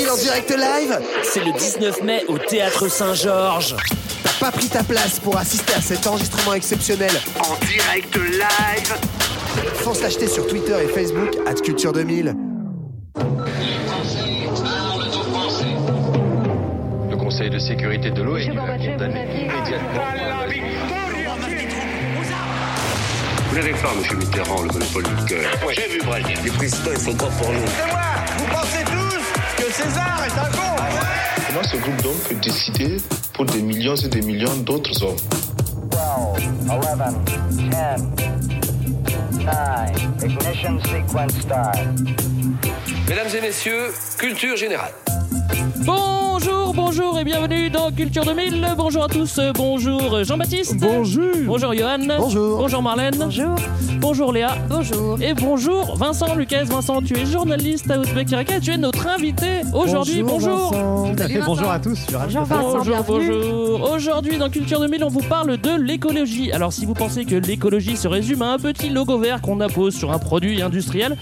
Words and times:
2000 0.00 0.10
en 0.10 0.16
direct 0.16 0.50
live 0.50 0.98
C'est 1.22 1.44
le 1.44 1.52
19 1.52 2.02
mai 2.02 2.24
au 2.28 2.38
Théâtre 2.38 2.88
Saint-Georges. 2.88 3.76
T'as 4.22 4.46
pas 4.46 4.50
pris 4.50 4.68
ta 4.68 4.82
place 4.82 5.18
pour 5.20 5.36
assister 5.36 5.74
à 5.74 5.80
cet 5.80 6.06
enregistrement 6.06 6.54
exceptionnel 6.54 7.10
en 7.38 7.54
direct 7.66 8.16
live 8.16 8.94
Fonce 9.74 10.00
l'acheter 10.02 10.26
sur 10.26 10.46
Twitter 10.46 10.76
et 10.82 10.88
Facebook 10.88 11.30
à 11.46 11.54
Culture 11.54 11.92
2000. 11.92 12.34
Le 17.10 17.16
Conseil 17.16 17.50
de 17.50 17.58
sécurité 17.58 18.10
de 18.10 18.22
l'ONU 18.22 18.58
a 18.58 18.78
condamné 18.78 19.24
immédiatement. 19.34 20.04
Vous 23.50 23.56
n'avez 23.56 23.72
pas, 23.72 23.90
M. 24.10 24.18
Mitterrand, 24.18 24.62
le 24.62 24.68
monopole 24.68 25.02
du 25.02 25.24
cœur. 25.26 25.50
J'ai 25.72 25.88
vu 25.88 26.00
Brazil. 26.04 26.38
Les 26.44 26.50
présidents, 26.52 26.90
ils 26.92 27.00
sont 27.00 27.14
pas 27.14 27.26
pour 27.26 27.52
nous. 27.52 27.58
C'est 27.66 27.86
moi 27.90 28.00
Vous 28.38 28.46
pensez 28.46 28.84
que 28.84 28.99
César 29.82 30.20
est 30.26 30.38
un 30.38 30.50
con 30.50 30.76
Comment 31.46 31.62
ce 31.62 31.76
groupe 31.78 32.02
d'hommes 32.02 32.18
peut 32.28 32.34
décider 32.34 32.98
pour 33.32 33.46
des 33.46 33.62
millions 33.62 33.96
et 33.96 34.08
des 34.08 34.20
millions 34.20 34.54
d'autres 34.58 35.02
hommes 35.02 35.16
12, 35.90 36.00
11, 36.68 36.84
10, 37.50 37.64
9, 37.70 38.00
ignition 40.22 40.78
sequence 40.80 41.32
start. 41.40 41.78
Mesdames 43.08 43.28
et 43.34 43.40
messieurs, 43.40 43.94
culture 44.18 44.56
générale. 44.56 44.92
Bonjour, 46.42 46.72
bonjour 46.72 47.18
et 47.18 47.24
bienvenue 47.24 47.68
dans 47.68 47.90
Culture 47.90 48.24
2000. 48.24 48.66
Bonjour 48.76 49.04
à 49.04 49.08
tous, 49.08 49.38
bonjour 49.54 50.24
Jean-Baptiste. 50.24 50.78
Bonjour. 50.78 51.26
Bonjour 51.44 51.74
Johan. 51.74 51.98
Bonjour. 52.18 52.58
Bonjour 52.58 52.82
Marlène. 52.82 53.14
Bonjour. 53.18 53.54
Bonjour 53.98 54.32
Léa. 54.32 54.54
Bonjour. 54.70 55.18
Et 55.20 55.34
bonjour 55.34 55.96
Vincent 55.96 56.34
Lucas. 56.34 56.64
Vincent, 56.64 57.02
tu 57.02 57.18
es 57.18 57.26
journaliste 57.26 57.90
à 57.90 57.96
Iraka. 57.96 58.58
Tu 58.60 58.70
es 58.70 58.78
notre 58.78 59.06
invité 59.06 59.60
aujourd'hui. 59.74 60.22
Bonjour. 60.22 60.72
Bonjour 61.44 61.70
à 61.70 61.78
tous. 61.78 61.96
Je 61.96 62.06
suis 62.06 62.16
ravi 62.16 62.34
Bonjour 62.34 62.46
Vincent, 62.46 62.78
Bonjour, 62.78 63.04
bonjour. 63.06 63.90
Aujourd'hui, 63.92 64.38
dans 64.38 64.48
Culture 64.48 64.80
2000, 64.80 65.04
on 65.04 65.08
vous 65.08 65.22
parle 65.22 65.58
de 65.58 65.76
l'écologie. 65.78 66.52
Alors, 66.52 66.72
si 66.72 66.86
vous 66.86 66.94
pensez 66.94 67.26
que 67.26 67.34
l'écologie 67.34 67.96
se 67.96 68.08
résume 68.08 68.40
à 68.42 68.52
un 68.52 68.58
petit 68.58 68.88
logo 68.88 69.18
vert 69.18 69.42
qu'on 69.42 69.60
appose 69.60 69.94
sur 69.94 70.10
un 70.12 70.18
produit 70.18 70.62
industriel, 70.62 71.16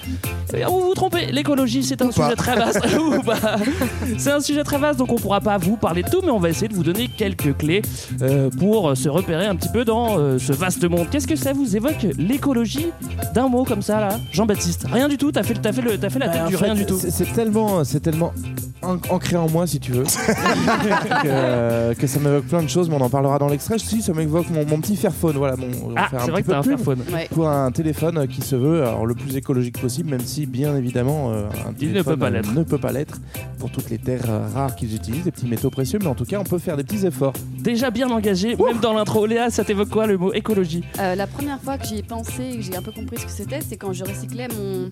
eh 0.53 0.59
bien, 0.59 0.69
vous 0.69 0.81
vous 0.81 0.95
trompez. 0.95 1.27
L'écologie, 1.33 1.83
c'est 1.83 2.01
un 2.03 2.07
Ou 2.07 2.13
pas. 2.13 2.25
sujet 2.25 2.37
très 2.37 2.57
vaste. 2.57 2.81
C'est 4.19 4.31
un 4.33 4.41
sujet 4.41 4.65
très 4.65 4.79
vaste, 4.79 4.99
donc 4.99 5.08
on 5.09 5.17
pourra 5.17 5.41
pas 5.41 5.59
vous 5.59 5.77
parler 5.77 6.03
de 6.03 6.09
tout, 6.11 6.21
mais 6.23 6.31
on 6.31 6.39
va 6.39 6.51
essayer 6.51 6.69
de 6.69 6.75
vous 6.75 6.83
donner 6.85 7.09
quelques 7.09 7.57
clés 7.57 7.83
euh, 8.23 8.51
pour 8.51 8.97
se 8.97 9.09
repérer 9.09 9.47
un 9.47 9.57
petit 9.57 9.69
peu 9.69 9.85
dans 9.85 10.19
euh, 10.19 10.39
ce 10.39 10.53
vaste 10.53 10.85
monde. 10.89 11.07
Qu'est-ce 11.11 11.27
que 11.27 11.37
ça 11.37 11.53
vous 11.53 11.77
évoque 11.77 12.07
l'écologie 12.19 12.87
d'un 13.35 13.49
mot 13.49 13.65
comme 13.65 13.83
ça 13.83 14.01
là, 14.01 14.21
Jean-Baptiste 14.33 14.87
Rien 14.93 15.09
du 15.09 15.17
tout. 15.17 15.33
T'as 15.33 15.43
fait, 15.43 15.55
fait, 15.73 15.83
le, 15.83 15.99
t'as 15.99 16.11
fait 16.11 16.19
la 16.19 16.29
tête 16.29 16.41
Bah, 16.41 16.47
en 16.47 16.49
du 16.51 16.57
fait, 16.57 16.65
rien 16.65 16.75
du 16.75 16.87
tout. 16.87 16.99
C'est 16.99 17.33
tellement, 17.33 17.85
c'est 17.85 18.01
tellement 18.01 18.27
an- 18.27 18.33
ancré 18.83 19.37
en 19.37 19.49
moi, 19.49 19.67
si 19.67 19.81
tu 19.81 19.93
veux, 19.93 20.05
que, 21.23 21.95
que 21.95 22.07
ça 22.07 22.19
m'évoque 22.21 22.45
plein 22.47 22.63
de 22.63 22.69
choses. 22.69 22.89
Mais 22.89 22.97
on 22.97 23.01
en 23.01 23.11
parlera 23.11 23.39
dans 23.39 23.49
l'extrait. 23.49 23.79
Si, 23.79 24.03
ça 24.03 24.13
m'évoque 24.13 24.49
mon, 24.51 24.65
mon 24.67 24.81
petit 24.81 24.97
Fairphone. 24.97 25.37
Voilà, 25.37 25.57
mon, 25.57 25.69
Ah, 25.97 26.09
faire 26.09 26.21
un 26.23 26.25
c'est 26.25 26.31
vrai 26.31 26.43
petit 26.43 26.49
que 26.49 26.53
t'as 26.53 26.59
un 26.59 26.63
Fairphone. 26.63 26.99
Ouais. 27.13 27.29
Pour 27.33 27.49
un 27.49 27.71
téléphone 27.71 28.27
qui 28.29 28.41
se 28.43 28.57
veut 28.57 28.83
alors, 28.83 29.07
le 29.07 29.15
plus 29.15 29.37
écologique 29.37 29.81
possible, 29.81 30.11
même 30.11 30.21
si 30.21 30.47
bien 30.47 30.77
évidemment 30.77 31.33
euh, 31.33 31.47
un 31.67 31.73
Il 31.81 31.93
ne 31.93 32.03
peut 32.03 32.17
pas 32.17 32.27
euh, 32.27 32.31
l'être. 32.31 32.53
ne 32.55 32.63
peut 32.63 32.79
pas 32.79 32.93
l'être 32.93 33.19
pour 33.59 33.71
toutes 33.71 33.91
les 33.91 33.99
terres 33.99 34.29
euh, 34.29 34.47
rares 34.55 34.75
qu'ils 34.77 34.95
utilisent, 34.95 35.25
des 35.25 35.31
petits 35.33 35.47
métaux 35.47 35.71
précieux. 35.71 35.99
Mais 36.01 36.09
en 36.09 36.15
tout 36.15 36.25
cas, 36.25 36.39
on 36.39 36.45
peut 36.45 36.59
faire 36.59 36.77
des 36.77 36.85
petits 36.85 37.07
efforts. 37.07 37.35
Déjà 37.59 37.91
bien 37.91 38.09
engagé, 38.11 38.57
même 38.57 38.79
dans 38.81 38.93
l'intro. 38.95 39.27
Léa, 39.27 39.51
ça 39.51 39.65
t'évoque 39.65 39.89
quoi 39.91 40.07
le 40.07 40.17
mot 40.17 40.33
écologie? 40.33 40.85
Euh, 41.01 41.15
la 41.15 41.27
première 41.27 41.61
fois 41.61 41.77
que 41.79 41.87
j'y 41.87 41.99
ai 41.99 42.03
pensé 42.03 42.43
et 42.53 42.57
que 42.57 42.63
j'ai 42.63 42.77
un 42.77 42.83
peu 42.83 42.93
compris 42.93 43.19
ce 43.19 43.27
que 43.27 43.33
c'était, 43.33 43.61
c'est 43.67 43.77
quand 43.77 43.93
je 43.93 44.05
recyclais 44.05 44.49
mon 44.57 44.91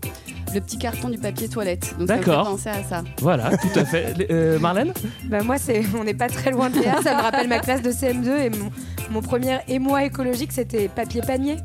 le 0.54 0.60
petit 0.60 0.78
carton 0.78 1.08
du 1.08 1.18
papier 1.18 1.48
toilette. 1.48 1.94
Donc 1.98 2.08
ça 2.08 2.16
me 2.16 2.22
fait 2.22 2.26
D'accord. 2.26 2.50
penser 2.50 2.68
à 2.68 2.82
ça. 2.82 3.02
Voilà, 3.20 3.50
tout 3.76 3.82
à 3.82 3.84
fait. 3.84 4.14
Les- 4.18 4.26
euh, 4.30 4.58
Marlène 4.58 4.92
Bah 5.24 5.42
moi, 5.42 5.56
c'est, 5.58 5.82
on 5.98 6.04
n'est 6.04 6.14
pas 6.14 6.28
très 6.28 6.50
loin 6.50 6.70
de 6.70 6.78
Léa. 6.80 6.96
Ça 7.02 7.16
me 7.16 7.22
rappelle 7.22 7.48
ma 7.48 7.58
classe 7.58 7.82
de 7.82 7.90
CM2 7.90 8.28
et 8.44 8.50
mon, 8.50 8.70
mon 9.10 9.22
premier 9.22 9.58
émoi 9.68 10.04
écologique, 10.04 10.52
c'était 10.52 10.88
papier 10.88 11.20
panier. 11.26 11.56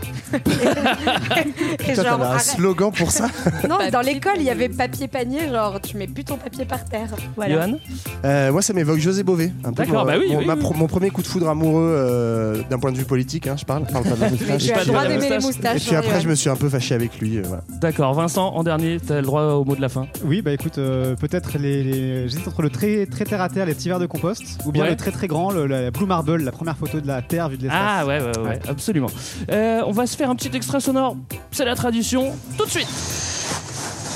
et 1.87 1.95
genre, 1.95 2.21
un 2.21 2.25
arrête- 2.35 2.41
slogan 2.41 2.91
pour 2.91 3.11
ça 3.11 3.27
non, 3.67 3.77
Papier 3.77 3.91
dans 3.91 4.01
l'école, 4.01 4.33
il 4.37 4.43
y 4.43 4.49
avait 4.49 4.69
papier 4.69 5.07
panier, 5.07 5.49
genre 5.49 5.79
tu 5.81 5.97
mets 5.97 6.07
plus 6.07 6.23
ton 6.23 6.37
papier 6.37 6.65
par 6.65 6.83
terre. 6.85 7.07
Voilà. 7.35 7.65
Johan 7.67 7.77
Euh, 8.25 8.51
Moi, 8.51 8.61
ça 8.61 8.73
m'évoque 8.73 8.99
José 8.99 9.23
Bové. 9.23 9.51
Un 9.63 9.73
peu 9.73 9.83
D'accord, 9.83 10.05
mon, 10.05 10.11
bah 10.11 10.17
oui, 10.19 10.27
mon, 10.31 10.39
oui, 10.39 10.45
ma 10.45 10.53
oui. 10.55 10.59
pro- 10.59 10.73
mon 10.73 10.87
premier 10.87 11.09
coup 11.09 11.21
de 11.21 11.27
foudre 11.27 11.49
amoureux 11.49 11.93
euh, 11.97 12.61
d'un 12.69 12.79
point 12.79 12.91
de 12.91 12.97
vue 12.97 13.05
politique, 13.05 13.47
hein, 13.47 13.55
je 13.57 13.65
parle. 13.65 13.83
Je 13.87 13.93
parle 13.93 14.05
pas 14.05 14.15
de 14.15 14.21
la 14.21 14.29
Mais 14.29 14.57
tu 14.57 14.71
as 14.71 14.79
le 14.79 14.85
droit 14.85 15.05
d'aimer 15.07 15.29
les 15.29 15.35
moustache. 15.35 15.43
Et 15.43 15.47
moustaches. 15.47 15.85
puis 15.87 15.95
après, 15.95 16.21
je 16.21 16.27
me 16.29 16.35
suis 16.35 16.49
un 16.49 16.55
peu 16.55 16.69
fâché 16.69 16.93
avec 16.95 17.19
lui. 17.19 17.37
euh, 17.37 17.43
voilà. 17.45 17.63
D'accord, 17.81 18.13
Vincent, 18.13 18.53
en 18.53 18.63
dernier, 18.63 18.97
t'as 19.05 19.15
le 19.17 19.21
droit 19.23 19.43
au 19.53 19.65
mot 19.65 19.75
de 19.75 19.81
la 19.81 19.89
fin. 19.89 20.07
Oui, 20.23 20.41
bah 20.41 20.51
écoute, 20.53 20.75
peut-être 20.75 21.57
les, 21.57 21.83
les- 21.83 22.00
j'hésite 22.27 22.47
entre 22.47 22.61
le 22.61 22.69
très 22.69 23.05
très 23.05 23.25
terre 23.25 23.41
à 23.41 23.49
terre, 23.49 23.65
les 23.65 23.73
petits 23.73 23.87
verres 23.89 23.99
de 23.99 24.05
compost, 24.05 24.41
ou 24.65 24.71
bien 24.71 24.83
Ouais. 24.83 24.89
le 24.91 24.95
très 24.95 25.11
très 25.11 25.27
grand, 25.27 25.51
le, 25.51 25.67
la 25.67 25.91
Blue 25.91 26.05
Marble, 26.05 26.37
la 26.43 26.51
première 26.51 26.77
photo 26.77 26.99
de 27.01 27.07
la 27.07 27.21
terre 27.21 27.49
vue 27.49 27.57
de 27.57 27.63
l'espace. 27.63 27.81
Ah 27.81 28.05
ouais, 28.05 28.19
ouais, 28.21 28.37
ouais, 28.37 28.43
Ouais. 28.49 28.59
absolument. 28.67 29.09
Euh, 29.51 29.81
on 29.85 29.91
va 29.91 30.05
se 30.07 30.15
faire 30.15 30.29
un 30.29 30.35
petit 30.35 30.55
extrait 30.55 30.79
sonore, 30.79 31.15
c'est 31.51 31.65
la 31.65 31.75
tradition, 31.75 32.33
tout 32.57 32.65
de 32.65 32.69
suite. 32.71 32.87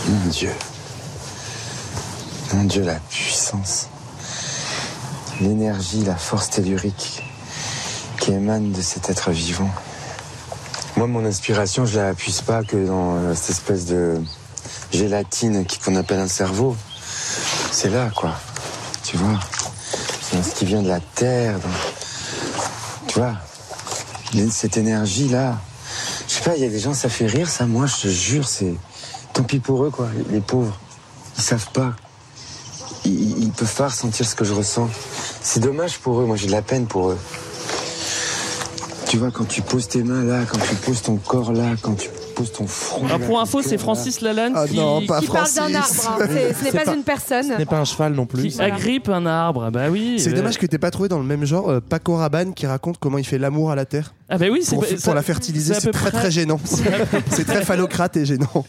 Mon 0.07 0.29
Dieu. 0.29 0.49
Mon 2.53 2.63
Dieu, 2.65 2.83
la 2.83 2.95
puissance. 3.09 3.89
L'énergie, 5.41 6.03
la 6.05 6.15
force 6.15 6.49
tellurique 6.49 7.23
qui 8.19 8.31
émane 8.31 8.71
de 8.71 8.81
cet 8.81 9.09
être 9.09 9.31
vivant. 9.31 9.69
Moi, 10.95 11.07
mon 11.07 11.25
inspiration, 11.25 11.85
je 11.85 11.99
la 11.99 12.13
puise 12.13 12.41
pas 12.41 12.63
que 12.63 12.77
dans 12.87 13.15
euh, 13.17 13.33
cette 13.35 13.49
espèce 13.49 13.85
de 13.85 14.21
gélatine 14.91 15.65
qui- 15.65 15.77
qu'on 15.79 15.95
appelle 15.97 16.19
un 16.19 16.27
cerveau. 16.29 16.77
C'est 17.85 17.91
là, 17.91 18.09
quoi. 18.15 18.33
Tu 19.03 19.15
vois 19.15 19.39
ce 20.41 20.55
qui 20.55 20.65
vient 20.65 20.81
de 20.81 20.87
la 20.87 20.99
terre. 20.99 21.59
Tu 23.05 23.19
vois 23.19 23.35
Cette 24.49 24.77
énergie-là. 24.77 25.59
Je 26.27 26.33
sais 26.33 26.41
pas, 26.41 26.55
il 26.55 26.63
y 26.63 26.65
a 26.65 26.69
des 26.69 26.79
gens, 26.79 26.95
ça 26.95 27.09
fait 27.09 27.27
rire, 27.27 27.47
ça. 27.47 27.67
Moi, 27.67 27.85
je 27.85 27.95
te 28.01 28.07
jure, 28.07 28.47
c'est. 28.47 28.73
Tant 29.33 29.43
pis 29.43 29.59
pour 29.59 29.85
eux, 29.85 29.91
quoi, 29.91 30.07
les 30.31 30.39
pauvres. 30.39 30.75
Ils 31.37 31.43
savent 31.43 31.69
pas. 31.73 31.93
Ils- 33.05 33.43
ils 33.43 33.51
peuvent 33.51 33.75
pas 33.75 33.89
ressentir 33.89 34.25
ce 34.25 34.33
que 34.33 34.45
je 34.45 34.53
ressens. 34.55 34.89
C'est 35.43 35.59
dommage 35.59 35.99
pour 35.99 36.19
eux, 36.21 36.25
moi 36.25 36.37
j'ai 36.37 36.47
de 36.47 36.53
la 36.53 36.63
peine 36.63 36.87
pour 36.87 37.11
eux. 37.11 37.19
Tu 39.07 39.17
vois, 39.17 39.29
quand 39.29 39.45
tu 39.47 39.61
poses 39.61 39.87
tes 39.87 40.01
mains 40.01 40.23
là, 40.23 40.43
quand 40.51 40.57
tu 40.57 40.73
poses 40.73 41.03
ton 41.03 41.17
corps 41.17 41.51
là, 41.51 41.75
quand 41.83 41.93
tu 41.93 42.09
poses 42.35 42.51
ton 42.51 42.67
front. 42.67 43.05
Alors 43.05 43.19
là, 43.19 43.25
pour 43.25 43.39
info, 43.39 43.61
c'est. 43.63 43.77
Francis 43.77 44.21
Lalanne 44.21 44.53
Ah 44.55 44.65
qui, 44.67 44.75
non, 44.75 45.05
pas 45.05 45.19
Qui 45.21 45.27
parle 45.27 45.51
d'un 45.53 45.73
arbre. 45.75 45.93
hein. 46.07 46.17
Ce 46.27 46.63
n'est 46.63 46.71
pas, 46.71 46.83
pas- 46.85 46.93
une 46.95 47.03
personne. 47.03 47.51
Ce 47.53 47.57
n'est 47.57 47.65
pas 47.65 47.79
un 47.79 47.85
cheval 47.85 48.13
non 48.13 48.25
plus. 48.25 48.47
qui 48.49 48.61
agrippe 48.61 49.09
un 49.09 49.25
arbre. 49.25 49.69
Bah 49.71 49.89
oui. 49.89 50.15
C'est 50.19 50.31
euh, 50.31 50.35
dommage 50.35 50.57
que 50.57 50.65
t'aies 50.65 50.77
pas 50.77 50.91
trouvé 50.91 51.09
dans 51.09 51.17
le 51.19 51.25
même 51.25 51.45
genre 51.45 51.69
euh, 51.71 51.79
Paco 51.81 52.15
Rabanne 52.15 52.53
qui 52.53 52.67
raconte 52.67 52.97
comment 52.99 53.17
il 53.17 53.25
fait 53.25 53.37
l'amour 53.37 53.71
à 53.71 53.75
la 53.75 53.85
terre 53.85 54.13
Ah 54.29 54.37
bah 54.37 54.45
oui, 54.51 54.59
c'est 54.63 54.75
pour, 54.75 54.85
pour 54.85 54.97
ça- 54.99 55.13
la 55.13 55.21
fertiliser. 55.23 55.73
c'est 55.75 55.91
très 55.91 56.11
près- 56.11 56.19
très 56.19 56.31
gênant. 56.31 56.59
C'est 57.31 57.45
très 57.45 57.63
phallocrate 57.65 58.15
et 58.17 58.25
gênant. 58.25 58.65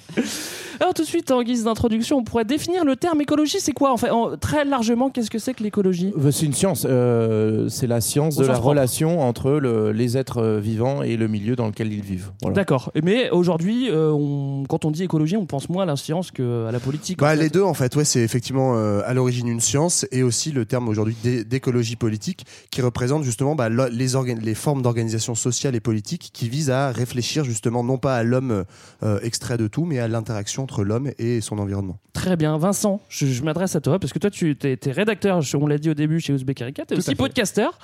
Alors 0.81 0.93
tout 0.95 1.03
de 1.03 1.07
suite, 1.07 1.31
en 1.31 1.43
guise 1.43 1.65
d'introduction, 1.65 2.19
on 2.19 2.25
pourrait 2.25 2.45
définir 2.45 2.85
le 2.85 2.97
terme 2.97 3.21
écologie. 3.21 3.59
C'est 3.61 3.73
quoi 3.73 3.93
en 3.93 3.97
fait 3.97 4.11
en- 4.11 4.37
Très 4.37 4.65
largement, 4.65 5.11
qu'est-ce 5.11 5.31
que 5.31 5.39
c'est 5.39 5.55
que 5.55 5.63
l'écologie? 5.63 6.13
Euh, 6.19 6.31
C'est 6.31 6.47
une 6.47 6.53
science, 6.53 6.87
euh, 6.89 7.69
c'est 7.69 7.87
la 7.87 8.01
science 8.01 8.37
Au 8.39 8.43
de 8.43 8.47
la 8.47 8.55
propre. 8.55 8.69
relation 8.69 9.21
entre 9.23 9.53
le- 9.53 9.93
les 9.93 10.17
êtres 10.19 10.39
euh, 10.43 10.61
vivants 10.61 11.03
et 11.03 11.17
le 11.17 11.29
milieu 11.29 11.57
dans 11.57 11.67
lequel 11.67 11.93
ils 11.93 12.03
vivent. 12.03 12.31
Voilà. 12.43 12.55
D'accord. 12.57 12.93
Mais 13.03 13.31
aujourd'hui, 13.31 13.89
euh, 13.91 14.11
on- 14.13 14.65
quand 14.69 14.85
on 14.85 14.91
dit 14.91 15.03
écologie, 15.05 15.37
on 15.37 15.47
pense 15.47 15.69
moins 15.69 15.85
à 15.85 15.87
la 15.87 15.97
science 15.97 16.31
qu'à 16.31 16.43
la 16.71 16.81
politique. 16.81 17.19
Bah, 17.19 17.29
en 17.29 17.31
fait. 17.31 17.37
les 17.43 17.49
deux, 17.49 17.63
en 17.63 17.75
fait, 17.75 17.95
ouais, 17.97 18.05
c'est 18.05 18.21
effectivement 18.21 18.75
euh, 18.77 19.01
à 19.07 19.15
l'origine 19.15 19.49
une 19.49 19.61
science 19.61 20.07
et 20.13 20.23
aussi 20.23 20.53
le 20.53 20.65
terme 20.67 20.89
aujourd'hui 20.89 21.17
d'é- 21.23 21.45
d'écologie 21.45 21.97
politique 21.97 22.45
qui 22.71 22.83
représente 22.83 23.23
justement 23.23 23.55
bah, 23.55 23.69
les, 23.69 24.09
les 24.43 24.55
formes 24.55 24.83
d'organisation 24.83 25.35
sociale 25.35 25.75
et 25.75 25.81
politique 25.81 26.31
qui 26.33 26.49
visent 26.49 26.71
à 26.71 26.91
réfléchir 26.91 27.45
justement 27.45 27.83
non 27.83 27.97
pas 27.99 28.17
à 28.17 28.23
l'homme 28.23 28.65
euh, 29.03 29.19
extrait 29.23 29.57
de 29.57 29.67
tout, 29.69 29.85
mais 29.85 29.99
à 29.99 30.09
l'interaction 30.09 30.66
entre 30.67 30.83
l'homme 30.83 31.11
et 31.19 31.41
son 31.41 31.59
environnement. 31.59 31.97
Très 32.13 32.37
bien. 32.37 32.59
Vincent, 32.59 33.01
je, 33.09 33.27
je 33.27 33.43
m'adresse 33.45 33.77
à 33.77 33.81
toi 33.81 34.01
parce 34.01 34.13
que 34.13 34.19
toi, 34.19 34.31
tu 34.31 34.57
es, 34.65 34.79
rédacteur, 34.91 35.41
on 35.55 35.67
l'a 35.69 35.79
dit 35.79 35.91
au 35.91 35.95
début 35.95 36.19
chez 36.19 36.33
Ouzbek 36.33 36.61
Erika, 36.61 36.85
tu 36.85 36.95
es 36.95 36.97
Tout 36.97 37.01
aussi 37.01 37.15
podcasteur. 37.15 37.79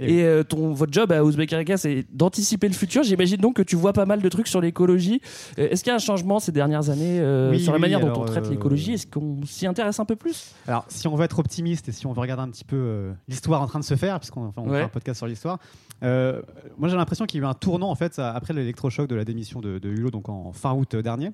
Et 0.00 0.14
Et 0.18 0.24
euh, 0.24 0.42
ton, 0.44 0.72
votre 0.72 0.92
job 0.92 1.12
à 1.12 1.22
Ouzbek 1.22 1.52
Erika, 1.52 1.76
c'est 1.76 2.06
d'anticiper 2.12 2.68
le 2.68 2.74
futur. 2.74 3.02
J'imagine 3.02 3.36
donc 3.36 3.56
que 3.56 3.62
tu 3.62 3.76
vois 3.76 3.92
pas 3.92 4.06
mal 4.06 4.22
de 4.22 4.28
trucs 4.30 4.48
sur 4.48 4.60
l'écologie. 4.62 5.20
Euh, 5.58 5.68
Est-ce 5.68 5.82
qu'il 5.84 5.90
y 5.90 5.92
a 5.92 5.96
un 5.96 5.98
changement 5.98 6.40
ces 6.40 6.52
dernières 6.52 6.88
années 6.88 7.18
euh, 7.20 7.50
Oui, 7.50 7.60
sur 7.60 7.72
la 7.72 7.76
oui, 7.76 7.82
manière 7.82 8.00
dont 8.00 8.12
on 8.20 8.24
traite 8.24 8.46
euh, 8.46 8.50
l'écologie? 8.50 8.94
Est-ce 8.94 9.06
qu'on 9.06 9.40
s'y 9.44 9.66
intéresse 9.66 10.00
un 10.00 10.04
peu 10.06 10.16
plus? 10.16 10.52
Alors, 10.66 10.86
si 10.88 11.06
on 11.08 11.14
veut 11.16 11.24
être 11.24 11.38
optimiste 11.38 11.88
et 11.88 11.92
si 11.92 12.06
on 12.06 12.12
veut 12.12 12.20
regarder 12.20 12.42
un 12.44 12.50
petit 12.50 12.64
peu 12.64 12.76
euh, 12.76 13.12
l'histoire 13.28 13.60
en 13.60 13.66
train 13.66 13.80
de 13.80 13.84
se 13.84 13.96
faire, 13.96 14.18
puisqu'on 14.20 14.46
enfin, 14.46 14.62
on 14.64 14.70
Ouais. 14.70 14.78
fait 14.78 14.84
un 14.84 14.88
podcast 14.88 15.18
sur 15.18 15.26
l'histoire, 15.26 15.58
euh, 16.02 16.40
moi 16.78 16.88
j'ai 16.88 16.96
l'impression 16.96 17.26
qu'il 17.26 17.40
y 17.40 17.44
a 17.44 17.46
eu 17.46 17.50
un 17.50 17.54
tournant 17.54 17.90
en 17.90 17.94
fait 17.94 18.18
après 18.18 18.54
l'électrochoc 18.54 19.06
de 19.08 19.14
la 19.14 19.24
démission 19.24 19.60
de, 19.60 19.78
de 19.78 19.88
Hulot, 19.90 20.10
donc 20.10 20.28
en 20.28 20.52
fin 20.52 20.72
août 20.72 20.96
dernier. 20.96 21.30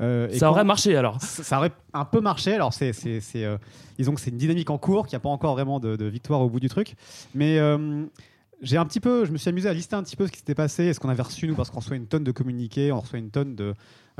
Euh, 0.00 0.28
et 0.30 0.38
Ça 0.38 0.50
aurait 0.50 0.64
marché 0.64 0.96
alors 0.96 1.20
ça 1.20 1.42
ça 1.42 1.58
aurait 1.58 1.72
un 1.92 2.04
peu 2.04 2.20
marché. 2.20 2.54
Alors, 2.54 2.72
c'est, 2.72 2.92
c'est, 2.92 3.20
c'est, 3.20 3.44
euh, 3.44 3.58
disons 3.98 4.14
que 4.14 4.20
c'est 4.20 4.30
une 4.30 4.36
dynamique 4.36 4.70
en 4.70 4.78
cours, 4.78 5.06
qu'il 5.06 5.14
n'y 5.16 5.20
a 5.20 5.20
pas 5.20 5.28
encore 5.28 5.54
vraiment 5.54 5.80
de, 5.80 5.96
de 5.96 6.04
victoire 6.06 6.40
au 6.40 6.48
bout 6.48 6.60
du 6.60 6.68
truc. 6.68 6.94
Mais 7.34 7.58
euh, 7.58 8.04
j'ai 8.62 8.76
un 8.76 8.84
petit 8.84 9.00
peu, 9.00 9.24
je 9.24 9.32
me 9.32 9.38
suis 9.38 9.48
amusé 9.48 9.68
à 9.68 9.72
lister 9.72 9.96
un 9.96 10.02
petit 10.02 10.16
peu 10.16 10.26
ce 10.26 10.32
qui 10.32 10.38
s'était 10.38 10.54
passé, 10.54 10.84
est-ce 10.84 11.00
qu'on 11.00 11.08
avait 11.08 11.22
reçu 11.22 11.46
nous 11.48 11.54
parce 11.54 11.70
qu'on 11.70 11.80
reçoit 11.80 11.96
une 11.96 12.06
tonne 12.06 12.24
de 12.24 12.32
communiqués, 12.32 12.92
on 12.92 13.00
reçoit 13.00 13.18
une 13.18 13.30
tonne 13.30 13.54
de 13.54 13.74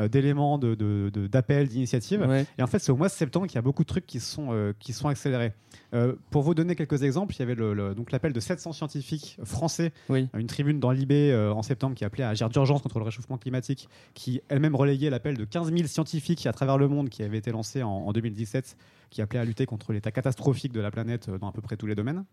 d'éléments, 0.09 0.59
de, 0.59 0.75
de- 0.75 1.11
de- 1.13 1.27
d'appels, 1.27 1.69
d'initiatives. 1.69 2.21
Ouais. 2.27 2.47
Et 2.59 2.63
en 2.63 2.67
fait, 2.67 2.79
c'est 2.79 2.93
au 2.93 2.97
mois 2.97 3.09
de 3.09 3.13
septembre 3.13 3.47
qu'il 3.47 3.57
y 3.57 3.59
a 3.59 3.63
beaucoup 3.63 3.83
de 3.83 3.89
trucs 3.89 4.07
qui 4.07 4.21
sont 4.21 4.49
euh, 4.53 4.73
qui 4.79 4.93
sont 4.93 5.09
accélérés. 5.09 5.53
Euh, 5.95 6.15
pour 6.31 6.43
vous 6.43 6.55
donner 6.55 6.75
quelques 6.77 7.03
exemples, 7.03 7.35
il 7.35 7.39
y 7.41 7.43
avait 7.43 7.55
le, 7.55 7.75
le- 7.75 7.95
donc 7.95 8.13
l'appel 8.13 8.33
de 8.33 8.41
700 8.41 8.73
scientifiques 8.73 9.39
français, 9.45 9.93
Oui. 10.09 10.29
une 10.37 10.47
tribune 10.47 10.81
dans 10.81 10.91
l'IB 10.93 11.13
euh, 11.13 11.53
en 11.53 11.63
septembre 11.63 11.95
qui 11.95 12.05
appelait 12.05 12.25
à 12.25 12.31
agir 12.31 12.49
d'urgence 12.49 12.83
contre 12.83 12.99
le 12.99 13.05
réchauffement 13.05 13.39
climatique, 13.39 13.89
qui 14.15 14.41
elle-même 14.49 14.75
relayait 14.77 15.11
l'appel 15.11 15.37
de 15.37 15.45
15 15.45 15.73
000 15.73 15.87
scientifiques 15.89 16.47
à 16.47 16.53
travers 16.53 16.79
le 16.79 16.89
monde 16.89 17.09
qui 17.09 17.23
avait 17.23 17.39
été 17.39 17.51
lancé 17.51 17.83
en, 17.83 17.89
en 17.91 18.13
2017, 18.13 18.77
qui 19.11 19.23
appelait 19.23 19.41
à 19.41 19.45
lutter 19.45 19.67
contre 19.67 19.93
l'état 19.93 20.11
catastrophique 20.13 20.73
de 20.73 20.81
la 20.81 20.91
planète 20.91 21.29
euh, 21.29 21.39
dans 21.39 21.49
à 21.49 21.53
peu 21.53 21.61
près 21.61 21.77
tous 21.77 21.87
les 21.87 21.95
domaines. 21.95 22.25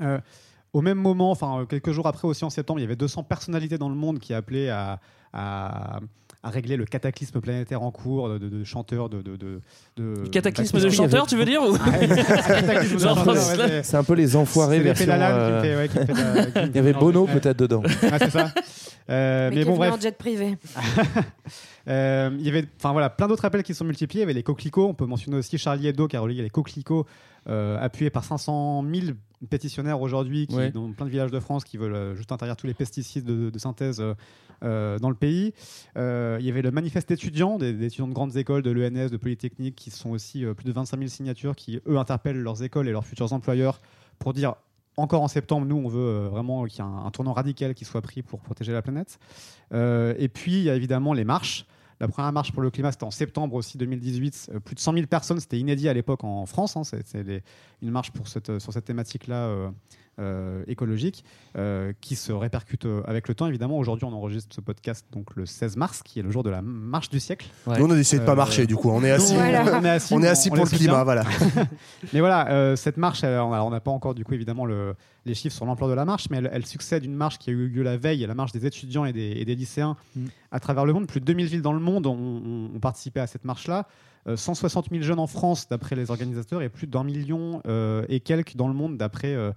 Euh, 0.00 0.18
au 0.72 0.80
même 0.80 0.98
moment, 0.98 1.30
enfin 1.30 1.60
euh, 1.60 1.64
quelques 1.66 1.92
jours 1.92 2.06
après 2.06 2.26
aussi 2.26 2.44
en 2.46 2.50
septembre, 2.50 2.80
il 2.80 2.82
y 2.82 2.86
avait 2.86 2.96
200 2.96 3.24
personnalités 3.24 3.76
dans 3.76 3.90
le 3.90 3.94
monde 3.94 4.18
qui 4.18 4.32
appelaient 4.32 4.70
à, 4.70 5.00
à, 5.34 6.00
à 6.44 6.50
régler 6.50 6.76
le 6.76 6.84
cataclysme 6.84 7.40
planétaire 7.40 7.82
en 7.82 7.90
cours 7.92 8.28
de, 8.28 8.38
de- 8.38 8.48
de 8.48 8.64
chanteurs 8.64 9.08
de, 9.08 9.22
de, 9.22 9.36
de, 9.36 9.60
de- 9.96 10.26
Cataclysme 10.28 10.80
de 10.80 10.90
chanteurs, 10.90 11.26
tu 11.28 11.36
veux 11.36 11.44
dire 11.44 11.62
ou 11.62 11.76
Ah, 11.80 13.34
c'est- 13.82 13.96
un 13.96 14.02
peu 14.04 14.14
les 14.14 14.34
enfoirés 14.34 14.80
version. 14.80 15.06
Lalanne 15.06 15.32
qui 15.46 15.52
me 15.52 15.56
euh, 15.56 15.62
fait- 15.62 15.76
ouais, 15.76 15.88
qui 15.88 15.98
me 15.98 16.04
fait 16.04 16.12
la- 16.34 16.44
qui 16.46 16.58
me 16.58 16.66
Il 16.66 16.76
y 16.76 16.78
avait 16.78 16.92
fait 16.92 16.98
Bono 16.98 17.26
peut-être 17.26 17.58
dedans. 17.58 17.82
Ah, 18.10 18.18
c'est 18.18 18.30
ça. 18.30 18.52
Euh, 19.10 19.50
Mais, 19.52 19.64
bon, 19.64 19.76
bref. 19.76 19.94
en 19.94 20.00
jet 20.00 20.16
privé. 20.16 20.56
Euh, 21.88 22.30
il 22.38 22.46
y 22.46 22.48
avait 22.48 22.64
enfin 22.78 22.92
voilà, 22.92 23.10
plein 23.10 23.26
d'autres 23.26 23.44
appels 23.44 23.64
qui 23.64 23.74
sont 23.74 23.84
multipliés. 23.84 24.20
Il 24.20 24.22
y 24.22 24.26
avait 24.26 24.34
les 24.34 24.44
coquelicots. 24.44 24.86
On 24.86 24.94
peut 24.94 25.04
mentionner 25.06 25.36
aussi 25.38 25.58
Charlie 25.58 25.88
Hebdo 25.88 26.06
qui 26.06 26.16
a 26.16 26.20
relayé 26.20 26.40
les 26.40 26.48
coquelicots, 26.48 27.06
euh, 27.48 27.76
appuyés 27.80 28.08
par 28.10 28.22
500 28.22 28.84
000 28.88 29.06
pétitionnaires 29.50 30.00
aujourd'hui 30.00 30.46
qui- 30.46 30.54
Ouais. 30.54 30.70
dans 30.70 30.92
plein 30.92 31.06
de 31.06 31.10
villages 31.10 31.32
de 31.32 31.40
France 31.40 31.64
qui 31.64 31.78
veulent 31.78 31.94
euh, 31.96 32.14
juste 32.14 32.30
interdire 32.30 32.54
tous 32.56 32.68
les 32.68 32.74
pesticides 32.74 33.24
de, 33.24 33.50
de 33.50 33.58
synthèse 33.58 34.00
euh, 34.62 34.98
dans 35.00 35.08
le 35.08 35.16
pays. 35.16 35.52
Euh, 35.96 36.36
il 36.38 36.46
y 36.46 36.50
avait 36.50 36.62
le 36.62 36.70
manifeste 36.70 37.10
étudiant, 37.10 37.58
des, 37.58 37.72
des 37.72 37.86
étudiants 37.86 38.06
de 38.06 38.14
grandes 38.14 38.36
écoles, 38.36 38.62
de 38.62 38.70
l'ENS, 38.70 39.08
de 39.10 39.16
Polytechnique, 39.16 39.74
qui 39.74 39.90
sont 39.90 40.10
aussi 40.10 40.44
euh, 40.44 40.54
plus 40.54 40.66
de 40.66 40.72
25 40.72 40.98
000 40.98 41.08
signatures, 41.08 41.56
qui 41.56 41.80
eux 41.88 41.98
interpellent 41.98 42.38
leurs 42.40 42.62
écoles 42.62 42.86
et 42.88 42.92
leurs 42.92 43.04
futurs 43.04 43.32
employeurs 43.32 43.80
pour 44.20 44.34
dire 44.34 44.54
encore 44.96 45.22
en 45.22 45.28
septembre, 45.28 45.66
nous, 45.66 45.76
on 45.76 45.88
veut 45.88 46.00
euh, 46.00 46.28
vraiment 46.28 46.64
qu'il 46.66 46.84
y 46.84 46.86
ait 46.86 46.90
un, 46.90 47.10
tournant 47.10 47.32
radical 47.32 47.74
qui 47.74 47.84
soit 47.84 48.02
pris 48.02 48.22
pour 48.22 48.40
protéger 48.40 48.72
la 48.72 48.82
planète. 48.82 49.18
Euh, 49.72 50.14
et 50.18 50.28
puis, 50.28 50.52
il 50.54 50.62
y 50.64 50.70
a 50.70 50.74
évidemment 50.74 51.12
les 51.14 51.24
marches. 51.24 51.66
La 52.00 52.08
première 52.08 52.32
marche 52.32 52.52
pour 52.52 52.62
le 52.62 52.70
climat, 52.70 52.90
c'était 52.92 53.04
en 53.04 53.10
septembre 53.10 53.54
aussi 53.54 53.78
2018. 53.78 54.50
Euh, 54.54 54.60
plus 54.60 54.74
de 54.74 54.80
100 54.80 54.92
000 54.94 55.06
personnes, 55.06 55.40
c'était 55.40 55.58
inédit 55.58 55.88
à 55.88 55.94
l'époque 55.94 56.24
en 56.24 56.46
France. 56.46 56.76
hein. 56.76 56.82
Les- 57.14 57.42
une 57.80 57.90
marche 57.90 58.12
sur 58.58 58.72
cette 58.72 58.84
thématique-là 58.84 59.70
euh, 60.18 60.62
écologique 60.66 61.24
euh, 61.56 61.92
qui 62.00 62.16
se 62.16 62.32
répercute 62.32 62.84
euh, 62.86 63.02
avec 63.06 63.28
le 63.28 63.34
temps. 63.34 63.46
Évidemment, 63.46 63.78
aujourd'hui, 63.78 64.04
on 64.04 64.12
enregistre 64.12 64.54
ce 64.54 64.60
podcast 64.60 65.06
donc 65.12 65.34
le 65.36 65.46
16 65.46 65.76
mars, 65.76 66.02
qui 66.02 66.18
est 66.18 66.22
le 66.22 66.30
jour 66.30 66.42
de 66.42 66.50
la 66.50 66.60
marche 66.62 67.08
du 67.08 67.18
siècle. 67.20 67.46
Nous, 67.66 67.86
on 67.86 67.94
essaie 67.96 68.18
de 68.18 68.24
pas 68.24 68.34
marcher, 68.34 68.66
du 68.66 68.76
coup. 68.76 68.90
On 68.90 69.02
est 69.02 69.10
assis. 69.10 69.34
Voilà. 69.34 69.64
on 69.80 69.84
est 69.84 69.88
assis, 69.88 70.14
On 70.14 70.22
est 70.22 70.28
assis 70.28 70.50
on 70.52 70.54
pour 70.56 70.64
le 70.64 70.70
climat, 70.70 71.04
voilà. 71.04 71.24
Mais 72.12 72.20
voilà, 72.20 72.50
euh, 72.50 72.76
cette 72.76 72.96
marche, 72.98 73.24
elle, 73.24 73.32
alors, 73.32 73.66
on 73.66 73.70
n'a 73.70 73.80
pas 73.80 73.90
encore 73.90 74.14
du 74.14 74.24
coup 74.24 74.34
évidemment 74.34 74.66
le- 74.66 74.94
les 75.24 75.34
chiffres 75.34 75.54
sur 75.54 75.64
l'ampleur 75.66 75.88
de 75.88 75.94
la 75.94 76.04
marche, 76.04 76.28
mais 76.30 76.38
elle, 76.38 76.50
elle 76.52 76.66
succède 76.66 77.04
une 77.04 77.14
marche 77.14 77.38
qui 77.38 77.50
a 77.50 77.52
eu 77.52 77.68
lieu 77.68 77.84
la 77.84 77.96
veille, 77.96 78.26
la 78.26 78.34
marche 78.34 78.50
des 78.50 78.66
étudiants 78.66 79.04
et 79.04 79.12
des, 79.12 79.30
et 79.36 79.44
des 79.44 79.54
lycéens 79.54 79.96
Mm. 80.16 80.26
à 80.50 80.58
travers 80.60 80.84
le 80.84 80.92
monde. 80.92 81.06
Plus 81.06 81.20
de 81.20 81.24
2000 81.24 81.46
villes 81.46 81.62
dans 81.62 81.72
le 81.72 81.78
monde 81.78 82.06
ont, 82.06 82.12
ont- 82.16 82.70
ont 82.74 82.80
participé 82.80 83.20
à 83.20 83.26
cette 83.28 83.44
marche-là. 83.44 83.86
Euh, 84.28 84.36
160 84.36 84.90
000 84.90 85.02
jeunes 85.02 85.18
en 85.18 85.26
France 85.26 85.68
d'après 85.68 85.96
les 85.96 86.10
organisateurs 86.10 86.62
et 86.62 86.68
plus 86.68 86.86
d'un 86.86 87.02
million 87.02 87.60
euh, 87.66 88.04
et 88.08 88.20
quelques 88.20 88.56
dans 88.56 88.68
le 88.68 88.74
monde 88.74 88.96
d'après 88.96 89.34
euh, 89.34 89.50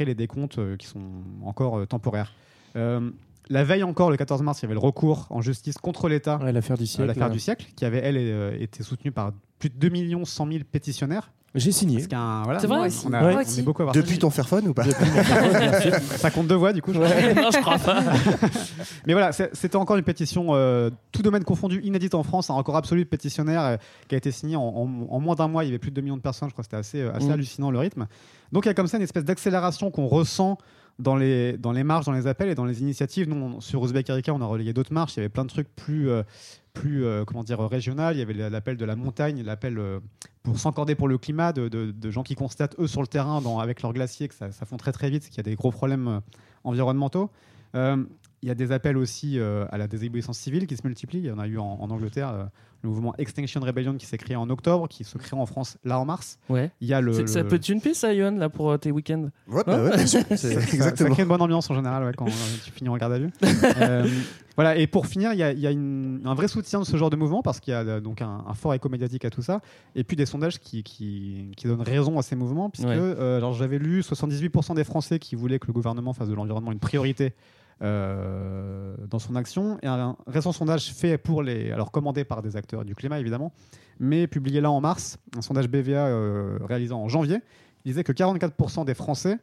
les 0.00 0.14
décomptes 0.14 0.58
euh, 0.58 0.76
qui 0.76 0.86
sont 0.86 1.02
encore 1.44 1.78
euh, 1.78 1.86
temporaires. 1.86 2.32
Euh, 2.76 3.10
la 3.50 3.64
veille 3.64 3.82
encore, 3.82 4.10
le 4.10 4.16
14 4.16 4.42
mars, 4.42 4.60
il 4.60 4.64
y 4.64 4.66
avait 4.66 4.74
le 4.74 4.80
recours 4.80 5.26
en 5.30 5.40
justice 5.40 5.78
contre 5.78 6.08
l'État 6.08 6.38
Ouais, 6.42 6.52
L'affaire 6.52 6.76
du 6.76 6.84
euh, 6.84 6.86
siècle. 6.86 7.06
l'affaire 7.08 7.28
là. 7.28 7.32
du 7.32 7.40
siècle, 7.40 7.66
qui 7.76 7.84
avait, 7.84 7.98
elle, 7.98 8.16
euh, 8.18 8.56
été 8.58 8.82
soutenue 8.82 9.12
par 9.12 9.32
plus 9.58 9.70
de 9.70 9.76
2 9.76 10.24
100 10.24 10.46
000 10.52 10.64
pétitionnaires. 10.70 11.30
J'ai 11.54 11.72
signé. 11.72 12.04
Voilà, 12.44 12.58
C'est 12.60 12.66
vrai 12.66 12.78
on, 12.78 12.86
aussi. 12.86 13.06
a- 13.06 13.24
Ouais. 13.24 13.34
on 13.36 13.40
aussi. 13.40 13.62
beaucoup 13.62 13.82
à 13.82 13.84
avoir 13.84 13.94
Depuis 13.94 14.14
ça. 14.14 14.20
ton 14.20 14.30
Fairphone 14.30 14.68
ou 14.68 14.74
pas 14.74 14.84
Ça 16.16 16.30
compte 16.30 16.46
deux 16.46 16.54
voix, 16.54 16.72
du 16.72 16.82
coup. 16.82 16.92
je 16.92 16.98
crois. 17.00 17.42
Non, 17.42 17.50
je 17.50 17.58
crois 17.60 17.78
pas. 17.78 18.02
Mais 19.06 19.14
voilà, 19.14 19.32
c'était 19.32 19.76
encore 19.76 19.96
une 19.96 20.02
pétition, 20.04 20.48
euh, 20.50 20.90
tout 21.12 21.22
domaine 21.22 21.44
confondu, 21.44 21.80
inédite 21.82 22.14
en 22.14 22.22
France, 22.22 22.50
un 22.50 22.54
record 22.54 22.76
absolu 22.76 23.04
de 23.04 23.08
pétitionnaires 23.08 23.62
euh, 23.64 23.76
qui 24.08 24.14
a 24.14 24.18
été 24.18 24.30
signé 24.30 24.56
en, 24.56 24.60
en- 24.62 25.06
en 25.10 25.20
moins 25.20 25.34
d'un 25.34 25.48
mois. 25.48 25.64
Il 25.64 25.68
y 25.68 25.70
avait 25.70 25.78
plus 25.78 25.90
de 25.90 25.96
2 25.96 26.02
millions 26.02 26.16
de 26.16 26.22
personnes, 26.22 26.48
je 26.48 26.52
crois 26.54 26.62
que 26.62 26.66
c'était 26.66 26.76
assez, 26.76 27.00
euh, 27.00 27.14
assez 27.14 27.26
Mm. 27.28 27.32
hallucinant 27.32 27.70
le 27.70 27.78
rythme. 27.78 28.06
Donc 28.52 28.64
il 28.66 28.68
y 28.68 28.70
a 28.70 28.74
comme 28.74 28.86
ça 28.86 28.98
une 28.98 29.02
espèce 29.02 29.24
d'accélération 29.24 29.90
qu'on 29.90 30.06
ressent 30.06 30.58
dans 30.98 31.16
les, 31.16 31.56
dans 31.56 31.72
les 31.72 31.84
marches, 31.84 32.06
dans 32.06 32.12
les 32.12 32.26
appels 32.26 32.48
et 32.50 32.54
dans 32.56 32.64
les 32.64 32.82
initiatives. 32.82 33.28
Nous, 33.28 33.36
on- 33.36 33.60
sur 33.60 33.84
Uzbek 33.84 34.10
Erika, 34.10 34.34
on 34.34 34.40
a 34.42 34.46
relayé 34.46 34.72
d'autres 34.72 34.92
marches. 34.92 35.14
Il 35.14 35.18
y 35.18 35.20
avait 35.20 35.28
plein 35.28 35.44
de 35.44 35.50
trucs 35.50 35.68
plus, 35.76 36.10
euh, 36.10 36.22
plus 36.78 37.04
euh, 37.04 37.24
comment 37.24 37.42
dire, 37.42 37.58
régional. 37.60 38.16
Il 38.16 38.20
y 38.20 38.22
avait 38.22 38.50
l'appel 38.50 38.76
de 38.76 38.84
la 38.84 38.94
montagne, 38.94 39.42
l'appel 39.42 39.78
euh, 39.78 39.98
pour 40.42 40.58
s'encorder 40.58 40.94
pour 40.94 41.08
le 41.08 41.18
climat, 41.18 41.52
de, 41.52 42.10
gens 42.10 42.22
qui 42.22 42.34
constatent, 42.34 42.76
eux, 42.78 42.86
sur 42.86 43.00
le 43.00 43.08
terrain, 43.08 43.42
avec 43.60 43.82
leurs 43.82 43.92
glaciers, 43.92 44.28
que 44.28 44.34
ça, 44.34 44.52
ça 44.52 44.64
fond 44.64 44.76
très 44.76 44.92
très 44.92 45.10
vite, 45.10 45.28
qu'il 45.28 45.38
y 45.38 45.40
a 45.40 45.42
des 45.42 45.56
gros 45.56 45.72
problèmes 45.72 46.08
euh, 46.08 46.20
environnementaux. 46.64 47.30
Y 48.42 48.50
a 48.50 48.54
des 48.54 48.70
appels 48.70 48.96
aussi 48.96 49.38
euh, 49.38 49.64
à 49.70 49.78
la 49.78 49.88
désobéissance 49.88 50.38
civile 50.38 50.66
qui 50.66 50.76
se 50.76 50.86
multiplient. 50.86 51.18
Il 51.18 51.26
y 51.26 51.30
en 51.32 51.38
a 51.38 51.46
eu 51.48 51.58
en, 51.58 51.78
en 51.80 51.90
Angleterre, 51.90 52.28
euh, 52.30 52.44
le 52.82 52.90
mouvement 52.90 53.12
Extinction 53.18 53.60
Rebellion 53.60 53.94
qui 53.96 54.06
s'est 54.06 54.18
créé 54.18 54.36
en 54.36 54.48
octobre, 54.50 54.86
qui 54.86 55.02
se 55.02 55.18
crée 55.18 55.36
en 55.36 55.46
France 55.46 55.78
là 55.84 55.98
en 55.98 56.04
mars. 56.04 56.38
Ouais. 56.48 56.70
Il 56.80 56.86
y 56.86 56.94
a 56.94 57.00
le, 57.00 57.12
C'est- 57.12 57.26
Ça 57.26 57.42
peut 57.42 57.56
être 57.56 57.68
une 57.68 57.80
piste, 57.80 57.96
ça, 58.02 58.12
Yohan, 58.14 58.36
là, 58.36 58.48
pour 58.48 58.70
euh, 58.70 58.76
tes 58.76 58.92
week-ends? 58.92 59.30
Ouais, 59.48 59.62
bah 59.66 59.82
ouais, 59.82 59.96
bien 59.96 60.06
sûr. 60.06 60.20
C'est 60.36 60.60
ça, 60.60 60.92
crée 60.92 61.22
une 61.22 61.28
bonne 61.28 61.42
ambiance 61.42 61.68
en 61.70 61.74
général 61.74 62.04
ouais, 62.04 62.12
quand 62.16 62.26
euh, 62.28 62.30
tu 62.64 62.70
finis 62.70 62.88
en 62.90 62.96
garde 62.96 63.12
à 63.14 63.18
vue. 63.18 63.30
Euh, 63.80 64.06
voilà, 64.56 64.76
et 64.76 64.88
pour 64.88 65.06
finir, 65.06 65.32
il 65.32 65.38
y 65.38 65.42
a, 65.44 65.52
il 65.52 65.60
y 65.60 65.66
a 65.68 65.70
une- 65.70 66.20
un 66.24 66.34
vrai 66.34 66.48
soutien 66.48 66.80
de 66.80 66.84
ce 66.84 66.96
genre 66.96 67.10
de 67.10 67.16
mouvement 67.16 67.42
parce 67.42 67.60
qu'il 67.60 67.72
y 67.72 67.76
a 67.76 68.00
donc 68.00 68.22
un, 68.22 68.42
un 68.46 68.54
fort 68.54 68.74
écho 68.74 68.88
médiatique 68.88 69.24
à 69.24 69.30
tout 69.30 69.40
ça, 69.42 69.60
et 69.94 70.02
puis 70.02 70.16
des 70.16 70.26
sondages 70.26 70.58
qui, 70.58 70.82
qui, 70.82 71.52
qui 71.56 71.68
donnent 71.68 71.80
raison 71.82 72.18
à 72.18 72.22
ces 72.22 72.34
mouvements, 72.34 72.68
puisque 72.68 72.88
Ouais. 72.88 72.96
euh, 72.98 73.36
alors 73.36 73.52
j'avais 73.54 73.78
lu 73.78 74.00
78% 74.00 74.74
des 74.74 74.82
Français 74.82 75.20
qui 75.20 75.36
voulaient 75.36 75.60
que 75.60 75.68
le 75.68 75.72
gouvernement 75.72 76.12
fasse 76.12 76.28
de 76.28 76.34
l'environnement 76.34 76.72
une 76.72 76.80
priorité. 76.80 77.34
Euh, 77.82 78.94
dans 79.08 79.18
son 79.18 79.36
action. 79.36 79.78
Et 79.82 79.86
un 79.86 80.16
récent 80.26 80.52
sondage 80.52 80.92
fait 80.92 81.18
pour 81.18 81.42
les 81.42 81.70
alors 81.70 81.90
commandé 81.90 82.24
par 82.24 82.42
des 82.42 82.56
acteurs 82.56 82.84
du 82.84 82.94
climat 82.94 83.20
évidemment 83.20 83.52
mais 84.00 84.26
publié 84.26 84.60
là 84.60 84.70
en 84.70 84.80
mars 84.80 85.18
un 85.36 85.42
sondage 85.42 85.68
BVA 85.68 86.06
euh, 86.06 86.58
réalisé 86.64 86.92
en 86.92 87.08
janvier 87.08 87.38
disait 87.84 88.04
que 88.04 88.12
44% 88.12 88.84
des 88.84 88.94
Français 88.94 89.38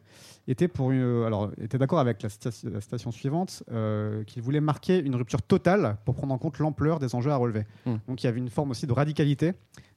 étaient, 0.48 0.68
pour 0.68 0.90
une- 0.92 1.24
alors, 1.26 1.50
étaient 1.60 1.78
d'accord 1.78 1.98
avec 1.98 2.22
la, 2.22 2.28
citation 2.28 3.10
suivante, 3.10 3.62
euh, 3.72 4.22
qu'ils 4.24 4.42
voulaient 4.42 4.60
marquer 4.60 4.98
une 4.98 5.16
rupture 5.16 5.42
totale 5.42 5.96
pour 6.04 6.14
prendre 6.14 6.32
en 6.34 6.38
compte 6.38 6.58
l'ampleur 6.58 6.98
des 6.98 7.14
enjeux 7.14 7.30
à 7.30 7.36
relever. 7.36 7.64
Mm. 7.86 7.94
Donc 8.08 8.22
il 8.22 8.26
y 8.26 8.28
avait 8.28 8.38
une 8.38 8.50
forme 8.50 8.70
aussi 8.70 8.86
de 8.86 8.92
radicalité 8.92 9.52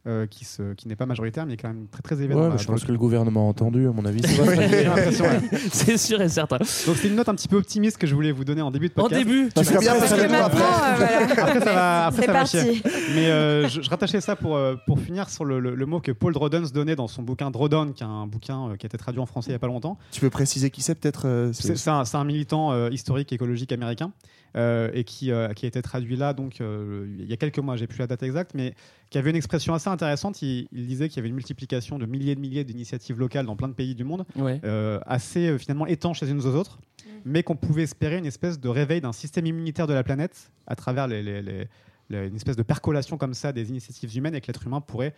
euh, 0.08 0.26
qui, 0.28 0.46
se- 0.46 0.74
qui 0.74 0.88
n'est 0.88 0.96
pas 0.96 1.06
majoritaire, 1.06 1.46
mais 1.46 1.58
qui 1.58 1.60
est 1.66 1.70
quand 1.70 1.74
même 1.74 1.88
très 1.92 2.02
très 2.02 2.22
élevée. 2.22 2.34
Ouais, 2.36 2.58
je 2.58 2.66
pense 2.66 2.84
que 2.86 2.92
le 2.92 2.98
gouvernement 2.98 3.46
a 3.46 3.50
entendu, 3.50 3.88
à 3.88 3.92
mon 3.92 4.06
avis. 4.06 4.22
C'est 5.72 5.98
sûr 5.98 6.22
et 6.22 6.30
certain. 6.30 6.58
Donc 6.58 6.96
c'est 6.98 7.08
une 7.08 7.16
note 7.16 7.30
un 7.30 7.36
petit 7.36 7.48
peu 7.48 7.58
optimiste 7.58 7.98
que 7.98 8.08
je 8.08 8.16
voulais 8.16 8.32
vous 8.32 8.46
donner 8.46 8.62
en 8.62 8.72
début 8.72 8.88
de 8.90 8.94
En 8.94 9.04
podcast. 9.04 9.24
début, 9.26 9.50
Tu 9.56 9.64
fais 9.64 9.78
bien 9.78 9.94
après. 9.94 10.14
euh. 10.14 11.42
Après 11.42 11.60
ça 11.60 11.74
va, 11.74 12.06
après, 12.08 12.22
C'est 12.22 12.26
ça 12.28 12.34
va 12.34 12.46
chier. 12.46 12.82
Mais 13.16 13.30
euh, 13.30 13.68
je, 13.68 13.82
je 13.82 13.90
rattachais 13.90 14.22
ça 14.22 14.36
pour, 14.36 14.56
euh, 14.56 14.76
pour 14.88 15.00
finir 15.00 15.30
sur 15.30 15.46
le, 15.46 15.60
le- 15.60 15.76
le 15.76 15.86
mot 15.86 16.00
que 16.00 16.12
Paul 16.12 16.34
Drodons 16.34 16.64
donnait 16.74 16.96
dans 16.96 17.08
son 17.08 17.22
bouquin 17.24 17.52
Drodon, 17.52 17.92
qui 17.94 18.04
est 18.04 18.08
un 18.08 18.26
bouquin 18.28 18.70
euh, 18.70 18.76
qui 18.78 18.86
a 18.86 18.88
été 18.88 18.98
traduit 18.98 19.22
en 19.22 19.26
français 19.26 19.50
il 19.50 19.54
n'y 19.54 19.56
a 19.56 19.60
pas 19.60 19.68
longtemps. 19.68 19.98
Tu 20.12 20.22
peux 20.22 20.30
préciser 20.40 20.70
qui 20.70 20.82
c'est 20.82 20.96
peut-être 20.96 21.28
euh, 21.28 21.52
C'est 21.52 22.16
un, 22.16 22.24
militant 22.24 22.72
euh, 22.72 22.90
historique 22.92 23.34
écologique 23.34 23.74
américain 23.74 24.14
euh, 24.56 24.90
et 24.94 25.04
qui, 25.04 25.32
euh, 25.32 25.50
qui 25.54 25.66
a 25.66 25.68
été 25.68 25.82
traduit 25.82 26.16
là 26.16 26.34
donc 26.34 26.62
euh, 26.62 27.06
il 27.20 27.26
y 27.30 27.34
a 27.34 27.38
quelques 27.38 27.60
mois, 27.60 27.76
j'ai 27.76 27.88
plus 27.88 28.00
la 28.00 28.08
date 28.08 28.24
exacte, 28.24 28.52
mais 28.56 28.74
qui 29.10 29.18
avait 29.18 29.32
une 29.32 29.36
expression 29.36 29.74
assez 29.74 29.90
intéressante. 29.90 30.42
Il, 30.42 30.70
il 30.72 30.88
disait 30.88 31.10
qu'il 31.10 31.18
y 31.18 31.20
avait 31.20 31.28
une 31.28 31.36
multiplication 31.36 32.00
de 32.00 32.06
milliers 32.06 32.32
et 32.32 32.36
de 32.36 32.40
milliers 32.40 32.64
d'initiatives 32.64 33.20
locales 33.20 33.46
dans 33.46 33.58
plein 33.58 33.68
de 33.68 33.74
pays 33.74 33.96
du 33.96 34.06
monde, 34.06 34.24
Ouais. 34.38 34.62
euh, 34.64 35.00
assez 35.06 35.50
euh, 35.50 35.58
finalement 35.58 35.86
étanches 35.88 36.22
les 36.22 36.32
unes 36.32 36.40
aux 36.40 36.56
autres, 36.56 36.80
mais 37.26 37.44
qu'on 37.44 37.58
pouvait 37.58 37.84
espérer 37.84 38.18
une 38.18 38.26
espèce 38.26 38.62
de 38.62 38.70
réveil 38.70 39.02
d'un 39.02 39.12
système 39.12 39.46
immunitaire 39.46 39.88
de 39.88 39.94
la 39.94 40.04
planète 40.04 40.52
à 40.68 40.76
travers 40.78 41.08
les, 41.10 41.22
les- 41.22 41.42
les- 41.42 41.68
les- 42.10 42.28
une 42.30 42.36
espèce 42.38 42.56
de 42.56 42.64
percolation 42.64 43.18
comme 43.18 43.34
ça 43.34 43.52
des 43.52 43.70
initiatives 43.70 44.16
humaines 44.16 44.36
et 44.36 44.40
que 44.42 44.48
l'être 44.48 44.66
humain 44.66 44.80
pourrait 44.80 45.14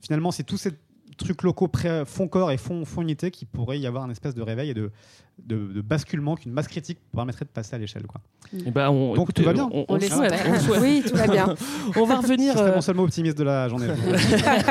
finalement, 0.00 0.30
c'est 0.30 0.44
tous 0.44 0.56
ces 0.56 0.70
trucs 1.16 1.42
locaux 1.42 1.68
pré- 1.68 2.04
font 2.06 2.28
corps 2.28 2.50
et 2.50 2.56
font, 2.56 2.84
font 2.84 3.02
unité 3.02 3.30
qui 3.30 3.44
pourrait 3.44 3.78
y 3.78 3.86
avoir 3.86 4.04
un 4.04 4.10
espèce 4.10 4.34
de 4.34 4.42
réveil 4.42 4.70
et 4.70 4.74
de, 4.74 4.90
de, 5.44 5.56
de 5.72 5.80
basculement 5.80 6.36
qu'une 6.36 6.52
masse 6.52 6.68
critique 6.68 6.98
permettrait 7.14 7.44
de 7.44 7.50
passer 7.50 7.74
à 7.74 7.78
l'échelle. 7.78 8.06
quoi. 8.06 8.20
Eh 8.66 8.70
ben, 8.70 8.90
on, 8.90 9.14
Donc, 9.14 9.32
tout 9.32 9.42
va 9.42 9.52
bien. 9.52 9.68
On, 9.72 9.80
on 9.80 9.84
On 9.88 9.94
le 9.96 10.00
souhaite, 10.02 10.34
on. 10.46 10.80
Oui, 10.80 11.02
tout 11.08 11.16
va 11.16 11.26
bien. 11.26 11.54
On 11.96 12.04
va 12.04 12.16
revenir. 12.16 12.52
Ce 12.52 12.58
serait 12.58 12.70
euh, 12.70 12.74
mon 12.74 12.80
seul 12.80 12.96
mot 12.96 13.04
optimiste 13.04 13.38
de 13.38 13.44
la 13.44 13.68
journée. 13.68 13.88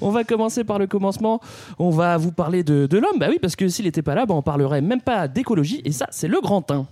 on 0.00 0.10
va 0.10 0.24
commencer 0.24 0.64
par 0.64 0.78
le 0.78 0.86
commencement. 0.86 1.40
On 1.78 1.90
va 1.90 2.16
vous 2.16 2.32
parler 2.32 2.62
de, 2.64 2.86
de 2.86 2.98
l'homme. 2.98 3.18
Bah 3.18 3.26
oui, 3.30 3.38
parce 3.40 3.56
que 3.56 3.68
s'il 3.68 3.84
n'était 3.84 4.02
pas 4.02 4.14
là, 4.14 4.26
bah, 4.26 4.34
on 4.34 4.42
parlerait 4.42 4.80
même 4.80 5.00
pas 5.00 5.28
d'écologie. 5.28 5.80
Et 5.84 5.92
ça, 5.92 6.06
c'est 6.10 6.28
le 6.28 6.40
grand 6.40 6.68
1. 6.70 6.86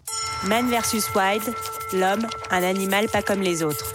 Man 0.48 0.68
versus 0.68 1.06
Wild, 1.14 1.42
l'homme, 1.94 2.26
un 2.50 2.62
animal 2.62 3.06
pas 3.08 3.22
comme 3.22 3.40
les 3.40 3.62
autres. 3.62 3.92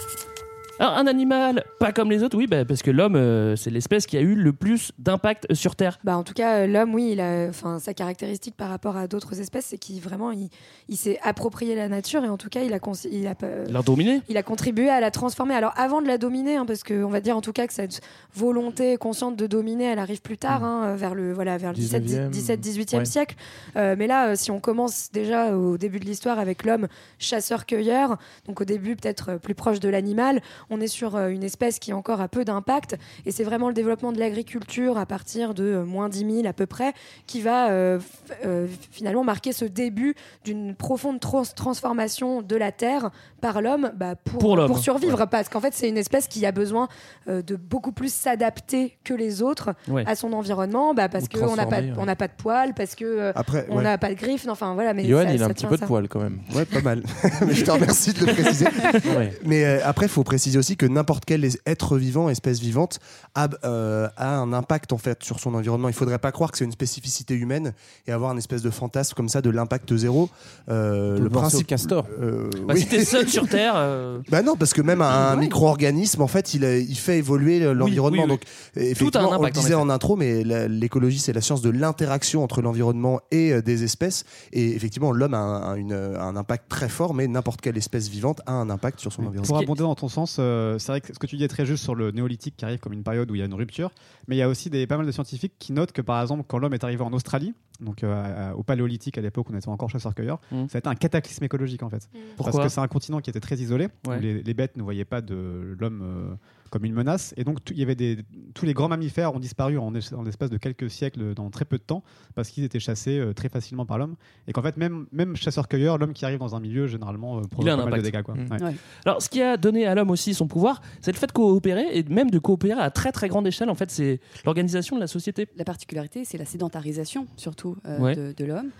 Alors, 0.82 0.96
un 0.96 1.06
animal 1.06 1.62
pas 1.78 1.92
comme 1.92 2.10
les 2.10 2.24
autres, 2.24 2.36
oui, 2.36 2.48
bah, 2.48 2.64
parce 2.64 2.82
que 2.82 2.90
l'homme, 2.90 3.14
euh, 3.14 3.54
c'est 3.54 3.70
l'espèce 3.70 4.04
qui 4.04 4.16
a 4.16 4.20
eu 4.20 4.34
le 4.34 4.52
plus 4.52 4.90
d'impact 4.98 5.54
sur 5.54 5.76
Terre. 5.76 6.00
Bah, 6.02 6.16
en 6.16 6.24
tout 6.24 6.34
cas, 6.34 6.56
euh, 6.56 6.66
l'homme, 6.66 6.92
oui, 6.92 7.10
il 7.12 7.20
a, 7.20 7.46
enfin, 7.48 7.78
sa 7.78 7.94
caractéristique 7.94 8.56
par 8.56 8.68
rapport 8.68 8.96
à 8.96 9.06
d'autres 9.06 9.38
espèces, 9.38 9.66
c'est 9.66 9.78
qu'il 9.78 10.00
vraiment, 10.00 10.32
il, 10.32 10.48
il 10.88 10.96
s'est 10.96 11.20
approprié 11.22 11.76
la 11.76 11.88
nature 11.88 12.24
et 12.24 12.28
en 12.28 12.36
tout 12.36 12.48
cas, 12.48 12.62
il 12.62 12.74
a, 12.74 12.80
il 13.12 13.28
a, 13.28 13.34
euh, 13.44 13.66
L'a 13.70 13.82
dominé 13.82 14.22
il 14.28 14.36
a 14.36 14.42
contribué 14.42 14.90
à 14.90 14.98
la 14.98 15.12
transformer. 15.12 15.54
Alors, 15.54 15.72
avant 15.76 16.02
de 16.02 16.08
la 16.08 16.18
dominer, 16.18 16.56
hein, 16.56 16.66
parce 16.66 16.82
qu'on 16.82 17.10
va 17.10 17.20
dire 17.20 17.36
en 17.36 17.42
tout 17.42 17.52
cas 17.52 17.68
que 17.68 17.74
cette 17.74 18.00
volonté 18.34 18.96
consciente 18.96 19.36
de 19.36 19.46
dominer, 19.46 19.84
elle 19.84 20.00
arrive 20.00 20.20
plus 20.20 20.36
tard, 20.36 20.64
hein, 20.64 20.86
euh, 20.86 20.96
vers 20.96 21.14
le, 21.14 21.32
voilà, 21.32 21.58
vers 21.58 21.70
le 21.70 21.76
17, 21.76 22.02
19e, 22.04 22.30
17 22.30 22.60
18e 22.60 22.96
ouais. 22.96 23.04
siècle. 23.04 23.36
Euh, 23.76 23.94
mais 23.96 24.08
là, 24.08 24.30
euh, 24.30 24.34
si 24.34 24.50
on 24.50 24.58
commence 24.58 25.10
déjà 25.12 25.54
au 25.56 25.78
début 25.78 26.00
de 26.00 26.06
l'histoire 26.06 26.40
avec 26.40 26.64
l'homme 26.64 26.88
chasseur-cueilleur, 27.20 28.18
donc 28.46 28.60
au 28.60 28.64
début 28.64 28.96
peut-être 28.96 29.30
euh, 29.30 29.38
plus 29.38 29.54
proche 29.54 29.78
de 29.78 29.88
l'animal, 29.88 30.40
on 30.72 30.80
est 30.80 30.86
sur 30.88 31.14
euh, 31.16 31.28
une 31.28 31.44
espèce 31.44 31.78
qui 31.78 31.92
encore 31.92 32.20
a 32.20 32.28
peu 32.28 32.44
d'impact. 32.44 32.96
Et 33.26 33.30
c'est 33.30 33.44
vraiment 33.44 33.68
le 33.68 33.74
développement 33.74 34.10
de 34.12 34.18
l'agriculture 34.18 34.96
à 34.98 35.06
partir 35.06 35.54
de 35.54 35.64
euh, 35.64 35.84
moins 35.84 36.08
10 36.08 36.18
000 36.42 36.46
à 36.46 36.52
peu 36.52 36.66
près 36.66 36.92
qui 37.26 37.40
va 37.42 37.70
euh, 37.70 37.98
euh, 38.44 38.66
finalement 38.90 39.22
marquer 39.24 39.52
ce 39.52 39.64
début 39.64 40.14
d'une 40.44 40.74
profonde 40.74 41.20
trans- 41.20 41.42
transformation 41.54 42.42
de 42.42 42.56
la 42.56 42.72
terre 42.72 43.10
par 43.40 43.60
l'homme 43.60 43.92
bah, 43.96 44.14
pour, 44.16 44.38
Pour 44.38 44.56
l'homme. 44.56 44.74
survivre. 44.76 45.26
Parce 45.26 45.48
qu'en 45.48 45.60
fait, 45.60 45.74
c'est 45.74 45.88
une 45.88 45.98
espèce 45.98 46.26
qui 46.28 46.44
a 46.46 46.52
besoin 46.52 46.88
euh, 47.28 47.42
de 47.42 47.56
beaucoup 47.56 47.92
plus 47.92 48.12
s'adapter 48.12 48.96
que 49.04 49.14
les 49.14 49.42
autres 49.42 49.74
Ouais. 49.88 50.04
à 50.06 50.14
son 50.14 50.32
environnement, 50.32 50.94
bah, 50.94 51.08
parce 51.08 51.28
qu'on 51.28 51.56
n'a 51.56 51.66
pas, 51.66 51.80
ouais. 51.80 51.92
on 51.98 52.06
pas 52.06 52.28
de 52.28 52.32
poils, 52.36 52.72
parce 52.74 52.94
que 52.94 53.32
Après, 53.34 53.66
on 53.68 53.76
ouais. 53.78 53.82
n'a 53.82 53.98
pas 53.98 54.08
de 54.10 54.14
griffes. 54.14 54.46
Enfin 54.48 54.74
voilà, 54.74 54.94
mais 54.94 55.02
ça- 55.02 55.08
il 55.32 55.42
a 55.42 55.46
un 55.46 55.48
petit 55.50 55.66
peu 55.66 55.74
de 55.76 55.80
ça. 55.80 55.86
poil 55.86 56.08
quand 56.08 56.20
même. 56.20 56.40
Ouais, 56.54 56.64
pas 56.64 56.80
mal. 56.80 57.02
Mais 57.46 57.54
je 57.54 57.64
te 57.64 57.70
remercie 57.70 58.12
de 58.12 58.24
le 58.26 58.32
préciser. 58.32 58.66
Ouais. 59.16 59.32
Mais 59.44 59.64
euh, 59.64 59.80
après, 59.84 60.06
il 60.06 60.08
faut 60.08 60.22
préciser 60.24 60.51
aussi 60.58 60.76
que 60.76 60.86
n'importe 60.86 61.24
quel 61.24 61.48
être 61.66 61.96
vivant, 61.98 62.28
espèce 62.28 62.60
vivante, 62.60 62.98
a, 63.34 63.48
euh, 63.64 64.08
a 64.16 64.36
un 64.36 64.52
impact 64.52 64.92
en 64.92 64.98
fait 64.98 65.22
sur 65.22 65.40
son 65.40 65.54
environnement. 65.54 65.88
Il 65.88 65.94
faudrait 65.94 66.18
pas 66.18 66.32
croire 66.32 66.50
que 66.52 66.58
c'est 66.58 66.64
une 66.64 66.72
spécificité 66.72 67.34
humaine 67.34 67.72
et 68.06 68.12
avoir 68.12 68.30
un 68.30 68.36
espèce 68.36 68.62
de 68.62 68.70
fantasme 68.70 69.14
comme 69.14 69.28
ça 69.28 69.40
de 69.42 69.50
l'impact 69.50 69.94
zéro. 69.96 70.28
Euh, 70.68 71.18
le 71.18 71.28
principe 71.30 71.66
castor. 71.66 72.06
euh, 72.20 72.50
Bah, 72.66 72.74
oui. 72.74 72.80
Si 72.80 72.86
t'es 72.88 73.04
seul 73.04 73.28
sur 73.28 73.48
Terre. 73.48 73.74
euh, 73.76 74.18
Bah 74.30 74.42
non, 74.42 74.56
parce 74.56 74.72
que 74.72 74.82
même 74.82 75.02
un 75.02 75.34
Ouais. 75.34 75.40
micro-organisme, 75.40 76.22
en 76.22 76.26
fait, 76.26 76.54
il, 76.54 76.62
il 76.64 76.96
fait 76.96 77.18
évoluer 77.18 77.58
le- 77.60 77.72
l'environnement. 77.72 78.24
oui, 78.24 78.28
oui. 78.30 78.34
Donc, 78.34 78.42
effectivement, 78.76 79.30
on 79.30 79.42
le 79.42 79.48
en 79.48 79.50
disait 79.50 79.74
en 79.74 79.88
intro, 79.90 80.16
mais 80.16 80.42
l'écologie, 80.68 81.18
c'est 81.18 81.32
la 81.32 81.40
science 81.40 81.62
de 81.62 81.70
l'interaction 81.70 82.42
entre 82.44 82.62
l'environnement 82.62 83.20
et 83.30 83.52
euh, 83.52 83.62
des 83.62 83.84
espèces. 83.84 84.24
Et 84.52 84.74
effectivement, 84.74 85.12
l'homme 85.12 85.34
a 85.34 85.38
un, 85.38 85.62
un- 85.72 85.74
une- 85.76 85.92
un 85.92 86.36
impact 86.36 86.68
très 86.68 86.88
fort, 86.88 87.14
mais 87.14 87.26
n'importe 87.28 87.60
quelle 87.60 87.76
espèce 87.76 88.08
vivante 88.08 88.40
a 88.46 88.52
un 88.52 88.70
impact 88.70 89.00
sur 89.00 89.12
son 89.12 89.22
Pour 89.22 89.30
environnement. 89.30 89.58
abonder 89.58 89.82
dans 89.82 89.94
ton 89.94 90.08
sens, 90.08 90.36
euh, 90.42 90.78
c'est 90.78 90.92
vrai 90.92 91.00
que 91.00 91.12
ce 91.14 91.18
que 91.18 91.26
tu 91.26 91.36
dis 91.36 91.44
est 91.44 91.48
très 91.48 91.64
juste 91.66 91.82
sur 91.82 91.94
le 91.94 92.10
néolithique 92.10 92.56
qui 92.56 92.64
arrive 92.64 92.78
comme 92.80 92.92
une 92.92 93.02
période 93.02 93.30
où 93.30 93.34
il 93.34 93.38
y 93.38 93.42
a 93.42 93.46
une 93.46 93.54
rupture, 93.54 93.90
mais 94.28 94.36
il 94.36 94.38
y 94.38 94.42
a 94.42 94.48
aussi 94.48 94.68
des, 94.70 94.86
pas 94.86 94.96
mal 94.96 95.06
de 95.06 95.12
scientifiques 95.12 95.54
qui 95.58 95.72
notent 95.72 95.92
que 95.92 96.02
par 96.02 96.20
exemple 96.20 96.44
quand 96.46 96.58
l'homme 96.58 96.74
est 96.74 96.84
arrivé 96.84 97.02
en 97.02 97.12
Australie, 97.12 97.54
donc 97.80 98.02
euh, 98.04 98.52
au 98.52 98.62
paléolithique 98.62 99.16
à 99.18 99.20
l'époque 99.20 99.48
où 99.48 99.52
on 99.52 99.56
était 99.56 99.68
encore 99.68 99.90
chasseur-cueilleur, 99.90 100.40
Mm. 100.50 100.68
ça 100.68 100.76
a 100.76 100.80
été 100.80 100.88
un 100.88 100.94
cataclysme 100.94 101.44
écologique 101.44 101.82
en 101.82 101.88
fait. 101.90 102.08
Pourquoi 102.36 102.52
Parce 102.52 102.64
que 102.66 102.68
c'est 102.74 102.80
un 102.80 102.88
continent 102.88 103.20
qui 103.20 103.30
était 103.30 103.40
très 103.40 103.56
isolé, 103.56 103.88
Ouais. 104.06 104.18
où 104.18 104.20
les, 104.20 104.42
les 104.42 104.54
bêtes 104.54 104.76
ne 104.76 104.82
voyaient 104.82 105.04
pas 105.04 105.20
de 105.20 105.76
l'homme 105.78 106.02
euh, 106.02 106.34
comme 106.72 106.84
une 106.86 106.94
menace, 106.94 107.34
et 107.36 107.44
donc 107.44 107.62
tout- 107.62 107.74
il 107.74 107.78
y 107.78 107.82
avait 107.82 107.94
des, 107.94 108.18
tous 108.54 108.64
les 108.64 108.72
grands 108.72 108.88
mammifères 108.88 109.34
ont 109.34 109.38
disparu 109.38 109.76
en, 109.78 109.92
en 109.94 110.22
l'espace 110.22 110.48
de 110.50 110.56
quelques 110.56 110.90
siècles, 110.90 111.34
dans 111.34 111.50
très 111.50 111.66
peu 111.66 111.76
de 111.76 111.82
temps, 111.82 112.02
parce 112.34 112.48
qu'ils 112.48 112.64
étaient 112.64 112.80
chassés 112.80 113.18
euh, 113.18 113.34
très 113.34 113.50
facilement 113.50 113.84
par 113.84 113.98
l'homme, 113.98 114.16
et 114.48 114.52
qu'en 114.52 114.62
fait 114.62 114.78
même, 114.78 115.06
même 115.12 115.36
chasseur-cueilleur, 115.36 115.98
l'homme 115.98 116.14
qui 116.14 116.24
arrive 116.24 116.38
dans 116.38 116.56
un 116.56 116.60
milieu 116.60 116.86
généralement 116.86 117.38
euh, 117.38 117.42
provoque 117.42 117.68
a 117.68 117.74
un 117.74 117.76
pas 117.76 117.84
mal 117.90 118.00
de 118.02 118.08
impact. 118.08 118.14
dégâts. 118.14 118.22
Quoi. 118.22 118.34
Mm. 118.34 118.50
Ouais. 118.64 118.70
Ouais. 118.72 118.76
Alors, 119.04 119.20
ce 119.22 119.28
qui 119.28 119.42
a 119.42 119.56
donné 119.58 119.86
à 119.86 119.94
l'homme 119.94 120.10
aussi 120.10 120.32
son 120.32 120.48
pouvoir, 120.48 120.80
c'est 121.02 121.12
le 121.12 121.18
fait 121.18 121.26
de 121.26 121.32
coopérer 121.32 121.86
et 121.92 122.02
même 122.04 122.30
de 122.30 122.38
coopérer 122.38 122.80
à 122.80 122.90
très 122.90 123.12
très 123.12 123.28
grande 123.28 123.46
échelle. 123.46 123.68
En 123.68 123.74
fait, 123.74 123.90
c'est 123.90 124.20
l'organisation 124.46 124.96
de 124.96 125.00
la 125.02 125.06
société. 125.06 125.48
La 125.56 125.64
particularité, 125.64 126.24
c'est 126.24 126.38
la 126.38 126.46
sédentarisation, 126.46 127.26
surtout 127.36 127.76
euh, 127.86 127.98
Ouais. 127.98 128.16
de, 128.16 128.32
de 128.34 128.44
l'homme. 128.46 128.70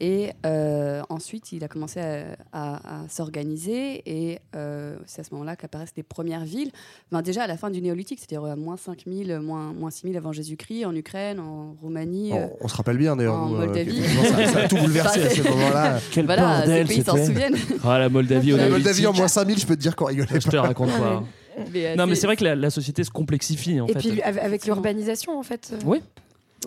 Et 0.00 0.30
euh, 0.46 1.02
ensuite, 1.08 1.52
il 1.52 1.64
a 1.64 1.68
commencé 1.68 2.00
à, 2.00 2.24
à- 2.52 3.02
à 3.04 3.08
s'organiser. 3.08 4.02
Et 4.06 4.38
euh, 4.54 4.96
c'est 5.06 5.20
à 5.20 5.24
ce 5.24 5.30
moment-là 5.32 5.56
qu'apparaissent 5.56 5.92
les 5.96 6.02
premières 6.02 6.44
villes. 6.44 6.70
Ben, 7.12 7.22
déjà 7.22 7.42
à 7.42 7.46
la 7.46 7.56
fin 7.56 7.70
du 7.70 7.80
néolithique, 7.82 8.18
c'est-à-dire 8.20 8.44
à 8.48 8.56
moins 8.56 8.76
5000, 8.76 9.38
moins, 9.40 9.72
moins 9.72 9.90
6000 9.90 10.16
avant 10.16 10.32
Jésus-Christ, 10.32 10.84
en 10.84 10.94
Ukraine, 10.94 11.40
en 11.40 11.74
Roumanie. 11.82 12.32
euh, 12.32 12.46
On, 12.60 12.66
on 12.66 12.68
se 12.68 12.76
rappelle 12.76 12.98
bien 12.98 13.16
d'ailleurs. 13.16 13.34
en 13.34 13.52
euh, 13.54 13.66
Moldavie. 13.66 14.02
ça, 14.02 14.46
ça 14.46 14.58
a 14.60 14.68
tout 14.68 14.76
bouleversé 14.76 15.22
à 15.22 15.30
ce 15.30 15.42
moment-là. 15.42 15.98
Quel 16.12 16.26
voilà, 16.26 16.58
bordel 16.58 16.86
ces 16.88 16.94
pays 16.94 17.04
s'en 17.04 17.12
c'était. 17.14 17.26
souviennent. 17.26 17.56
Ah, 17.84 17.98
la 17.98 18.08
Moldavie 18.08 18.52
au 18.52 18.56
La. 18.56 18.68
Moldavie 18.68 19.06
en 19.06 19.12
moins 19.12 19.28
5000, 19.28 19.58
je 19.58 19.66
peux 19.66 19.76
te 19.76 19.80
dire 19.80 19.96
qu'on 19.96 20.06
rigolait 20.06 20.40
Je 20.40 20.48
te 20.48 20.56
raconte 20.56 20.90
pas. 20.90 21.24
Mais, 21.72 21.86
euh, 21.86 21.96
Non, 21.96 22.06
mais 22.06 22.14
c'est- 22.14 22.26
vrai 22.26 22.36
que 22.36 22.44
la, 22.44 22.54
la 22.54 22.70
société 22.70 23.02
se 23.02 23.10
complexifie 23.10 23.80
en 23.80 23.86
Et 23.88 23.92
fait. 23.94 23.98
puis 23.98 24.22
avec, 24.22 24.64
l'urbanisation, 24.64 25.36
en 25.38 25.42
fait. 25.42 25.70
euh, 25.72 25.78
Oui. 25.84 26.00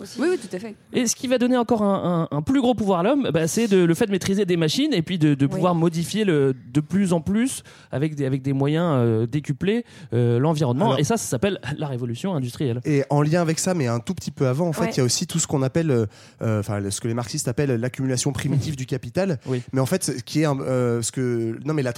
Aussi. 0.00 0.20
Oui, 0.20 0.28
oui, 0.30 0.38
tout 0.38 0.54
à 0.54 0.58
fait. 0.58 0.74
Et 0.92 1.06
ce 1.06 1.14
qui 1.16 1.28
va 1.28 1.38
donner 1.38 1.56
encore 1.56 1.82
un, 1.82 2.28
un- 2.32 2.36
un 2.36 2.42
plus 2.42 2.60
gros 2.60 2.74
pouvoir 2.74 3.00
à 3.00 3.02
l'homme, 3.02 3.30
bah, 3.32 3.46
c'est 3.48 3.68
de- 3.68 3.84
le 3.84 3.94
fait 3.94 4.06
de 4.06 4.10
maîtriser 4.12 4.44
des 4.44 4.56
machines 4.56 4.92
et 4.94 5.02
puis 5.02 5.18
de, 5.18 5.34
de 5.34 5.46
Oui. 5.46 5.52
pouvoir 5.52 5.74
modifier 5.74 6.24
le, 6.24 6.54
de 6.72 6.80
plus 6.80 7.12
en 7.12 7.20
plus 7.20 7.62
avec 7.90 8.14
des, 8.14 8.24
avec 8.26 8.42
des 8.42 8.52
moyens 8.52 8.86
euh, 8.96 9.26
décuplés 9.26 9.84
euh, 10.12 10.38
l'environnement. 10.38 10.86
Alors- 10.86 10.98
et 10.98 11.04
ça, 11.04 11.16
ça 11.16 11.26
s'appelle 11.26 11.60
la 11.78 11.86
révolution 11.86 12.34
industrielle. 12.34 12.80
Et 12.84 13.04
en 13.10 13.22
lien 13.22 13.40
avec 13.42 13.58
ça, 13.58 13.74
mais 13.74 13.86
un 13.86 14.00
tout 14.00 14.14
petit 14.14 14.30
peu 14.30 14.46
avant, 14.46 14.68
en 14.68 14.72
fait, 14.72 14.84
il 14.84 14.88
Ouais. 14.88 14.96
y 14.96 15.00
a 15.00 15.04
aussi 15.04 15.26
tout 15.26 15.38
ce 15.38 15.46
qu'on 15.46 15.62
appelle, 15.62 15.90
euh, 15.90 16.06
euh, 16.42 16.60
enfin, 16.60 16.80
ce 16.90 17.00
que 17.00 17.08
les 17.08 17.14
marxistes 17.14 17.48
appellent 17.48 17.74
l'accumulation 17.76 18.32
primitive 18.32 18.76
du 18.76 18.86
capital. 18.86 19.38
Oui. 19.46 19.62
Mais 19.72 19.80
en 19.80 19.86
fait, 19.86 20.04
ce 20.04 20.12
qui 20.22 20.40
est 20.40 20.44
un- 20.46 20.58
euh, 20.60 21.02
ce 21.02 21.12
que, 21.12 21.58
non, 21.64 21.74
mais 21.74 21.82
la 21.82 21.92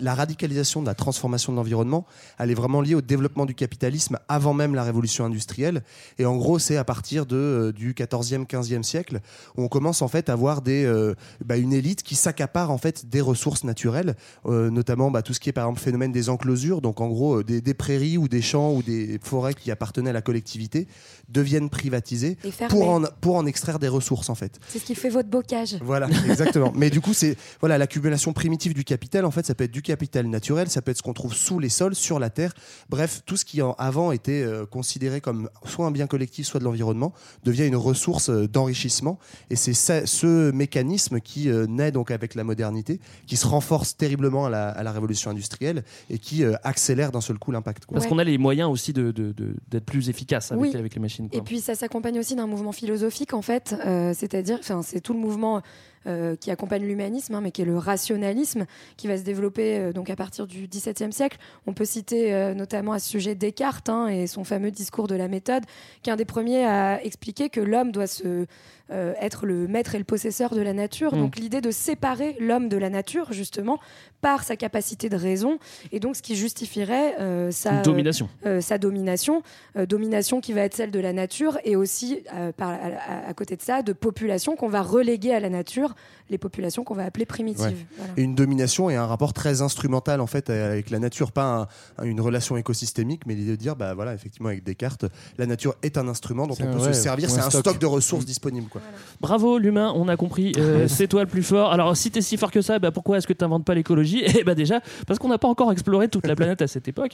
la 0.00 0.14
radicalisation 0.14 0.80
de 0.82 0.86
la 0.86 0.94
transformation 0.94 1.52
de 1.52 1.56
l'environnement, 1.58 2.06
elle 2.38 2.50
est 2.50 2.54
vraiment 2.54 2.80
liée 2.80 2.94
au 2.94 3.00
développement 3.00 3.46
du 3.46 3.54
capitalisme 3.54 4.18
avant 4.28 4.54
même 4.54 4.74
la 4.74 4.82
révolution 4.82 5.24
industrielle. 5.24 5.82
Et 6.18 6.24
en 6.26 6.36
gros, 6.36 6.58
c'est 6.58 6.76
à 6.76 6.84
partir 6.84 7.26
de 7.26 7.35
euh, 7.36 7.72
du 7.72 7.94
14e, 7.94 8.46
15e 8.46 8.82
siècle 8.82 9.20
où 9.56 9.62
on 9.62 9.68
commence 9.68 10.02
en 10.02 10.08
fait 10.08 10.28
à 10.28 10.34
voir 10.34 10.62
des, 10.62 10.84
euh, 10.84 11.14
bah, 11.44 11.56
une 11.56 11.72
élite 11.72 12.02
qui 12.02 12.14
s'accapare 12.14 12.70
en 12.70 12.78
fait 12.78 13.08
des 13.08 13.20
ressources 13.20 13.64
naturelles, 13.64 14.16
euh, 14.46 14.70
notamment 14.70 15.10
bah, 15.10 15.22
tout 15.22 15.34
ce 15.34 15.40
qui 15.40 15.48
est 15.48 15.52
par 15.52 15.64
exemple 15.64 15.80
phénomène 15.80 16.12
des 16.12 16.28
enclosures, 16.28 16.80
donc 16.80 17.00
en 17.00 17.08
gros 17.08 17.42
des 17.42 17.74
prairies 17.74 18.18
ou 18.18 18.28
des 18.28 18.42
champs 18.42 18.72
ou 18.72 18.82
des 18.82 19.18
forêts 19.22 19.54
qui 19.54 19.70
appartenaient 19.70 20.10
à 20.10 20.14
la 20.14 20.22
collectivité 20.22 20.88
deviennent 21.28 21.70
privatisées 21.70 22.36
pour 22.68 22.88
en, 22.88 23.02
pour 23.20 23.36
en 23.36 23.46
extraire 23.46 23.78
des 23.78 23.88
ressources 23.88 24.28
en 24.30 24.34
fait. 24.34 24.58
C'est 24.68 24.78
ce 24.78 24.84
qui 24.84 24.94
fait 24.94 25.08
votre 25.10 25.28
bocage. 25.28 25.76
Voilà, 25.82 26.08
exactement. 26.28 26.72
Mais 26.74 26.90
du 26.90 27.00
coup, 27.00 27.12
c'est 27.14 27.36
voilà 27.60 27.78
l'accumulation 27.78 28.32
primitive 28.32 28.74
du 28.74 28.84
capital. 28.84 29.24
En 29.24 29.30
fait, 29.30 29.44
ça 29.46 29.54
peut 29.54 29.64
être 29.64 29.70
du 29.72 29.82
capital 29.82 30.26
naturel, 30.26 30.68
ça 30.68 30.82
peut 30.82 30.90
être 30.90 30.98
ce 30.98 31.02
qu'on 31.02 31.12
trouve 31.12 31.34
sous 31.34 31.58
les 31.58 31.68
sols, 31.68 31.94
sur 31.94 32.18
la 32.18 32.30
terre. 32.30 32.52
Bref, 32.88 33.22
tout 33.26 33.36
ce 33.36 33.44
qui 33.44 33.62
en 33.62 33.72
avant 33.78 34.12
était 34.12 34.42
euh, 34.42 34.66
considéré 34.66 35.20
comme 35.20 35.48
soit 35.64 35.86
un 35.86 35.90
bien 35.90 36.06
collectif, 36.06 36.46
soit 36.46 36.60
de 36.60 36.64
l'environnement, 36.64 37.12
devient 37.44 37.66
une 37.66 37.76
ressource 37.76 38.30
euh, 38.30 38.46
d'enrichissement. 38.48 39.18
Et 39.50 39.56
c'est 39.56 39.74
ce 40.06 40.50
mécanisme 40.52 41.20
qui 41.20 41.48
euh, 41.50 41.66
naît 41.66 41.92
donc 41.92 42.10
avec 42.10 42.34
la 42.34 42.44
modernité, 42.44 43.00
qui 43.26 43.36
se 43.36 43.46
renforce 43.46 43.96
terriblement 43.96 44.46
à 44.46 44.50
la, 44.50 44.68
à 44.68 44.82
la 44.82 44.92
révolution 44.92 45.30
industrielle 45.30 45.84
et 46.10 46.18
qui 46.18 46.44
euh, 46.44 46.54
accélère 46.64 47.12
d'un 47.12 47.20
seul 47.20 47.38
coup 47.38 47.50
l'impact. 47.52 47.84
Parce 47.90 48.04
Ouais. 48.04 48.10
qu'on 48.10 48.18
a 48.18 48.24
les 48.24 48.38
moyens 48.38 48.70
aussi 48.70 48.92
de, 48.92 49.10
de- 49.10 49.32
de- 49.32 49.56
d'être 49.70 49.84
plus 49.86 50.08
efficace 50.08 50.52
avec, 50.52 50.62
Oui. 50.72 50.76
avec 50.76 50.94
les 50.94 51.00
machines. 51.00 51.15
Quoi. 51.16 51.38
Et 51.38 51.42
puis 51.42 51.60
ça 51.60 51.74
s'accompagne 51.74 52.18
aussi 52.18 52.36
d'un 52.36 52.46
mouvement 52.46 52.72
philosophique 52.72 53.34
en 53.34 53.42
fait, 53.42 53.74
euh, 53.84 54.12
c'est-à-dire, 54.14 54.58
enfin 54.60 54.82
c'est 54.82 55.00
tout 55.00 55.12
le 55.12 55.18
mouvement 55.18 55.62
euh, 56.06 56.36
qui 56.36 56.50
accompagne 56.50 56.84
l'humanisme, 56.84 57.34
hein, 57.34 57.40
mais 57.42 57.50
qui 57.50 57.62
est 57.62 57.66
le 57.66 57.76
rationalisme, 57.78 58.66
qui 58.96 59.08
va 59.08 59.16
se 59.18 59.22
développer 59.24 59.78
euh, 59.78 59.92
donc 59.92 60.08
à 60.08 60.14
partir 60.16 60.46
du 60.46 60.68
XVIIe 60.68 61.12
siècle. 61.12 61.36
On 61.66 61.72
peut 61.72 61.84
citer 61.84 62.32
euh, 62.32 62.54
notamment 62.54 62.92
à 62.92 62.98
ce 63.00 63.08
sujet 63.08 63.34
Descartes 63.34 63.88
hein, 63.88 64.06
et 64.06 64.26
son 64.28 64.44
fameux 64.44 64.70
discours 64.70 65.08
de 65.08 65.16
la 65.16 65.26
méthode, 65.26 65.64
qui 66.02 66.10
est 66.10 66.12
un 66.12 66.16
des 66.16 66.24
premiers 66.24 66.64
à 66.64 67.02
expliquer 67.04 67.48
que 67.48 67.60
l'homme 67.60 67.90
doit 67.92 68.06
se 68.06 68.46
être 68.88 69.46
le 69.46 69.66
maître 69.66 69.96
et 69.96 69.98
le 69.98 70.04
possesseur 70.04 70.54
de 70.54 70.60
la 70.60 70.72
nature. 70.72 71.12
Mm. 71.12 71.18
Donc 71.18 71.36
l'idée 71.38 71.60
de 71.60 71.72
séparer 71.72 72.36
l'homme 72.38 72.68
de 72.68 72.76
la 72.76 72.88
nature 72.88 73.32
justement 73.32 73.80
par 74.20 74.44
sa 74.44 74.54
capacité 74.54 75.08
de 75.08 75.16
raison, 75.16 75.58
et 75.90 75.98
donc 75.98 76.14
ce 76.14 76.22
qui 76.22 76.36
justifierait 76.36 77.16
sa 77.50 77.80
domination. 77.82 78.28
sa 78.60 78.78
domination, 78.78 79.42
domination 79.88 80.40
qui 80.40 80.52
va 80.52 80.60
être 80.60 80.74
celle 80.74 80.92
de 80.92 81.00
la 81.00 81.12
nature 81.12 81.58
et 81.64 81.74
aussi 81.74 82.20
par, 82.56 82.70
à, 82.70 82.74
à- 82.74 83.28
à 83.28 83.34
côté 83.34 83.56
de 83.56 83.62
ça 83.62 83.82
de 83.82 83.92
populations 83.92 84.54
qu'on 84.54 84.68
va 84.68 84.82
reléguer 84.82 85.32
à 85.32 85.40
la 85.40 85.50
nature, 85.50 85.95
les 86.30 86.38
populations 86.38 86.82
qu'on 86.84 86.94
va 86.94 87.04
appeler 87.04 87.24
primitives. 87.26 87.62
Ouais. 87.64 87.86
Voilà. 87.98 88.12
Et 88.16 88.22
une 88.22 88.34
domination 88.34 88.90
et 88.90 88.96
un 88.96 89.06
rapport 89.06 89.32
très 89.32 89.62
instrumental 89.62 90.20
en 90.20 90.26
fait 90.26 90.50
avec 90.50 90.90
la 90.90 90.98
nature, 90.98 91.30
pas 91.32 91.68
un- 91.98 92.04
une 92.04 92.20
relation 92.20 92.56
écosystémique, 92.56 93.22
mais 93.26 93.34
l'idée 93.34 93.52
de 93.52 93.56
dire 93.56 93.76
bah 93.76 93.94
voilà 93.94 94.14
effectivement 94.14 94.48
avec 94.48 94.64
Descartes, 94.64 95.04
la 95.38 95.46
nature 95.46 95.74
est 95.82 95.98
un 95.98 96.08
instrument 96.08 96.46
dont 96.46 96.56
on 96.60 96.66
peut 96.72 96.78
ouais, 96.78 96.92
se 96.92 97.00
servir, 97.02 97.30
c'est 97.30 97.40
un 97.40 97.48
stock. 97.50 97.60
stock, 97.60 97.78
de 97.78 97.86
ressources 97.86 98.24
disponibles 98.24 98.68
quoi. 98.68 98.80
Bravo 99.20 99.58
l'humain, 99.58 99.92
on 99.94 100.08
a 100.08 100.16
compris. 100.16 100.52
Euh, 100.58 100.88
c'est 100.88 101.06
toi 101.08 101.22
le 101.22 101.28
plus 101.28 101.42
fort. 101.42 101.72
Alors 101.72 101.96
si 101.96 102.10
t'es 102.10 102.20
si 102.22 102.36
fort 102.36 102.50
que 102.50 102.60
ça, 102.62 102.78
bah, 102.78 102.90
pourquoi 102.90 103.18
est-ce 103.18 103.26
que 103.26 103.32
t'inventes 103.32 103.64
pas 103.64 103.74
l'écologie? 103.74 104.22
Eh 104.38 104.44
bah 104.44 104.54
déjà 104.54 104.80
parce 105.06 105.18
qu'on 105.18 105.28
n'a 105.28 105.38
pas 105.38 105.48
encore 105.48 105.70
exploré 105.72 106.08
toute 106.08 106.26
la 106.26 106.34
planète 106.36 106.60
à 106.62 106.66
cette 106.66 106.88
époque. 106.88 107.12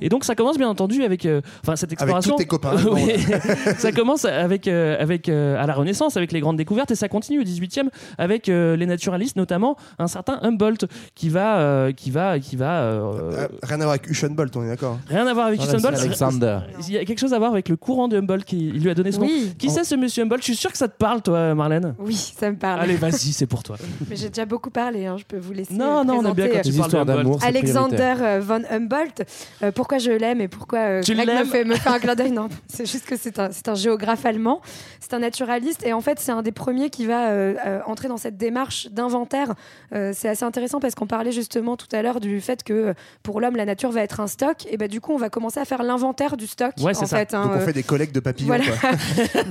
Et 0.00 0.08
donc 0.08 0.24
ça 0.24 0.34
commence 0.34 0.56
bien 0.56 0.68
entendu 0.68 1.02
avec, 1.04 1.26
euh, 1.26 1.40
enfin 1.62 1.76
cette 1.76 1.90
Avec 1.90 2.00
exploration. 2.00 2.32
tous 2.32 2.38
tes 2.38 2.46
copains. 2.46 2.76
Ça 3.78 3.92
commence 3.92 4.24
avec, 4.24 4.68
euh, 4.68 4.96
avec 4.98 5.28
euh, 5.28 5.60
à 5.62 5.66
la 5.66 5.74
Renaissance, 5.74 6.16
avec 6.16 6.32
les 6.32 6.40
grandes 6.40 6.56
découvertes, 6.56 6.90
et 6.90 6.94
ça 6.94 7.08
continue 7.08 7.40
au 7.40 7.44
18e 7.44 7.88
avec 8.18 8.48
euh, 8.48 8.76
les 8.76 8.86
naturalistes, 8.86 9.36
notamment 9.36 9.76
un 9.98 10.06
certain 10.06 10.38
Humboldt 10.42 10.86
qui 11.14 11.28
va, 11.28 11.58
euh, 11.58 11.92
qui 11.92 12.10
va, 12.10 12.38
qui 12.38 12.56
va. 12.56 12.80
euh, 12.82 13.30
Euh, 13.32 13.48
rien 13.62 13.76
à 13.80 13.84
voir 13.84 13.90
avec 13.90 14.08
Usain 14.08 14.28
Bolt, 14.30 14.56
on 14.56 14.64
est 14.64 14.68
d'accord 14.68 14.98
Rien 15.08 15.26
à 15.26 15.34
voir 15.34 15.46
avec 15.46 15.60
Usain 15.60 15.78
Bolt. 15.78 15.96
c'est 15.96 16.02
Alexander. 16.04 16.58
Il 16.88 16.94
y 16.94 16.98
a 16.98 17.04
quelque 17.04 17.18
chose 17.18 17.32
à 17.34 17.38
voir 17.38 17.52
avec 17.52 17.68
le 17.68 17.76
courant 17.76 18.08
de 18.08 18.18
Humboldt 18.18 18.44
qui 18.44 18.68
il 18.68 18.82
lui 18.82 18.90
a 18.90 18.94
donné 18.94 19.10
nom. 19.10 19.20
Oui. 19.22 19.54
Qui 19.58 19.70
c'est 19.70 19.84
ce 19.84 19.94
monsieur 19.94 20.22
Humboldt? 20.24 20.40
Je 20.42 20.46
suis 20.52 20.56
sûr 20.56 20.70
que 20.72 20.78
ça 20.78 20.88
te 20.88 20.96
parle, 20.96 21.22
toi, 21.22 21.54
Marlène. 21.54 21.94
Oui, 21.98 22.14
ça 22.16 22.50
me 22.50 22.56
parle. 22.56 22.80
Allez, 22.80 22.96
vas-y, 22.96 23.32
c'est 23.32 23.46
pour 23.46 23.62
toi. 23.62 23.76
Mais 24.08 24.16
j'ai 24.16 24.28
déjà 24.28 24.44
beaucoup 24.46 24.70
parlé, 24.70 25.06
hein, 25.06 25.16
je 25.18 25.24
peux 25.24 25.38
vous 25.38 25.52
laisser. 25.52 25.74
Non, 25.74 26.04
non, 26.04 26.18
on 26.18 26.24
aime 26.24 26.34
bien 26.34 26.48
quand 26.48 26.60
tu 26.62 26.70
Les 26.70 26.78
parles 26.78 27.04
d'amour. 27.06 27.38
Alexander 27.44 28.14
von 28.40 28.62
Humboldt. 28.70 29.24
Euh, 29.62 29.72
pourquoi 29.72 29.98
je 29.98 30.10
l'aime 30.10 30.40
et 30.40 30.48
pourquoi 30.48 30.78
euh, 30.78 31.02
Tu 31.02 31.14
Greg 31.14 31.26
me 31.28 31.32
l'aimes 31.34 31.46
fait, 31.46 31.64
me 31.64 31.74
fait 31.74 31.88
un 31.90 31.98
clin 32.00 32.14
d'œil? 32.14 32.30
Non, 32.30 32.48
c'est 32.68 32.86
juste 32.86 33.06
que 33.06 33.16
c'est 33.16 33.38
un, 33.38 33.50
c'est 33.52 33.68
un 33.68 33.74
géographe 33.74 34.24
allemand. 34.26 34.60
C'est 35.00 35.14
un 35.14 35.18
naturaliste 35.20 35.84
et 35.86 35.92
en 35.92 36.00
fait, 36.00 36.18
c'est 36.20 36.32
un 36.32 36.42
des 36.42 36.52
premiers 36.52 36.90
qui 36.90 37.06
va 37.06 37.28
euh, 37.28 37.54
euh, 37.66 37.80
dans 38.08 38.16
cette 38.16 38.36
démarche 38.36 38.88
d'inventaire. 38.90 39.54
Euh, 39.94 40.12
c'est 40.14 40.28
assez 40.28 40.44
intéressant 40.44 40.80
parce 40.80 40.94
qu'on 40.94 41.06
parlait 41.06 41.32
justement 41.32 41.76
tout 41.76 41.88
à 41.92 42.02
l'heure 42.02 42.20
du 42.20 42.40
fait 42.40 42.62
que 42.62 42.72
euh, 42.72 42.94
pour 43.22 43.40
l'homme, 43.40 43.56
la 43.56 43.64
nature 43.64 43.90
va 43.90 44.02
être 44.02 44.20
un 44.20 44.26
stock. 44.26 44.66
Et 44.70 44.76
bah, 44.76 44.88
du 44.88 45.00
coup, 45.00 45.12
on 45.12 45.18
va 45.18 45.30
commencer 45.30 45.60
à 45.60 45.64
faire 45.64 45.82
l'inventaire 45.82 46.36
du 46.36 46.46
stock. 46.46 46.72
Ouais, 46.80 46.94
c'est 46.94 47.04
en 47.04 47.06
ça. 47.06 47.18
fait, 47.18 47.34
hein, 47.34 47.44
Donc 47.46 47.56
on 47.56 47.60
fait 47.60 47.72
des 47.72 47.82
collectes 47.82 48.14
de 48.14 48.20
papillons. 48.20 48.46
voilà. 48.48 48.64
quoi. 48.64 48.90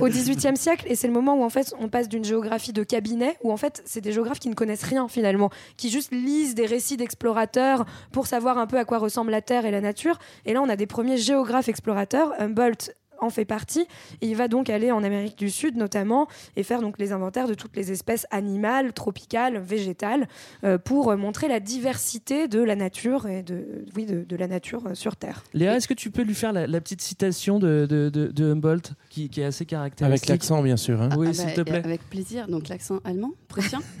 au 0.00 0.08
XVIIIe 0.08 0.56
siècle, 0.56 0.84
et 0.88 0.94
c'est 0.94 1.06
le 1.06 1.12
moment 1.12 1.34
où 1.34 1.42
en 1.44 1.50
fait 1.50 1.74
on 1.78 1.88
passe 1.88 2.08
d'une 2.08 2.24
géographie 2.24 2.72
de 2.72 2.82
cabinet, 2.82 3.36
où 3.42 3.52
en 3.52 3.56
fait 3.56 3.82
c'est 3.84 4.00
des 4.00 4.12
géographes 4.12 4.40
qui 4.40 4.48
ne 4.48 4.54
connaissent 4.54 4.82
rien 4.84 5.08
finalement, 5.08 5.50
qui 5.76 5.90
juste 5.90 6.12
lisent 6.12 6.54
des 6.54 6.66
récits 6.66 6.96
d'explorateurs 6.96 7.84
pour 8.12 8.26
savoir 8.26 8.58
un 8.58 8.66
peu 8.66 8.78
à 8.78 8.84
quoi 8.84 8.98
ressemble 8.98 9.30
la 9.30 9.42
Terre 9.42 9.66
et 9.66 9.70
la 9.70 9.80
nature. 9.80 10.18
Et 10.46 10.52
là 10.52 10.60
on 10.62 10.68
a 10.68 10.76
des 10.76 10.86
premiers 10.86 11.16
géographes 11.16 11.68
explorateurs. 11.68 12.32
Humboldt 12.38 12.92
en 13.24 13.30
fait 13.30 13.44
partie 13.44 13.86
et 14.20 14.26
il 14.28 14.36
va 14.36 14.48
donc 14.48 14.70
aller 14.70 14.90
en 14.92 15.02
Amérique 15.02 15.36
du 15.38 15.50
Sud 15.50 15.76
notamment 15.76 16.28
et 16.56 16.62
faire 16.62 16.80
donc 16.80 16.98
les 16.98 17.12
inventaires 17.12 17.48
de 17.48 17.54
toutes 17.54 17.74
les 17.76 17.90
espèces 17.90 18.26
animales, 18.30 18.92
tropicales, 18.92 19.58
végétales 19.58 20.28
euh, 20.64 20.78
pour 20.78 21.16
montrer 21.16 21.48
la 21.48 21.60
diversité 21.60 22.48
de 22.48 22.62
la 22.62 22.76
nature 22.76 23.26
et 23.26 23.42
de 23.42 23.84
oui 23.96 24.06
de, 24.06 24.24
de 24.24 24.36
la 24.36 24.46
nature 24.46 24.82
euh, 24.86 24.94
sur 24.94 25.16
Terre. 25.16 25.42
Léa, 25.54 25.76
est-ce 25.76 25.88
que 25.88 25.94
tu 25.94 26.10
peux 26.10 26.22
lui 26.22 26.34
faire 26.34 26.52
la, 26.52 26.66
la 26.66 26.80
petite 26.80 27.00
citation 27.02 27.58
de, 27.58 27.86
de, 27.88 28.08
de, 28.10 28.28
de 28.28 28.52
Humboldt 28.52 28.92
qui, 29.10 29.28
qui 29.28 29.40
est 29.40 29.44
assez 29.44 29.64
caractéristique? 29.66 30.28
Avec 30.30 30.40
l'accent, 30.40 30.62
bien 30.62 30.76
sûr. 30.76 31.00
hein. 31.02 31.08
Oui, 31.16 31.28
Ah 31.30 31.34
s'il 31.34 31.46
bah, 31.46 31.52
te 31.52 31.60
plaît. 31.62 31.82
Avec 31.84 32.08
plaisir. 32.08 32.46
Donc 32.48 32.68
l'accent 32.68 33.00
allemand, 33.04 33.32
prussien? 33.48 33.80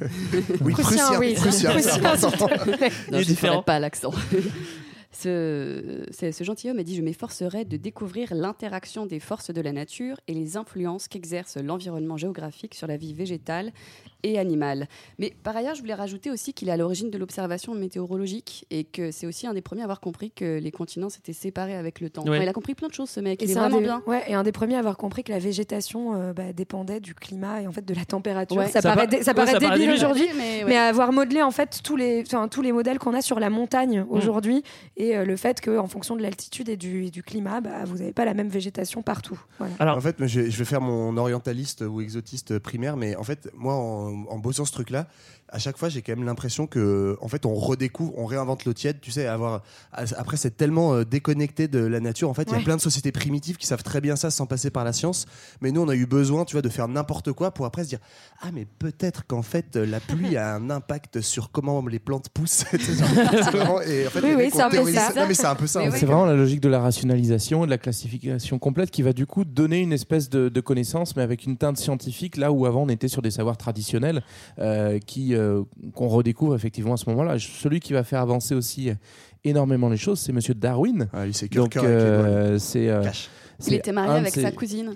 Oui, 0.60 0.72
Prussien, 0.72 1.12
prussien, 1.14 1.18
oui. 1.20 1.34
prussien, 1.34 1.70
c'est 1.78 1.90
Prussien. 2.36 2.48
Non, 3.12 3.20
je 3.20 3.30
ne 3.30 3.34
ferai 3.34 3.62
pas 3.64 3.78
l'accent. 3.78 4.10
Ce, 5.14 6.04
ce, 6.12 6.44
gentilhomme 6.44 6.78
a 6.78 6.82
dit 6.82 6.96
Je 6.96 7.02
m'efforcerai 7.02 7.64
de 7.64 7.76
découvrir 7.76 8.34
l'interaction 8.34 9.06
des 9.06 9.20
forces 9.20 9.50
de 9.52 9.60
la 9.60 9.72
nature 9.72 10.16
et 10.28 10.34
les 10.34 10.56
influences 10.56 11.08
qu'exerce 11.08 11.56
l'environnement 11.56 12.16
géographique 12.16 12.74
sur 12.74 12.86
la 12.86 12.96
vie 12.96 13.14
végétale 13.14 13.72
et 14.22 14.38
animale. 14.38 14.88
Mais 15.18 15.32
par 15.42 15.56
ailleurs, 15.56 15.74
je 15.74 15.80
voulais 15.82 15.94
rajouter 15.94 16.30
aussi 16.30 16.52
qu'il 16.52 16.68
est 16.68 16.72
à 16.72 16.76
l'origine 16.76 17.10
de 17.10 17.18
l'observation 17.18 17.74
météorologique 17.74 18.66
et 18.70 18.84
que 18.84 19.10
c'est 19.10 19.26
aussi 19.26 19.46
un 19.46 19.54
des 19.54 19.60
premiers 19.60 19.82
à 19.82 19.84
avoir 19.84 20.00
compris 20.00 20.30
que 20.30 20.58
les 20.58 20.70
continents 20.70 21.10
s'étaient 21.10 21.32
séparés 21.34 21.76
avec 21.76 22.00
le 22.00 22.10
temps. 22.10 22.22
Ouais. 22.24 22.30
Enfin, 22.30 22.42
il 22.42 22.48
a 22.48 22.52
compris 22.52 22.74
plein 22.74 22.88
de 22.88 22.94
choses, 22.94 23.10
ce 23.10 23.20
mec. 23.20 23.40
Et 23.42 23.44
il 23.44 23.50
est 23.50 23.54
vraiment 23.54 23.78
des, 23.78 23.84
bien. 23.84 24.02
ouais, 24.06 24.22
et 24.26 24.34
un 24.34 24.42
des 24.42 24.52
premiers 24.52 24.76
à 24.76 24.78
avoir 24.78 24.96
compris 24.96 25.22
que 25.24 25.30
la 25.32 25.38
végétation 25.38 26.14
euh, 26.14 26.32
bah, 26.32 26.52
dépendait 26.52 27.00
du 27.00 27.14
climat 27.14 27.60
et 27.62 27.66
en 27.66 27.72
fait 27.72 27.84
de 27.84 27.94
la 27.94 28.04
température. 28.04 28.56
Ouais. 28.56 28.66
Ça, 28.68 28.80
Ça 28.80 28.94
paraît, 28.94 29.06
pa- 29.08 29.16
dé- 29.18 29.22
ça 29.22 29.30
ouais, 29.30 29.34
paraît 29.34 29.52
ça 29.52 29.60
paraît 29.60 29.78
débile 29.78 29.90
débile. 29.92 29.94
aujourd'hui, 29.94 30.26
mais, 30.36 30.64
mais 30.66 30.76
avoir 30.76 31.12
modelé 31.12 31.42
en 31.42 31.50
fait 31.50 31.80
tous 31.84 31.96
les, 31.96 32.24
tous 32.50 32.62
les 32.62 32.72
modèles 32.72 32.98
qu'on 32.98 33.14
a 33.14 33.20
sur 33.22 33.38
la 33.38 33.50
montagne 33.50 34.04
aujourd'hui 34.08 34.62
et 35.04 35.16
euh, 35.16 35.24
le 35.24 35.36
fait 35.36 35.60
qu'en 35.60 35.86
fonction 35.86 36.16
de 36.16 36.22
l'altitude 36.22 36.68
et 36.68 36.76
du, 36.76 37.04
et 37.04 37.10
du 37.10 37.22
climat, 37.22 37.60
bah, 37.60 37.84
vous 37.84 37.98
n'avez 37.98 38.12
pas 38.12 38.24
la 38.24 38.34
même 38.34 38.48
végétation 38.48 39.02
partout. 39.02 39.40
Voilà. 39.58 39.74
Alors, 39.78 39.96
En 39.96 40.00
fait, 40.00 40.18
moi, 40.18 40.26
je 40.28 40.40
vais, 40.40 40.50
je 40.50 40.58
vais 40.58 40.64
faire 40.64 40.80
mon 40.80 41.16
orientaliste 41.16 41.82
ou 41.82 42.00
exotiste 42.00 42.58
primaire, 42.58 42.96
mais 42.96 43.16
en 43.16 43.22
fait, 43.24 43.50
moi, 43.54 43.74
en, 43.74 44.24
en 44.26 44.38
bossant 44.38 44.64
ce 44.64 44.72
truc-là, 44.72 45.06
à 45.54 45.58
chaque 45.58 45.78
fois, 45.78 45.88
j'ai 45.88 46.02
quand 46.02 46.16
même 46.16 46.26
l'impression 46.26 46.66
que, 46.66 47.16
en 47.20 47.28
fait, 47.28 47.46
on 47.46 47.54
redécouvre, 47.54 48.12
on 48.18 48.26
réinvente 48.26 48.64
l'eau 48.64 48.72
tiède. 48.72 49.00
Tu 49.00 49.12
sais, 49.12 49.26
avoir 49.28 49.62
après, 49.92 50.36
c'est 50.36 50.56
tellement 50.56 50.94
euh, 50.94 51.04
déconnecté 51.04 51.68
de 51.68 51.78
la 51.78 52.00
nature. 52.00 52.28
En 52.28 52.34
fait, 52.34 52.48
il 52.50 52.58
y 52.58 52.60
a 52.60 52.64
plein 52.64 52.74
de 52.76 52.80
sociétés 52.80 53.12
primitives 53.12 53.56
qui 53.56 53.66
savent 53.68 53.84
très 53.84 54.00
bien 54.00 54.16
ça 54.16 54.32
sans 54.32 54.46
passer 54.46 54.70
par 54.70 54.82
la 54.82 54.92
science. 54.92 55.26
Mais 55.60 55.70
nous, 55.70 55.80
on 55.80 55.88
a 55.88 55.94
eu 55.94 56.06
besoin, 56.06 56.44
tu 56.44 56.54
vois, 56.54 56.62
de 56.62 56.68
faire 56.68 56.88
n'importe 56.88 57.30
quoi 57.32 57.52
pour 57.52 57.66
après 57.66 57.84
se 57.84 57.88
dire, 57.90 58.00
ah, 58.42 58.48
mais 58.52 58.66
peut-être 58.80 59.26
qu'en 59.28 59.42
fait, 59.42 59.76
euh, 59.76 59.86
la 59.86 60.00
pluie 60.00 60.36
a 60.36 60.56
un 60.56 60.70
impact 60.70 61.20
sur 61.20 61.52
comment 61.52 61.86
les 61.86 62.00
plantes 62.00 62.30
poussent. 62.30 62.64
C'est 62.72 63.50
vraiment- 63.52 63.80
et 63.82 64.08
en 64.08 64.10
fait, 64.10 64.20
Oui, 64.22 64.34
oui, 64.36 64.50
c'est 64.52 64.60
un 64.62 64.70
peu 64.70 64.92
ça. 64.92 65.12
Non, 65.14 65.26
mais 65.28 65.34
c'est 65.34 65.46
un 65.46 65.54
peu 65.54 65.68
ça. 65.68 65.80
C'est 65.92 66.04
vraiment 66.06 66.26
la 66.26 66.34
logique 66.34 66.60
de 66.60 66.68
la 66.68 66.80
rationalisation 66.80 67.62
et 67.62 67.66
de 67.66 67.70
la 67.70 67.78
classification 67.78 68.58
complète 68.58 68.90
qui 68.90 69.02
va 69.02 69.12
du 69.12 69.26
coup 69.26 69.44
donner 69.44 69.80
une 69.80 69.92
espèce 69.92 70.28
de, 70.30 70.48
de 70.48 70.60
connaissance, 70.60 71.14
mais 71.14 71.22
avec 71.22 71.44
une 71.44 71.56
teinte 71.56 71.76
scientifique, 71.78 72.36
là 72.36 72.50
où 72.50 72.66
avant 72.66 72.82
on 72.82 72.88
était 72.88 73.08
sur 73.08 73.22
des 73.22 73.30
savoirs 73.30 73.56
traditionnels 73.56 74.22
euh, 74.58 74.98
qui 74.98 75.34
euh, 75.34 75.43
qu'on 75.94 76.08
redécouvre 76.08 76.54
effectivement 76.54 76.94
à 76.94 76.96
ce 76.96 77.08
moment-là. 77.10 77.38
Celui 77.38 77.80
qui 77.80 77.92
va 77.92 78.04
faire 78.04 78.20
avancer 78.20 78.54
aussi 78.54 78.90
énormément 79.44 79.88
les 79.88 79.96
choses, 79.96 80.20
c'est 80.20 80.32
Monsieur 80.32 80.54
Darwin. 80.54 81.08
Ah, 81.12 81.24
c'est 81.32 81.48
euh, 81.56 82.58
c'est 82.58 82.88
euh. 82.88 83.02
Il 83.66 83.74
était 83.74 83.92
marié 83.92 84.12
avec 84.12 84.34
sa 84.34 84.50
cousine. 84.50 84.94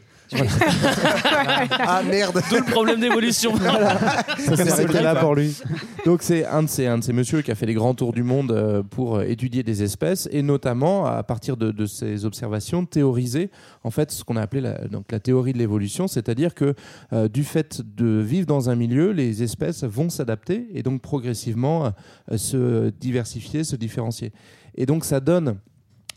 Ah 1.81 2.03
merde 2.03 2.41
D'où 2.51 2.57
le 2.57 2.71
problème 2.71 3.01
d'évolution. 3.01 3.57
Ça 3.57 4.57
s'est 4.57 4.57
C'est 4.57 4.71
arrêté 4.73 4.93
vrai, 4.93 5.03
là 5.03 5.14
pour 5.17 5.35
lui. 5.35 5.57
Donc 6.05 6.23
c'est 6.23 6.45
un 6.47 6.62
de 6.62 6.69
ces 6.69 6.87
un 6.87 6.99
de 6.99 7.05
ces 7.05 7.12
messieurs 7.12 7.43
qui 7.43 7.51
a 7.51 7.55
fait 7.55 7.67
des 7.67 7.75
grands 7.75 7.95
tours 7.95 8.12
du 8.12 8.23
monde 8.23 8.53
euh, 8.53 8.83
pour 8.83 9.17
euh, 9.17 9.23
étudier 9.23 9.62
des 9.62 9.83
espèces 9.83 10.29
et 10.33 10.43
notamment 10.43 11.07
à 11.07 11.23
partir 11.23 11.57
de, 11.57 11.71
de 11.71 11.87
ces 11.87 12.25
observations 12.25 12.85
théoriser 12.85 13.51
en 13.85 13.91
fait 13.91 14.11
ce 14.11 14.25
qu'on 14.25 14.37
a 14.37 14.43
appelé 14.43 14.61
la, 14.61 14.87
donc 14.88 15.11
la 15.11 15.21
théorie 15.21 15.53
de 15.53 15.59
l'évolution, 15.59 16.09
c'est-à-dire 16.09 16.55
que 16.55 16.75
euh, 17.12 17.29
du 17.29 17.45
fait 17.45 17.81
de 17.97 18.21
vivre 18.21 18.47
dans 18.47 18.71
un 18.71 18.75
milieu, 18.75 19.11
les 19.12 19.43
espèces 19.43 19.85
vont 19.85 20.11
s'adapter 20.11 20.69
et 20.75 20.83
donc 20.83 21.03
progressivement 21.03 21.93
euh, 22.31 22.37
se 22.37 22.91
diversifier, 22.91 23.64
se 23.64 23.77
différencier. 23.77 24.33
Et 24.77 24.87
donc 24.87 25.05
ça 25.05 25.21
donne 25.21 25.59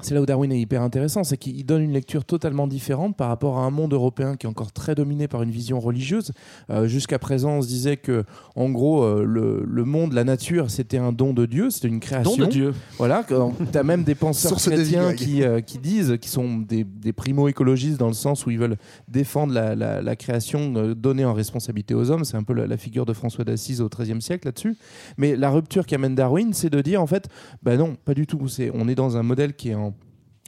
c'est 0.01 0.13
là 0.13 0.21
où 0.21 0.25
Darwin 0.25 0.51
est 0.51 0.59
hyper 0.59 0.81
intéressant, 0.81 1.23
c'est 1.23 1.37
qu'il 1.37 1.65
donne 1.65 1.81
une 1.81 1.91
lecture 1.93 2.25
totalement 2.25 2.67
différente 2.67 3.15
par 3.15 3.27
rapport 3.29 3.57
à 3.59 3.61
un 3.63 3.69
monde 3.69 3.93
européen 3.93 4.35
qui 4.35 4.45
est 4.45 4.49
encore 4.49 4.71
très 4.71 4.95
dominé 4.95 5.27
par 5.27 5.43
une 5.43 5.51
vision 5.51 5.79
religieuse. 5.79 6.31
Euh, 6.69 6.87
Jusqu'à 6.87 7.19
présent, 7.19 7.51
on 7.57 7.61
se 7.61 7.67
disait 7.67 7.97
que, 7.97 8.23
en 8.55 8.69
gros, 8.69 9.03
euh, 9.03 9.23
le, 9.25 9.63
le 9.65 9.85
monde, 9.85 10.13
la 10.13 10.23
nature, 10.23 10.69
c'était 10.71 10.97
un 10.97 11.11
don 11.11 11.33
de 11.33 11.45
Dieu, 11.45 11.69
c'était 11.69 11.87
une 11.87 11.99
création. 11.99 12.35
Don 12.37 12.45
de 12.45 12.49
Dieu. 12.51 12.73
Voilà, 12.97 13.23
tu 13.27 13.77
as 13.77 13.83
même 13.83 14.03
des 14.03 14.15
penseurs 14.15 14.51
chrétiens 14.57 15.13
qui, 15.13 15.43
euh, 15.43 15.61
qui 15.61 15.77
disent, 15.77 16.17
qui 16.21 16.29
sont 16.29 16.57
des, 16.57 16.83
des 16.83 17.13
primo-écologistes 17.13 17.97
dans 17.97 18.07
le 18.07 18.13
sens 18.13 18.45
où 18.45 18.51
ils 18.51 18.59
veulent 18.59 18.77
défendre 19.07 19.53
la, 19.53 19.75
la- 19.75 20.01
la 20.01 20.15
création 20.15 20.93
donnée 20.95 21.25
en 21.25 21.33
responsabilité 21.33 21.93
aux 21.93 22.09
hommes. 22.11 22.25
C'est 22.25 22.37
un 22.37 22.43
peu 22.43 22.53
la, 22.53 22.67
la 22.67 22.77
figure 22.77 23.05
de 23.05 23.13
François 23.13 23.43
d'Assise 23.45 23.81
au 23.81 23.89
XIIIe 23.89 24.21
siècle 24.21 24.47
là-dessus. 24.47 24.75
Mais 25.17 25.35
la 25.35 25.49
rupture 25.49 25.85
qu'amène 25.85 26.15
Darwin, 26.15 26.53
c'est 26.53 26.69
de 26.69 26.81
dire, 26.81 27.01
en 27.01 27.07
fait, 27.07 27.27
bah 27.63 27.77
non, 27.77 27.95
pas 28.05 28.13
du 28.13 28.25
tout. 28.27 28.47
C'est, 28.47 28.71
on 28.73 28.87
est 28.87 28.95
dans 28.95 29.17
un 29.17 29.23
modèle 29.23 29.53
qui 29.55 29.69
est 29.69 29.75
en 29.75 29.90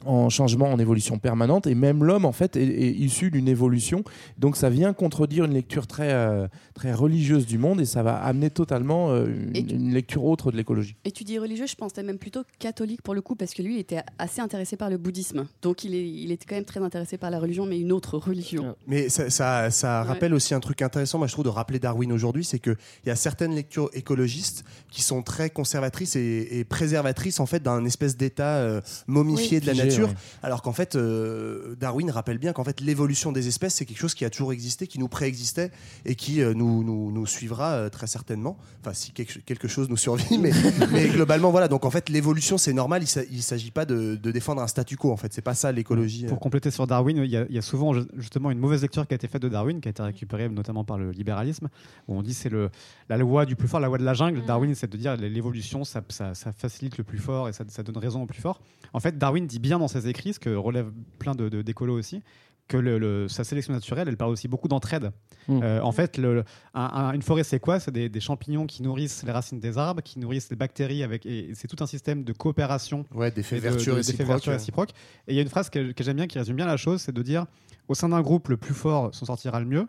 en 0.06 0.28
changement, 0.30 0.72
en 0.72 0.78
évolution 0.78 1.18
permanente, 1.18 1.66
et 1.66 1.74
même 1.74 2.04
l'homme 2.04 2.24
en 2.24 2.32
fait 2.32 2.56
est, 2.56 2.62
est 2.64 2.92
issu 2.92 3.30
d'une 3.30 3.48
évolution. 3.48 4.04
Donc 4.38 4.56
ça 4.56 4.70
vient 4.70 4.92
contredire 4.92 5.44
une 5.44 5.54
lecture 5.54 5.86
très 5.86 6.12
euh, 6.12 6.46
très 6.74 6.92
religieuse 6.92 7.46
du 7.46 7.58
monde, 7.58 7.80
et 7.80 7.84
ça 7.84 8.02
va 8.02 8.14
amener 8.16 8.50
totalement 8.50 9.10
euh, 9.10 9.26
une, 9.54 9.66
tu- 9.66 9.74
une 9.74 9.92
lecture 9.94 10.24
autre 10.24 10.50
de 10.52 10.56
l'écologie. 10.56 10.96
Et 11.04 11.10
tu 11.10 11.24
dis 11.24 11.38
religieux, 11.38 11.66
je 11.66 11.74
pensais 11.76 12.02
même 12.02 12.18
plutôt 12.18 12.42
catholique 12.58 13.02
pour 13.02 13.14
le 13.14 13.20
coup, 13.22 13.34
parce 13.36 13.54
que 13.54 13.62
lui, 13.62 13.74
il 13.74 13.80
était 13.80 14.02
assez 14.18 14.40
intéressé 14.40 14.76
par 14.76 14.90
le 14.90 14.98
bouddhisme. 14.98 15.46
Donc 15.62 15.84
il, 15.84 15.94
est, 15.94 16.08
il 16.08 16.30
était 16.32 16.46
quand 16.46 16.54
même 16.56 16.64
très 16.64 16.80
intéressé 16.80 17.16
par 17.18 17.30
la 17.30 17.38
religion, 17.38 17.66
mais 17.66 17.78
une 17.80 17.92
autre 17.92 18.18
religion. 18.18 18.76
Mais 18.86 19.08
ça, 19.08 19.30
ça, 19.30 19.70
ça 19.70 20.02
Ouais. 20.02 20.08
rappelle 20.08 20.34
aussi 20.34 20.54
un 20.54 20.60
truc 20.60 20.82
intéressant, 20.82 21.18
moi 21.18 21.26
je 21.26 21.32
trouve, 21.32 21.44
de 21.44 21.50
rappeler 21.50 21.78
Darwin 21.78 22.10
aujourd'hui, 22.12 22.44
c'est 22.44 22.58
qu'il 22.58 22.76
y 23.06 23.10
a 23.10 23.16
certaines 23.16 23.54
lectures 23.54 23.90
écologistes 23.92 24.64
qui 24.90 25.02
sont 25.02 25.22
très 25.22 25.50
conservatrices 25.50 26.16
et, 26.16 26.58
et 26.58 26.64
préservatrices 26.64 27.40
en 27.40 27.46
fait 27.46 27.62
d'un 27.62 27.84
espèce 27.84 28.16
d'état 28.16 28.56
euh, 28.56 28.80
momifié 29.06 29.58
Oui. 29.58 29.60
de 29.62 29.66
la 29.66 29.72
Figé, 29.74 29.86
nature, 30.00 30.08
ouais. 30.08 30.14
alors 30.42 30.62
qu'en 30.62 30.72
fait 30.72 30.96
euh, 30.96 31.74
Darwin 31.78 32.10
rappelle 32.10 32.38
bien 32.38 32.52
qu'en 32.52 32.64
fait 32.64 32.80
l'évolution 32.80 33.32
des 33.32 33.48
espèces 33.48 33.74
c'est 33.74 33.84
quelque 33.86 33.98
chose 33.98 34.14
qui 34.14 34.24
a 34.24 34.30
toujours 34.30 34.52
existé, 34.52 34.86
qui 34.86 34.98
nous 34.98 35.08
préexistait 35.08 35.70
et 36.04 36.14
qui 36.14 36.42
euh, 36.42 36.54
nous, 36.54 36.82
nous, 36.84 37.10
nous 37.12 37.26
suivra 37.26 37.72
euh, 37.72 37.88
très 37.88 38.06
certainement. 38.06 38.56
Enfin 38.80 38.92
si 38.94 39.12
quelque, 39.12 39.68
chose 39.68 39.88
nous 39.88 39.96
survit, 39.96 40.38
mais, 40.38 40.50
mais 40.92 41.08
globalement 41.08 41.50
voilà. 41.50 41.68
Donc 41.68 41.84
en 41.84 41.90
fait 41.90 42.08
l'évolution 42.08 42.58
c'est 42.58 42.72
normal, 42.72 43.02
il 43.30 43.36
ne 43.36 43.42
s'agit 43.42 43.70
pas 43.70 43.84
de, 43.84 44.16
de 44.16 44.30
défendre 44.30 44.60
un 44.62 44.66
statu 44.66 44.96
quo 44.96 45.10
en 45.12 45.16
fait, 45.16 45.32
c'est 45.32 45.42
pas 45.42 45.54
ça 45.54 45.72
l'écologie. 45.72 46.26
Pour 46.26 46.40
compléter 46.40 46.70
sur 46.70 46.86
Darwin, 46.86 47.16
il 47.18 47.30
y, 47.30 47.36
a, 47.36 47.46
il 47.48 47.54
y 47.54 47.58
a 47.58 47.62
souvent 47.62 47.94
ju- 47.94 48.06
justement 48.16 48.50
une 48.50 48.58
mauvaise 48.58 48.82
lecture 48.82 49.06
qui 49.06 49.14
a 49.14 49.16
été 49.16 49.28
faite 49.28 49.42
de 49.42 49.48
Darwin, 49.48 49.80
qui 49.80 49.88
a 49.88 49.90
été 49.90 50.02
récupérée 50.02 50.48
notamment 50.48 50.84
par 50.84 50.98
le 50.98 51.10
libéralisme, 51.10 51.68
où 52.08 52.14
on 52.16 52.22
dit 52.22 52.34
c'est 52.34 52.48
le 52.50 52.70
la 53.08 53.16
loi 53.16 53.44
du 53.46 53.56
plus 53.56 53.68
fort, 53.68 53.80
la 53.80 53.88
loi 53.88 53.98
de 53.98 54.04
la 54.04 54.14
jungle. 54.14 54.44
Darwin, 54.46 54.74
c'est 54.74 54.90
de 54.90 54.96
dire 54.96 55.16
l'évolution, 55.16 55.84
ça, 55.84 56.02
ça- 56.08 56.34
ça 56.34 56.52
facilite 56.52 56.98
le 56.98 57.04
plus 57.04 57.18
fort 57.18 57.48
et 57.48 57.52
ça, 57.52 57.64
ça 57.68 57.82
donne 57.82 57.98
raison 57.98 58.22
au 58.22 58.26
plus 58.26 58.40
fort. 58.40 58.60
En 58.92 59.00
fait, 59.00 59.18
Darwin 59.18 59.46
dit 59.46 59.58
bien 59.58 59.78
dans 59.84 59.88
ses 60.00 60.08
écrits, 60.08 60.32
ce 60.34 60.40
que 60.40 60.54
relèvent 60.54 60.92
plein 61.18 61.34
de, 61.34 61.48
d'écolos 61.62 61.98
aussi, 61.98 62.22
que 62.66 62.78
le- 62.78 62.98
le- 62.98 63.28
sa 63.28 63.44
sélection 63.44 63.74
naturelle, 63.74 64.08
elle 64.08 64.16
parle 64.16 64.30
aussi 64.32 64.48
beaucoup 64.48 64.68
d'entraide. 64.68 65.10
Mm. 65.48 65.60
Euh, 65.62 65.82
en 65.82 65.92
fait, 65.92 66.16
le- 66.16 66.44
un- 66.72 66.80
un- 66.82 67.12
une 67.12 67.20
forêt, 67.20 67.44
c'est 67.44 67.60
quoi? 67.60 67.78
C'est 67.78 67.90
des, 67.90 68.08
des 68.08 68.20
champignons 68.20 68.66
qui 68.66 68.82
nourrissent 68.82 69.22
les 69.22 69.32
racines 69.32 69.60
des 69.60 69.76
arbres, 69.76 70.00
qui 70.02 70.18
nourrissent 70.18 70.48
des 70.48 70.56
bactéries, 70.56 71.02
avec, 71.02 71.26
et 71.26 71.50
c'est 71.54 71.68
tout 71.68 71.76
un 71.84 71.86
système 71.86 72.24
de 72.24 72.32
coopération 72.32 73.04
Ouais, 73.14 73.30
d'effets 73.30 73.56
et 73.58 73.60
de- 73.60 73.64
vertueux 73.68 73.92
de- 73.92 73.96
réciproques, 73.98 74.26
vertueux 74.26 74.50
ouais. 74.52 74.56
réciproques. 74.56 74.90
Et 75.28 75.32
il 75.34 75.36
y 75.36 75.38
a 75.38 75.42
une 75.42 75.48
phrase 75.50 75.68
que, 75.68 75.92
que 75.92 76.02
j'aime 76.02 76.16
bien 76.16 76.26
qui 76.26 76.38
résume 76.38 76.56
bien 76.56 76.66
la 76.66 76.78
chose, 76.78 77.02
c'est 77.02 77.12
de 77.12 77.22
dire 77.22 77.44
au 77.88 77.94
sein 77.94 78.08
d'un 78.08 78.22
groupe, 78.22 78.48
le 78.48 78.56
plus 78.56 78.72
fort 78.74 79.14
s'en 79.14 79.26
sortira 79.26 79.60
le 79.60 79.66
mieux. 79.66 79.86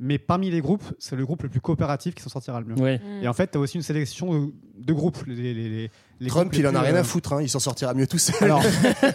Mais 0.00 0.16
parmi 0.16 0.48
les 0.48 0.60
groupes, 0.60 0.84
c'est 1.00 1.16
le 1.16 1.26
groupe 1.26 1.42
le 1.42 1.48
plus 1.48 1.60
coopératif 1.60 2.14
qui 2.14 2.22
s'en 2.22 2.30
sortira 2.30 2.60
le 2.60 2.66
mieux. 2.66 2.80
Ouais. 2.80 2.98
Mm. 3.00 3.24
Et 3.24 3.28
en 3.28 3.32
fait, 3.32 3.50
tu 3.50 3.58
as 3.58 3.60
aussi 3.60 3.76
une 3.76 3.82
sélection 3.82 4.32
de, 4.46 4.52
de 4.78 4.92
groupes. 4.92 5.24
Les, 5.26 5.34
les- 5.52 5.68
les- 5.68 5.90
les 6.20 6.28
Trump, 6.30 6.52
il 6.56 6.66
en 6.66 6.74
a 6.74 6.80
rien 6.80 6.94
euh, 6.94 7.00
à 7.00 7.04
foutre, 7.04 7.32
hein, 7.34 7.42
il 7.42 7.48
s'en 7.48 7.58
sortira 7.60 7.94
mieux 7.94 8.06
tout 8.06 8.18
seul. 8.18 8.34
Alors, 8.42 8.60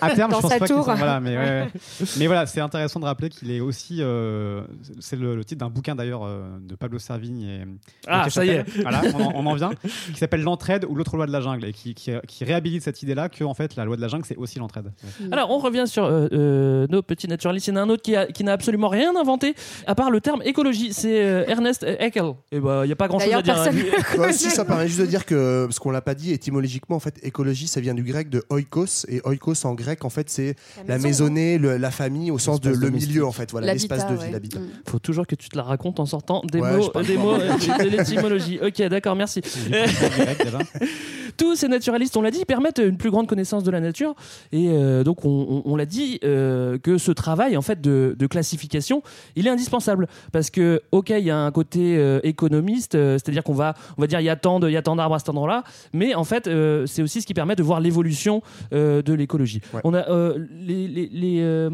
à 0.02 0.10
terme, 0.16 0.32
Dans 0.32 0.38
je 0.38 0.42
pense 0.44 0.52
pas 0.52 0.60
qu'il 0.60 0.68
tour. 0.76 0.86
s'en- 0.86 0.96
Voilà, 0.96 1.20
mais, 1.20 1.36
ouais, 1.38 1.44
ouais. 1.44 1.68
mais 2.18 2.28
voilà, 2.28 2.46
c'est 2.46 2.62
intéressant 2.62 3.00
de 3.00 3.06
rappeler 3.06 3.30
qu'il 3.30 3.52
est 3.52 3.60
aussi. 3.60 3.98
euh, 4.00 4.63
c'est 5.00 5.16
le, 5.18 5.36
le 5.36 5.44
titre 5.46 5.60
d'un 5.66 5.70
bouquin 5.70 5.96
d'ailleurs 5.96 6.24
euh, 6.26 6.44
de 6.62 6.76
Pablo 6.76 7.00
Servigne 7.00 7.42
et. 7.44 7.63
Ah, 8.08 8.26
et 8.28 8.30
ça 8.30 8.46
y 8.46 8.50
est. 8.50 8.66
Voilà, 8.82 9.02
on 9.13 9.22
en, 9.22 9.32
on 9.36 9.46
en 9.46 9.56
vient. 9.56 9.72
Qui 10.13 10.18
s'appelle 10.20 10.42
L'entraide 10.44 10.86
ou 10.88 10.96
l'autre 10.96 11.16
loi 11.18 11.26
de 11.26 11.32
la 11.32 11.42
jungle 11.42 11.66
et 11.66 11.74
qui, 11.74 11.94
qui, 11.94 12.12
qui 12.28 12.44
réhabilite 12.46 12.84
cette 12.84 13.02
idée-là 13.04 13.30
que 13.30 13.44
en 13.44 13.54
fait 13.54 13.76
la 13.76 13.86
loi 13.86 13.96
de 13.96 14.02
la 14.02 14.08
jungle 14.08 14.26
c'est 14.26 14.38
aussi 14.38 14.60
l'entraide. 14.60 14.92
Alors, 15.32 15.52
on 15.52 15.58
revient 15.60 15.86
sur 15.88 16.04
euh, 16.06 16.28
euh, 16.34 16.88
nos 16.89 17.02
petits 17.02 17.28
naturalistes. 17.28 17.68
Il 17.68 17.72
y 17.72 17.74
en 17.74 17.78
a 17.78 17.82
un 17.84 17.89
autre 17.89 18.02
qui, 18.04 18.16
a- 18.16 18.28
qui 18.28 18.44
n'a 18.44 18.54
absolument 18.54 18.88
rien 18.89 19.16
inventé, 19.16 19.56
à 19.88 19.96
part 19.96 20.10
le 20.12 20.22
terme 20.22 20.42
écologie. 20.44 20.94
C'est 20.94 21.24
euh, 21.24 21.44
Ernest 21.48 21.84
Haeckel. 21.84 22.34
Et 22.52 22.60
bah, 22.60 22.82
il 22.84 22.88
n'y 22.88 22.94
a 22.94 22.96
pas 22.96 23.08
grand-chose 23.08 23.34
à 23.34 23.42
dire. 23.42 23.58
hein. 23.60 23.63
personne 23.66 24.32
si 24.34 24.50
ça 24.50 24.66
permet 24.66 24.88
juste 24.88 25.00
de 25.02 25.06
dire 25.06 25.26
que 25.26 25.68
ce 25.72 25.80
qu'on 25.80 25.92
l'a 25.92 26.02
pas 26.02 26.16
dit 26.16 26.32
étymologiquement 26.34 26.93
en 26.96 27.00
fait 27.00 27.16
écologie 27.24 27.68
ça 27.68 27.82
vient 27.82 27.94
du 27.94 28.04
grec 28.04 28.30
de 28.30 28.44
oikos 28.50 29.06
et 29.08 29.22
oikos 29.26 29.66
en 29.66 29.74
grec 29.74 30.06
en 30.06 30.10
fait 30.10 30.30
c'est 30.30 30.56
la 30.88 30.96
maison. 30.96 31.08
maisonnée 31.08 31.58
le- 31.58 31.78
la 31.78 31.92
famille 31.92 32.32
au 32.32 32.40
sens 32.40 32.60
de 32.62 32.70
le 32.72 32.90
milieu 32.90 33.26
en 33.26 33.32
fait 33.32 33.52
voilà 33.52 33.74
l'espace 33.74 34.08
de 34.08 34.14
vie 34.16 34.20
ouais. 34.22 34.32
l'habitat 34.32 34.60
Mm. 34.60 34.68
Faut 34.88 35.00
toujours 35.00 35.26
que 35.28 35.36
tu 35.36 35.50
te 35.50 35.58
la 35.58 35.64
racontes 35.64 36.00
en 36.00 36.06
sortant 36.06 36.42
des 36.52 36.60
Ouais, 36.60 36.78
mots, 36.78 36.92
des 37.06 37.18
mots 37.18 37.34
euh, 37.40 37.54
de 37.84 37.90
l'étymologie. 37.90 38.60
Ok, 38.62 38.82
d'accord, 38.88 39.16
merci. 39.16 39.42
Tous 41.38 41.56
ces 41.56 41.68
naturalistes, 41.68 42.16
on 42.16 42.22
l'a 42.22 42.30
dit, 42.32 42.46
permettent 42.46 42.78
une 42.80 42.98
plus 42.98 43.10
grande 43.10 43.28
connaissance 43.28 43.64
de 43.64 43.72
la 43.72 43.80
nature. 43.80 44.14
Et 44.52 44.70
euh, 44.70 45.04
donc, 45.04 45.26
on, 45.26 45.30
on- 45.66 45.72
on 45.72 45.76
l'a 45.76 45.86
dit 45.88 46.20
euh, 46.24 46.78
que 46.78 46.98
ce 47.00 47.12
travail 47.12 47.58
en 47.58 47.62
fait 47.64 47.82
de, 47.82 48.16
de 48.18 48.28
classification, 48.28 49.02
il 49.36 49.48
est 49.48 49.50
indispensable 49.50 50.08
parce 50.32 50.50
que, 50.52 50.82
ok, 50.92 51.10
il 51.10 51.26
y 51.26 51.32
a 51.32 51.38
un 51.38 51.52
côté 51.52 51.98
euh, 51.98 52.20
économiste, 52.24 52.96
euh, 52.96 53.14
c'est-à-dire 53.18 53.44
qu'on 53.44 53.54
va, 53.54 53.74
on 53.98 54.02
va 54.02 54.08
dire 54.08 54.20
il 54.20 54.26
y 54.26 54.30
a 54.30 54.36
tant 54.36 54.60
de, 54.60 54.70
il 54.70 54.74
y 54.74 54.78
a 54.78 54.82
tant 54.84 54.96
d'arbres 54.96 55.16
à 55.16 55.20
cet 55.20 55.30
endroit-là, 55.30 55.64
mais 55.92 56.14
en 56.14 56.24
fait, 56.24 56.48
euh, 56.84 56.88
c'est 56.88 57.02
aussi 57.02 57.22
ce 57.22 57.26
qui 57.28 57.34
permet 57.34 57.56
de 57.56 57.63
voir 57.63 57.80
l'évolution 57.80 58.41
euh, 58.74 59.02
de 59.02 59.13
l'écologie. 59.13 59.62
Ouais. 59.74 59.82
On 59.84 59.93
a 59.93 60.08
euh, 60.10 60.46
les, 60.52 60.88
les, 60.88 61.10
les, 61.12 61.39
euh, 61.41 61.69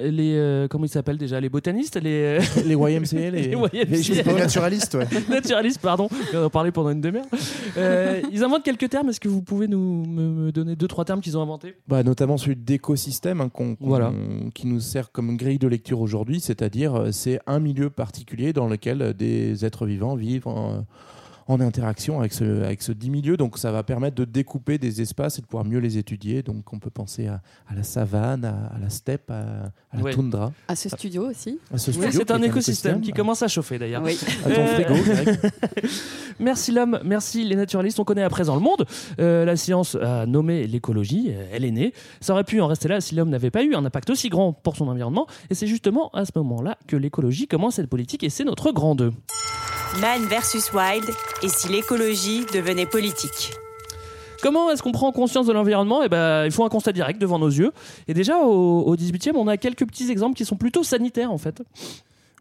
les, 0.00 0.66
comment 0.68 0.84
ils 0.84 0.88
s'appellent 0.88 1.18
déjà, 1.18 1.40
les 1.40 1.48
botanistes, 1.48 1.96
les, 2.02 2.38
Les 2.64 2.74
YMCA, 2.74 3.30
les, 3.30 3.48
YMCA. 3.52 4.32
naturalistes 4.32 4.94
ouais 4.94 5.06
naturalistes, 5.28 5.80
pardon, 5.80 6.08
on 6.34 6.44
en 6.44 6.50
parlé 6.50 6.70
pendant 6.72 6.90
une 6.90 7.00
demi-heure. 7.00 7.26
Ils 8.32 8.42
inventent 8.44 8.64
quelques 8.64 8.88
termes. 8.88 9.08
Est-ce 9.08 9.20
que 9.20 9.28
vous 9.28 9.42
pouvez 9.42 9.68
nous 9.68 10.04
me, 10.06 10.28
me 10.46 10.52
donner 10.52 10.76
deux 10.76 10.88
trois 10.88 11.04
termes 11.04 11.20
qu'ils 11.20 11.36
ont 11.36 11.42
inventés? 11.42 11.74
Bah, 11.88 12.02
notamment 12.02 12.36
celui 12.36 12.56
d'écosystème 12.56 13.40
hein, 13.40 13.50
Voilà. 13.80 14.12
qui 14.54 14.66
nous 14.66 14.80
sert 14.80 15.12
comme 15.12 15.36
grille 15.36 15.58
de 15.58 15.68
lecture 15.68 16.00
aujourd'hui, 16.00 16.40
c'est-à-dire 16.40 17.08
c'est 17.12 17.40
un 17.46 17.60
milieu 17.60 17.90
particulier 17.90 18.52
dans 18.52 18.68
lequel 18.68 19.14
des 19.14 19.64
êtres 19.64 19.86
vivants 19.86 20.14
vivent 20.14 20.48
en, 20.48 20.84
en 21.48 21.60
interaction 21.60 22.20
avec 22.20 22.32
ce, 22.32 22.62
avec 22.62 22.82
ce 22.82 22.92
dit 22.92 23.10
milieu. 23.10 23.36
Donc 23.36 23.58
ça 23.58 23.72
va 23.72 23.82
permettre 23.82 24.16
de 24.16 24.24
découper 24.24 24.78
des 24.78 25.00
espaces 25.00 25.38
et 25.38 25.42
de 25.42 25.46
pouvoir 25.46 25.64
mieux 25.64 25.78
les 25.78 25.98
étudier. 25.98 26.42
Donc 26.42 26.72
on 26.72 26.78
peut 26.78 26.90
penser 26.90 27.26
à, 27.26 27.40
à 27.68 27.74
la 27.74 27.82
savane, 27.82 28.44
à, 28.44 28.74
à 28.74 28.78
la 28.78 28.90
steppe, 28.90 29.30
à, 29.30 29.34
à 29.90 29.96
la 29.96 30.02
Ouais. 30.02 30.12
toundra. 30.12 30.52
À 30.68 30.76
ce 30.76 30.88
studio 30.88 31.28
aussi. 31.30 31.58
À 31.72 31.78
ce 31.78 31.90
Oui, 31.90 31.96
studio 31.96 32.20
c'est 32.20 32.30
un 32.30 32.42
écosystème 32.42 33.00
qui 33.00 33.12
commence 33.12 33.42
à 33.42 33.48
chauffer 33.48 33.78
d'ailleurs. 33.78 34.02
Oui. 34.02 34.18
À 34.44 34.50
ton 34.50 34.60
Euh, 34.60 34.66
frigo. 34.66 34.94
Merci 36.40 36.72
l'homme, 36.72 36.98
merci 37.04 37.44
les 37.44 37.54
naturalistes. 37.56 38.00
On 38.00 38.04
connaît 38.04 38.22
à 38.22 38.28
présent 38.30 38.54
le 38.54 38.60
monde. 38.60 38.86
Euh, 39.20 39.44
la 39.44 39.54
science 39.56 39.94
a 39.96 40.26
nommé 40.26 40.66
l'écologie. 40.66 41.26
euh, 41.30 41.46
Elle 41.52 41.64
est 41.64 41.70
née. 41.70 41.92
Ça 42.20 42.32
aurait 42.32 42.42
pu 42.44 42.60
en 42.60 42.66
rester 42.66 42.88
là 42.88 43.00
si 43.00 43.14
l'homme 43.14 43.28
n'avait 43.30 43.50
pas 43.50 43.62
eu 43.62 43.74
un 43.74 43.84
impact 43.84 44.10
aussi 44.10 44.28
grand 44.28 44.52
pour 44.52 44.76
son 44.76 44.88
environnement. 44.88 45.26
Et 45.50 45.54
c'est 45.54 45.66
justement 45.66 46.08
à 46.10 46.24
ce 46.24 46.32
moment-là 46.36 46.78
que 46.88 46.96
l'écologie 46.96 47.46
commence 47.46 47.78
à 47.78 47.82
être 47.82 47.88
politique. 47.90 48.24
Et 48.24 48.30
c'est 48.30 48.44
notre 48.44 48.72
grand 48.72 48.94
2. 48.94 49.12
Man 50.00 50.24
versus 50.26 50.72
Wild, 50.72 51.04
et 51.42 51.48
si 51.48 51.68
l'écologie 51.68 52.46
devenait 52.52 52.86
politique 52.86 53.52
Comment 54.42 54.70
est-ce 54.70 54.82
qu'on 54.82 54.90
prend 54.90 55.12
conscience 55.12 55.46
de 55.46 55.52
l'environnement? 55.52 56.02
Eh 56.02 56.08
ben, 56.08 56.44
il 56.44 56.50
faut 56.50 56.64
un 56.64 56.68
constat 56.68 56.92
direct 56.92 57.20
devant 57.20 57.38
nos 57.38 57.48
yeux. 57.48 57.70
Et 58.08 58.14
déjà, 58.14 58.38
au, 58.38 58.80
au 58.82 58.96
18e, 58.96 59.32
on 59.36 59.46
a 59.46 59.56
quelques 59.56 59.86
petits 59.86 60.10
exemples 60.10 60.34
qui 60.34 60.44
sont 60.44 60.56
plutôt 60.56 60.82
sanitaires, 60.82 61.30
en 61.30 61.38
fait. 61.38 61.62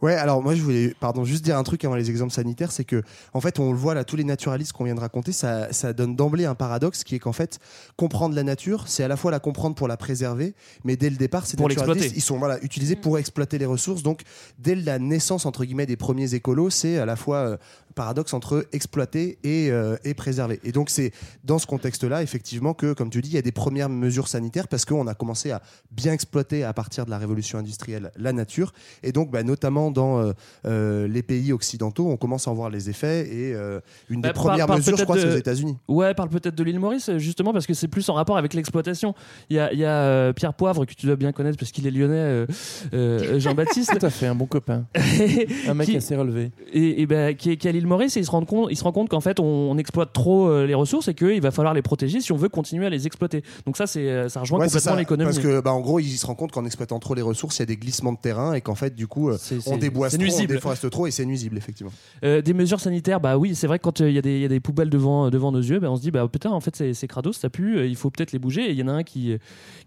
Ouais, 0.01 0.15
alors 0.15 0.41
moi 0.41 0.55
je 0.55 0.61
voulais, 0.61 0.95
pardon, 0.99 1.23
juste 1.23 1.43
dire 1.43 1.57
un 1.57 1.63
truc 1.63 1.85
avant 1.85 1.95
les 1.95 2.09
exemples 2.09 2.33
sanitaires, 2.33 2.71
c'est 2.71 2.85
que 2.85 3.03
en 3.33 3.41
fait 3.41 3.59
on 3.59 3.71
le 3.71 3.77
voit 3.77 3.93
là, 3.93 4.03
tous 4.03 4.15
les 4.15 4.23
naturalistes 4.23 4.73
qu'on 4.73 4.85
vient 4.85 4.95
de 4.95 4.99
raconter, 4.99 5.31
ça, 5.31 5.71
ça 5.71 5.93
donne 5.93 6.15
d'emblée 6.15 6.45
un 6.45 6.55
paradoxe 6.55 7.03
qui 7.03 7.15
est 7.15 7.19
qu'en 7.19 7.33
fait 7.33 7.59
comprendre 7.97 8.35
la 8.35 8.43
nature, 8.43 8.87
c'est 8.87 9.03
à 9.03 9.07
la 9.07 9.15
fois 9.15 9.29
la 9.29 9.39
comprendre 9.39 9.75
pour 9.75 9.87
la 9.87 9.97
préserver, 9.97 10.55
mais 10.83 10.95
dès 10.95 11.09
le 11.09 11.17
départ, 11.17 11.45
ces 11.45 11.55
Pour 11.55 11.69
l'exploiter. 11.69 12.11
ils 12.15 12.21
sont 12.21 12.39
voilà 12.39 12.57
utilisés 12.63 12.95
pour 12.95 13.19
exploiter 13.19 13.59
les 13.59 13.65
ressources. 13.65 14.01
Donc 14.01 14.21
dès 14.57 14.75
la 14.75 14.97
naissance 14.97 15.45
entre 15.45 15.65
guillemets 15.65 15.85
des 15.85 15.97
premiers 15.97 16.33
écolos, 16.33 16.71
c'est 16.71 16.97
à 16.97 17.05
la 17.05 17.15
fois 17.15 17.37
euh, 17.37 17.57
paradoxe 17.95 18.34
entre 18.34 18.65
exploiter 18.71 19.38
et, 19.43 19.69
euh, 19.71 19.95
et 20.04 20.13
préserver. 20.13 20.60
Et 20.63 20.71
donc 20.71 20.89
c'est 20.89 21.12
dans 21.43 21.60
ce 21.60 21.67
contexte-là 21.67 22.23
effectivement 22.23 22.73
que, 22.73 22.93
comme 22.93 23.10
tu 23.10 23.21
dis, 23.21 23.30
il 23.30 23.36
y 23.36 23.38
a 23.38 23.41
des 23.41 23.51
premières 23.51 23.89
mesures 23.89 24.27
sanitaires 24.27 24.67
parce 24.67 24.86
qu'on 24.86 25.08
a 25.08 25.13
commencé 25.13 25.51
à 25.51 25.62
bien 25.91 26.13
exploiter 26.13 26.63
à 26.63 26.73
partir 26.73 27.06
de 27.06 27.10
la 27.12 27.17
révolution 27.17 27.58
industrielle 27.60 28.12
la 28.17 28.34
nature 28.34 28.73
et 29.04 29.12
donc 29.12 29.32
bah, 29.32 29.43
notamment 29.43 29.91
dans 29.91 30.19
euh, 30.19 30.34
euh, 30.65 31.08
les 31.08 31.23
pays 31.23 31.51
occidentaux, 31.54 32.08
on 32.10 32.17
commence 32.17 32.47
à 32.47 32.51
en 32.51 32.54
voir 32.54 32.69
les 32.69 32.89
effets 32.89 33.27
et 33.27 33.54
euh, 33.54 33.80
une 34.10 34.21
des 34.21 34.30
Bah, 34.30 34.34
par- 34.34 34.43
premières 34.43 34.67
mesures, 34.69 34.97
je 34.97 35.04
crois, 35.04 35.15
peut-être 35.15 35.30
c'est 35.30 35.36
aux 35.36 35.39
États-Unis. 35.39 35.77
Ouais, 35.88 36.13
parle 36.13 36.30
peut-être 36.30 36.56
de 36.56 36.63
l'île 36.63 36.80
Maurice, 36.80 37.10
justement, 37.17 37.54
parce 37.54 37.65
que 37.67 37.73
c'est 37.73 37.88
plus 37.88 38.08
en 38.10 38.13
rapport 38.13 38.38
avec 38.38 38.54
l'exploitation. 38.54 39.13
Il 39.49 39.56
y 39.56 39.60
a, 39.60 39.71
il 39.73 39.80
y 39.80 39.86
a, 39.86 39.89
euh, 40.04 40.34
Pierre 40.34 40.54
Poivre, 40.54 40.86
que 40.86 40.93
tu 40.93 41.06
dois 41.06 41.15
bien 41.15 41.32
connaître, 41.32 41.58
parce 41.58 41.71
qu'il 41.71 41.86
est 41.88 41.91
lyonnais, 41.91 42.15
euh, 42.15 42.45
euh, 42.93 43.39
Jean-Baptiste. 43.39 43.91
Tout 43.99 44.06
à 44.06 44.10
fait, 44.10 44.27
un 44.27 44.36
bon 44.36 44.45
copain. 44.45 44.86
Un 45.67 45.73
mec 45.73 45.88
Qui- 45.88 45.97
assez 45.97 46.15
relevé. 46.15 46.51
et, 46.73 47.01
et 47.01 47.06
ben, 47.06 47.36
qui, 47.36 47.51
est, 47.51 47.58
qui 47.58 47.67
l'île 47.82 47.88
Maurice 47.88 48.15
et 48.17 48.20
il 48.22 48.26
se 48.26 48.32
rend 48.32 48.44
compte, 48.46 48.67
il 48.72 48.78
se 48.78 48.84
rend 48.84 48.91
compte 48.91 49.10
qu'en 49.10 49.20
fait 49.20 49.39
on, 49.39 49.44
on 49.46 49.78
exploite 49.78 50.13
trop 50.13 50.48
euh, 50.48 50.65
les 50.65 50.74
ressources 50.74 51.08
et 51.08 51.13
qu'il 51.13 51.41
va 51.41 51.52
falloir 51.52 51.74
les 51.74 51.82
protéger 51.82 52.22
si 52.22 52.32
on 52.32 52.38
veut 52.38 52.50
continuer 52.50 52.86
à 52.86 52.89
les 52.89 53.08
exploiter. 53.08 53.44
Donc 53.65 53.78
ça, 53.78 53.88
c'est, 53.88 54.08
euh, 54.10 54.30
ça 54.30 54.39
rejoint 54.41 54.60
Ouais, 54.60 54.67
complètement 54.67 54.96
l'économie. 54.96 55.32
Parce 55.32 55.39
que, 55.44 55.60
bah, 55.62 55.74
en 55.74 55.80
gros, 55.82 56.00
ils 56.00 56.17
se 56.17 56.26
rendent 56.26 56.38
compte 56.38 56.52
qu'en 56.52 56.65
exploitant 56.65 57.00
trop 57.00 57.15
les 57.15 57.22
ressources, 57.22 57.58
il 57.58 57.62
y 57.62 57.63
a 57.63 57.65
des 57.65 57.78
glissements 57.78 58.13
de 58.13 58.17
terrain 58.20 58.54
et 58.54 58.62
qu'en 58.62 58.76
fait, 58.76 58.96
du 58.96 59.08
coup, 59.08 59.30
euh, 59.30 59.38
C'est- 59.39 59.58
on 59.67 59.74
c'est- 59.74 59.78
déboise 59.78 60.12
c'est 60.12 60.17
trop, 60.17 60.39
on 60.41 60.46
déforeste 60.46 60.89
trop 60.89 61.08
et 61.08 61.12
c'est 61.12 61.26
nuisible, 61.26 61.58
effectivement. 61.58 61.91
Euh, 62.24 62.41
des 62.41 62.54
mesures 62.54 62.80
sanitaires, 62.80 63.20
bah 63.20 63.38
oui, 63.38 63.56
c'est 63.56 63.67
vrai 63.67 63.80
que 63.80 63.84
quand 63.84 64.02
euh, 64.02 64.10
il 64.10 64.15
y, 64.15 64.20
a 64.20 64.22
des- 64.22 64.36
il 64.36 64.41
y 64.41 64.46
a 64.46 64.50
des 64.50 64.60
poubelles 64.60 64.89
devant, 64.89 65.30
devant 65.30 65.52
nos 65.52 65.60
yeux, 65.62 65.80
bah, 65.80 65.89
on 65.91 65.96
se 65.96 66.02
dit, 66.02 66.12
bah 66.12 66.28
putain, 66.32 66.52
en 66.52 66.60
fait, 66.60 66.76
c'est, 66.76 66.94
c'est 66.94 67.08
crados, 67.08 67.34
ça 67.34 67.50
pue, 67.50 67.78
euh, 67.78 67.88
il 67.88 67.96
faut 67.96 68.10
peut-être 68.10 68.32
les 68.32 68.39
bouger. 68.39 68.62
Et 68.70 68.72
il 68.72 68.78
y 68.80 68.84
en 68.84 68.88
a 68.88 68.91
un 68.94 69.04
qui, 69.04 69.32
euh, 69.34 69.38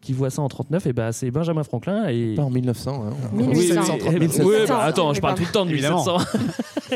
qui 0.01 0.13
voit 0.13 0.31
ça 0.31 0.43
en 0.43 0.49
39, 0.49 0.87
et 0.87 0.93
bah 0.93 1.13
c'est 1.13 1.31
Benjamin 1.31 1.63
Franklin. 1.63 2.09
Et... 2.09 2.35
Pas 2.35 2.43
en 2.43 2.51
1900. 2.51 3.05
hein. 3.07 3.13
Oui, 3.35 3.47
1700. 3.49 3.99
oui, 4.45 4.55
bah, 4.69 4.83
attends, 4.83 5.13
je 5.15 5.21
parle 5.21 5.37
tout 5.37 5.45
le 5.45 5.53
temps 5.53 5.65
de 5.67 5.71
Évidemment. 5.71 6.05
1700. 6.05 6.39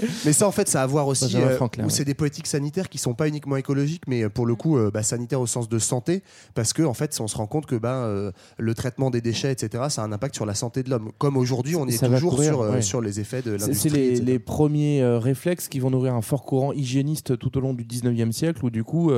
Mais 0.25 0.33
ça, 0.33 0.47
en 0.47 0.53
fait, 0.53 0.69
ça 0.69 0.83
voir 0.89 1.07
aussi 1.07 1.37
euh, 1.37 1.55
Franklin, 1.57 1.85
où 1.85 1.87
ouais. 1.87 1.93
c'est 1.93 2.05
des 2.05 2.15
politiques 2.15 2.47
sanitaires 2.49 2.89
qui 2.89 2.99
sont 2.99 3.15
pas 3.15 3.29
uniquement 3.29 3.57
écologiques, 3.57 4.03
mais 4.09 4.25
euh, 4.25 4.29
pour 4.29 4.47
le 4.47 4.55
coup, 4.57 4.77
euh, 4.77 4.91
bah, 4.93 5.03
sanitaires 5.03 5.41
au 5.41 5.47
sens 5.47 5.69
de 5.69 5.79
santé, 5.79 6.23
parce 6.55 6.73
que 6.73 6.83
en 6.83 6.95
fait, 6.95 7.17
on 7.21 7.29
se 7.29 7.37
rend 7.37 7.47
compte 7.47 7.67
que 7.67 7.77
bah, 7.77 8.05
euh, 8.05 8.33
le 8.59 8.75
traitement 8.75 9.11
des 9.11 9.21
déchets, 9.21 9.53
etc., 9.53 9.85
ça 9.91 10.03
a 10.03 10.05
un 10.07 10.13
impact 10.13 10.35
sur 10.35 10.47
la 10.47 10.55
santé 10.55 10.83
de 10.83 10.91
l'homme. 10.91 11.13
Comme 11.19 11.37
aujourd'hui, 11.37 11.77
on 11.77 11.87
est 11.87 12.03
toujours 12.05 12.31
courir, 12.33 12.55
sur, 12.55 12.61
ouais. 12.61 12.83
sur 12.83 13.01
les 13.01 13.21
effets 13.21 13.43
de 13.43 13.53
l'industrie. 13.53 13.91
C'est 13.91 14.25
les, 14.25 14.39
premiers 14.39 15.05
réflexes 15.05 15.69
qui 15.69 15.79
vont 15.79 15.91
nourrir 15.91 16.15
un 16.15 16.23
fort 16.23 16.45
courant 16.45 16.73
hygiéniste 16.73 17.39
tout 17.39 17.57
au 17.59 17.61
long 17.61 17.75
du 17.75 17.85
19e 17.85 18.33
siècle, 18.33 18.65
où 18.65 18.71
du 18.71 18.83
coup, 18.85 19.11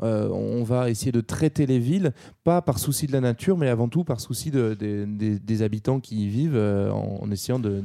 on 0.00 0.64
va 0.64 0.90
essayer 0.90 1.12
de 1.12 1.20
traiter 1.20 1.66
les 1.66 1.78
villes, 1.78 2.12
pas 2.42 2.60
par 2.62 2.78
souci 2.78 3.06
de 3.06 3.12
la 3.12 3.20
nature, 3.20 3.56
mais 3.56 3.68
avant 3.68 3.88
tout 3.88 4.04
par 4.04 4.20
souci 4.20 4.50
de- 4.50 4.74
des- 4.74 5.06
des- 5.06 5.38
des 5.38 5.62
habitants 5.62 6.00
qui 6.00 6.24
y 6.24 6.28
vivent, 6.28 6.56
en, 6.56 7.20
en 7.22 7.30
essayant 7.30 7.58
de 7.58 7.82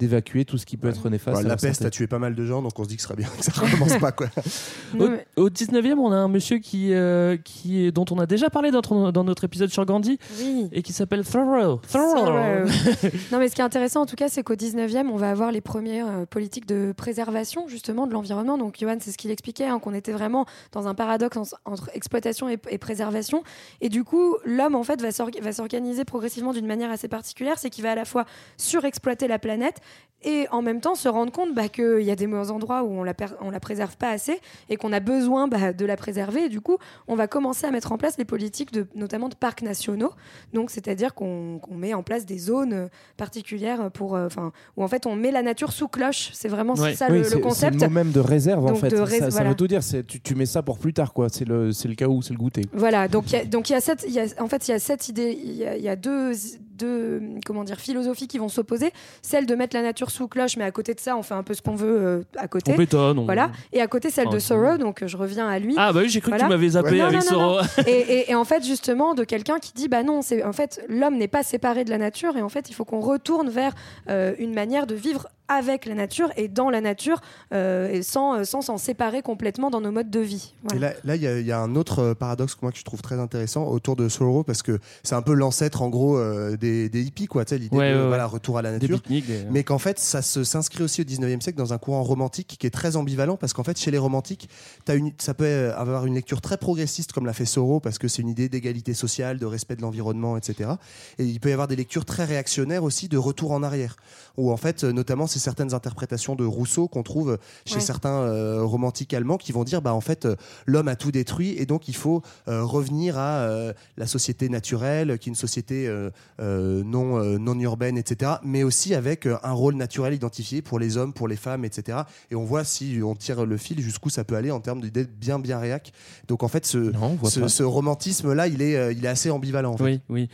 d'évacuer 0.00 0.44
tout 0.44 0.58
ce 0.58 0.66
qui 0.66 0.76
peut 0.76 0.88
être 0.88 1.08
néfaste. 1.10 1.42
Bah, 1.42 1.48
la 1.48 1.56
peste 1.56 1.76
santé. 1.76 1.86
a 1.86 1.90
tué 1.90 2.06
pas 2.08 2.18
mal 2.18 2.34
de 2.34 2.44
gens, 2.44 2.62
donc 2.62 2.76
on 2.78 2.84
se 2.84 2.88
dit 2.88 2.96
que 2.96 3.02
ce 3.02 3.06
serait 3.08 3.16
bien 3.16 3.28
que 3.38 3.44
ça 3.44 3.52
recommence 3.52 3.96
pas. 3.98 4.10
Quoi. 4.12 4.28
Au, 4.98 5.42
au 5.44 5.48
19e, 5.50 5.94
on 5.98 6.10
a 6.10 6.16
un 6.16 6.28
monsieur 6.28 6.58
qui, 6.58 6.92
euh, 6.92 7.36
qui 7.36 7.84
est, 7.84 7.92
dont 7.92 8.04
on 8.10 8.18
a 8.18 8.26
déjà 8.26 8.50
parlé 8.50 8.70
dans, 8.72 8.78
notre- 8.78 9.12
dans 9.12 9.22
notre 9.24 9.44
épisode 9.44 9.70
sur 9.70 9.84
Gandhi 9.84 10.18
Oui. 10.40 10.68
et 10.72 10.82
qui 10.82 10.92
s'appelle 10.92 11.24
Thoreau. 11.24 11.80
Thoreau. 11.92 12.14
Thoreau. 12.24 12.30
non, 13.32 13.38
mais 13.38 13.48
ce 13.48 13.54
qui 13.54 13.60
est 13.60 13.64
intéressant 13.64 14.00
en 14.02 14.06
tout 14.06 14.16
cas, 14.16 14.28
c'est 14.28 14.42
qu'au 14.42 14.54
19e, 14.54 15.06
on 15.12 15.16
va 15.16 15.30
avoir 15.30 15.52
les 15.52 15.60
premières 15.60 16.06
euh, 16.08 16.24
politiques 16.26 16.66
de 16.66 16.92
préservation 16.96 17.68
justement 17.68 18.06
de 18.06 18.12
l'environnement. 18.14 18.56
Donc, 18.58 18.76
Johan, 18.80 18.96
c'est 19.00 19.12
ce 19.12 19.18
qu'il 19.18 19.30
expliquait, 19.30 19.66
hein, 19.66 19.78
qu'on 19.78 19.94
était 19.94 20.12
vraiment 20.12 20.46
dans 20.72 20.88
un 20.88 20.94
paradoxe 20.94 21.36
en- 21.36 21.42
entre 21.72 21.90
exploitation 21.94 22.48
et, 22.48 22.58
et 22.70 22.78
préservation. 22.78 23.42
Et 23.82 23.88
du 23.90 24.02
coup, 24.02 24.36
l'homme 24.44 24.74
en 24.74 24.82
fait 24.82 25.00
va 25.02 25.52
s'organiser 25.52 26.04
progressivement 26.04 26.52
d'une 26.52 26.66
manière 26.66 26.90
assez 26.90 27.08
particulière, 27.08 27.58
c'est 27.58 27.70
qu'il 27.70 27.84
va 27.84 27.92
à 27.92 27.94
la 27.94 28.04
fois 28.06 28.24
surexploiter 28.56 29.28
la 29.28 29.38
planète 29.38 29.80
et 30.22 30.46
en 30.50 30.60
même 30.60 30.82
temps 30.82 30.94
se 30.94 31.08
rendre 31.08 31.32
compte 31.32 31.54
bah, 31.54 31.68
qu'il 31.68 32.02
y 32.02 32.10
a 32.10 32.14
des 32.14 32.26
endroits 32.50 32.82
où 32.82 32.90
on 32.90 33.02
la, 33.04 33.14
on 33.40 33.48
la 33.48 33.58
préserve 33.58 33.96
pas 33.96 34.10
assez 34.10 34.38
et 34.68 34.76
qu'on 34.76 34.92
a 34.92 35.00
besoin 35.00 35.48
bah, 35.48 35.72
de 35.72 35.86
la 35.86 35.96
préserver. 35.96 36.44
Et 36.44 36.48
du 36.50 36.60
coup, 36.60 36.76
on 37.08 37.14
va 37.14 37.26
commencer 37.26 37.66
à 37.66 37.70
mettre 37.70 37.90
en 37.90 37.96
place 37.96 38.18
les 38.18 38.26
politiques, 38.26 38.70
de, 38.70 38.86
notamment 38.94 39.30
de 39.30 39.34
parcs 39.34 39.62
nationaux. 39.62 40.12
Donc, 40.52 40.70
c'est-à-dire 40.70 41.14
qu'on 41.14 41.58
qu'on 41.62 41.74
met 41.74 41.94
en 41.94 42.02
place 42.02 42.26
des 42.26 42.36
zones 42.36 42.90
particulières 43.16 43.90
pour, 43.92 44.14
euh, 44.14 44.26
enfin, 44.26 44.52
où 44.76 44.82
en 44.84 44.88
fait 44.88 45.06
on 45.06 45.16
met 45.16 45.30
la 45.30 45.42
nature 45.42 45.72
sous 45.72 45.88
cloche. 45.88 46.30
C'est 46.34 46.48
vraiment 46.48 46.74
Ouais. 46.74 46.94
ça 46.94 47.06
Oui, 47.08 47.18
le, 47.18 47.24
c'est- 47.24 47.30
le 47.30 47.36
C'est 47.36 47.40
concept. 47.40 47.80
le 47.80 47.88
mot 47.88 47.94
même 47.94 48.10
de 48.12 48.20
réserve 48.20 48.66
en 48.66 48.74
fait. 48.74 48.88
de 48.90 48.96
ça, 48.96 49.04
rés- 49.04 49.18
ça 49.20 49.28
voilà. 49.30 49.48
veut 49.50 49.54
tout 49.56 49.68
dire. 49.68 49.82
c'est- 49.82 50.06
Tu, 50.06 50.20
tu 50.20 50.34
mets 50.34 50.44
ça 50.46 50.62
pour 50.62 50.78
plus 50.78 50.92
tard, 50.92 51.12
quoi. 51.14 51.28
C'est 51.30 51.46
le, 51.46 51.72
c'est 51.72 51.88
le 51.88 51.94
cas 51.94 52.08
où 52.08 52.20
c'est 52.20 52.34
le 52.34 52.38
goûter. 52.38 52.62
Voilà, 52.74 53.08
donc 53.08 53.30
il 53.32 53.38
y 53.38 53.40
a, 53.40 53.44
donc 53.46 53.70
il 53.70 53.72
y 53.72 53.76
a 53.76 53.80
cette, 53.80 54.04
y 54.06 54.18
a, 54.20 54.26
en 54.38 54.48
fait, 54.48 54.68
il 54.68 54.72
y 54.72 54.74
a 54.74 54.78
cette 54.78 55.08
idée, 55.08 55.32
il 55.42 55.52
y 55.54 55.64
a, 55.64 55.76
il 55.78 55.82
y 55.82 55.88
a 55.88 55.96
deux, 55.96 56.32
deux 56.80 57.22
comment 57.46 57.64
dire, 57.64 57.78
philosophies 57.78 58.26
qui 58.28 58.38
vont 58.38 58.48
s'opposer. 58.48 58.92
Celle 59.22 59.46
de 59.46 59.54
mettre 59.54 59.76
la 59.76 59.82
nature 59.82 60.10
sous 60.10 60.26
cloche, 60.28 60.56
mais 60.56 60.64
à 60.64 60.70
côté 60.70 60.94
de 60.94 61.00
ça, 61.00 61.16
on 61.16 61.22
fait 61.22 61.34
un 61.34 61.42
peu 61.42 61.54
ce 61.54 61.62
qu'on 61.62 61.74
veut 61.74 61.96
euh, 62.00 62.22
à 62.36 62.48
côté. 62.48 62.72
On 62.72 62.76
bétonne, 62.76 63.18
on- 63.18 63.24
Voilà. 63.24 63.50
Et 63.72 63.80
à 63.80 63.86
côté, 63.86 64.10
celle 64.10 64.28
Enfin, 64.28 64.36
de 64.36 64.40
Sorrow, 64.40 64.76
donc 64.78 65.02
euh, 65.02 65.06
je 65.08 65.16
reviens 65.16 65.48
à 65.48 65.58
lui. 65.58 65.74
Ah 65.76 65.92
bah 65.92 66.00
oui, 66.02 66.08
j'ai 66.08 66.20
cru 66.20 66.32
que 66.32 66.38
tu 66.38 66.46
m'avais 66.46 66.68
zappé 66.70 67.00
avec 67.00 67.12
non, 67.12 67.18
non, 67.18 67.20
Soro. 67.22 67.56
non. 67.62 67.84
Et, 67.86 67.90
et- 67.90 68.30
et 68.30 68.34
en 68.34 68.44
fait, 68.44 68.64
justement, 68.64 69.14
de 69.14 69.24
quelqu'un 69.24 69.58
qui 69.58 69.72
dit 69.72 69.88
bah 69.88 70.02
non, 70.02 70.22
c'est 70.22 70.42
en 70.44 70.52
fait 70.52 70.82
l'homme 70.88 71.16
n'est 71.16 71.28
pas 71.28 71.42
séparé 71.42 71.84
de 71.84 71.90
la 71.90 71.98
nature 71.98 72.36
et 72.36 72.42
en 72.42 72.48
fait 72.48 72.70
il 72.70 72.74
faut 72.74 72.84
qu'on 72.84 73.00
retourne 73.00 73.48
vers 73.50 73.74
euh, 74.08 74.34
une 74.38 74.54
manière 74.54 74.86
de 74.86 74.94
vivre 74.94 75.26
avec 75.50 75.84
la 75.84 75.94
nature 75.94 76.30
et 76.36 76.48
dans 76.48 76.70
la 76.70 76.80
nature 76.80 77.20
euh, 77.52 77.88
et 77.90 78.02
sans 78.02 78.36
euh, 78.38 78.44
sans 78.44 78.62
s'en 78.62 78.78
séparer 78.78 79.20
complètement 79.20 79.68
dans 79.68 79.80
nos 79.80 79.90
modes 79.90 80.08
de 80.10 80.20
vie. 80.20 80.54
Et 80.64 80.68
Voilà. 80.68 80.88
là, 80.90 80.94
là, 81.04 81.16
il 81.16 81.22
y, 81.22 81.26
a- 81.26 81.38
il 81.40 81.46
y 81.46 81.52
a 81.52 81.58
un 81.58 81.74
autre 81.76 81.98
euh, 81.98 82.14
paradoxe 82.14 82.54
que 82.54 82.60
moi 82.62 82.70
que 82.72 82.78
je 82.78 82.84
trouve 82.84 83.02
très 83.02 83.18
intéressant 83.18 83.64
autour 83.66 83.96
de 83.96 84.08
Sorrow 84.08 84.44
parce 84.44 84.62
que 84.62 84.78
c'est 85.02 85.16
un 85.16 85.22
peu 85.22 85.34
l'ancêtre 85.34 85.82
en 85.82 85.88
gros 85.88 86.16
euh, 86.16 86.56
des, 86.56 86.88
des 86.88 87.02
hippies 87.02 87.26
quoi, 87.26 87.44
l'idée 87.50 87.76
Ouais, 87.76 87.92
de 87.92 87.98
ouais, 88.00 88.06
voilà 88.06 88.26
retour 88.26 88.58
à 88.58 88.62
la 88.62 88.70
nature. 88.72 89.00
des- 89.08 89.22
Mais 89.50 89.64
qu'en 89.64 89.78
fait, 89.78 89.98
ça 89.98 90.22
s'inscrit 90.22 90.84
aussi 90.84 91.00
au 91.00 91.04
19e 91.04 91.40
siècle 91.40 91.58
dans 91.58 91.72
un 91.72 91.78
courant 91.78 92.04
romantique 92.04 92.56
qui 92.58 92.66
est 92.66 92.70
très 92.70 92.94
ambivalent 92.96 93.36
parce 93.36 93.52
qu'en 93.52 93.64
fait, 93.64 93.76
chez 93.76 93.90
les 93.90 93.98
romantiques, 93.98 94.48
as 94.88 94.94
une, 94.94 95.10
ça 95.18 95.34
peut 95.34 95.72
avoir 95.76 96.06
une 96.06 96.14
lecture 96.14 96.40
très 96.40 96.56
progressiste 96.58 97.12
comme 97.12 97.26
l'a 97.26 97.32
fait 97.32 97.44
Soro 97.44 97.80
parce 97.80 97.98
que 97.98 98.06
c'est 98.06 98.22
une 98.22 98.28
idée 98.28 98.48
d'égalité 98.48 98.94
sociale, 98.94 99.38
de 99.38 99.46
respect 99.46 99.74
de 99.76 99.82
l'environnement, 99.82 100.36
etc. 100.36 100.70
Et 101.18 101.24
il 101.24 101.40
peut 101.40 101.48
y 101.50 101.52
avoir 101.52 101.66
des 101.66 101.76
lectures 101.76 102.04
très 102.04 102.24
réactionnaires 102.24 102.84
aussi 102.84 103.08
de 103.08 103.18
retour 103.18 103.50
en 103.52 103.62
arrière 103.64 103.96
où 104.36 104.52
en 104.52 104.56
fait, 104.56 104.84
notamment, 104.84 105.26
c'est 105.26 105.39
certaines 105.40 105.74
interprétations 105.74 106.36
de 106.36 106.44
Rousseau 106.44 106.86
qu'on 106.86 107.02
trouve 107.02 107.38
chez 107.64 107.76
Ouais. 107.76 107.80
certains 107.80 108.20
euh, 108.20 108.62
romantiques 108.62 109.12
allemands 109.14 109.38
qui 109.38 109.52
vont 109.52 109.64
dire, 109.64 109.82
bah 109.82 109.94
en 109.94 110.00
fait, 110.00 110.26
euh, 110.26 110.36
l'homme 110.66 110.88
a 110.88 110.94
tout 110.96 111.10
détruit 111.10 111.54
et 111.58 111.66
donc 111.66 111.88
il 111.88 111.96
faut 111.96 112.22
euh, 112.46 112.62
revenir 112.64 113.18
à 113.18 113.40
euh, 113.40 113.72
la 113.96 114.06
société 114.06 114.48
naturelle, 114.48 115.18
qui 115.18 115.28
est 115.28 115.32
une 115.32 115.34
société 115.34 115.88
euh, 115.88 116.10
euh, 116.40 116.82
non 116.84 117.18
euh, 117.18 117.38
non 117.38 117.58
urbaine, 117.58 117.96
etc. 117.98 118.32
Mais 118.44 118.62
aussi 118.62 118.94
avec 118.94 119.26
euh, 119.26 119.36
un 119.42 119.52
rôle 119.52 119.74
naturel 119.74 120.14
identifié 120.14 120.62
pour 120.62 120.78
les 120.78 120.96
hommes, 120.96 121.12
pour 121.12 121.26
les 121.28 121.36
femmes, 121.36 121.64
etc. 121.64 121.98
Et 122.30 122.36
on 122.36 122.44
voit 122.44 122.64
si 122.64 123.00
on 123.02 123.14
tire 123.14 123.46
le 123.46 123.56
fil 123.56 123.80
jusqu'où 123.80 124.10
ça 124.10 124.24
peut 124.24 124.36
aller 124.36 124.50
en 124.50 124.60
termes 124.60 124.80
d'idées 124.80 125.06
bien 125.06 125.38
bien 125.38 125.58
réac. 125.58 125.92
Donc 126.28 126.42
en 126.42 126.48
fait, 126.48 126.66
ce, 126.66 127.62
romantisme 127.62 128.32
là, 128.32 128.46
il 128.46 128.62
est 128.62 128.76
euh, 128.76 128.92
il 128.92 129.04
est 129.04 129.08
assez 129.08 129.30
ambivalent. 129.30 129.72
En 129.72 129.76
fait. 129.76 129.84
Oui, 129.84 130.00
oui. 130.08 130.28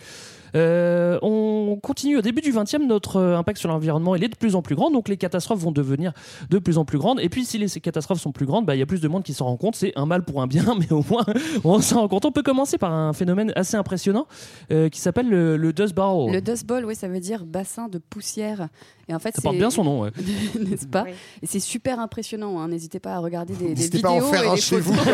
Euh, 0.54 1.18
on 1.22 1.78
continue 1.82 2.16
au 2.18 2.22
début 2.22 2.40
du 2.40 2.52
20e, 2.52 2.86
notre 2.86 3.16
euh, 3.16 3.36
impact 3.38 3.58
sur 3.58 3.68
l'environnement 3.68 4.14
il 4.14 4.22
est 4.24 4.28
de 4.28 4.36
plus 4.36 4.54
en 4.54 4.62
plus 4.62 4.74
grand, 4.76 4.90
donc 4.90 5.08
les 5.08 5.16
catastrophes 5.16 5.58
vont 5.60 5.72
devenir 5.72 6.12
de 6.50 6.58
plus 6.58 6.78
en 6.78 6.84
plus 6.84 6.98
grandes. 6.98 7.20
Et 7.20 7.28
puis 7.28 7.44
si 7.44 7.58
les 7.58 7.68
ces 7.68 7.80
catastrophes 7.80 8.20
sont 8.20 8.32
plus 8.32 8.46
grandes, 8.46 8.64
bah, 8.66 8.76
il 8.76 8.78
y 8.78 8.82
a 8.82 8.86
plus 8.86 9.00
de 9.00 9.08
monde 9.08 9.22
qui 9.24 9.34
s'en 9.34 9.46
rend 9.46 9.56
compte. 9.56 9.74
C'est 9.76 9.92
un 9.96 10.06
mal 10.06 10.24
pour 10.24 10.40
un 10.42 10.46
bien, 10.46 10.64
mais 10.78 10.92
au 10.92 11.04
moins 11.10 11.24
on 11.64 11.80
s'en 11.80 12.00
rend 12.02 12.08
compte. 12.08 12.24
On 12.26 12.32
peut 12.32 12.42
commencer 12.42 12.78
par 12.78 12.92
un 12.92 13.12
phénomène 13.12 13.52
assez 13.56 13.76
impressionnant 13.76 14.26
euh, 14.70 14.88
qui 14.88 15.00
s'appelle 15.00 15.28
le, 15.28 15.56
le 15.56 15.72
Dust 15.72 15.94
Bowl. 15.94 16.32
Le 16.32 16.40
Dust 16.40 16.66
Bowl, 16.66 16.84
oui, 16.84 16.94
ça 16.94 17.08
veut 17.08 17.20
dire 17.20 17.44
bassin 17.44 17.88
de 17.88 17.98
poussière. 17.98 18.68
Et 19.08 19.14
en 19.14 19.20
fait, 19.20 19.36
Ça 19.36 19.42
porte 19.42 19.56
bien 19.56 19.70
son 19.70 19.84
nom, 19.84 20.00
ouais. 20.02 20.10
n'est-ce 20.60 20.86
pas 20.86 21.04
Et 21.42 21.46
c'est 21.46 21.60
super 21.60 22.00
impressionnant. 22.00 22.60
hein. 22.60 22.68
N'hésitez 22.68 22.98
pas 22.98 23.14
à 23.14 23.18
regarder 23.18 23.54
des, 23.54 23.66
des 23.68 23.74
N'hésitez 23.74 23.98
vidéos 23.98 24.10
pas 24.10 24.16
à 24.16 24.24
en 24.26 24.30
faire 24.32 24.50
un 24.52 24.56
chez 24.56 24.80
photos. 24.80 25.04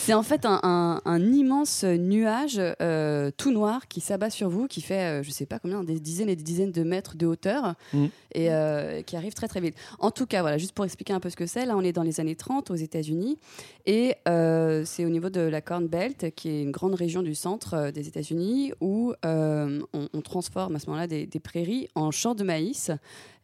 c'est 0.00 0.14
en 0.14 0.22
fait 0.22 0.44
un, 0.46 0.60
un- 0.62 1.00
un 1.04 1.32
immense 1.32 1.84
nuage 1.84 2.60
euh, 2.80 3.30
tout 3.36 3.50
noir 3.50 3.88
qui 3.88 4.00
s'abat 4.08 4.30
sur 4.30 4.48
vous, 4.48 4.66
qui 4.66 4.80
fait, 4.80 5.20
euh, 5.20 5.22
je 5.22 5.30
sais 5.30 5.46
pas 5.46 5.58
combien, 5.58 5.84
des 5.84 6.00
dizaines 6.00 6.28
et 6.28 6.36
des 6.36 6.42
dizaines 6.42 6.72
de 6.72 6.82
mètres 6.82 7.16
de 7.16 7.26
hauteur 7.26 7.74
Mm. 7.92 8.06
et 8.34 8.50
euh, 8.50 9.02
qui 9.02 9.16
arrive 9.16 9.34
très 9.34 9.48
très 9.48 9.60
vite. 9.60 9.74
En 9.98 10.10
tout 10.10 10.26
cas, 10.26 10.40
voilà, 10.40 10.58
juste 10.58 10.72
pour 10.72 10.84
expliquer 10.84 11.12
un 11.12 11.20
peu 11.20 11.30
ce 11.30 11.36
que 11.36 11.46
c'est, 11.46 11.66
là 11.66 11.76
on 11.76 11.82
est 11.82 11.92
dans 11.92 12.02
les 12.02 12.20
années 12.20 12.36
30 12.36 12.70
aux 12.70 12.74
États-Unis 12.74 13.38
et 13.86 14.14
euh, 14.26 14.84
c'est 14.84 15.04
au 15.04 15.08
niveau 15.08 15.30
de 15.30 15.40
la 15.40 15.60
Corn 15.60 15.86
Belt, 15.86 16.34
qui 16.34 16.48
est 16.48 16.62
une 16.62 16.70
grande 16.70 16.94
région 16.94 17.22
du 17.22 17.34
centre 17.34 17.90
des 17.90 18.08
États-Unis 18.08 18.72
où 18.80 19.14
on, 19.22 19.78
on 19.92 20.20
transforme 20.22 20.76
à 20.76 20.78
ce 20.78 20.86
moment-là 20.86 21.06
des, 21.06 21.26
des 21.26 21.40
prairies 21.40 21.88
en 21.94 22.10
champs 22.10 22.34
de 22.34 22.44
maïs. 22.44 22.90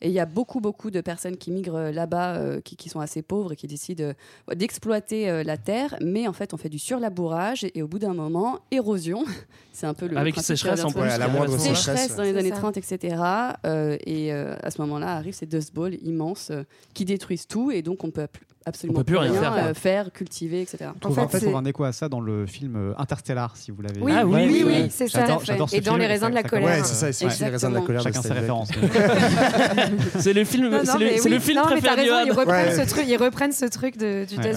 Et 0.04 0.08
il 0.08 0.12
y 0.12 0.20
a 0.20 0.26
beaucoup, 0.26 0.60
beaucoup 0.60 0.90
de 0.90 1.00
personnes 1.00 1.38
qui 1.38 1.50
migrent 1.50 1.76
euh, 1.76 1.90
là-bas, 1.90 2.36
euh, 2.36 2.60
qui, 2.60 2.76
qui 2.76 2.90
sont 2.90 3.00
assez 3.00 3.22
pauvres 3.22 3.52
et 3.52 3.56
qui 3.56 3.66
décident 3.66 4.04
euh, 4.04 4.54
d'exploiter 4.54 5.30
euh, 5.30 5.42
la 5.42 5.56
terre. 5.56 5.96
Mais 6.02 6.28
en 6.28 6.34
fait, 6.34 6.52
on 6.52 6.58
fait 6.58 6.68
du 6.68 6.78
surlabourage 6.78 7.64
et 7.74 7.82
au 7.82 7.88
bout 7.88 7.98
d'un 7.98 8.12
moment, 8.12 8.60
érosion. 8.70 9.24
C'est 9.72 9.86
un 9.86 9.94
peu 9.94 10.06
le. 10.06 10.16
Avec 10.18 10.36
sécheresse 10.38 10.80
de 10.80 10.84
en 10.84 10.90
plus, 10.90 11.00
Ouais, 11.00 11.06
la 11.06 11.14
sécheresse, 11.16 11.32
moindre 11.34 11.58
sécheresse 11.58 12.16
dans 12.16 12.22
les 12.22 12.36
années 12.36 12.50
ça. 12.50 12.56
30, 12.56 12.76
etc. 12.76 13.16
Euh, 13.64 13.96
et 14.06 14.32
euh, 14.32 14.54
à 14.62 14.70
ce 14.70 14.80
moment-là, 14.82 15.16
arrivent 15.16 15.34
ces 15.34 15.46
dust 15.46 15.74
balls 15.74 15.96
immenses 16.02 16.50
euh, 16.50 16.62
qui 16.92 17.04
détruisent 17.04 17.46
tout 17.46 17.70
et 17.70 17.80
donc 17.82 18.04
on 18.04 18.10
peut 18.10 18.26
plus- 18.26 18.46
absolument 18.66 18.98
On 18.98 19.00
peut 19.00 19.04
plus 19.04 19.16
rien 19.16 19.32
faire, 19.32 19.54
euh, 19.54 19.74
faire, 19.74 20.12
cultiver, 20.12 20.62
etc. 20.62 20.90
On 20.96 20.98
trouve 20.98 21.18
en 21.18 21.28
fait, 21.28 21.46
un 21.54 21.64
écho 21.64 21.84
à 21.84 21.92
ça 21.92 22.08
dans 22.08 22.20
le 22.20 22.46
film 22.46 22.76
euh, 22.76 22.92
Interstellar, 22.98 23.56
si 23.56 23.70
vous 23.70 23.82
l'avez 23.82 24.00
Oui, 24.00 24.12
vu? 24.12 24.18
Ah 24.18 24.26
oui, 24.26 24.34
oui, 24.46 24.62
oui, 24.66 24.72
Ouais. 24.82 24.88
c'est 24.90 25.08
ça. 25.08 25.26
Et 25.72 25.80
dans 25.80 25.96
les 25.96 26.06
raisins 26.06 26.30
de 26.30 26.34
la 26.34 26.42
colère. 26.42 26.68
Ouais, 26.68 26.82
c'est 26.84 26.94
ça, 26.94 27.12
c'est 27.12 27.26
aussi 27.26 27.44
les 27.44 27.50
raisins 27.50 27.70
de 27.70 27.74
la 27.74 27.80
colère 27.80 28.02
Chacun 28.02 28.22
ses 28.22 28.32
références. 28.32 28.68
c'est 30.18 30.32
le 30.32 30.44
film, 30.44 30.68
Non, 30.68 30.78
non, 30.78 30.84
c'est 30.84 30.98
le, 30.98 31.34
oui. 31.36 31.40
film 31.40 31.62
préféré 31.62 32.06
ils 32.26 32.32
reprennent, 32.32 32.68
Ouais. 32.68 32.84
ce 32.84 32.88
truc, 32.88 33.04
ils 33.06 33.16
reprennent 33.16 33.52
ce 33.52 33.64
truc 33.66 33.96
de- 33.96 34.24
du 34.24 34.36
ouais. 34.36 34.52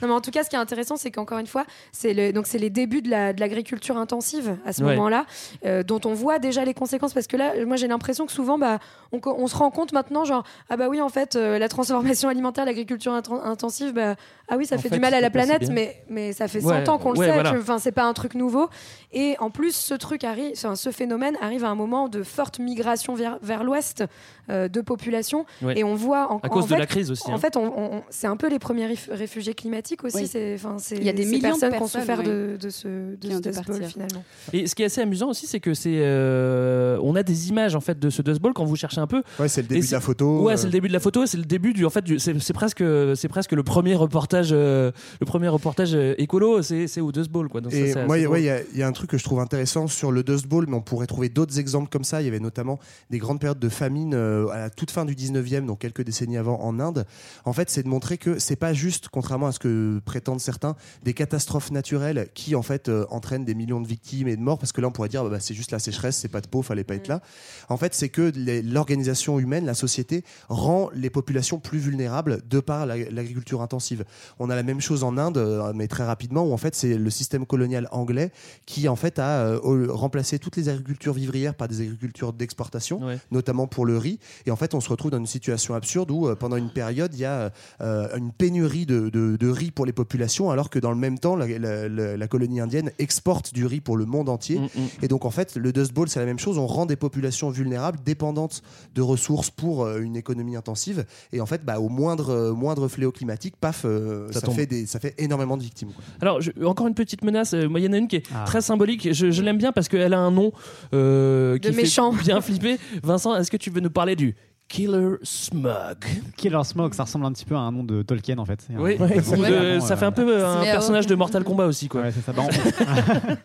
Non, 0.00 0.08
mais 0.08 0.10
en 0.12 0.20
tout 0.20 0.30
cas, 0.30 0.44
ce 0.44 0.50
qui 0.50 0.56
est 0.56 0.58
intéressant, 0.58 0.96
c'est 0.96 1.10
qu'encore 1.10 1.38
une 1.38 1.46
fois, 1.46 1.64
c'est 1.92 2.14
le, 2.14 2.32
donc 2.32 2.46
c'est 2.46 2.58
les 2.58 2.70
débuts 2.70 3.02
de 3.02 3.10
la- 3.10 3.32
de 3.32 3.40
l'agriculture 3.40 3.96
intensive 3.96 4.56
à 4.66 4.72
ce 4.72 4.82
moment-là, 4.82 5.26
euh, 5.66 5.82
dont 5.82 6.00
on 6.04 6.14
voit 6.14 6.38
déjà 6.38 6.64
les 6.64 6.74
conséquences. 6.74 7.12
Parce 7.12 7.26
que 7.26 7.36
là, 7.36 7.52
moi, 7.66 7.76
j'ai 7.76 7.88
l'impression 7.88 8.26
que 8.26 8.32
souvent, 8.32 8.58
bah, 8.58 8.78
on, 9.12 9.46
se 9.46 9.56
rend 9.56 9.70
compte 9.70 9.92
maintenant, 9.92 10.24
genre, 10.24 10.44
ah 10.70 10.76
bah 10.76 10.86
oui, 10.88 11.00
en 11.00 11.08
fait, 11.08 11.34
la 11.34 11.68
transformation 11.68 12.28
alimentaire, 12.28 12.64
l'agriculture 12.64 13.12
inten- 13.12 13.40
intensive, 13.52 13.92
bah, 13.92 14.16
ah 14.52 14.56
oui, 14.58 14.66
ça 14.66 14.74
En 14.74 14.78
fait, 14.78 14.90
fait, 14.90 14.94
du 14.96 15.00
mal 15.00 15.14
à 15.14 15.20
la 15.22 15.30
planète, 15.30 15.70
mais, 15.70 16.02
mais 16.10 16.32
ça 16.34 16.46
fait 16.46 16.60
100 16.60 16.66
Ouais, 16.68 16.88
ans 16.90 16.98
qu'on 16.98 17.12
le 17.12 17.16
sait. 17.16 17.32
voilà. 17.32 17.54
Enfin, 17.58 17.78
c'est 17.78 17.90
pas 17.92 18.04
un 18.04 18.12
truc 18.12 18.34
nouveau. 18.34 18.68
Et 19.12 19.34
en 19.40 19.48
plus, 19.50 19.74
ce 19.74 19.94
truc 19.94 20.24
arrive, 20.24 20.52
enfin, 20.54 20.74
ce 20.76 20.90
phénomène 20.90 21.36
arrive 21.40 21.64
à 21.64 21.68
un 21.70 21.74
moment 21.74 22.08
de 22.08 22.22
forte 22.22 22.58
migration 22.58 23.14
vers, 23.14 23.38
vers 23.42 23.64
l'ouest 23.64 24.04
euh, 24.50 24.68
de 24.68 24.80
population. 24.80 25.46
Ouais. 25.62 25.78
Et 25.78 25.84
on 25.84 25.94
voit 25.94 26.30
en, 26.32 26.38
À 26.42 26.48
cause 26.50 26.64
en 26.64 26.66
de 26.66 26.72
fait- 26.74 26.78
la 26.78 26.86
crise 26.86 27.10
aussi, 27.10 27.30
En 27.30 27.34
hein. 27.34 27.38
fait, 27.38 27.56
on- 27.56 27.72
on- 27.96 28.02
c'est 28.10 28.26
un 28.26 28.36
peu 28.36 28.48
les 28.50 28.58
premiers 28.58 28.88
réf- 28.88 29.10
réfugiés 29.10 29.54
climatiques 29.54 30.04
aussi. 30.04 30.28
Oui. 30.34 30.54
Enfin, 30.54 30.76
Il 30.90 31.04
y 31.04 31.08
a 31.08 31.12
des 31.12 31.24
millions 31.24 31.38
de 31.38 31.60
personnes 31.60 31.72
qui 31.72 31.82
ont 31.82 31.86
souffert 31.86 32.18
ouais, 32.18 32.24
de, 32.24 32.56
de 32.60 32.68
ce, 32.68 32.88
de 33.16 33.52
ce 33.52 33.62
finalement. 33.88 34.24
Et 34.52 34.66
ce 34.66 34.74
qui 34.74 34.82
est 34.82 34.86
assez 34.86 35.00
amusant 35.00 35.28
aussi, 35.30 35.46
c'est 35.46 35.60
que 35.60 35.72
c'est, 35.74 36.00
euh, 36.00 36.98
on 37.02 37.14
a 37.16 37.22
des 37.22 37.48
images 37.48 37.74
en 37.74 37.80
fait 37.80 37.98
de 37.98 38.10
ce 38.10 38.22
Dust 38.22 38.40
Bowl 38.40 38.52
quand 38.52 38.64
vous 38.64 38.76
cherchez 38.76 39.00
un 39.00 39.06
peu. 39.06 39.22
Ouais, 39.38 39.48
c'est 39.48 39.62
le 39.62 39.68
début 39.68 39.86
de 39.86 39.92
la 39.92 40.00
photo. 40.00 40.42
Ouais, 40.42 40.54
euh, 40.54 40.56
c'est 40.56 40.66
le 40.66 40.72
début 40.72 40.88
de 40.88 40.92
la 40.92 41.00
photo. 41.00 41.26
C'est 41.26 41.36
le 41.38 41.44
début 41.44 41.72
du. 41.72 41.84
En 41.86 41.90
fait, 41.90 42.04
c'est 42.18 42.52
presque, 42.52 42.82
c'est 43.14 43.28
presque 43.28 43.52
le 43.52 43.62
premier 43.62 43.94
reportage, 43.94 44.41
euh, 44.50 44.90
le 45.20 45.26
premier 45.26 45.46
reportage 45.48 45.94
euh, 45.94 46.14
écolo. 46.18 46.62
C'est 46.62 46.88
c'est 46.88 47.00
au 47.00 47.12
Dust 47.12 47.30
Bowl 47.30 47.48
quoi. 47.48 47.60
Donc 47.60 47.72
Et 47.72 47.94
moi, 48.06 48.18
il 48.18 48.26
ouais, 48.26 48.42
y, 48.42 48.50
a- 48.50 48.60
il 48.72 48.78
y 48.78 48.82
a 48.82 48.88
un 48.88 48.92
truc 48.92 49.10
que 49.10 49.18
je 49.18 49.22
trouve 49.22 49.38
intéressant 49.38 49.86
sur 49.86 50.10
le 50.10 50.24
Dust 50.24 50.46
Bowl, 50.48 50.66
mais 50.68 50.74
on 50.76 50.80
pourrait 50.80 51.06
trouver 51.06 51.28
d'autres 51.28 51.58
exemples 51.60 51.88
comme 51.90 52.02
ça. 52.02 52.20
Il 52.22 52.24
y 52.24 52.28
avait 52.28 52.40
notamment 52.40 52.80
des 53.10 53.18
grandes 53.18 53.38
périodes 53.38 53.60
de 53.60 53.68
famine 53.68 54.14
euh, 54.14 54.48
à 54.48 54.58
la 54.58 54.70
toute 54.70 54.90
fin 54.90 55.04
du 55.04 55.14
19e, 55.14 55.66
donc 55.66 55.78
quelques 55.78 56.02
décennies 56.02 56.38
avant 56.38 56.60
en 56.62 56.80
Inde. 56.80 57.06
En 57.44 57.52
fait, 57.52 57.70
c'est 57.70 57.82
de 57.82 57.88
montrer 57.88 58.18
que 58.18 58.38
c'est 58.38 58.56
pas 58.56 58.72
juste, 58.72 59.08
contrairement 59.10 59.46
à 59.48 59.52
ce 59.52 59.58
que 59.58 60.00
prétendent 60.04 60.40
certains, 60.40 60.74
des 61.04 61.14
catastrophes 61.14 61.70
naturelles 61.70 62.28
qui 62.34 62.54
en 62.56 62.62
fait 62.62 62.88
euh, 62.88 63.04
entraînent 63.10 63.44
des 63.44 63.54
millions 63.54 63.80
de 63.80 63.86
victimes 63.86 64.28
et 64.28 64.36
de 64.36 64.40
morts, 64.42 64.58
parce 64.58 64.72
que 64.72 64.80
là 64.80 64.88
on 64.88 64.92
pourrait 64.92 65.08
dire 65.10 65.22
bah, 65.24 65.30
bah, 65.30 65.40
c'est 65.40 65.54
juste 65.54 65.70
la 65.70 65.78
sécheresse, 65.78 66.16
c'est 66.16 66.28
pas 66.28 66.40
de 66.40 66.48
peau, 66.48 66.62
fallait 66.62 66.84
pas 66.84 66.94
être 66.94 67.08
là. 67.08 67.20
En 67.68 67.76
fait, 67.76 67.94
c'est 67.94 68.08
que 68.08 68.32
l'organisation 68.64 69.38
humaine, 69.38 69.64
la 69.66 69.74
société, 69.74 70.24
rend 70.48 70.90
les 70.94 71.10
populations 71.10 71.58
plus 71.58 71.78
vulnérables 71.78 72.40
de 72.48 72.60
par 72.60 72.86
la- 72.86 72.96
l'agriculture 73.10 73.62
intensive. 73.62 74.04
On 74.38 74.50
a 74.50 74.54
la 74.56 74.62
même 74.62 74.80
chose 74.80 75.04
en 75.04 75.16
Inde, 75.18 75.38
euh, 75.38 75.72
mais 75.74 75.88
très 75.88 76.04
rapidement, 76.04 76.42
où 76.44 76.52
en 76.52 76.56
fait 76.56 76.74
c'est 76.74 76.96
le 76.96 77.10
système 77.10 77.46
colonial 77.46 77.88
anglais 77.92 78.30
qui 78.66 78.88
en 78.88 78.96
fait 78.96 79.18
a 79.18 79.46
euh, 79.46 79.86
remplacé 79.90 80.38
toutes 80.38 80.56
les 80.56 80.68
agricultures 80.68 81.12
vivrières 81.14 81.54
par 81.54 81.68
des 81.68 81.80
agricultures 81.80 82.32
d'exportation, 82.32 83.00
notamment 83.30 83.66
pour 83.66 83.86
le 83.86 83.96
riz. 83.98 84.18
Et 84.46 84.50
en 84.50 84.56
fait, 84.56 84.74
on 84.74 84.80
se 84.80 84.88
retrouve 84.88 85.10
dans 85.10 85.18
une 85.18 85.26
situation 85.26 85.74
absurde 85.74 86.10
où 86.10 86.26
euh, 86.28 86.34
pendant 86.34 86.56
une 86.56 86.70
période, 86.70 87.14
il 87.14 87.20
y 87.20 87.24
a 87.24 87.52
euh, 87.80 88.16
une 88.16 88.32
pénurie 88.32 88.86
de, 88.86 89.08
de- 89.08 89.36
de 89.36 89.48
riz 89.48 89.70
pour 89.70 89.86
les 89.86 89.92
populations, 89.92 90.50
alors 90.50 90.70
que 90.70 90.78
dans 90.78 90.90
le 90.90 90.96
même 90.96 91.18
temps, 91.18 91.36
la, 91.36 91.46
la- 91.46 91.88
la- 91.88 92.16
la 92.16 92.28
colonie 92.28 92.60
indienne 92.60 92.90
exporte 92.98 93.52
du 93.54 93.66
riz 93.66 93.80
pour 93.80 93.96
le 93.96 94.04
monde 94.06 94.28
entier. 94.28 94.60
Et 95.02 95.08
donc 95.08 95.24
en 95.24 95.30
fait, 95.30 95.56
le 95.56 95.72
Dust 95.72 95.92
Bowl, 95.92 96.08
c'est 96.08 96.20
la 96.20 96.26
même 96.26 96.38
chose. 96.38 96.58
On 96.58 96.66
rend 96.66 96.86
des 96.86 96.96
populations 96.96 97.50
vulnérables, 97.50 97.98
dépendantes 98.04 98.62
de 98.94 99.02
ressources 99.02 99.50
pour 99.50 99.88
une 99.88 100.16
économie 100.16 100.56
intensive. 100.56 101.04
Et 101.32 101.40
en 101.40 101.46
fait, 101.46 101.64
bah, 101.64 101.80
au 101.80 101.88
moindre, 101.88 102.50
moindre 102.52 102.88
fléau 102.88 103.12
climatique, 103.12 103.54
paf, 103.60 103.84
euh, 104.12 104.32
Ça 104.32 104.40
fait 104.50 104.66
des, 104.66 104.86
ça 104.86 105.00
fait 105.00 105.14
énormément 105.18 105.56
de 105.56 105.62
victimes. 105.62 105.88
quoi. 105.92 106.04
Alors, 106.20 106.40
je- 106.40 106.50
encore 106.64 106.86
une 106.86 106.94
petite 106.94 107.22
menace. 107.24 107.54
euh, 107.54 107.68
moi, 107.68 107.80
il 107.80 107.86
y 107.86 107.88
en 107.88 107.92
a 107.92 107.96
une 107.98 108.08
qui 108.08 108.16
est 108.16 108.26
Ah. 108.34 108.44
très 108.46 108.60
symbolique. 108.60 109.12
Je, 109.12 109.30
je 109.30 109.42
l'aime 109.42 109.58
bien 109.58 109.72
parce 109.72 109.88
qu'elle 109.88 110.14
a 110.14 110.18
un 110.20 110.30
nom 110.30 110.52
euh, 110.94 111.58
qui 111.58 111.68
De 111.68 111.74
fait 111.74 111.82
méchant. 111.82 112.12
bien 112.24 112.40
flipper. 112.40 112.78
Vincent, 113.02 113.34
est-ce 113.36 113.50
que 113.50 113.56
tu 113.56 113.70
veux 113.70 113.80
nous 113.80 113.90
parler 113.90 114.16
du 114.16 114.34
Killer 114.68 115.16
Smug? 115.22 115.98
Killer 116.36 116.64
Smoke, 116.64 116.94
ça 116.94 117.02
ressemble 117.04 117.26
un 117.26 117.32
petit 117.32 117.44
peu 117.44 117.54
à 117.54 117.58
un 117.58 117.72
nom 117.72 117.84
de 117.84 118.02
Tolkien 118.02 118.38
en 118.38 118.44
fait. 118.46 118.66
Oui, 118.78 118.96
de- 118.96 119.80
ça 119.80 119.96
fait 119.96 120.06
un 120.06 120.12
peu 120.12 120.26
euh, 120.42 120.60
un 120.60 120.62
personnage 120.62 121.06
de 121.06 121.14
Mortal 121.14 121.44
Kombat 121.44 121.66
aussi, 121.66 121.88
quoi. 121.88 122.02
Ouais, 122.02 122.12
c'est 122.12 122.22
ça. 122.24 122.32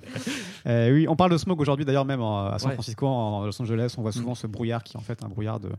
Bah, 0.67 0.73
Euh, 0.73 0.91
oui, 0.93 1.07
on 1.07 1.15
parle 1.15 1.31
de 1.31 1.37
smog 1.37 1.59
aujourd'hui 1.61 1.85
d'ailleurs 1.85 2.03
même 2.05 2.21
en- 2.21 2.47
à 2.47 2.59
San 2.59 2.69
Ouais. 2.69 2.73
Francisco, 2.75 3.07
en 3.07 3.45
Los 3.45 3.61
Angeles, 3.61 3.95
on 3.97 4.01
voit 4.01 4.11
souvent 4.11 4.35
ce 4.35 4.47
brouillard 4.47 4.83
qui 4.83 4.95
est 4.95 4.99
en 4.99 5.01
fait 5.03 5.23
un 5.23 5.29
brouillard 5.29 5.59
de, 5.59 5.69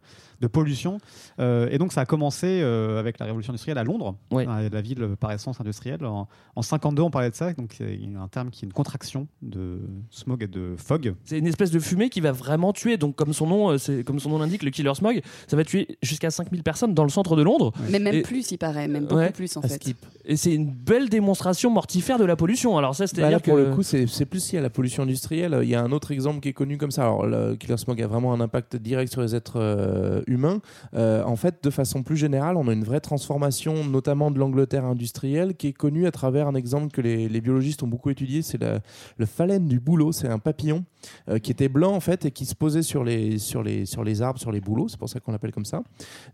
de 0.40 0.46
pollution. 0.46 0.98
Euh, 1.40 1.68
et 1.70 1.78
donc 1.78 1.92
ça 1.92 2.00
a 2.00 2.06
commencé 2.06 2.60
euh, 2.62 2.98
avec 2.98 3.18
la 3.18 3.26
révolution 3.26 3.52
industrielle 3.52 3.76
à 3.78 3.84
Londres, 3.84 4.16
hein, 4.32 4.68
la 4.72 4.80
ville 4.80 5.08
par 5.20 5.30
essence 5.32 5.60
industrielle. 5.60 6.04
En, 6.06 6.26
en 6.56 6.62
52, 6.62 7.02
on 7.02 7.10
parlait 7.10 7.30
de 7.30 7.34
ça, 7.34 7.52
donc 7.52 7.72
c'est 7.76 7.98
un 8.18 8.28
terme 8.28 8.50
qui 8.50 8.64
est 8.64 8.66
une 8.68 8.72
contraction 8.72 9.28
de 9.42 9.80
smog 10.10 10.42
et 10.42 10.46
de 10.48 10.74
fog. 10.76 11.14
C'est 11.24 11.38
une 11.38 11.46
espèce 11.46 11.70
de 11.70 11.78
fumée 11.80 12.08
qui 12.08 12.20
va 12.20 12.32
vraiment 12.32 12.72
tuer. 12.72 12.96
Donc, 12.96 13.14
comme 13.14 13.32
son 13.32 13.46
nom, 13.46 13.70
euh, 13.70 13.78
c'est 13.78 14.04
comme 14.04 14.18
son 14.18 14.30
nom 14.30 14.38
l'indique, 14.38 14.62
le 14.62 14.70
killer 14.70 14.94
smog, 14.94 15.20
ça 15.46 15.56
va 15.56 15.64
tuer 15.64 15.98
jusqu'à 16.02 16.30
5000 16.30 16.62
personnes 16.62 16.94
dans 16.94 17.04
le 17.04 17.10
centre 17.10 17.36
de 17.36 17.42
Londres. 17.42 17.72
Mais 17.90 17.98
même 17.98 18.14
Et- 18.14 18.22
plus, 18.22 18.50
il 18.50 18.58
paraît, 18.58 18.88
même 18.88 19.04
beaucoup 19.04 19.16
Ouais. 19.16 19.30
plus 19.32 19.56
en 19.56 19.62
fait. 19.62 19.94
Et 20.24 20.36
c'est 20.36 20.54
une 20.54 20.70
belle 20.70 21.08
démonstration 21.08 21.70
mortifère 21.70 22.18
de 22.18 22.24
la 22.24 22.36
pollution. 22.36 22.76
Alors 22.78 22.94
ça, 22.94 23.04
Bah 23.04 23.08
c'est-à-dire 23.14 23.30
là, 23.38 23.40
pour 23.40 23.54
que 23.54 23.60
le 23.60 23.74
coup, 23.74 23.82
c'est 23.82 24.06
c'est 24.06 24.24
plus 24.26 24.52
lié 24.52 24.58
à 24.58 24.62
la 24.62 24.70
industrielle. 24.98 25.58
Il 25.62 25.68
y 25.68 25.74
a 25.74 25.82
un 25.82 25.92
autre 25.92 26.10
exemple 26.10 26.40
qui 26.40 26.48
est 26.48 26.52
connu 26.52 26.78
comme 26.78 26.90
ça. 26.90 27.02
Alors, 27.02 27.26
le 27.26 27.56
killer 27.56 27.76
smog 27.76 28.00
a 28.00 28.06
vraiment 28.06 28.32
un 28.32 28.40
impact 28.40 28.76
direct 28.76 29.12
sur 29.12 29.22
les 29.22 29.34
êtres 29.34 29.58
euh, 29.60 30.22
humains. 30.26 30.60
Euh, 30.94 31.22
en 31.24 31.36
fait, 31.36 31.62
de 31.62 31.70
façon 31.70 32.02
plus 32.02 32.16
générale, 32.16 32.56
on 32.56 32.68
a 32.68 32.72
une 32.72 32.84
vraie 32.84 33.00
transformation, 33.00 33.84
notamment 33.84 34.30
de 34.30 34.38
l'Angleterre 34.38 34.84
industrielle, 34.84 35.54
qui 35.54 35.68
est 35.68 35.72
connue 35.72 36.06
à 36.06 36.10
travers 36.10 36.48
un 36.48 36.54
exemple 36.54 36.92
que 36.92 37.00
les, 37.00 37.40
biologistes 37.40 37.82
ont 37.82 37.88
beaucoup 37.88 38.10
étudié. 38.10 38.42
C'est 38.42 38.58
le 38.62 39.26
phalène 39.26 39.68
du 39.68 39.80
bouleau. 39.80 40.12
C'est 40.12 40.28
un 40.28 40.38
papillon 40.38 40.84
euh, 41.28 41.38
qui 41.38 41.50
était 41.50 41.68
blanc 41.68 41.92
en 41.92 42.00
fait 42.00 42.24
et 42.24 42.30
qui 42.30 42.46
se 42.46 42.54
posait 42.54 42.82
sur 42.82 43.04
les, 43.04 43.38
sur 43.38 43.62
les, 43.62 43.86
sur 43.86 44.04
les 44.04 44.22
arbres, 44.22 44.40
sur 44.40 44.52
les 44.52 44.60
bouleaux. 44.60 44.88
C'est 44.88 44.98
pour 44.98 45.08
ça 45.08 45.20
qu'on 45.20 45.32
l'appelle 45.32 45.52
comme 45.52 45.64
ça. 45.64 45.82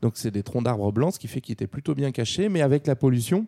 Donc, 0.02 0.12
c'est 0.16 0.30
des 0.30 0.42
troncs 0.42 0.64
d'arbres 0.64 0.92
blancs, 0.92 1.14
ce 1.14 1.18
qui 1.18 1.28
fait 1.28 1.40
qu'il 1.40 1.54
était 1.54 1.66
plutôt 1.66 1.94
bien 1.94 2.10
caché. 2.10 2.48
Mais 2.48 2.62
avec 2.62 2.86
la 2.86 2.96
pollution, 2.96 3.46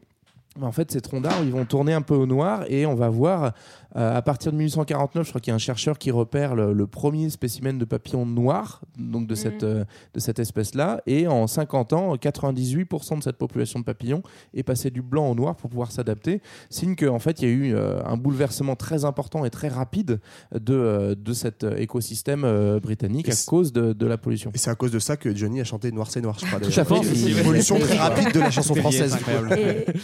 en 0.62 0.72
fait, 0.72 0.90
ces 0.90 1.00
troncs 1.00 1.22
d'arbres, 1.22 1.44
ils 1.44 1.52
vont 1.52 1.64
tourner 1.64 1.92
un 1.92 2.02
peu 2.02 2.14
au 2.14 2.26
noir 2.26 2.64
et 2.68 2.86
on 2.86 2.94
va 2.94 3.08
voir, 3.08 3.52
à 3.96 4.22
partir 4.22 4.52
de 4.52 4.56
1849, 4.58 5.24
je 5.24 5.30
crois 5.30 5.40
qu'il 5.40 5.50
y 5.50 5.52
a 5.52 5.54
un 5.54 5.58
chercheur 5.58 5.98
qui 5.98 6.10
repère 6.10 6.54
le, 6.54 6.72
le 6.72 6.86
premier 6.86 7.30
spécimen 7.30 7.78
de 7.78 7.84
papillon 7.84 8.26
noir, 8.26 8.82
donc 8.98 9.26
de 9.26 9.34
cette, 9.34 9.62
euh, 9.62 9.84
de 10.14 10.20
cette 10.20 10.38
espèce-là. 10.38 11.00
Et 11.06 11.26
en 11.26 11.46
50 11.46 11.92
ans, 11.92 12.14
98% 12.16 13.18
de 13.18 13.22
cette 13.22 13.36
population 13.36 13.80
de 13.80 13.84
papillons 13.84 14.22
est 14.54 14.62
passée 14.62 14.90
du 14.90 15.02
blanc 15.02 15.30
au 15.30 15.34
noir 15.34 15.56
pour 15.56 15.70
pouvoir 15.70 15.92
s'adapter. 15.92 16.40
Signe 16.70 16.96
qu'en 16.96 17.18
fait, 17.18 17.40
il 17.42 17.48
y 17.48 17.50
a 17.50 17.54
eu 17.54 17.74
euh, 17.74 18.02
un 18.04 18.16
bouleversement 18.16 18.76
très 18.76 19.04
important 19.04 19.44
et 19.44 19.50
très 19.50 19.68
rapide 19.68 20.20
de, 20.54 20.74
euh, 20.74 21.14
de 21.14 21.32
cet 21.32 21.64
euh, 21.64 21.76
écosystème 21.76 22.44
euh, 22.44 22.80
britannique 22.80 23.28
Et 23.28 23.32
à 23.32 23.36
cause 23.46 23.72
de, 23.72 23.92
de 23.92 24.06
la 24.06 24.18
pollution. 24.18 24.50
Et 24.54 24.58
c'est 24.58 24.70
à 24.70 24.74
cause 24.74 24.90
de 24.90 24.98
ça 24.98 25.16
que 25.16 25.34
Johnny 25.34 25.60
a 25.60 25.64
chanté 25.64 25.92
Noir 25.92 26.10
c'est 26.10 26.20
Noir, 26.20 26.36
je 26.38 26.46
crois. 26.46 26.60
Tout 26.66 26.80
à 26.80 26.84
fait. 26.84 27.14
C'est 27.14 27.30
une 27.30 27.38
évolution 27.38 27.78
très 27.78 27.96
rapide 27.96 28.32
de 28.32 28.40
la 28.40 28.50
chanson 28.50 28.74
française. 28.74 29.16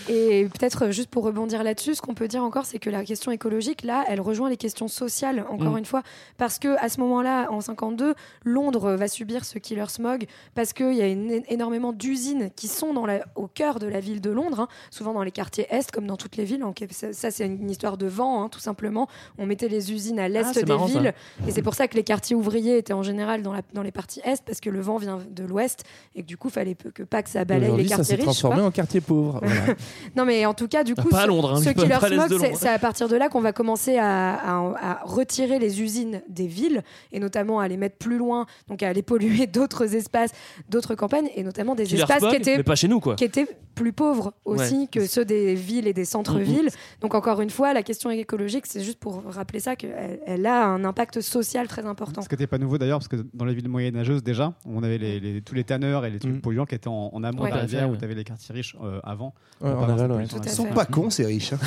Et, 0.08 0.40
et 0.40 0.44
peut-être 0.46 0.90
juste 0.90 1.10
pour 1.10 1.24
rebondir 1.24 1.62
là-dessus, 1.62 1.94
ce 1.94 2.02
qu'on 2.02 2.14
peut 2.14 2.28
dire 2.28 2.42
encore, 2.42 2.66
c'est 2.66 2.78
que 2.78 2.90
la 2.90 3.04
question 3.04 3.30
écologique, 3.30 3.81
là, 3.84 4.04
elle 4.08 4.20
rejoint 4.20 4.48
les 4.50 4.56
questions 4.56 4.88
sociales, 4.88 5.44
encore 5.50 5.72
Mm. 5.72 5.78
une 5.78 5.84
fois, 5.84 6.02
parce 6.38 6.58
que 6.58 6.76
à 6.82 6.88
ce 6.88 7.00
moment-là, 7.00 7.48
en 7.50 7.60
52, 7.60 8.14
Londres 8.44 8.92
va 8.92 9.08
subir 9.08 9.44
ce 9.44 9.58
killer 9.58 9.84
smog, 9.88 10.26
parce 10.54 10.72
qu'il 10.72 10.94
y 10.94 11.02
a 11.02 11.06
une- 11.08 11.42
énormément 11.48 11.92
d'usines 11.92 12.50
qui 12.56 12.68
sont 12.68 12.92
dans 12.94 13.06
la- 13.06 13.24
au 13.34 13.46
cœur 13.46 13.78
de 13.78 13.86
la 13.86 14.00
ville 14.00 14.20
de 14.20 14.30
Londres, 14.30 14.60
hein, 14.60 14.68
souvent 14.90 15.12
dans 15.12 15.22
les 15.22 15.30
quartiers 15.30 15.66
est, 15.70 15.90
comme 15.90 16.06
dans 16.06 16.16
toutes 16.16 16.36
les 16.36 16.44
villes. 16.44 16.60
Donc, 16.60 16.84
ça, 16.90 17.12
ça, 17.12 17.30
c'est 17.30 17.46
une 17.46 17.70
histoire 17.70 17.96
de 17.96 18.06
vent, 18.06 18.42
hein, 18.44 18.48
tout 18.48 18.60
simplement. 18.60 19.08
On 19.38 19.46
mettait 19.46 19.68
les 19.68 19.92
usines 19.92 20.18
à 20.18 20.28
l'est 20.28 20.44
Ah, 20.46 20.52
des 20.52 20.64
marrant, 20.64 20.88
ça. 20.88 20.98
villes, 21.00 21.14
et 21.46 21.50
c'est 21.50 21.62
pour 21.62 21.74
ça 21.74 21.88
que 21.88 21.94
les 21.96 22.04
quartiers 22.04 22.36
ouvriers 22.36 22.78
étaient 22.78 22.92
en 22.92 23.02
général 23.02 23.42
dans, 23.42 23.52
la- 23.52 23.62
dans 23.74 23.82
les 23.82 23.92
parties 23.92 24.20
est, 24.24 24.42
parce 24.44 24.60
que 24.60 24.70
le 24.70 24.80
vent 24.80 24.96
vient 24.96 25.18
de 25.30 25.44
l'ouest, 25.44 25.84
et 26.14 26.22
que 26.22 26.26
du 26.26 26.36
coup, 26.36 26.50
fallait 26.50 26.74
peu- 26.74 26.90
que 26.90 27.02
pas 27.02 27.22
que 27.22 27.30
ça 27.30 27.44
balaye 27.44 27.76
les 27.76 27.82
ça 27.88 27.96
quartiers 27.96 28.04
s'est 28.04 28.14
riches. 28.16 28.24
transformé 28.24 28.62
en 28.62 28.70
quartier 28.70 29.00
pauvre. 29.00 29.40
Voilà. 29.42 29.60
Non, 30.16 30.24
mais 30.24 30.44
en 30.46 30.54
tout 30.54 30.68
cas, 30.68 30.84
du 30.84 30.94
coup, 30.94 31.08
Pas 31.08 31.20
à 31.20 31.22
ce- 31.22 31.28
Londres, 31.28 31.52
hein, 31.54 31.58
ce 31.60 31.64
pas- 31.64 31.74
killer 31.74 31.88
pas 31.88 32.08
smog, 32.08 32.54
c'est 32.54 32.68
à 32.68 32.78
partir 32.78 33.08
de 33.08 33.16
là 33.16 33.28
qu'on 33.28 33.40
va 33.40 33.52
commencer 33.52 33.71
à, 33.98 34.34
à- 34.34 34.90
à 34.92 35.04
retirer 35.04 35.58
les 35.58 35.80
usines 35.82 36.22
des 36.28 36.46
villes 36.46 36.82
et 37.12 37.20
notamment 37.20 37.60
à 37.60 37.68
les 37.68 37.76
mettre 37.76 37.96
plus 37.96 38.18
loin, 38.18 38.46
donc 38.68 38.82
à 38.82 38.88
aller 38.88 39.02
polluer 39.02 39.46
d'autres 39.52 39.94
espaces, 39.94 40.30
d'autres 40.68 40.94
campagnes 40.94 41.28
et 41.36 41.42
notamment 41.42 41.74
des 41.74 41.84
Killer 41.84 42.02
espaces 42.02 42.24
qui 42.26 42.36
étaient 42.36 42.56
mais 42.56 42.62
pas 42.62 42.74
chez 42.76 42.88
nous, 42.88 43.00
quoi. 43.00 43.14
qui 43.16 43.24
étaient 43.24 43.46
plus 43.74 43.92
pauvres 43.92 44.34
aussi 44.44 44.80
Ouais. 44.82 44.88
que 44.92 45.06
ceux 45.06 45.24
des 45.24 45.54
villes 45.54 45.86
et 45.88 45.92
des 45.94 46.04
centres-villes. 46.04 46.66
Mm, 46.66 47.00
Donc 47.00 47.14
encore 47.14 47.40
une 47.40 47.50
fois, 47.50 47.72
la 47.72 47.82
question 47.82 48.10
écologique, 48.10 48.66
c'est 48.66 48.82
juste 48.82 48.98
pour 48.98 49.22
rappeler 49.26 49.60
ça 49.60 49.76
qu'elle 49.76 50.20
elle 50.26 50.46
a 50.46 50.66
un 50.66 50.84
impact 50.84 51.20
social 51.20 51.68
très 51.68 51.86
important. 51.86 52.20
Ce 52.22 52.28
qui 52.28 52.34
n'était 52.34 52.46
pas 52.46 52.58
nouveau 52.58 52.76
d'ailleurs, 52.78 52.98
parce 52.98 53.08
que 53.08 53.24
dans 53.32 53.44
les 53.46 53.54
villes 53.54 53.68
moyenâgeuses 53.68 54.22
déjà, 54.22 54.52
on 54.66 54.82
avait 54.82 54.98
les, 54.98 55.20
les- 55.20 55.40
tous 55.42 55.54
les 55.54 55.64
tanneurs 55.64 56.04
et 56.04 56.10
les 56.10 56.18
trucs 56.18 56.40
polluants 56.42 56.66
qui 56.66 56.74
étaient 56.74 56.88
en, 56.88 57.10
en 57.12 57.24
amont 57.24 57.42
Ouais. 57.42 57.50
de 57.50 57.54
la 57.56 57.62
rivière, 57.62 57.88
Ouais. 57.88 57.94
où 57.94 57.96
tu 57.96 58.04
avais 58.04 58.14
les 58.14 58.24
quartiers 58.24 58.54
riches 58.54 58.76
euh, 58.82 59.00
avant. 59.04 59.32
Ils 59.62 60.48
sont 60.50 60.66
pas 60.66 60.84
cons, 60.84 61.10
ces 61.10 61.24
riches. 61.24 61.52
hein. 61.54 61.58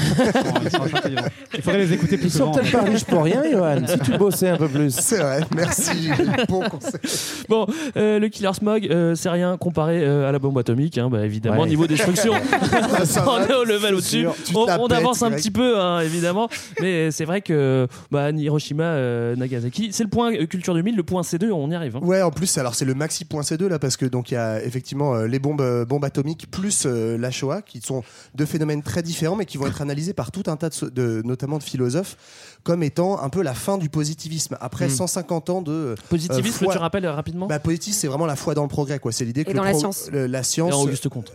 Ils 0.63 0.69
sont 0.71 0.83
intelligents. 0.83 1.21
Il 1.53 1.61
faudrait 1.61 1.84
les 1.85 1.93
écouter 1.93 2.17
plus 2.17 2.27
Ils 2.27 2.31
sont 2.31 2.37
souvent. 2.37 2.51
peut-être 2.53 2.71
pas 2.71 2.81
riches 2.83 3.03
pour 3.05 3.23
rien, 3.23 3.43
Johan. 3.51 3.81
Si 3.87 3.99
tu 3.99 4.17
bossais 4.17 4.49
un 4.49 4.57
peu 4.57 4.67
plus. 4.67 4.93
C'est 4.93 5.17
vrai, 5.19 5.41
merci. 5.55 6.09
Bon 6.49 6.61
conseil. 6.69 6.99
Bon, 7.49 7.65
euh, 7.97 8.19
le 8.19 8.27
killer 8.29 8.53
smog, 8.53 8.87
euh, 8.89 9.15
c'est 9.15 9.29
rien 9.29 9.57
comparé 9.57 10.03
euh, 10.03 10.27
à 10.27 10.31
la 10.31 10.39
bombe 10.39 10.57
atomique, 10.57 10.97
hein, 10.97 11.09
bah, 11.09 11.25
évidemment. 11.25 11.61
Ouais. 11.63 11.67
Niveau 11.69 11.87
destruction, 11.87 12.33
ça 13.05 13.25
on 13.27 13.39
va, 13.39 13.45
est 13.47 13.53
au 13.53 13.63
level 13.63 13.95
au-dessus. 13.95 14.21
sûr. 14.21 14.35
Tu 14.45 14.53
te 14.53 14.57
On, 14.57 14.65
la 14.65 14.79
on 14.79 14.87
pètes, 14.87 14.97
avance 14.97 15.21
un 15.23 15.29
mec. 15.29 15.39
petit 15.39 15.51
peu, 15.51 15.79
hein, 15.79 15.99
évidemment. 16.01 16.49
Mais 16.81 17.11
c'est 17.11 17.25
vrai 17.25 17.41
que 17.41 17.87
bah, 18.11 18.31
Hiroshima, 18.31 18.83
euh, 18.83 19.35
Nagasaki, 19.35 19.89
c'est 19.91 20.03
le 20.03 20.09
point 20.09 20.33
euh, 20.33 20.45
culture 20.45 20.73
2000, 20.73 20.95
le 20.95 21.03
point 21.03 21.21
C2, 21.21 21.51
on 21.51 21.69
y 21.71 21.75
arrive. 21.75 21.95
hein. 21.97 22.01
Ouais, 22.03 22.21
en 22.21 22.31
plus, 22.31 22.57
alors 22.57 22.75
c'est 22.75 22.85
le 22.85 22.93
maxi.c2 22.95 23.67
là, 23.67 23.79
parce 23.79 23.97
que 23.97 24.05
donc 24.05 24.31
il 24.31 24.35
y 24.35 24.37
a 24.37 24.63
effectivement 24.63 25.15
euh, 25.15 25.27
les 25.27 25.39
bombes, 25.39 25.61
euh, 25.61 25.85
bombes 25.85 26.05
atomiques 26.05 26.49
plus 26.51 26.83
euh, 26.85 27.17
la 27.17 27.31
Shoah, 27.31 27.61
qui 27.61 27.81
sont 27.81 28.03
deux 28.35 28.45
phénomènes 28.45 28.83
très 28.83 29.01
différents, 29.01 29.35
mais 29.35 29.45
qui 29.45 29.57
vont 29.57 29.67
être 29.67 29.81
analysés 29.81 30.13
par 30.13 30.31
tout 30.31 30.43
un 30.47 30.55
tas 30.55 30.69
de, 30.69 30.73
so- 30.73 30.89
de- 30.89 31.21
notamment 31.25 31.57
de 31.57 31.63
philosophes, 31.75 32.15
comme 32.63 32.81
étant 32.83 33.21
un 33.21 33.29
peu 33.29 33.41
la 33.43 33.53
fin 33.53 33.77
du 33.77 33.89
positivisme. 33.89 34.57
Après 34.61 34.87
Mm. 34.87 34.91
150 34.91 35.49
ans 35.49 35.61
de 35.61 35.71
euh, 35.71 35.95
Positivisme, 36.09 36.65
foi- 36.65 36.73
tu 36.73 36.79
rappelles 36.79 37.05
euh, 37.05 37.11
rapidement? 37.11 37.47
Bah, 37.47 37.59
positivisme, 37.59 37.99
c'est 38.01 38.07
vraiment 38.07 38.25
la 38.25 38.35
foi 38.35 38.55
dans 38.55 38.63
le 38.63 38.67
progrès, 38.69 38.99
quoi. 38.99 39.11
C'est 39.11 39.25
l'idée 39.25 39.43
que 39.45 39.51
Et 39.51 39.53
la 39.53 39.73
science. 39.73 40.09
le- 40.11 40.25
la 40.27 40.39
Et 40.39 40.43
science. 40.43 40.73
Auguste 40.73 41.09
Comte. 41.09 41.31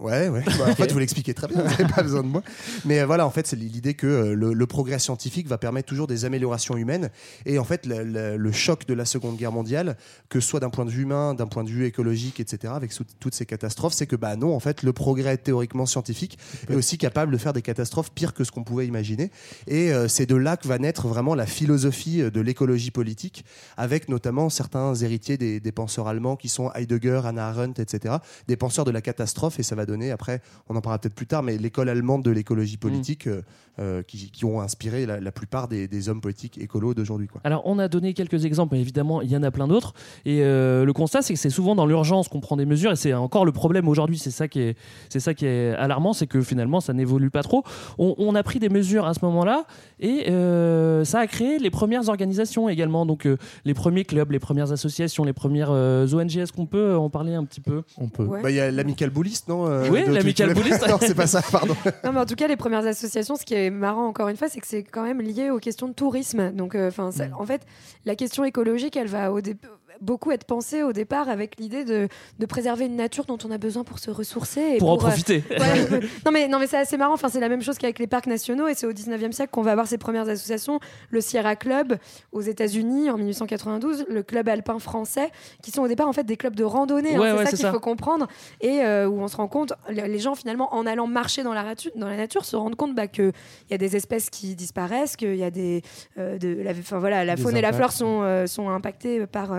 Ouais, 0.00 0.28
ouais. 0.28 0.42
Bah, 0.58 0.66
en 0.70 0.74
fait, 0.74 0.92
vous 0.92 0.98
l'expliquez 0.98 1.34
très 1.34 1.46
bien, 1.48 1.62
vous 1.62 1.68
n'avez 1.68 1.84
pas 1.92 2.02
besoin 2.02 2.22
de 2.22 2.28
moi. 2.28 2.42
Mais 2.84 3.00
euh, 3.00 3.06
voilà, 3.06 3.26
en 3.26 3.30
fait, 3.30 3.46
c'est 3.46 3.56
l'idée 3.56 3.94
que 3.94 4.06
euh, 4.06 4.34
le, 4.34 4.52
le 4.52 4.66
progrès 4.66 4.98
scientifique 4.98 5.46
va 5.48 5.58
permettre 5.58 5.88
toujours 5.88 6.06
des 6.06 6.24
améliorations 6.24 6.76
humaines. 6.76 7.10
Et 7.46 7.58
en 7.58 7.64
fait, 7.64 7.86
le, 7.86 8.02
le- 8.04 8.36
le 8.36 8.52
choc 8.52 8.86
de 8.86 8.94
la 8.94 9.04
Seconde 9.04 9.36
Guerre 9.36 9.52
mondiale, 9.52 9.96
que 10.28 10.40
ce 10.40 10.48
soit 10.48 10.60
d'un 10.60 10.70
point 10.70 10.84
de 10.84 10.90
vue 10.90 11.02
humain, 11.02 11.34
d'un 11.34 11.46
point 11.46 11.64
de 11.64 11.68
vue 11.70 11.84
écologique, 11.86 12.40
etc., 12.40 12.72
avec 12.76 12.92
toutes 13.20 13.34
ces 13.34 13.46
catastrophes, 13.46 13.92
c'est 13.94 14.06
que 14.06 14.16
bah 14.16 14.36
non, 14.36 14.54
en 14.54 14.60
fait, 14.60 14.82
le 14.82 14.92
progrès 14.92 15.36
théoriquement 15.36 15.86
scientifique 15.86 16.38
est 16.68 16.74
aussi 16.74 16.98
capable 16.98 17.32
de 17.32 17.38
faire 17.38 17.52
des 17.52 17.62
catastrophes 17.62 18.10
pires 18.12 18.34
que 18.34 18.44
ce 18.44 18.50
qu'on 18.52 18.64
pouvait 18.64 18.86
imaginer. 18.86 19.30
Et 19.66 19.92
euh, 19.92 20.08
c'est 20.08 20.26
de 20.26 20.36
là 20.36 20.56
que 20.56 20.66
va 20.68 20.78
naître 20.78 21.06
vraiment 21.08 21.34
la 21.34 21.46
philosophie 21.46 22.22
de 22.30 22.40
l'écologie 22.40 22.90
politique, 22.90 23.44
avec 23.76 24.08
notamment 24.08 24.48
certains 24.48 24.94
héritiers 24.94 25.36
des, 25.36 25.60
des 25.60 25.72
penseurs 25.72 26.08
allemands 26.08 26.36
qui 26.36 26.48
sont 26.48 26.70
Heidegger, 26.74 27.22
Hannah 27.24 27.48
Arendt, 27.48 27.80
etc., 27.80 28.16
des 28.48 28.56
penseurs 28.56 28.84
de 28.84 28.90
la 28.90 29.00
catastrophe. 29.00 29.58
Et 29.58 29.62
ça 29.62 29.74
va 29.74 29.81
donner, 29.86 30.10
après, 30.10 30.40
on 30.68 30.76
en 30.76 30.80
parlera 30.80 30.98
peut-être 30.98 31.14
plus 31.14 31.26
tard, 31.26 31.42
mais 31.42 31.58
l'école 31.58 31.88
allemande 31.88 32.22
de 32.22 32.30
l'écologie 32.30 32.76
politique 32.76 33.26
euh, 33.26 33.42
euh, 33.78 34.02
qui, 34.02 34.30
qui 34.30 34.44
ont 34.44 34.60
inspiré 34.60 35.06
la, 35.06 35.18
la 35.20 35.32
plupart 35.32 35.66
des, 35.68 35.88
des 35.88 36.08
hommes 36.08 36.20
politiques 36.20 36.58
écolos 36.58 36.94
d'aujourd'hui. 36.94 37.26
quoi. 37.28 37.40
Alors, 37.44 37.62
on 37.64 37.78
a 37.78 37.88
donné 37.88 38.12
quelques 38.14 38.44
exemples, 38.44 38.74
mais 38.74 38.80
évidemment, 38.80 39.22
il 39.22 39.30
y 39.30 39.36
en 39.36 39.42
a 39.42 39.50
plein 39.50 39.66
d'autres. 39.68 39.94
Et 40.24 40.42
euh, 40.42 40.84
le 40.84 40.92
constat, 40.92 41.22
c'est 41.22 41.34
que 41.34 41.40
c'est 41.40 41.50
souvent 41.50 41.74
dans 41.74 41.86
l'urgence 41.86 42.28
qu'on 42.28 42.40
prend 42.40 42.56
des 42.56 42.66
mesures, 42.66 42.92
et 42.92 42.96
c'est 42.96 43.14
encore 43.14 43.44
le 43.44 43.52
problème 43.52 43.88
aujourd'hui. 43.88 44.18
C'est 44.18 44.30
ça 44.30 44.48
qui 44.48 44.60
est, 44.60 44.76
c'est 45.08 45.20
ça 45.20 45.34
qui 45.34 45.46
est 45.46 45.70
alarmant, 45.74 46.12
c'est 46.12 46.26
que 46.26 46.40
finalement, 46.42 46.80
ça 46.80 46.92
n'évolue 46.92 47.30
pas 47.30 47.42
trop. 47.42 47.64
On, 47.98 48.14
on 48.18 48.34
a 48.34 48.42
pris 48.42 48.58
des 48.58 48.68
mesures 48.68 49.06
à 49.06 49.14
ce 49.14 49.24
moment-là, 49.24 49.64
et 50.00 50.30
euh, 50.30 51.04
ça 51.04 51.20
a 51.20 51.26
créé 51.26 51.58
les 51.58 51.70
premières 51.70 52.08
organisations 52.08 52.68
également. 52.68 53.06
Donc, 53.06 53.26
euh, 53.26 53.36
les 53.64 53.74
premiers 53.74 54.04
clubs, 54.04 54.30
les 54.30 54.38
premières 54.38 54.72
associations, 54.72 55.24
les 55.24 55.32
premières 55.32 55.70
euh, 55.70 56.06
ONG. 56.12 56.36
Est-ce 56.36 56.52
qu'on 56.52 56.66
peut 56.66 56.94
en 56.96 57.08
parler 57.08 57.34
un 57.34 57.44
petit 57.44 57.60
peu? 57.60 57.82
On 57.98 58.08
peut. 58.08 58.24
Ouais. 58.24 58.42
Bah, 58.42 58.50
Il 58.50 58.56
y 58.56 58.60
a 58.60 58.70
l'amical 58.70 59.10
bouliste, 59.10 59.48
non 59.48 59.66
euh, 59.72 59.88
Oui, 59.90 60.04
de- 60.04 60.12
l'Amical 60.12 60.48
tu- 60.48 60.54
tu- 60.54 60.60
Bouliste. 60.62 60.86
non, 60.88 60.98
c'est 61.00 61.14
pas 61.14 61.26
ça, 61.26 61.42
pardon. 61.42 61.74
Non, 62.04 62.12
mais 62.12 62.20
en 62.20 62.26
tout 62.26 62.34
cas, 62.36 62.46
les 62.46 62.56
premières 62.56 62.86
associations, 62.86 63.36
ce 63.36 63.44
qui 63.44 63.54
est 63.54 63.70
marrant 63.70 64.06
encore 64.06 64.28
une 64.28 64.36
fois, 64.36 64.48
c'est 64.48 64.60
que 64.60 64.66
c'est 64.66 64.82
quand 64.82 65.02
même 65.02 65.20
lié 65.20 65.50
aux 65.50 65.58
questions 65.58 65.88
de 65.88 65.92
tourisme. 65.94 66.50
Donc, 66.52 66.74
euh, 66.74 66.88
enfin, 66.88 67.10
ça- 67.10 67.24
en 67.38 67.44
fait, 67.46 67.62
la 68.04 68.14
question 68.14 68.44
écologique, 68.44 68.96
elle 68.96 69.08
va 69.08 69.32
au 69.32 69.40
dé- 69.40 69.56
beaucoup 70.00 70.30
être 70.32 70.44
pensée 70.44 70.82
au 70.82 70.92
départ 70.92 71.28
avec 71.28 71.58
l'idée 71.58 71.84
de, 71.84 72.08
de 72.38 72.46
préserver 72.46 72.86
une 72.86 72.96
nature 72.96 73.24
dont 73.24 73.38
on 73.44 73.50
a 73.50 73.58
besoin 73.58 73.84
pour 73.84 73.98
se 73.98 74.10
ressourcer 74.10 74.60
et 74.74 74.78
pour 74.78 74.90
en 74.90 74.94
euh, 74.94 74.98
profiter 74.98 75.44
Ouais. 75.50 76.00
non 76.26 76.32
mais 76.32 76.48
non 76.48 76.58
mais 76.58 76.66
c'est 76.66 76.78
assez 76.78 76.96
marrant. 76.96 77.14
Enfin 77.14 77.28
c'est 77.28 77.40
la 77.40 77.48
même 77.48 77.62
chose 77.62 77.78
qu'avec 77.78 77.98
les 77.98 78.06
parcs 78.06 78.26
nationaux 78.26 78.68
et 78.68 78.74
c'est 78.74 78.86
au 78.86 78.92
19e 78.92 79.32
siècle 79.32 79.50
qu'on 79.52 79.62
va 79.62 79.72
avoir 79.72 79.86
ces 79.86 79.98
premières 79.98 80.28
associations. 80.28 80.80
Le 81.10 81.20
Sierra 81.20 81.56
Club 81.56 81.98
aux 82.32 82.40
États-Unis 82.40 83.10
en 83.10 83.16
1892, 83.16 84.06
le 84.08 84.22
club 84.22 84.48
alpin 84.48 84.78
français, 84.78 85.30
qui 85.62 85.70
sont 85.70 85.82
au 85.82 85.88
départ 85.88 86.08
en 86.08 86.12
fait 86.12 86.24
des 86.24 86.36
clubs 86.36 86.54
de 86.56 86.64
randonnée. 86.64 87.14
hein, 87.16 87.20
c'est 87.22 87.38
ouais, 87.38 87.44
ça 87.46 87.56
qu'il 87.56 87.66
faut 87.66 87.80
comprendre 87.80 88.26
et 88.60 88.80
euh, 88.82 89.08
où 89.08 89.20
on 89.20 89.28
se 89.28 89.36
rend 89.36 89.48
compte, 89.48 89.72
les 89.88 90.18
gens 90.18 90.34
finalement 90.34 90.74
en 90.74 90.86
allant 90.86 91.06
marcher 91.06 91.42
dans 91.42 91.52
la, 91.54 91.74
dans 91.96 92.08
la 92.08 92.16
nature 92.16 92.44
se 92.44 92.56
rendent 92.56 92.76
compte 92.76 92.94
bah, 92.94 93.06
que 93.08 93.32
il 93.68 93.72
y 93.72 93.74
a 93.74 93.78
des 93.78 93.96
espèces 93.96 94.30
qui 94.30 94.54
disparaissent, 94.54 95.16
qu'il 95.16 95.36
y 95.36 95.44
a 95.44 95.50
des 95.50 95.82
euh, 96.18 96.38
de 96.38 96.60
la, 96.62 96.72
voilà, 96.98 97.24
la 97.24 97.36
faune 97.36 97.56
et 97.56 97.60
la 97.60 97.72
flore 97.72 97.92
sont 97.92 98.20
euh, 98.22 98.46
sont 98.46 98.68
impactées 98.70 99.26
par 99.26 99.50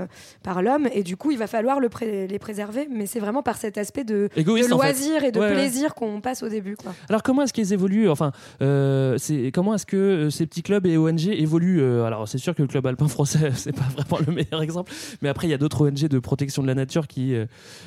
par 0.44 0.62
l'homme, 0.62 0.88
et 0.94 1.04
du 1.04 1.18
coup, 1.18 1.32
il 1.32 1.38
va 1.38 1.48
falloir 1.48 1.80
le 1.80 1.90
pré- 1.90 2.28
les 2.28 2.40
préserver. 2.40 2.88
Mais 2.92 3.06
c'est 3.06 3.20
vraiment 3.20 3.44
par 3.44 3.58
cet 3.58 3.78
aspect 3.78 4.04
de, 4.04 4.30
Égoïste, 4.36 4.70
de 4.70 4.74
en 4.74 4.80
fait. 4.80 4.86
loisir 4.88 5.24
et 5.24 5.32
de 5.32 5.40
Ouais, 5.40 5.48
ouais. 5.48 5.54
plaisir 5.54 5.94
qu'on 5.96 6.22
passe 6.22 6.44
au 6.44 6.50
début. 6.50 6.76
Quoi. 6.76 6.94
Alors 7.10 7.24
comment 7.24 7.42
est-ce 7.44 7.54
qu'ils 7.54 7.74
évoluent 7.74 8.10
Enfin, 8.10 8.32
euh, 8.62 9.16
c'est 9.18 9.52
comment 9.54 9.74
est-ce 9.76 9.86
que 9.86 9.98
euh, 9.98 10.30
ces 10.30 10.46
petits 10.46 10.64
clubs 10.64 10.86
et 10.86 10.98
ONG 10.98 11.28
évoluent 11.28 11.82
euh, 11.82 12.04
Alors 12.06 12.28
c'est 12.28 12.38
sûr 12.38 12.56
que 12.56 12.62
le 12.62 12.68
club 12.68 12.86
alpin 12.88 13.08
français 13.08 13.52
c'est 13.56 13.72
pas 13.74 13.86
vraiment 13.96 14.24
le 14.26 14.34
meilleur 14.34 14.62
exemple, 14.62 14.92
mais 15.22 15.30
après 15.30 15.48
il 15.48 15.52
y 15.52 15.54
a 15.54 15.58
d'autres 15.58 15.88
ONG 15.88 16.08
de 16.08 16.20
protection 16.20 16.62
de 16.62 16.68
la 16.68 16.76
nature 16.76 17.08
qui 17.08 17.36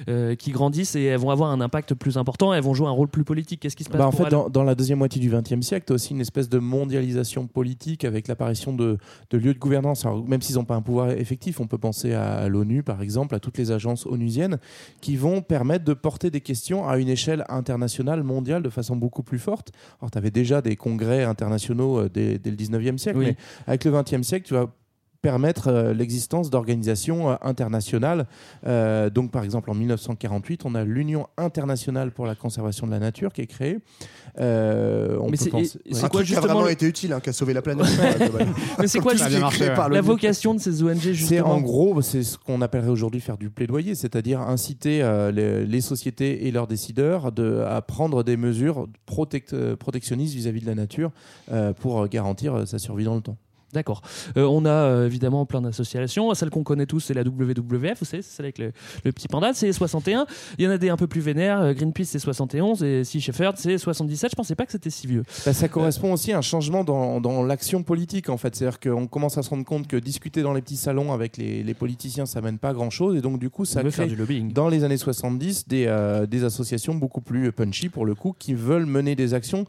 euh, 0.09 0.35
qui 0.35 0.51
grandissent 0.51 0.97
et 0.97 1.05
elles 1.05 1.19
vont 1.21 1.31
avoir 1.31 1.51
un 1.51 1.61
impact 1.61 1.95
plus 1.95 2.19
important, 2.19 2.53
elles 2.53 2.63
vont 2.63 2.75
jouer 2.75 2.89
un 2.89 2.93
rôle 2.93 3.09
plus 3.09 3.25
politique. 3.25 3.61
Qu'est-ce 3.61 3.77
qui 3.77 3.85
se 3.85 3.89
passe 3.91 3.99
Bah, 3.99 4.07
en 4.07 4.11
pour 4.11 4.25
fait, 4.25 4.31
dans, 4.31 4.49
dans 4.49 4.65
la 4.65 4.75
deuxième 4.75 4.99
moitié 4.99 5.21
du 5.21 5.31
XXe 5.31 5.61
siècle, 5.67 5.85
tu 5.87 5.93
as 5.93 5.95
aussi 5.95 6.13
une 6.13 6.21
espèce 6.21 6.49
de 6.49 6.59
mondialisation 6.59 7.47
politique 7.47 8.05
avec 8.05 8.29
l'apparition 8.29 8.73
de, 8.73 8.99
de 9.31 9.39
lieux 9.39 9.55
de 9.55 9.59
gouvernance. 9.59 10.05
Alors, 10.05 10.27
même 10.27 10.43
s'ils 10.43 10.57
n'ont 10.57 10.65
pas 10.65 10.75
un 10.75 10.83
pouvoir 10.83 11.11
effectif, 11.11 11.61
on 11.61 11.67
peut 11.67 11.79
penser 11.79 12.13
à 12.15 12.26
l'ONU, 12.49 12.83
par 12.83 13.03
exemple, 13.03 13.35
à 13.35 13.41
toutes 13.41 13.59
les 13.59 13.71
agences 13.71 14.07
onusiennes, 14.07 14.59
qui 15.01 15.17
vont 15.17 15.43
permettre 15.43 15.85
de 15.85 15.95
porter 15.95 16.31
des 16.31 16.41
questions 16.41 16.89
à 16.89 16.99
une 16.99 17.09
échelle 17.09 17.45
internationale, 17.49 18.23
mondiale, 18.23 18.63
de 18.63 18.71
façon 18.71 18.97
beaucoup 18.97 19.23
plus 19.23 19.39
forte. 19.39 19.73
Alors, 20.01 20.11
tu 20.11 20.19
avais 20.19 20.31
déjà 20.31 20.61
des 20.63 20.77
congrès 20.77 21.25
internationaux 21.25 21.99
euh, 22.01 22.11
dès, 22.13 22.39
dès 22.39 22.51
le 22.51 22.57
19e 22.57 22.99
siècle, 22.99 23.19
Oui. 23.19 23.27
mais 23.27 23.37
avec 23.67 23.85
le 23.85 23.91
20e 23.93 24.23
siècle, 24.23 24.47
tu 24.47 24.55
vas 24.55 24.67
permettre 25.27 25.67
euh, 25.69 25.93
l'existence 25.93 26.51
d'organisations 26.51 27.31
euh, 27.31 27.35
internationales. 27.43 28.27
Euh, 28.65 29.11
donc, 29.11 29.33
par 29.33 29.43
exemple, 29.43 29.71
en 29.73 29.75
1948, 29.75 30.63
on 30.65 30.77
a 30.77 30.85
l'Union 30.85 31.27
internationale 31.37 32.13
pour 32.13 32.27
la 32.27 32.37
conservation 32.37 32.87
de 32.87 32.93
la 32.93 33.01
nature 33.01 33.33
qui 33.33 33.41
est 33.41 33.47
créée. 33.49 33.79
Euh, 34.39 35.17
on 35.21 35.25
Mais 35.25 35.33
peut 35.33 35.45
c'est- 35.45 35.51
penser- 35.51 35.79
Un 35.93 36.01
quoi, 36.09 36.21
truc 36.21 36.27
qui 36.29 36.37
a 36.37 36.41
vraiment 36.41 36.63
le- 36.63 36.71
été 36.71 36.87
utile, 36.87 37.13
hein, 37.13 37.19
qui 37.21 37.31
a 37.31 37.33
sauvé 37.33 37.55
la 37.55 37.63
planète. 37.63 37.87
Ouais. 38.37 38.47
Mais 38.79 38.87
c'est 38.87 39.01
quoi 39.01 39.15
créé 39.15 39.71
par 39.75 39.89
la 39.89 40.01
vocation 40.01 40.55
de 40.55 40.61
ces 40.61 40.83
ONG 40.83 40.99
C'est 41.01 41.15
justement 41.15 41.53
en 41.55 41.61
gros, 41.61 42.01
c'est 42.03 42.23
ce 42.23 42.39
qu'on 42.39 42.61
appellerait 42.61 42.91
aujourd'hui 42.91 43.21
faire 43.21 43.37
du 43.39 43.51
plaidoyer, 43.51 43.95
c'est-à-dire 43.95 44.41
inciter 44.41 45.03
euh, 45.03 45.31
les, 45.33 45.65
les 45.67 45.81
sociétés 45.81 46.47
et 46.47 46.51
leurs 46.53 46.67
décideurs 46.67 47.33
de, 47.33 47.65
à 47.69 47.81
prendre 47.83 48.23
des 48.23 48.37
mesures 48.37 48.87
protect- 49.07 49.75
protectionnistes 49.77 50.35
vis-à-vis 50.35 50.61
de 50.61 50.67
la 50.67 50.75
nature 50.75 51.11
euh, 51.51 51.73
pour 51.73 52.07
garantir 52.09 52.67
sa 52.69 52.79
survie 52.79 53.05
dans 53.05 53.15
le 53.17 53.23
temps. 53.23 53.37
D'accord. 53.73 54.01
Euh, 54.37 54.45
on 54.45 54.65
a 54.65 54.71
euh, 54.71 55.07
évidemment 55.07 55.45
plein 55.45 55.61
d'associations. 55.61 56.33
Celle 56.35 56.51
qu'on 56.51 56.63
connaît 56.63 56.87
tous, 56.87 57.01
c'est 57.01 57.15
la 57.15 57.23
WWF, 57.23 57.99
vous 57.99 58.05
savez, 58.05 58.23
c'est 58.23 58.37
celle 58.37 58.47
avec 58.47 58.59
le, 58.59 58.73
le 59.05 59.13
petit 59.13 59.29
panda, 59.29 59.53
c'est 59.55 59.73
61. 59.73 60.27
Il 60.59 60.65
y 60.65 60.69
en 60.69 60.71
a 60.71 60.79
des 60.79 60.89
un 60.89 60.97
peu 60.97 61.07
plus 61.07 61.21
vénères. 61.21 61.61
euh, 61.61 61.75
Greenpeace, 61.75 62.05
c'est 62.07 62.19
71. 62.19 62.83
Et 62.85 63.05
Sea 63.05 63.21
Shepherd, 63.21 63.57
c'est 63.59 63.77
77. 63.77 64.31
Je 64.31 64.37
pensais 64.37 64.55
pas 64.55 64.67
que 64.67 64.73
c'était 64.73 64.91
si 64.91 65.07
vieux. 65.07 65.25
Bah, 65.45 65.53
ça 65.53 65.69
correspond 65.69 66.13
aussi 66.13 66.33
à 66.33 66.39
un 66.39 66.43
changement 66.43 66.85
dans, 66.85 67.21
dans 67.21 67.43
l'action 67.43 67.83
politique 67.83 68.29
en 68.29 68.37
fait. 68.37 68.55
C'est-à-dire 68.55 68.79
qu'on 68.81 69.09
commence 69.09 69.37
à 69.37 69.43
se 69.43 69.51
rendre 69.51 69.65
compte 69.65 69.89
que 69.89 69.97
discuter 69.97 70.43
dans 70.43 70.53
les 70.55 70.63
petits 70.63 70.77
salons 70.77 71.13
avec 71.13 71.37
les, 71.37 71.63
les 71.63 71.75
politiciens, 71.75 72.25
ça 72.25 72.41
mène 72.41 72.59
pas 72.59 72.69
à 72.71 72.73
grand-chose. 72.75 73.17
Et 73.17 73.21
donc 73.21 73.39
du 73.41 73.51
coup, 73.51 73.65
ça 73.65 73.81
crée 73.81 73.91
faire 73.91 74.07
du 74.09 74.17
lobbying. 74.17 74.53
dans 74.53 74.69
les 74.69 74.85
années 74.85 74.97
70 74.97 75.67
des, 75.69 76.25
des 76.29 76.45
associations 76.45 76.95
beaucoup 76.95 77.21
plus 77.21 77.51
punchy 77.53 77.89
pour 77.89 78.07
le 78.07 78.15
coup, 78.15 78.35
qui 78.39 78.55
veulent 78.55 78.87
mener 78.87 79.17
des 79.17 79.35
actions 79.35 79.65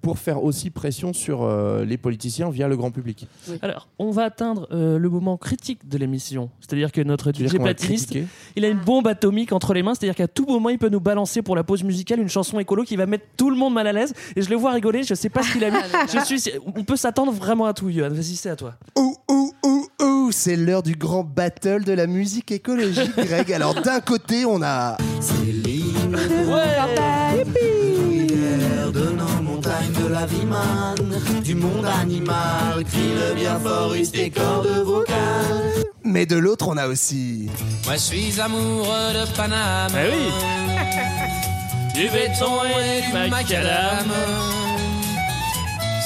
pour 0.00 0.18
faire 0.18 0.42
aussi 0.42 0.70
pression 0.70 1.12
sur 1.12 1.46
les 1.84 1.96
politiciens 1.98 2.50
via 2.50 2.66
le 2.68 2.76
grand 2.76 2.90
public. 2.90 3.26
Alors, 3.62 3.88
on 3.98 4.10
va 4.10 4.24
atteindre 4.24 4.68
euh, 4.72 4.98
le 4.98 5.08
moment 5.08 5.36
critique 5.36 5.88
de 5.88 5.98
l'émission. 5.98 6.50
C'est-à-dire 6.60 6.92
que 6.92 7.00
notre 7.00 7.32
DJ 7.32 7.58
platiniste, 7.58 8.14
il 8.56 8.64
a 8.64 8.68
une 8.68 8.80
bombe 8.80 9.06
atomique 9.06 9.52
entre 9.52 9.74
les 9.74 9.82
mains. 9.82 9.94
C'est-à-dire 9.94 10.14
qu'à 10.14 10.28
tout 10.28 10.46
moment, 10.46 10.68
il 10.68 10.78
peut 10.78 10.88
nous 10.88 11.00
balancer 11.00 11.42
pour 11.42 11.56
la 11.56 11.64
pause 11.64 11.82
musicale 11.82 12.20
une 12.20 12.28
chanson 12.28 12.58
écolo 12.58 12.84
qui 12.84 12.96
va 12.96 13.06
mettre 13.06 13.24
tout 13.36 13.50
le 13.50 13.56
monde 13.56 13.74
mal 13.74 13.86
à 13.86 13.92
l'aise. 13.92 14.14
Et 14.36 14.42
je 14.42 14.50
le 14.50 14.56
vois 14.56 14.72
rigoler. 14.72 15.02
Je 15.02 15.14
sais 15.14 15.28
pas 15.28 15.42
ce 15.42 15.52
qu'il 15.52 15.64
a 15.64 15.70
mis. 15.70 15.78
je 16.12 16.24
suis, 16.24 16.52
on 16.74 16.84
peut 16.84 16.96
s'attendre 16.96 17.32
vraiment 17.32 17.66
à 17.66 17.74
tout, 17.74 17.88
Yoann. 17.88 18.12
Vas-y, 18.12 18.36
c'est 18.36 18.50
à 18.50 18.56
toi. 18.56 18.74
Ouh, 18.96 19.16
ouh, 19.28 19.52
ouh, 19.64 19.86
ouh, 20.02 20.32
c'est 20.32 20.56
l'heure 20.56 20.82
du 20.82 20.94
grand 20.94 21.24
battle 21.24 21.84
de 21.84 21.92
la 21.92 22.06
musique 22.06 22.52
écologique, 22.52 23.16
Greg. 23.16 23.52
Alors, 23.52 23.74
d'un 23.74 24.00
côté, 24.00 24.44
on 24.44 24.62
a. 24.62 24.96
de 24.96 25.02
nos 27.56 27.71
du 31.42 31.54
monde 31.54 31.86
animal, 31.86 32.84
crie 32.84 33.12
le 33.14 33.34
bien 33.34 33.58
fort, 33.58 33.92
tes 34.12 34.30
cordes 34.30 34.68
vocales. 34.84 35.84
Mais 36.04 36.26
de 36.26 36.36
l'autre, 36.36 36.68
on 36.68 36.76
a 36.76 36.86
aussi. 36.86 37.48
Moi 37.84 37.94
je 37.94 38.00
suis 38.00 38.40
amoureux 38.40 39.12
de 39.14 39.36
Paname. 39.36 39.92
Eh 39.94 40.10
oui. 40.12 40.32
Du 41.94 42.08
béton 42.08 42.64
et 42.64 43.02
du 43.02 43.30
macadam. 43.30 44.06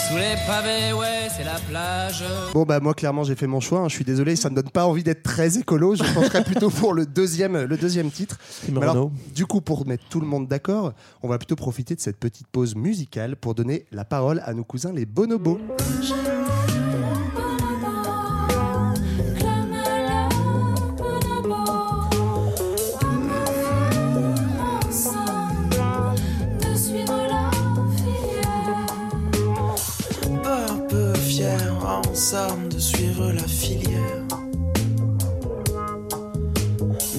Sous 0.09 0.17
les 0.17 0.37
pavés, 0.47 0.93
ouais, 0.93 1.29
c'est 1.37 1.45
la 1.45 1.57
plage. 1.69 2.23
Bon, 2.53 2.63
bah, 2.65 2.79
moi, 2.81 2.95
clairement, 2.95 3.25
j'ai 3.25 3.35
fait 3.35 3.47
mon 3.47 3.61
choix. 3.61 3.81
hein. 3.81 3.89
Je 3.89 3.95
suis 3.95 4.05
désolé, 4.05 4.37
ça 4.37 4.51
ne 4.51 4.55
donne 4.55 4.71
pas 4.71 4.87
envie 4.87 5.03
d'être 5.03 5.23
très 5.23 5.59
écolo. 5.59 5.95
Je 5.97 6.05
penserais 6.15 6.45
plutôt 6.45 6.71
pour 6.71 6.95
le 6.95 7.07
deuxième, 7.07 7.57
le 7.65 7.77
deuxième 7.77 8.11
titre. 8.11 8.39
Mais 8.71 8.81
alors, 8.83 8.95
Renaud. 8.95 9.13
du 9.35 9.47
coup, 9.47 9.61
pour 9.61 9.87
mettre 9.87 10.05
tout 10.09 10.21
le 10.21 10.27
monde 10.27 10.47
d'accord, 10.47 10.93
on 11.23 11.29
va 11.29 11.39
plutôt 11.39 11.57
profiter 11.57 11.95
de 11.97 12.01
cette 12.01 12.19
petite 12.19 12.47
pause 12.47 12.77
musicale 12.77 13.37
pour 13.37 13.55
donner 13.55 13.87
la 13.91 14.05
parole 14.05 14.41
à 14.45 14.55
nos 14.55 14.65
cousins 14.65 14.93
les 14.93 15.07
bonobos. 15.07 15.59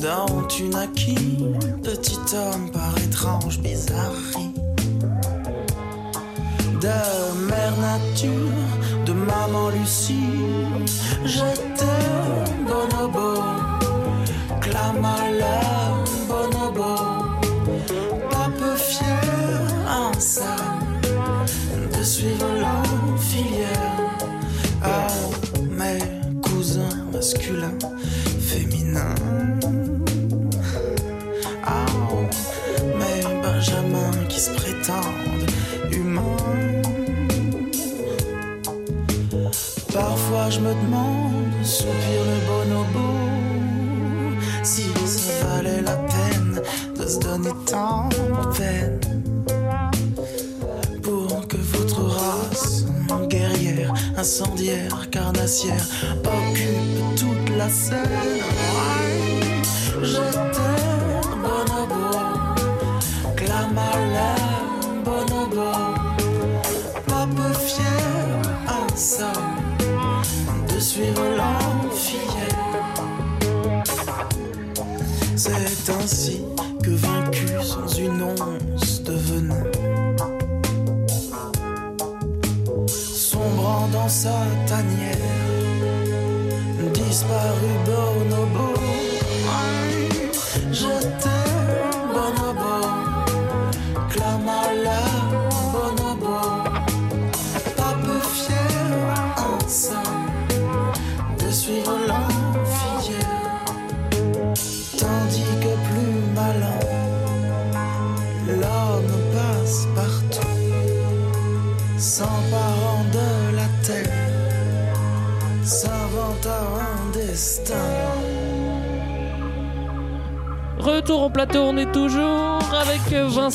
Dont 0.02 0.44
tu 0.48 0.64
naquis, 0.64 1.38
petit 1.84 2.20
homme 2.36 2.70
par 2.72 2.98
étrange 2.98 3.60
bizarrerie. 3.60 4.54
De 6.82 7.48
mère 7.50 7.74
nature, 7.80 8.68
de 9.06 9.14
maman 9.14 9.70
Lucie, 9.70 10.16
j'étais 11.26 11.86
bonobo, 12.68 13.42
clama 14.62 15.18
la 15.40 15.94
bonobo, 16.28 16.96
pas 18.30 18.50
peu 18.58 18.76
fier 18.76 19.22
en 19.88 20.20
somme 20.20 20.98
de 21.98 22.04
suivre 22.04 22.48
la 22.60 23.18
filière. 23.18 24.18
Ah, 24.84 25.08
mes 25.72 26.00
cousins 26.42 27.06
masculins, 27.12 27.78
féminins. 28.40 29.16
Benjamins 33.68 34.26
qui 34.30 34.40
se 34.40 34.52
prétendent 34.52 35.50
humains. 35.92 36.22
Parfois 39.94 40.50
je 40.50 40.60
me 40.60 40.74
demande, 40.74 41.64
soupire 41.64 42.24
le 42.26 42.38
bonobo, 42.48 43.10
si 44.64 44.84
ça 45.06 45.46
valait 45.46 45.82
la 45.82 45.96
peine 45.96 46.62
de 46.98 47.08
se 47.08 47.20
donner 47.20 47.52
tant 47.66 48.10
de 48.10 48.58
peine 48.58 49.00
pour 51.02 51.48
que 51.48 51.58
votre 51.58 52.02
race 52.04 52.86
guerrière, 53.28 53.94
incendiaire, 54.18 55.10
carnassière 55.10 55.86
occupe 56.24 57.16
toute 57.16 57.58
la 57.58 57.70
scène. 57.70 57.98
Ouais, 58.76 60.47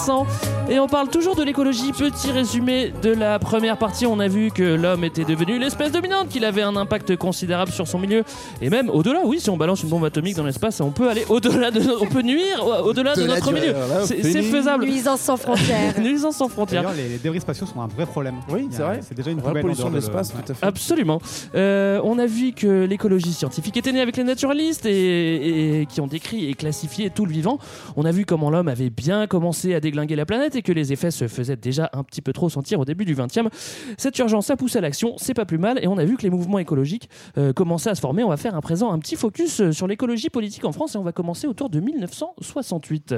euh, 0.09 0.25
Vincent 0.25 0.27
et 0.73 0.81
on 0.81 0.87
parle 0.87 1.09
toujours 1.09 1.37
de 1.37 1.43
l'écologie. 1.43 1.93
Petit 1.93 2.31
résumé 2.31 2.95
de 3.03 3.11
la 3.11 3.39
première 3.39 3.77
partie, 3.77 4.07
on 4.07 4.19
a 4.21 4.27
vu 4.27 4.51
que 4.51 4.63
l'homme 4.63 5.05
était 5.05 5.25
devenu 5.25 5.59
l'espèce 5.59 5.93
dominante, 5.93 6.31
qu'il 6.31 6.47
avait 6.47 6.63
un 6.63 6.77
impact 6.77 7.15
considérable 7.17 7.71
sur 7.71 7.87
son 7.87 7.99
milieu 7.99 8.25
et 8.63 8.71
même 8.71 8.89
au-delà. 8.89 9.21
Oui, 9.23 9.39
si 9.39 9.51
on 9.51 9.59
balance 9.59 9.83
une 9.83 9.91
bombe 9.91 10.07
atomique 10.07 10.35
dans 10.35 10.47
l'espace, 10.47 10.81
on 10.81 10.91
peut 10.91 11.11
aller 11.11 11.27
au-delà 11.29 11.71
de, 11.71 11.83
on 12.01 12.07
peut 12.07 12.23
nuire 12.23 12.65
au-delà 12.87 13.15
de, 13.15 13.25
notre 13.25 13.53
milieu. 13.53 13.75
C'est 14.07 14.43
faisable. 14.43 14.87
Nuisance 14.87 15.21
sans 15.21 15.37
frontières. 15.37 16.01
Nuisance 16.01 16.37
sans 16.37 16.49
frontières. 16.49 16.85
D'ailleurs, 16.85 16.97
les, 16.97 17.09
les 17.11 17.19
débris 17.19 17.43
spatiaux 17.43 17.67
sont 17.67 17.83
un 17.83 17.89
vrai 17.89 18.07
problème. 18.07 18.37
Oui, 18.49 18.69
c'est 18.71 18.83
vrai. 18.83 19.01
C'est 19.03 19.15
déjà 19.15 19.31
une 19.31 19.43
poubelle. 19.43 19.61
pollution 19.61 19.91
de 19.91 19.97
l'espace, 19.97 20.31
ouais. 20.31 20.41
tout 20.43 20.53
à 20.53 20.55
fait. 20.55 20.65
Absolument. 20.65 21.21
Euh, 21.55 22.01
on 22.03 22.19
a 22.19 22.25
vu 22.25 22.53
que 22.53 22.85
l'écologie 22.85 23.35
scientifique 23.35 23.77
était 23.77 23.93
née 23.93 24.01
avec 24.01 24.17
les 24.17 24.25
naturalistes 24.25 24.87
et, 24.87 25.83
et 25.83 25.87
qui 25.87 26.01
ont 26.01 26.07
décrit 26.07 26.49
et 26.49 26.55
classifié 26.55 27.11
tout 27.11 27.27
le 27.27 27.33
vivant. 27.33 27.59
On 27.97 28.07
a 28.07 28.11
vu 28.11 28.25
comment 28.25 28.49
l'homme 28.49 28.69
avait 28.69 28.89
bien 28.89 29.27
commencé 29.27 29.75
à 29.75 29.81
déglinguer 29.81 30.17
la 30.17 30.25
planète 30.25 30.57
et 30.57 30.62
que 30.63 30.73
les 30.73 30.93
effets 30.93 31.11
se 31.11 31.29
faisaient 31.29 31.57
déjà 31.57 31.91
un 31.93 32.03
petit 32.03 32.23
peu 32.23 32.33
trop 32.33 32.49
sentir 32.49 32.81
au 32.81 32.85
début 32.85 33.05
du 33.05 33.15
20e. 33.15 33.49
Cette 33.97 34.19
urgence 34.19 34.51
a 34.51 34.57
poussé 34.57 34.79
à 34.79 34.81
l'action, 34.81 35.15
c'est 35.19 35.35
pas 35.35 35.45
plus 35.45 35.59
mal, 35.59 35.79
et 35.83 35.87
on 35.87 35.99
a 35.99 36.05
vu 36.05 36.17
que 36.17 36.23
les 36.23 36.31
mouvements 36.31 36.59
écologiques 36.59 37.09
euh, 37.39 37.53
commençaient 37.53 37.91
à 37.91 37.95
se 37.95 38.01
former. 38.01 38.25
On 38.25 38.29
va 38.29 38.37
faire 38.37 38.55
à 38.55 38.61
présent 38.61 38.93
un 38.93 38.99
petit 38.99 39.17
focus 39.17 39.61
euh, 39.61 39.73
sur 39.73 39.87
l'écologie 39.87 40.31
politique 40.31 40.65
en 40.65 40.73
France 40.73 40.95
et 40.95 40.99
on 40.99 41.03
va 41.03 41.13
commencer 41.13 41.47
autour 41.47 41.71
de 41.71 41.81
1968. 41.81 43.15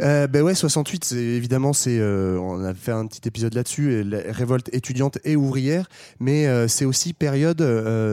Euh, 0.00 0.26
ben 0.26 0.42
ouais, 0.42 0.54
68, 0.54 1.04
c'est 1.04 1.16
évidemment, 1.16 1.72
c'est, 1.72 1.98
euh, 1.98 2.38
on 2.38 2.62
a 2.64 2.74
fait 2.74 2.92
un 2.92 3.06
petit 3.06 3.26
épisode 3.26 3.54
là-dessus, 3.54 4.02
la 4.04 4.18
révolte 4.28 4.68
étudiante 4.74 5.18
et 5.24 5.36
ouvrière, 5.36 5.88
mais 6.20 6.46
c'est 6.68 6.84
aussi 6.84 7.12
période 7.12 7.60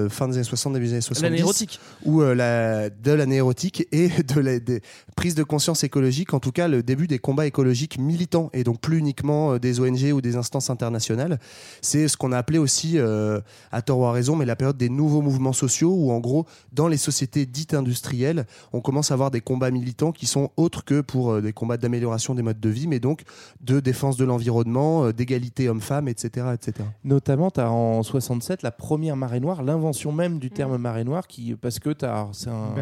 fin 0.10 0.28
des 0.28 0.36
années 0.36 0.44
60, 0.44 0.74
début 0.74 0.86
des 0.86 0.94
années 0.94 1.02
70, 1.02 1.24
L'année 1.24 1.40
érotique. 1.40 1.80
où 2.06 2.22
la, 2.22 2.90
de 2.90 3.12
l'année 3.12 3.38
érotique 3.38 3.88
et 3.92 4.10
de 4.10 4.40
la 4.40 4.60
des 4.60 4.82
prises 5.16 5.36
de 5.36 5.44
conscience 5.44 5.84
écologique, 5.84 6.34
en 6.34 6.40
tout 6.40 6.52
cas 6.52 6.68
le 6.68 6.84
début 6.84 7.08
des 7.08 7.20
combats 7.20 7.46
écologiques 7.46 8.00
militants 8.00 8.50
et 8.54 8.59
donc 8.64 8.80
plus 8.80 8.98
uniquement 8.98 9.54
euh, 9.54 9.60
des 9.60 9.80
ONG 9.80 10.12
ou 10.14 10.22
des 10.22 10.36
instances 10.36 10.70
internationales. 10.70 11.40
C'est 11.82 12.08
ce 12.08 12.18
qu'on 12.18 12.32
a 12.32 12.38
appelé 12.38 12.58
aussi, 12.58 12.94
euh, 12.98 13.40
à 13.72 13.82
tort 13.82 14.00
ou 14.00 14.06
à 14.06 14.12
raison, 14.12 14.36
mais 14.36 14.46
la 14.46 14.56
période 14.56 14.78
des 14.78 14.90
nouveaux 14.90 15.22
mouvements 15.22 15.54
sociaux 15.54 15.94
où 15.96 16.12
en 16.12 16.20
gros, 16.20 16.46
dans 16.74 16.88
les 16.88 16.98
sociétés 16.98 17.46
dites 17.46 17.74
industrielles, 17.74 18.46
on 18.74 18.82
commence 18.82 19.12
à 19.12 19.14
avoir 19.14 19.32
des 19.32 19.42
combats 19.42 19.72
militants 19.72 20.12
qui 20.12 20.26
sont 20.26 20.50
autres 20.58 20.84
que 20.86 21.02
pour 21.02 21.32
euh, 21.32 21.42
des 21.42 21.54
combats 21.54 21.78
d'amélioration 21.78 22.36
des 22.36 22.42
modes 22.42 22.60
de 22.60 22.70
vie, 22.70 22.88
mais 22.88 23.00
donc 23.00 23.24
de 23.62 23.80
défense 23.80 24.18
de 24.18 24.26
l'environnement, 24.26 25.06
euh, 25.06 25.14
d'égalité 25.14 25.70
homme-femme, 25.70 26.08
etc., 26.08 26.48
etc. 26.54 26.88
Notamment, 27.04 27.52
tu 27.52 27.60
as 27.60 27.72
en 27.72 28.04
67 28.04 28.64
la 28.64 28.72
première 28.72 29.16
marée 29.16 29.40
noire, 29.40 29.64
l'invention 29.64 30.12
même 30.12 30.40
du 30.40 30.50
terme 30.52 30.78
marée 30.78 31.04
noire, 31.04 31.28
qui, 31.28 31.56
parce 31.56 31.80
que 31.80 31.90
t'as- 31.92 32.28
c'est 32.32 32.50
un, 32.50 32.74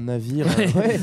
navire, 0.00 0.46
euh, 0.58 0.78
ouais, 0.80 1.00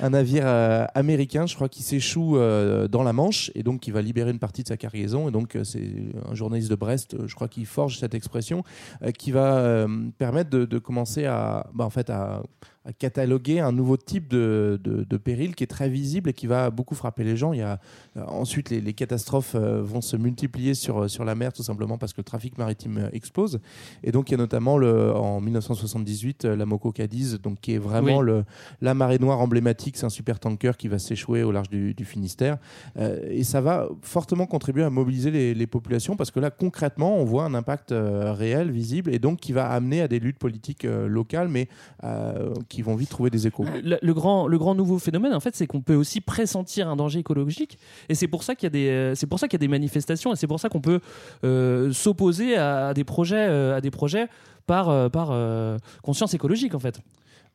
un 0.00 0.10
navire 0.10 0.42
euh, 0.46 0.84
américain, 0.94 1.46
je 1.46 1.54
crois, 1.54 1.68
qui 1.68 1.82
s'échoue 1.82 2.36
euh, 2.36 2.88
dans 2.88 3.02
la 3.02 3.12
Manche 3.12 3.31
et 3.54 3.62
donc 3.62 3.80
qui 3.80 3.90
va 3.90 4.02
libérer 4.02 4.30
une 4.30 4.38
partie 4.38 4.62
de 4.62 4.68
sa 4.68 4.76
cargaison. 4.76 5.28
Et 5.28 5.32
donc, 5.32 5.56
euh, 5.56 5.64
c'est 5.64 5.92
un 6.28 6.34
journaliste 6.34 6.70
de 6.70 6.74
Brest, 6.74 7.14
euh, 7.14 7.26
je 7.26 7.34
crois, 7.34 7.48
qui 7.48 7.64
forge 7.64 7.98
cette 7.98 8.14
expression, 8.14 8.64
euh, 9.02 9.10
qui 9.10 9.32
va 9.32 9.86
permettre 10.18 10.50
de, 10.50 10.64
de 10.64 10.78
commencer 10.78 11.24
à, 11.24 11.66
bah, 11.74 11.84
en 11.84 11.90
fait, 11.90 12.10
à, 12.10 12.42
à 12.84 12.92
cataloguer 12.92 13.60
un 13.60 13.70
nouveau 13.72 13.96
type 13.96 14.28
de, 14.28 14.80
de- 14.82 15.04
de 15.04 15.16
péril 15.16 15.54
qui 15.54 15.62
est 15.64 15.68
très 15.68 15.88
visible 15.88 16.30
et 16.30 16.32
qui 16.32 16.46
va 16.46 16.70
beaucoup 16.70 16.94
frapper 16.94 17.22
les 17.24 17.36
gens. 17.36 17.52
Il 17.52 17.60
y 17.60 17.62
a, 17.62 17.78
euh, 18.16 18.24
ensuite, 18.26 18.70
les, 18.70 18.80
les 18.80 18.92
catastrophes 18.92 19.54
euh, 19.54 19.80
vont 19.82 20.00
se 20.00 20.16
multiplier 20.16 20.74
sur, 20.74 21.08
sur 21.08 21.24
la 21.24 21.34
mer, 21.34 21.52
tout 21.52 21.62
simplement 21.62 21.98
parce 21.98 22.12
que 22.12 22.20
le 22.20 22.24
trafic 22.24 22.58
maritime 22.58 22.98
euh, 22.98 23.08
explose. 23.12 23.60
Et 24.02 24.10
donc, 24.10 24.30
il 24.30 24.32
y 24.32 24.34
a 24.34 24.38
notamment 24.38 24.78
le, 24.78 25.12
en 25.14 25.40
1978 25.40 26.44
euh, 26.44 26.56
la 26.56 26.66
Moco 26.66 26.90
Cadiz, 26.92 27.38
donc, 27.40 27.60
qui 27.60 27.74
est 27.74 27.78
vraiment 27.78 28.18
Oui. 28.18 28.26
le, 28.26 28.44
la 28.80 28.94
marée 28.94 29.18
noire 29.18 29.40
emblématique. 29.40 29.96
C'est 29.96 30.06
un 30.06 30.10
super 30.10 30.40
tanker 30.40 30.72
qui 30.76 30.88
va 30.88 30.98
s'échouer 30.98 31.42
au 31.42 31.52
large 31.52 31.70
du, 31.70 31.94
du 31.94 32.04
Finistère. 32.04 32.58
Euh, 32.98 33.20
et 33.30 33.44
ça 33.44 33.60
va 33.60 33.88
fortement 34.02 34.46
contribuer 34.46 34.82
à 34.82 34.90
mobiliser 34.90 35.30
les, 35.30 35.54
les 35.54 35.66
populations 35.66 36.16
parce 36.16 36.30
que 36.30 36.40
là, 36.40 36.50
concrètement, 36.50 37.16
on 37.16 37.24
voit 37.24 37.44
un 37.44 37.54
impact 37.54 37.92
euh, 37.92 38.32
réel, 38.32 38.70
visible, 38.70 39.14
et 39.14 39.18
donc 39.18 39.38
qui 39.40 39.52
va 39.52 39.68
amener 39.70 40.00
à 40.00 40.08
des 40.08 40.18
luttes 40.18 40.38
politiques 40.38 40.84
euh, 40.84 41.06
locales, 41.06 41.48
mais 41.48 41.68
euh, 42.04 42.52
qui 42.72 42.82
vont 42.82 42.94
vite 42.96 43.08
trouver 43.10 43.30
des 43.30 43.46
échos. 43.46 43.64
le, 43.84 43.98
le 44.02 44.14
grand, 44.14 44.46
le 44.48 44.58
grand 44.58 44.74
nouveau 44.74 44.98
phénomène, 44.98 45.32
en 45.34 45.40
fait, 45.40 45.54
c'est 45.54 45.66
qu'on 45.66 45.80
peut 45.80 45.94
aussi 45.94 46.20
pressentir 46.20 46.88
un 46.88 46.96
danger 46.96 47.20
écologique, 47.20 47.78
et 48.08 48.14
c'est 48.14 48.28
pour 48.28 48.42
ça 48.42 48.54
qu'il 48.54 48.66
y 48.66 48.68
a 48.68 48.70
des, 48.70 48.88
euh, 48.88 49.14
c'est 49.14 49.26
pour 49.26 49.38
ça 49.38 49.46
qu'il 49.48 49.54
y 49.58 49.60
a 49.60 49.64
des 49.66 49.68
manifestations, 49.68 50.32
et 50.32 50.36
c'est 50.36 50.46
pour 50.46 50.58
ça 50.60 50.68
qu'on 50.68 50.80
peut 50.80 51.00
euh, 51.44 51.92
s'opposer 51.92 52.56
à, 52.56 52.88
à 52.88 52.94
des 52.94 53.04
projets, 53.04 53.46
euh, 53.48 53.76
à 53.76 53.80
des 53.80 53.90
projets 53.90 54.26
par, 54.66 55.10
par 55.10 55.28
euh, 55.32 55.76
conscience 56.02 56.34
écologique, 56.34 56.74
en 56.74 56.78
fait. 56.80 57.00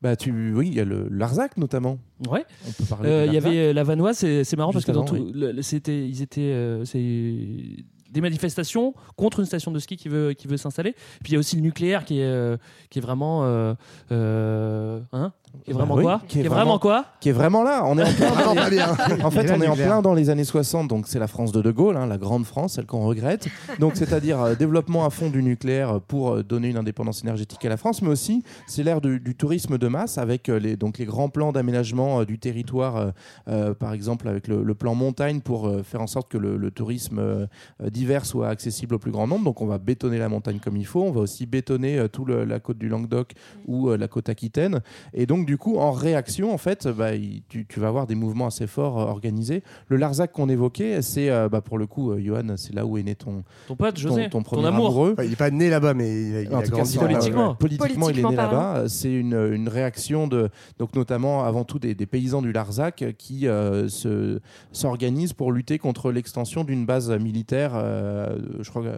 Bah, 0.02 0.16
tu, 0.16 0.54
oui, 0.54 0.68
il 0.68 0.76
y 0.76 0.80
a 0.80 0.86
le 0.86 1.08
Larzac 1.10 1.58
notamment. 1.58 1.98
Ouais. 2.30 2.46
On 2.68 2.72
peut 2.72 2.84
parler. 2.88 3.10
Euh, 3.10 3.26
Il 3.26 3.34
y 3.34 3.38
avait 3.38 3.74
la 3.74 3.84
Vanoise, 3.84 4.18
c'est 4.18 4.44
c'est 4.44 4.56
marrant 4.56 4.72
Juste 4.72 4.86
parce 4.86 4.98
que 4.98 5.12
dans 5.12 5.18
avant, 5.18 5.26
tout, 5.26 5.32
le- 5.34 5.60
c'était, 5.64 6.08
ils 6.08 6.22
étaient, 6.22 6.42
euh, 6.42 6.86
c'est 6.86 7.84
des 8.18 8.22
manifestations 8.22 8.96
contre 9.16 9.40
une 9.40 9.46
station 9.46 9.72
de 9.72 9.80
ski 9.80 9.96
qui 9.96 10.10
veut, 10.10 10.34
qui 10.34 10.48
veut 10.48 10.58
s'installer. 10.58 10.94
Puis 11.24 11.32
il 11.32 11.34
y 11.34 11.36
a 11.36 11.40
aussi 11.40 11.56
le 11.56 11.62
nucléaire 11.62 12.04
qui 12.04 12.20
est, 12.20 12.26
euh, 12.26 12.58
vraiment, 12.96 13.46
euh, 13.46 13.76
euh, 14.12 15.00
hein, 15.14 15.34
qui 15.64 15.72
est 15.72 15.74
Bah 15.74 15.80
vraiment 15.80 15.96
oui, 15.96 16.04
quoi 16.04 16.22
Qui 16.28 16.40
est 16.40 16.48
vraiment 16.48 16.80
quoi 16.80 17.06
Qui 17.20 17.30
est 17.30 17.34
vraiment 17.34 17.64
là. 17.64 17.84
On 17.86 17.98
est 17.98 18.04
en 18.04 18.14
plein. 18.14 18.56
Pas 18.56 18.70
bien. 18.70 18.88
En 19.24 19.32
fait, 19.32 19.52
on 19.52 19.62
est 19.62 19.68
en 19.68 19.76
plein 19.76 20.02
dans 20.02 20.14
les 20.14 20.30
années 20.30 20.44
60, 20.44 20.88
donc 20.88 21.08
c'est 21.08 21.20
la 21.20 21.28
France 21.28 21.52
de 21.52 21.62
De 21.62 21.72
Gaulle, 21.72 21.98
hein, 21.98 22.06
la 22.08 22.18
grande 22.18 22.46
France, 22.46 22.74
celle 22.74 22.86
qu'on 22.86 23.06
regrette. 23.06 23.48
Donc, 23.80 23.96
c'est-à-dire 23.96 24.42
euh, 24.42 24.56
développement 24.56 25.06
à 25.06 25.10
fond 25.10 25.30
du 25.30 25.42
nucléaire 25.44 26.00
pour 26.02 26.36
euh, 26.36 26.44
donner 26.44 26.70
une 26.70 26.78
indépendance 26.78 27.24
énergétique 27.24 27.64
à 27.66 27.70
la 27.70 27.78
France, 27.78 28.02
mais 28.02 28.10
aussi 28.10 28.44
c'est 28.68 28.84
l'ère 28.84 29.02
du, 29.02 29.20
du 29.20 29.36
tourisme 29.36 29.78
de 29.78 29.88
masse 29.88 30.18
avec 30.18 30.50
euh, 30.50 30.60
les, 30.60 30.76
donc 30.78 30.98
les 31.00 31.06
grands 31.06 31.30
plans 31.30 31.52
d'aménagement 31.52 32.22
euh, 32.22 32.26
du 32.26 32.38
territoire, 32.40 32.96
euh, 32.98 33.10
euh, 33.48 33.74
par 33.74 33.94
exemple 33.94 34.28
avec 34.28 34.48
le, 34.48 34.64
le 34.64 34.76
plan 34.76 34.94
montagne 34.96 35.42
pour 35.42 35.68
euh, 35.68 35.84
faire 35.84 36.02
en 36.02 36.08
sorte 36.08 36.30
que 36.30 36.38
le, 36.38 36.58
le 36.58 36.72
tourisme 36.72 37.20
euh, 37.20 37.46
euh, 37.82 37.90
d'hiver 37.90 38.26
soit 38.26 38.48
accessible 38.50 38.96
au 38.96 39.00
plus 39.00 39.12
grand 39.12 39.28
nombre. 39.28 39.44
Donc, 39.46 39.62
on 39.62 39.66
va 39.68 39.78
bétonner 39.80 40.20
la 40.20 40.30
montagne 40.30 40.60
comme 40.64 40.78
il 40.78 40.86
faut, 40.86 41.04
on 41.04 41.12
va 41.12 41.22
aussi 41.22 41.46
bétonner 41.46 41.98
euh, 41.98 42.08
tout 42.08 42.26
le- 42.26 42.46
la 42.46 42.60
côte 42.60 42.78
du 42.78 42.88
Languedoc 42.90 43.34
ou 43.66 43.90
euh, 43.90 43.98
la 43.98 44.08
côte 44.08 44.30
aquitaine. 44.30 44.82
Et 45.14 45.26
donc, 45.26 45.46
du 45.48 45.58
coup, 45.58 45.78
en 45.78 45.92
réaction, 45.92 46.54
en 46.54 46.58
fait, 46.60 46.88
bah, 46.88 47.16
il- 47.16 47.42
tu, 47.50 47.66
tu 47.66 47.80
vas 47.80 47.88
avoir 47.88 48.06
des 48.06 48.14
mouvements 48.16 48.46
assez 48.48 48.68
forts 48.68 49.00
euh, 49.00 49.06
organisés. 49.06 49.64
Le 49.88 49.98
Larzac 49.98 50.32
qu'on 50.34 50.50
évoquait, 50.50 51.02
c'est 51.02 51.30
euh, 51.30 51.50
bah, 51.50 51.62
pour 51.62 51.78
le 51.80 51.88
coup, 51.88 52.12
euh, 52.12 52.20
Johan, 52.24 52.56
c'est 52.58 52.74
là 52.76 52.86
où 52.86 52.98
est 53.00 53.04
né 53.04 53.16
ton, 53.16 53.44
Ton 53.68 53.76
pote, 53.76 53.98
José, 53.98 54.30
ton, 54.30 54.44
ton 54.44 54.64
amour. 54.66 54.88
amoureux. 54.88 55.12
Enfin, 55.14 55.24
il 55.24 55.30
n'est 55.32 55.36
pas 55.36 55.50
né 55.50 55.70
là-bas, 55.70 55.94
mais 55.96 56.10
il 56.30 56.36
a, 56.36 56.42
il 56.42 56.54
En 56.54 56.60
a 56.60 56.64
tout 56.64 56.70
cas, 56.72 56.76
grandi 56.76 56.92
c'est- 56.92 56.98
là-bas, 57.00 57.08
politiquement. 57.14 57.56
Politiquement, 57.56 58.10
il 58.10 58.20
est 58.20 58.24
né 58.30 58.36
là-bas. 58.36 58.84
C'est 58.90 59.12
une, 59.14 59.34
une 59.54 59.70
réaction 59.70 60.28
de, 60.28 60.50
donc 60.78 60.94
notamment 60.96 61.46
avant 61.46 61.64
tout 61.64 61.80
des, 61.80 61.96
des 61.96 62.06
paysans 62.06 62.42
du 62.42 62.52
Larzac 62.52 63.04
qui 63.18 63.48
euh, 63.48 63.88
se- 63.88 64.40
s'organisent 64.74 65.34
pour 65.34 65.52
lutter 65.54 65.80
contre 65.80 66.12
l'extension 66.12 66.64
d'une 66.66 66.86
base 66.86 67.10
militaire, 67.12 67.72
euh, 67.76 68.38
je 68.60 68.70
crois, 68.70 68.84
euh, 68.84 68.98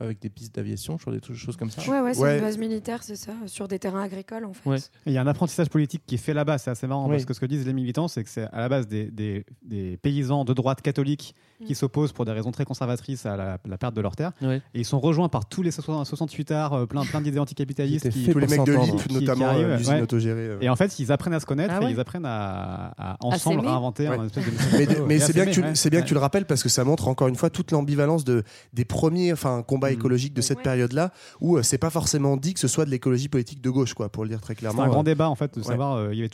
avec 0.00 0.20
des 0.20 0.30
pistes 0.30 0.54
d'aviation, 0.54 0.96
je 0.96 1.02
crois, 1.04 1.12
des 1.12 1.34
choses 1.34 1.56
comme 1.58 1.70
ça. 1.70 1.82
Ouais, 1.82 2.00
ouais, 2.00 2.14
c'est 2.14 2.22
Ouais. 2.22 2.36
une 2.38 2.44
base 2.44 2.56
militaire, 2.56 3.02
c'est 3.02 3.14
ça, 3.14 3.32
sur 3.44 3.68
des 3.68 3.78
terrains 3.78 4.02
agricoles 4.02 4.46
en 4.46 4.54
fait. 4.54 4.68
Ouais. 4.68 4.76
Il 5.06 5.12
y 5.12 5.18
a 5.18 5.20
un 5.22 5.26
apprentissage 5.42 5.68
politique 5.68 6.02
qui 6.06 6.14
est 6.14 6.18
fait 6.18 6.34
là-bas, 6.34 6.58
c'est 6.58 6.70
assez 6.70 6.86
marrant, 6.86 7.04
Oui. 7.06 7.12
parce 7.12 7.24
que 7.24 7.34
ce 7.34 7.40
que 7.40 7.46
disent 7.46 7.66
les 7.66 7.72
militants, 7.72 8.08
c'est 8.08 8.22
que 8.24 8.30
c'est 8.30 8.44
à 8.52 8.60
la 8.60 8.68
base 8.68 8.86
des, 8.86 9.10
des- 9.10 9.44
des 9.62 9.96
paysans 9.96 10.44
de 10.44 10.52
droite 10.52 10.80
catholique 10.82 11.34
qui 11.66 11.74
s'opposent 11.74 12.12
pour 12.12 12.24
des 12.24 12.32
raisons 12.32 12.50
très 12.50 12.64
conservatrices 12.64 13.26
à 13.26 13.36
la, 13.36 13.58
la 13.66 13.78
perte 13.78 13.94
de 13.94 14.00
leurs 14.00 14.16
terres. 14.16 14.32
Ouais. 14.42 14.62
Et 14.74 14.80
ils 14.80 14.84
sont 14.84 15.00
rejoints 15.00 15.28
par 15.28 15.46
tous 15.46 15.62
les 15.62 15.70
68 15.70 16.50
arts, 16.50 16.72
euh, 16.74 16.86
plein, 16.86 17.04
plein 17.04 17.20
d'idées 17.20 17.38
anticapitalistes. 17.38 18.10
Qui 18.10 18.28
Tous 18.30 18.38
les 18.38 18.46
mecs 18.46 18.64
de 18.64 18.72
l'IP, 18.72 19.10
notamment 19.12 19.34
qui 19.36 19.44
arrivent, 19.44 19.66
euh, 19.66 19.76
l'usine 19.76 19.94
ouais. 19.94 20.02
autogérée. 20.02 20.40
euh. 20.48 20.58
Et 20.60 20.68
en 20.68 20.76
fait, 20.76 20.98
ils 20.98 21.12
apprennent 21.12 21.34
à 21.34 21.40
se 21.40 21.46
connaître 21.46 21.74
Ah 21.76 21.84
et 21.88 21.90
ils 21.92 22.00
apprennent 22.00 22.24
à, 22.26 22.92
à 22.98 23.16
ensemble 23.20 23.56
s'aimer. 23.60 23.68
réinventer 23.68 24.08
Ouais. 24.08 24.18
un 24.18 24.24
espèce 24.26 24.44
de 24.44 25.02
Mais, 25.06 25.18
c'est 25.18 25.30
à 25.30 25.32
bien, 25.32 25.44
que 25.44 25.50
tu, 25.50 25.54
s'aimer, 25.56 25.68
ouais. 25.68 25.74
c'est 25.74 25.90
bien 25.90 26.00
que 26.02 26.06
tu 26.06 26.12
Ouais. 26.12 26.18
le 26.18 26.20
rappelles 26.20 26.46
parce 26.46 26.62
que 26.62 26.68
ça 26.68 26.84
montre 26.84 27.08
encore 27.08 27.28
une 27.28 27.36
fois 27.36 27.50
toute 27.50 27.70
l'ambivalence 27.70 28.24
de, 28.24 28.42
des 28.72 28.84
premiers 28.84 29.32
enfin, 29.32 29.62
combats 29.62 29.90
Mm. 29.90 29.94
écologiques 29.94 30.34
de 30.34 30.40
cette 30.42 30.58
Ouais. 30.58 30.62
période-là 30.64 31.10
où 31.40 31.56
euh, 31.56 31.62
c'est 31.62 31.78
pas 31.78 31.90
forcément 31.90 32.36
dit 32.36 32.54
que 32.54 32.60
ce 32.60 32.68
soit 32.68 32.84
de 32.84 32.90
l'écologie 32.90 33.28
politique 33.28 33.60
de 33.60 33.70
gauche, 33.70 33.94
quoi, 33.94 34.08
pour 34.08 34.24
le 34.24 34.28
dire 34.30 34.40
très 34.40 34.54
C'est 34.54 34.58
clairement. 34.60 34.82
un 34.82 34.88
grand 34.88 35.02
débat 35.04 35.28
en 35.28 35.34
fait 35.34 35.58
de 35.58 35.62
savoir. 35.62 36.12
il 36.12 36.18
y 36.18 36.20
avait 36.20 36.30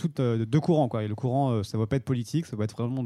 deux 0.46 0.60
courants 0.60 0.88
quoi. 0.88 1.02
Et 1.04 1.08
le 1.08 1.14
courant, 1.14 1.62
ça 1.62 1.76
ne 1.76 1.82
va 1.82 1.86
pas 1.86 1.96
être 1.96 2.04
politique, 2.04 2.46
ça 2.46 2.56
va 2.56 2.64
être 2.64 2.76
vraiment 2.76 3.04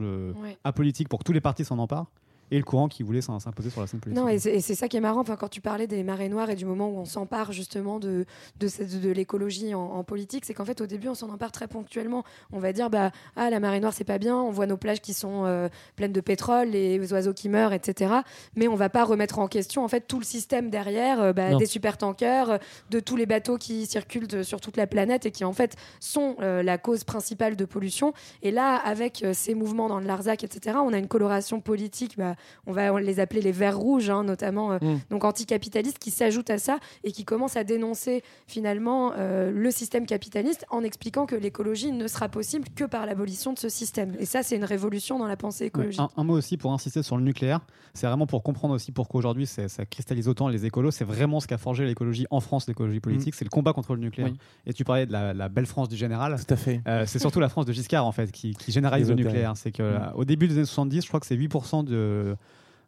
apolitique 0.64 1.08
pour 1.08 1.18
que 1.18 1.24
tous 1.24 1.32
les 1.32 1.40
partis 1.40 1.64
s'en 1.64 1.78
emparent. 1.78 2.06
Et 2.52 2.58
le 2.58 2.62
courant 2.64 2.86
qui 2.86 3.02
voulait 3.02 3.22
s'im- 3.22 3.40
s'imposer 3.40 3.70
sur 3.70 3.80
la 3.80 3.86
scène 3.88 3.98
politique. 4.00 4.22
Non, 4.22 4.28
et 4.28 4.38
c'est 4.38 4.60
ça 4.74 4.86
qui 4.86 4.96
est 4.96 5.00
marrant. 5.00 5.20
Enfin, 5.22 5.36
quand 5.36 5.48
tu 5.48 5.60
parlais 5.60 5.86
des 5.86 6.04
marées 6.04 6.28
noires 6.28 6.50
et 6.50 6.54
du 6.54 6.64
moment 6.66 6.88
où 6.88 6.98
on 6.98 7.04
s'empare 7.04 7.50
justement 7.50 7.98
de, 7.98 8.26
de, 8.60 9.10
l'écologie 9.10 9.74
en, 9.74 9.80
en 9.80 10.04
politique, 10.04 10.44
c'est 10.44 10.54
qu'en 10.54 10.64
fait, 10.64 10.80
au 10.80 10.86
début, 10.86 11.08
on 11.08 11.14
s'en 11.14 11.30
empare 11.30 11.50
très 11.50 11.66
ponctuellement. 11.66 12.24
On 12.52 12.58
va 12.58 12.72
dire, 12.72 12.90
bah, 12.90 13.10
ah, 13.36 13.50
la 13.50 13.58
marée 13.58 13.80
noire, 13.80 13.92
c'est 13.92 14.04
pas 14.04 14.18
bien. 14.18 14.36
On 14.36 14.50
voit 14.50 14.66
nos 14.66 14.76
plages 14.76 15.00
qui 15.00 15.14
sont 15.14 15.44
euh, 15.46 15.68
pleines 15.96 16.12
de 16.12 16.20
pétrole, 16.20 16.68
les 16.68 17.12
oiseaux 17.12 17.32
qui 17.32 17.48
meurent, 17.48 17.72
etc. 17.72 18.12
Mais 18.54 18.68
on 18.68 18.74
va 18.76 18.88
pas 18.88 19.04
remettre 19.04 19.38
en 19.38 19.48
question 19.48 19.82
en 19.84 19.88
fait 19.88 20.02
tout 20.06 20.18
le 20.18 20.24
système 20.24 20.68
derrière, 20.70 21.20
euh, 21.20 21.32
bah, 21.32 21.54
des 21.54 21.66
super 21.66 21.96
tankers, 21.96 22.50
euh, 22.50 22.58
de 22.90 23.00
tous 23.00 23.16
les 23.16 23.26
bateaux 23.26 23.56
qui 23.58 23.86
circulent 23.86 24.28
de- 24.28 24.42
sur 24.42 24.60
toute 24.60 24.76
la 24.76 24.86
planète 24.86 25.24
et 25.26 25.30
qui 25.30 25.44
en 25.44 25.52
fait 25.52 25.76
sont 26.00 26.36
euh, 26.40 26.62
la 26.62 26.76
cause 26.78 27.04
principale 27.04 27.56
de 27.56 27.64
pollution. 27.64 28.12
Et 28.42 28.50
là, 28.50 28.76
avec 28.76 29.22
euh, 29.22 29.32
ces 29.32 29.54
mouvements 29.54 29.88
dans 29.88 29.98
le 30.00 30.06
Larzac, 30.06 30.44
etc., 30.44 30.76
on 30.84 30.92
a 30.92 30.98
une 30.98 31.08
coloration 31.08 31.60
politique 31.60 32.16
bah, 32.18 32.34
on 32.66 32.72
va 32.72 33.00
les 33.00 33.20
appeler 33.20 33.40
les 33.42 33.52
verts 33.52 33.78
rouges, 33.78 34.10
hein, 34.10 34.24
notamment, 34.24 34.72
euh, 34.72 34.78
Mm. 34.82 34.98
donc 35.10 35.24
anticapitalistes, 35.24 35.98
qui 35.98 36.10
s'ajoutent 36.10 36.50
à 36.50 36.58
ça 36.58 36.78
et 37.04 37.12
qui 37.12 37.24
commencent 37.24 37.56
à 37.56 37.64
dénoncer 37.64 38.22
finalement 38.46 39.12
euh, 39.16 39.50
le 39.50 39.70
système 39.70 40.06
capitaliste 40.06 40.64
en 40.70 40.82
expliquant 40.82 41.26
que 41.26 41.34
l'écologie 41.36 41.92
ne 41.92 42.06
sera 42.08 42.28
possible 42.28 42.68
que 42.74 42.84
par 42.84 43.06
l'abolition 43.06 43.52
de 43.52 43.58
ce 43.58 43.68
système. 43.68 44.14
Et 44.18 44.26
ça, 44.26 44.42
c'est 44.42 44.56
une 44.56 44.64
révolution 44.64 45.18
dans 45.18 45.26
la 45.26 45.36
pensée 45.36 45.64
Ouais, 45.64 45.68
écologique. 45.68 46.00
un, 46.00 46.08
un 46.16 46.24
mot 46.24 46.34
aussi 46.34 46.56
pour 46.56 46.72
insister 46.72 47.02
sur 47.02 47.16
le 47.16 47.22
nucléaire, 47.22 47.60
c'est 47.94 48.06
vraiment 48.06 48.26
pour 48.26 48.42
comprendre 48.42 48.74
aussi 48.74 48.92
pourquoi 48.92 49.18
aujourd'hui 49.18 49.46
ça 49.46 49.66
cristallise 49.86 50.28
autant 50.28 50.48
les 50.48 50.66
écolos. 50.66 50.90
C'est 50.90 51.04
vraiment 51.04 51.40
ce 51.40 51.46
qu'a 51.46 51.58
forgé 51.58 51.84
l'écologie 51.84 52.26
en 52.30 52.40
France, 52.40 52.66
l'écologie 52.68 53.00
politique, 53.00 53.34
c'est 53.34 53.44
le 53.44 53.50
combat 53.50 53.72
contre 53.72 53.94
le 53.94 54.00
nucléaire. 54.00 54.30
Oui. 54.32 54.38
Et 54.66 54.72
tu 54.72 54.84
parlais 54.84 55.06
de 55.06 55.12
la, 55.12 55.32
la 55.34 55.48
belle 55.48 55.66
France 55.66 55.88
du 55.88 55.96
général. 55.96 56.36
Tout 56.46 56.52
à 56.54 56.56
fait. 56.56 56.80
Euh, 56.86 57.04
c'est 57.06 57.18
surtout 57.18 57.40
la 57.40 57.48
France 57.48 57.66
de 57.66 57.72
Giscard 57.72 58.06
en 58.06 58.12
fait 58.12 58.30
qui, 58.32 58.54
qui 58.54 58.72
généralise 58.72 59.08
le 59.10 59.14
nucléaire. 59.16 59.52
C'est 59.56 59.70
que 59.72 59.82
Mm. 59.82 60.12
au 60.14 60.24
début 60.24 60.48
des 60.48 60.54
années 60.58 60.64
70, 60.64 61.02
je 61.02 61.08
crois 61.08 61.20
que 61.20 61.26
c'est 61.26 61.36
8% 61.36 61.84
de 61.84 62.31
euh, 62.32 62.36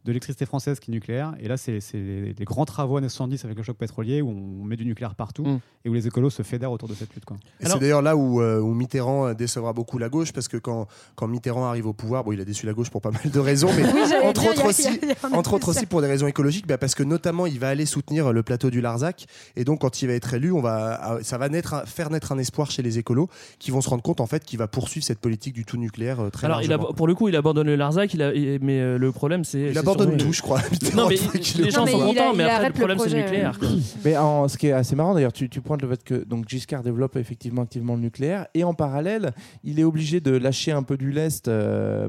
de 0.05 0.11
l'électricité 0.11 0.45
française 0.47 0.81
qui 0.81 0.91
est 0.91 0.95
nucléaire. 0.95 1.35
Et 1.41 1.49
là, 1.49 1.57
c'est 1.57 1.81
c'est 1.81 1.97
les, 1.99 2.35
les 2.39 2.45
grands 2.45 2.65
travaux 2.67 2.97
années 2.99 3.09
70 3.09 3.45
avec 3.45 3.57
le 3.57 3.63
choc 3.63 3.77
pétrolier 3.77 4.21
où 4.23 4.29
on 4.31 4.65
met 4.65 4.77
du 4.77 4.85
nucléaire 4.85 5.15
partout 5.15 5.45
Mm. 5.45 5.59
et 5.85 5.89
où 5.89 5.95
les 5.95 6.07
écolos 6.07 6.31
se 6.31 6.43
fédèrent 6.43 6.73
autour 6.73 6.89
de 6.89 6.95
cette 6.95 7.13
lutte. 7.15 7.25
Quoi. 7.25 7.37
Et 7.61 7.67
c'est 7.67 7.79
d'ailleurs 7.79 8.03
là 8.03 8.17
où, 8.17 8.41
euh, 8.41 8.61
où 8.61 8.73
Mitterrand 8.75 9.29
euh, 9.29 9.35
décevra 9.35 9.73
beaucoup 9.73 9.99
la 9.99 10.09
gauche, 10.09 10.33
parce 10.33 10.49
que 10.49 10.57
quand, 10.57 10.87
quand 11.15 11.27
Mitterrand 11.27 11.65
arrive 11.67 11.87
au 11.87 11.93
pouvoir, 11.93 12.25
bon, 12.25 12.33
il 12.33 12.41
a 12.41 12.45
déçu 12.45 12.67
la 12.67 12.73
gauche 12.73 12.91
pour 12.91 13.01
pas 13.01 13.11
mal 13.11 13.31
de 13.31 13.39
raisons, 13.39 13.71
mais 13.77 13.83
Oui, 13.95 14.01
entre 14.23 14.43
dire, 14.43 14.51
autres 14.51 14.65
a- 14.65 14.69
aussi, 14.69 14.89
a 14.89 15.37
entre 15.37 15.55
autres 15.55 15.69
aussi 15.71 15.87
pour 15.87 16.01
des 16.03 16.07
raisons 16.09 16.27
écologiques, 16.27 16.67
bah, 16.67 16.79
parce 16.79 16.95
que 16.95 17.03
notamment 17.03 17.47
il 17.47 17.59
va 17.59 17.69
aller 17.69 17.87
soutenir 17.87 18.33
le 18.33 18.43
plateau 18.43 18.71
du 18.71 18.81
Larzac, 18.81 19.27
et 19.57 19.65
donc 19.65 19.81
quand 19.81 20.03
il 20.03 20.09
va 20.09 20.15
être 20.15 20.35
élu, 20.35 20.53
on 20.53 20.61
va, 20.61 20.99
ah, 21.03 21.19
ça 21.23 21.39
va 21.39 21.49
naître, 21.49 21.87
faire 21.89 22.11
naître 22.11 22.33
un 22.33 22.39
espoir 22.39 22.71
chez 22.71 22.83
les 22.83 22.99
écolos 22.99 23.29
qui 23.59 23.71
vont 23.71 23.81
se 23.81 23.89
rendre 23.89 24.03
compte 24.03 24.21
en 24.21 24.27
fait 24.27 24.45
qu'il 24.45 24.59
va 24.59 24.69
poursuivre 24.69 25.05
cette 25.05 25.19
politique 25.21 25.55
du 25.55 25.65
tout 25.65 25.77
nucléaire 25.77 26.21
euh, 26.21 26.31
très 26.31 26.47
Alors, 26.47 26.63
il 26.63 26.69
largement. 26.69 26.91
a, 26.91 26.95
pour 26.95 27.07
le 27.07 27.15
coup, 27.15 27.29
il 27.29 27.37
abandonne 27.37 27.67
le 27.67 27.77
Larzac, 27.77 28.13
il 28.15 28.23
a- 28.23 28.35
il- 28.35 28.59
mais 28.63 28.81
euh, 28.81 28.99
le 28.99 29.13
problème, 29.13 29.45
c'est. 29.45 29.61
Il 29.61 29.75
c'est 29.75 29.79
leur 29.97 30.07
donne 30.07 30.17
tout, 30.17 30.33
je 30.33 30.43
crois. 30.43 30.61
Non, 30.95 31.09
mais 31.09 31.17
les 31.59 31.71
gens 31.71 31.87
sont 31.87 31.99
contents, 31.99 32.35
mais 32.35 32.45
après, 32.45 32.69
le 32.69 32.75
problème, 32.75 32.99
c'est 32.99 33.11
le 33.11 33.23
nucléaire. 33.23 33.59
Mais 34.05 34.15
ce 34.15 34.57
qui 34.57 34.69
est 34.69 34.73
assez 34.73 34.95
marrant, 34.95 35.15
d'ailleurs, 35.15 35.33
tu 35.33 35.49
pointes 35.61 35.83
le 35.83 35.89
fait 35.89 36.05
que 36.05 36.25
donc 36.25 36.49
Giscard 36.49 36.83
développe 36.83 37.17
effectivement 37.17 37.63
activement 37.63 37.95
le 37.95 38.01
nucléaire, 38.01 38.47
et 38.55 38.65
en 38.65 38.75
parallèle, 38.75 39.33
il 39.63 39.81
est 39.81 39.85
obligé 39.85 40.21
de 40.21 40.33
lâcher 40.33 40.73
un 40.73 40.83
peu 40.83 40.97
du 40.97 41.11
lest 41.11 41.49
euh, 41.49 42.09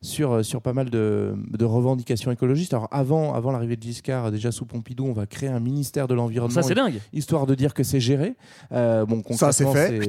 sur, 0.00 0.32
euh, 0.32 0.42
sur 0.42 0.62
pas 0.62 0.72
mal 0.72 0.90
de, 0.90 1.34
revendications 1.62 2.30
écologistes. 2.30 2.74
Alors, 2.74 2.88
avant, 2.90 3.34
avant 3.34 3.52
l'arrivée 3.52 3.76
de 3.76 3.82
Giscard, 3.82 4.30
déjà 4.30 4.52
sous 4.52 4.66
Pompidou, 4.66 5.06
on 5.06 5.12
va 5.12 5.26
créer 5.26 5.48
un 5.48 5.60
ministère 5.60 6.08
de 6.08 6.14
l'environnement. 6.14 6.54
Ça, 6.54 6.62
c'est 6.62 6.74
dingue. 6.74 7.00
Histoire 7.12 7.46
de 7.46 7.54
dire 7.54 7.74
que 7.74 7.82
c'est 7.82 8.00
géré. 8.00 8.34
Euh, 8.72 9.04
bon, 9.06 9.22
ça, 9.30 9.52
c'est 9.52 9.66
fait. 9.66 10.00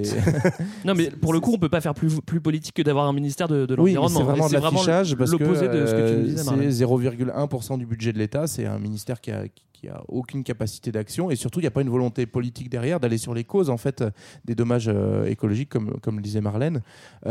non, 0.85 0.93
mais 0.95 1.09
pour 1.09 1.33
le 1.33 1.39
coup, 1.39 1.51
on 1.51 1.55
ne 1.55 1.59
peut 1.59 1.69
pas 1.69 1.81
faire 1.81 1.93
plus, 1.93 2.19
plus 2.21 2.41
politique 2.41 2.75
que 2.75 2.81
d'avoir 2.81 3.07
un 3.07 3.13
ministère 3.13 3.47
de, 3.47 3.73
l'environnement. 3.73 4.07
Oui, 4.07 4.13
c'est 4.17 4.23
vraiment, 4.23 4.47
de 4.47 4.53
l'affichage 4.53 5.15
parce 5.15 5.31
que 5.31 5.37
l'opposé 5.37 5.67
de 5.67 5.85
ce 5.85 5.91
que 5.91 6.15
tu 6.15 6.23
disais. 6.29 6.49
Euh, 6.49 6.71
c'est 6.71 6.85
0,1 6.85 7.14
1,1% 7.15 7.77
du 7.77 7.85
budget 7.85 8.13
de 8.13 8.17
l'État. 8.17 8.47
C'est 8.47 8.65
un 8.65 8.79
ministère 8.79 9.21
qui 9.21 9.31
a, 9.31 9.45
a 9.89 10.01
aucune 10.07 10.43
capacité 10.43 10.91
d'action 10.91 11.29
et 11.31 11.35
surtout 11.35 11.59
il 11.59 11.63
n'y 11.63 11.67
a 11.67 11.71
pas 11.71 11.81
une 11.81 11.89
volonté 11.89 12.25
politique 12.25 12.69
derrière 12.69 12.99
d'aller 12.99 13.17
sur 13.17 13.33
les 13.33 13.43
causes 13.43 13.69
en 13.69 13.77
fait 13.77 14.03
des 14.45 14.55
dommages 14.55 14.89
euh, 14.93 15.25
écologiques 15.25 15.69
comme 15.69 15.99
comme 16.01 16.17
le 16.17 16.21
disait 16.21 16.41
Marlène. 16.41 16.81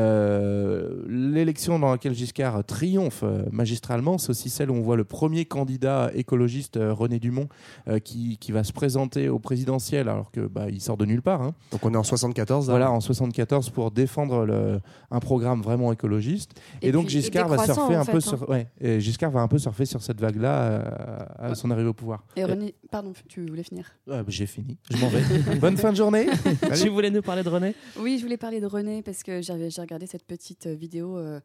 Euh, 0.09 1.03
L'élection 1.09 1.79
dans 1.79 1.91
laquelle 1.91 2.15
Giscard 2.15 2.65
triomphe 2.65 3.23
euh, 3.25 3.45
magistralement, 3.51 4.19
c'est 4.19 4.31
aussi 4.31 4.51
celle 4.51 4.71
où 4.71 4.75
on 4.75 4.81
voit 4.83 4.97
le 4.97 5.05
premier 5.05 5.45
candidat 5.45 6.11
écologiste 6.15 6.77
euh, 6.77 6.93
René 6.93 7.19
Dumont 7.19 7.49
euh, 7.89 7.99
qui, 7.99 8.39
qui 8.39 8.53
va 8.53 8.65
se 8.65 8.73
présenter 8.73 9.29
au 9.29 9.39
présidentiel 9.39 10.09
alors 10.09 10.31
que 10.31 10.41
bah, 10.47 10.67
il 10.71 10.81
sort 10.81 10.97
de 10.97 11.05
nulle 11.05 11.23
part. 11.23 11.43
hein. 11.43 11.55
Donc 11.73 11.85
on 11.85 11.93
est 11.95 11.97
en 11.97 12.03
74. 12.03 12.67
là. 12.69 12.73
Voilà, 12.73 12.91
en 12.91 13.01
74 13.01 13.71
pour 13.71 13.91
défendre 13.91 14.45
le- 14.45 14.81
un 15.11 15.21
programme 15.21 15.63
vraiment 15.63 15.93
écologiste. 15.93 16.53
Et, 16.83 16.89
Et 16.89 16.93
donc 16.93 17.07
puis- 17.07 17.17
et 17.19 17.21
Giscard 17.21 17.49
va 17.49 17.65
surfer 17.65 17.97
en 17.97 18.01
un 18.01 18.05
fait, 18.05 18.13
peu 18.13 18.19
hein. 18.19 18.21
sur, 18.21 18.49
ouais, 18.49 18.69
et 18.81 19.01
Giscard 19.01 19.31
va 19.31 19.41
un 19.41 19.49
peu 19.49 19.59
surfer 19.59 19.85
sur 19.85 20.03
cette 20.03 20.21
vague-là 20.21 20.55
euh, 20.63 21.19
à 21.39 21.55
son 21.55 21.71
arrivée 21.71 21.89
au 21.89 21.95
pouvoir. 21.95 22.25
Et 22.37 22.43
René, 22.47 22.74
pardon, 22.90 23.12
tu 23.28 23.47
voulais 23.47 23.62
finir 23.62 23.90
Ouais, 24.07 24.18
bah, 24.18 24.24
J'ai 24.28 24.47
fini, 24.47 24.76
je 24.90 24.97
m'en 24.99 25.09
vais. 25.09 25.22
Bonne 25.61 25.76
fin 25.76 25.90
de 25.90 25.97
journée. 25.97 26.26
Tu 26.80 26.88
voulais 26.88 27.11
nous 27.11 27.22
parler 27.22 27.42
de 27.42 27.49
René? 27.49 27.74
Oui, 27.99 28.18
je 28.18 28.22
voulais 28.22 28.36
parler 28.36 28.61
de 28.61 28.66
René 28.66 29.03
parce 29.03 29.22
que 29.22 29.40
j'ai 29.42 29.53
regardé 29.80 30.07
cette 30.07 30.24
petite 30.24 30.66
euh, 30.66 30.74
vidéo 30.74 31.16
euh, 31.16 31.40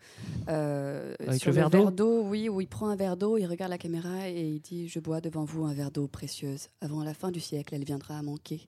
euh, 0.49 1.13
Avec 1.19 1.41
sur 1.41 1.51
le 1.51 1.55
verre 1.55 1.91
d'eau, 1.91 2.23
oui, 2.23 2.49
où 2.49 2.61
il 2.61 2.67
prend 2.67 2.89
un 2.89 2.95
verre 2.95 3.17
d'eau, 3.17 3.37
il 3.37 3.45
regarde 3.45 3.71
la 3.71 3.77
caméra 3.77 4.29
et 4.29 4.47
il 4.47 4.59
dit 4.59 4.87
"Je 4.87 4.99
bois 4.99 5.21
devant 5.21 5.45
vous 5.45 5.65
un 5.65 5.73
verre 5.73 5.91
d'eau 5.91 6.07
précieuse. 6.07 6.67
Avant 6.81 7.03
la 7.03 7.13
fin 7.13 7.31
du 7.31 7.39
siècle, 7.39 7.75
elle 7.75 7.85
viendra 7.85 8.17
à 8.17 8.21
manquer." 8.21 8.65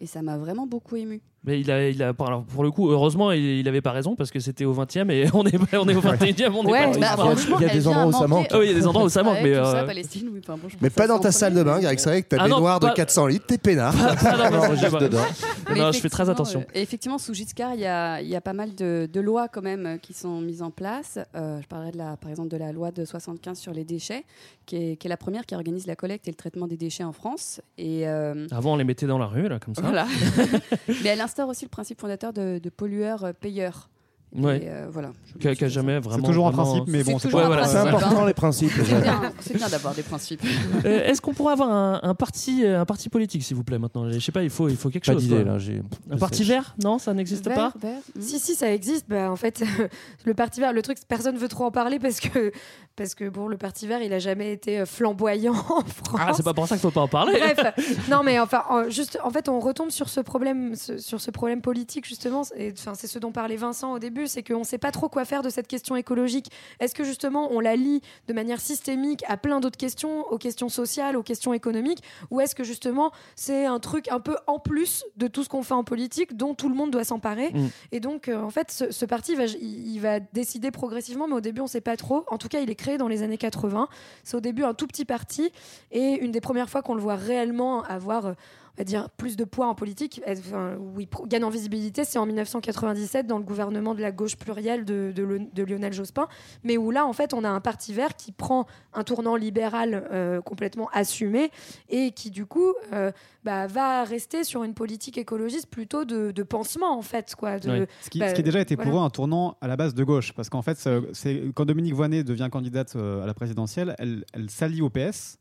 Et 0.00 0.06
ça 0.06 0.22
m'a 0.22 0.38
vraiment 0.38 0.66
beaucoup 0.66 0.96
ému. 0.96 1.20
Mais 1.48 1.60
il 1.60 1.70
a, 1.70 1.88
il 1.88 2.02
a, 2.02 2.12
alors, 2.26 2.44
pour 2.44 2.62
le 2.62 2.70
coup, 2.70 2.90
heureusement, 2.90 3.32
il, 3.32 3.42
il 3.42 3.66
avait 3.68 3.80
pas 3.80 3.92
raison 3.92 4.14
parce 4.14 4.30
que 4.30 4.38
c'était 4.38 4.66
au 4.66 4.74
20e 4.74 5.10
et 5.10 5.28
on 5.34 5.46
est, 5.46 5.54
on 5.74 5.88
est 5.88 5.94
au 5.96 6.00
21e. 6.02 6.50
On 6.52 6.64
est 6.66 6.70
Ouais, 6.70 6.98
bah, 7.00 7.06
franchement, 7.16 7.56
il 7.58 7.66
y 7.66 7.70
a 7.70 7.72
des 7.72 7.88
endroits 7.88 8.06
où 8.06 8.12
ça 8.12 8.26
manque. 8.26 8.48
Ah 8.50 8.58
oui, 8.58 8.66
il 8.66 8.72
y 8.72 8.74
a 8.74 8.78
des 8.78 8.86
endroits 8.86 9.04
où 9.06 9.08
ça 9.08 9.22
manque, 9.22 9.38
mais, 9.42 9.56
tout 9.56 9.64
ça, 9.64 9.78
euh, 9.78 9.86
Palestine, 9.86 10.28
oui, 10.30 10.40
enfin, 10.44 10.58
bon, 10.60 10.68
je 10.68 10.76
Mais 10.82 10.90
pas 10.90 11.02
ça 11.02 11.08
dans 11.08 11.18
ta 11.18 11.32
salle 11.32 11.54
de 11.54 11.62
bain, 11.62 11.80
Greg. 11.80 11.98
C'est 11.98 12.10
vrai 12.10 12.22
que 12.22 12.28
ta 12.28 12.36
Ah 12.40 12.44
baignoire 12.48 12.80
pas- 12.80 12.90
de 12.90 12.94
400 12.94 13.26
litres, 13.28 13.46
t'es 13.46 13.56
peinard. 13.58 13.94
Ah 14.20 14.50
non, 14.50 15.74
Non, 15.76 15.92
je 15.92 16.00
fais 16.00 16.08
très 16.10 16.28
attention. 16.28 16.60
euh, 16.60 16.64
effectivement, 16.80 17.18
sous 17.18 17.32
Giscard, 17.34 17.74
il 17.74 17.80
y 17.80 17.86
a, 17.86 18.20
il 18.20 18.28
y 18.28 18.36
a 18.36 18.40
pas 18.40 18.52
mal 18.52 18.74
de, 18.74 19.08
de 19.10 19.20
lois 19.20 19.48
quand 19.48 19.62
même 19.62 19.86
euh, 19.86 19.96
qui 19.96 20.12
sont 20.12 20.40
mises 20.40 20.62
en 20.62 20.70
place. 20.70 21.18
Euh, 21.34 21.60
je 21.62 21.66
parlerai 21.66 21.92
de 21.92 21.98
la, 21.98 22.16
par 22.16 22.30
exemple 22.30 22.48
de 22.48 22.56
la 22.58 22.72
loi 22.72 22.90
de 22.90 23.04
75 23.04 23.58
sur 23.58 23.72
les 23.72 23.84
déchets, 23.84 24.24
qui 24.66 24.76
est, 24.76 24.96
qui 24.96 25.06
est 25.06 25.10
la 25.10 25.16
première 25.16 25.46
qui 25.46 25.54
organise 25.54 25.86
la 25.86 25.96
collecte 25.96 26.28
et 26.28 26.30
le 26.30 26.36
traitement 26.36 26.66
des 26.66 26.76
déchets 26.76 27.04
en 27.04 27.12
France. 27.12 27.60
Et 27.78 28.06
euh, 28.06 28.46
Avant, 28.50 28.74
on 28.74 28.76
les 28.76 28.84
mettait 28.84 29.06
dans 29.06 29.18
la 29.18 29.26
rue, 29.26 29.48
là, 29.48 29.58
comme 29.58 29.74
ça. 29.74 29.82
voilà. 29.82 30.06
Mais 30.88 31.10
elle 31.10 31.20
instaure 31.38 31.50
aussi 31.50 31.64
le 31.64 31.70
principe 31.70 32.00
fondateur 32.00 32.32
de, 32.32 32.58
de 32.60 32.68
pollueur-payeur. 32.68 33.88
Et, 34.36 34.40
Ouais. 34.40 34.60
euh, 34.66 34.86
voilà. 34.90 35.08
A 35.44 35.68
jamais 35.68 35.98
vraiment. 36.00 36.26
toujours 36.26 36.46
un 36.48 36.50
vraiment- 36.50 36.72
principe, 36.74 36.88
mais 36.92 37.02
bon, 37.02 37.18
C'est 37.18 37.30
c'est 37.30 37.34
un 37.36 37.46
voilà, 37.46 37.66
C'est 37.66 37.76
important 37.78 38.26
les 38.26 38.34
principes. 38.34 38.70
C'est 38.74 39.00
bien, 39.00 39.32
c'est 39.40 39.56
bien 39.56 39.68
d'avoir 39.68 39.94
des 39.94 40.02
principes. 40.02 40.42
Euh, 40.84 41.04
Est-ce 41.04 41.20
qu'on 41.22 41.32
pourrait 41.32 41.54
avoir 41.54 41.70
un, 41.70 42.00
un 42.02 42.14
parti, 42.14 42.62
euh, 42.64 42.80
un 42.80 42.84
parti 42.84 43.08
politique, 43.08 43.42
s'il 43.42 43.56
vous 43.56 43.64
plaît, 43.64 43.78
maintenant? 43.78 44.10
Je 44.10 44.18
sais 44.18 44.30
pas, 44.32 44.42
il 44.42 44.50
faut, 44.50 44.68
il 44.68 44.76
faut 44.76 44.90
quelque 44.90 45.06
Pas 45.06 45.12
chose. 45.14 45.30
là. 45.30 45.58
j'ai- 45.58 45.82
Un 46.10 46.18
parti 46.18 46.44
vert? 46.44 46.74
Non, 46.82 46.98
ça 46.98 47.14
n'existe 47.14 47.46
pas? 47.46 47.54
Vert, 47.54 47.72
vert, 47.80 48.00
hmm. 48.16 48.20
Si, 48.20 48.38
si, 48.38 48.54
ça 48.54 48.70
existe. 48.72 49.06
Bah, 49.08 49.30
en 49.30 49.36
fait, 49.36 49.62
le 50.26 50.34
Parti 50.34 50.60
vert, 50.60 50.72
le 50.74 50.82
truc, 50.82 50.98
personne 51.08 51.36
veut 51.38 51.48
trop 51.48 51.64
en 51.64 51.70
parler 51.70 51.98
parce 51.98 52.20
que, 52.20 52.52
parce 52.96 53.14
que 53.14 53.28
bon, 53.30 53.48
le 53.48 53.56
Parti 53.56 53.86
vert, 53.86 54.02
il 54.02 54.12
a 54.12 54.18
jamais 54.18 54.52
été 54.52 54.80
euh, 54.80 54.86
flamboyant 54.86 55.52
en 55.54 55.82
France. 55.84 56.20
Ah, 56.20 56.32
c'est 56.34 56.42
pas 56.44 56.52
pour 56.54 56.66
ça 56.68 56.74
qu'il 56.76 56.82
faut 56.82 56.90
pas 56.90 57.00
en 57.00 57.08
parler. 57.08 57.38
Bref, 57.40 58.08
non, 58.10 58.22
mais 58.22 58.38
enfin, 58.40 58.62
en- 58.68 58.90
juste, 58.90 59.18
en 59.24 59.30
fait, 59.30 59.48
on 59.48 59.58
retombe 59.60 59.90
sur 59.90 60.08
ce 60.10 60.20
problème, 60.20 60.74
ce- 60.74 60.98
sur 60.98 61.20
ce 61.20 61.30
problème 61.30 61.62
politique 61.62 62.06
justement. 62.06 62.42
Et 62.56 62.72
enfin, 62.76 62.92
c'est 62.94 63.06
ce 63.06 63.18
dont 63.18 63.32
parlait 63.32 63.56
Vincent 63.56 63.92
au 63.92 63.98
début, 63.98 64.17
c'est 64.26 64.42
qu'on 64.42 64.60
ne 64.60 64.64
sait 64.64 64.78
pas 64.78 64.90
trop 64.90 65.08
quoi 65.08 65.24
faire 65.24 65.42
de 65.42 65.50
cette 65.50 65.68
question 65.68 65.96
écologique. 65.96 66.50
Est-ce 66.80 66.94
que 66.94 67.04
justement, 67.04 67.52
on 67.52 67.60
la 67.60 67.76
lie 67.76 68.00
de 68.26 68.32
manière 68.32 68.60
systémique 68.60 69.24
à 69.28 69.36
plein 69.36 69.60
d'autres 69.60 69.78
questions, 69.78 70.26
aux 70.30 70.38
questions 70.38 70.68
sociales, 70.68 71.16
aux 71.16 71.22
questions 71.22 71.52
économiques, 71.52 72.02
ou 72.30 72.40
est-ce 72.40 72.54
que 72.54 72.64
justement, 72.64 73.12
c'est 73.36 73.66
un 73.66 73.78
truc 73.78 74.10
un 74.10 74.20
peu 74.20 74.36
en 74.46 74.58
plus 74.58 75.04
de 75.16 75.28
tout 75.28 75.44
ce 75.44 75.48
qu'on 75.48 75.62
fait 75.62 75.74
en 75.74 75.84
politique, 75.84 76.36
dont 76.36 76.54
tout 76.54 76.68
le 76.68 76.74
monde 76.74 76.90
doit 76.90 77.04
s'emparer 77.04 77.28
Mm. 77.52 77.68
Et 77.92 78.00
donc, 78.00 78.28
euh, 78.28 78.40
en 78.40 78.50
fait, 78.50 78.70
ce, 78.70 78.90
ce 78.90 79.04
parti, 79.04 79.34
va, 79.34 79.44
il, 79.44 79.98
va 80.00 80.20
décider 80.20 80.70
progressivement, 80.70 81.28
mais 81.28 81.34
au 81.34 81.40
début, 81.40 81.60
on 81.60 81.64
ne 81.64 81.68
sait 81.68 81.80
pas 81.80 81.96
trop. 81.96 82.24
En 82.28 82.38
tout 82.38 82.48
cas, 82.48 82.60
il 82.60 82.70
est 82.70 82.74
créé 82.74 82.98
dans 82.98 83.08
les 83.08 83.22
années 83.22 83.38
80. 83.38 83.88
C'est 84.24 84.36
au 84.36 84.40
début 84.40 84.64
un 84.64 84.74
tout 84.74 84.86
petit 84.86 85.04
parti 85.04 85.50
et 85.90 86.18
une 86.20 86.32
des 86.32 86.40
premières 86.40 86.70
fois 86.70 86.82
qu'on 86.82 86.94
le 86.94 87.00
voit 87.00 87.16
réellement 87.16 87.82
avoir 87.84 88.26
euh, 88.26 88.32
va 88.78 88.84
dire 88.84 89.10
plus 89.10 89.36
de 89.36 89.44
poids 89.44 89.66
en 89.66 89.74
politique, 89.74 90.20
enfin, 90.26 90.76
où 90.78 91.00
il 91.00 91.08
gagne 91.26 91.44
en 91.44 91.50
visibilité, 91.50 92.04
c'est 92.04 92.18
en 92.18 92.26
1997 92.26 93.26
dans 93.26 93.38
le 93.38 93.44
gouvernement 93.44 93.94
de 93.94 94.00
la 94.00 94.12
gauche 94.12 94.36
plurielle 94.36 94.84
de, 94.84 95.12
de 95.14 95.22
Le- 95.22 95.38
de 95.52 95.62
Lionel 95.64 95.92
Jospin, 95.92 96.28
mais 96.64 96.76
où 96.76 96.90
là 96.90 97.04
en 97.06 97.12
fait 97.12 97.34
on 97.34 97.44
a 97.44 97.48
un 97.48 97.60
parti 97.60 97.92
vert 97.92 98.14
qui 98.16 98.32
prend 98.32 98.66
un 98.94 99.04
tournant 99.04 99.36
libéral 99.36 100.06
euh, 100.12 100.40
complètement 100.40 100.88
assumé 100.92 101.50
et 101.88 102.12
qui 102.12 102.30
du 102.30 102.46
coup 102.46 102.72
euh, 102.92 103.10
bah, 103.44 103.66
va 103.66 104.04
rester 104.04 104.44
sur 104.44 104.62
une 104.64 104.74
politique 104.74 105.18
écologiste 105.18 105.66
plutôt 105.68 106.04
de, 106.04 106.30
de 106.30 106.42
pansement 106.42 106.96
en 106.96 107.02
fait 107.02 107.34
quoi. 107.36 107.58
de-. 107.58 107.86
Ce 108.02 108.10
qui, 108.10 108.18
bah, 108.20 108.28
ce 108.28 108.34
qui 108.34 108.40
a 108.40 108.44
déjà 108.44 108.60
été 108.60 108.74
voilà. 108.76 108.90
pour 108.90 109.00
eux 109.00 109.04
un 109.04 109.10
tournant 109.10 109.56
à 109.60 109.66
la 109.68 109.76
base 109.76 109.94
de 109.94 110.04
gauche, 110.04 110.32
parce 110.32 110.48
qu'en 110.50 110.62
fait, 110.62 110.78
c'est- 111.12 111.42
quand 111.54 111.64
Dominique 111.64 111.94
Voynet 111.94 112.22
devient 112.24 112.48
candidate 112.50 112.94
euh, 112.96 113.22
à 113.22 113.26
la 113.26 113.34
présidentielle, 113.34 113.94
elle, 113.98 114.24
elle 114.32 114.50
s'allie 114.50 114.82
au 114.82 114.90
PS. 114.90 115.38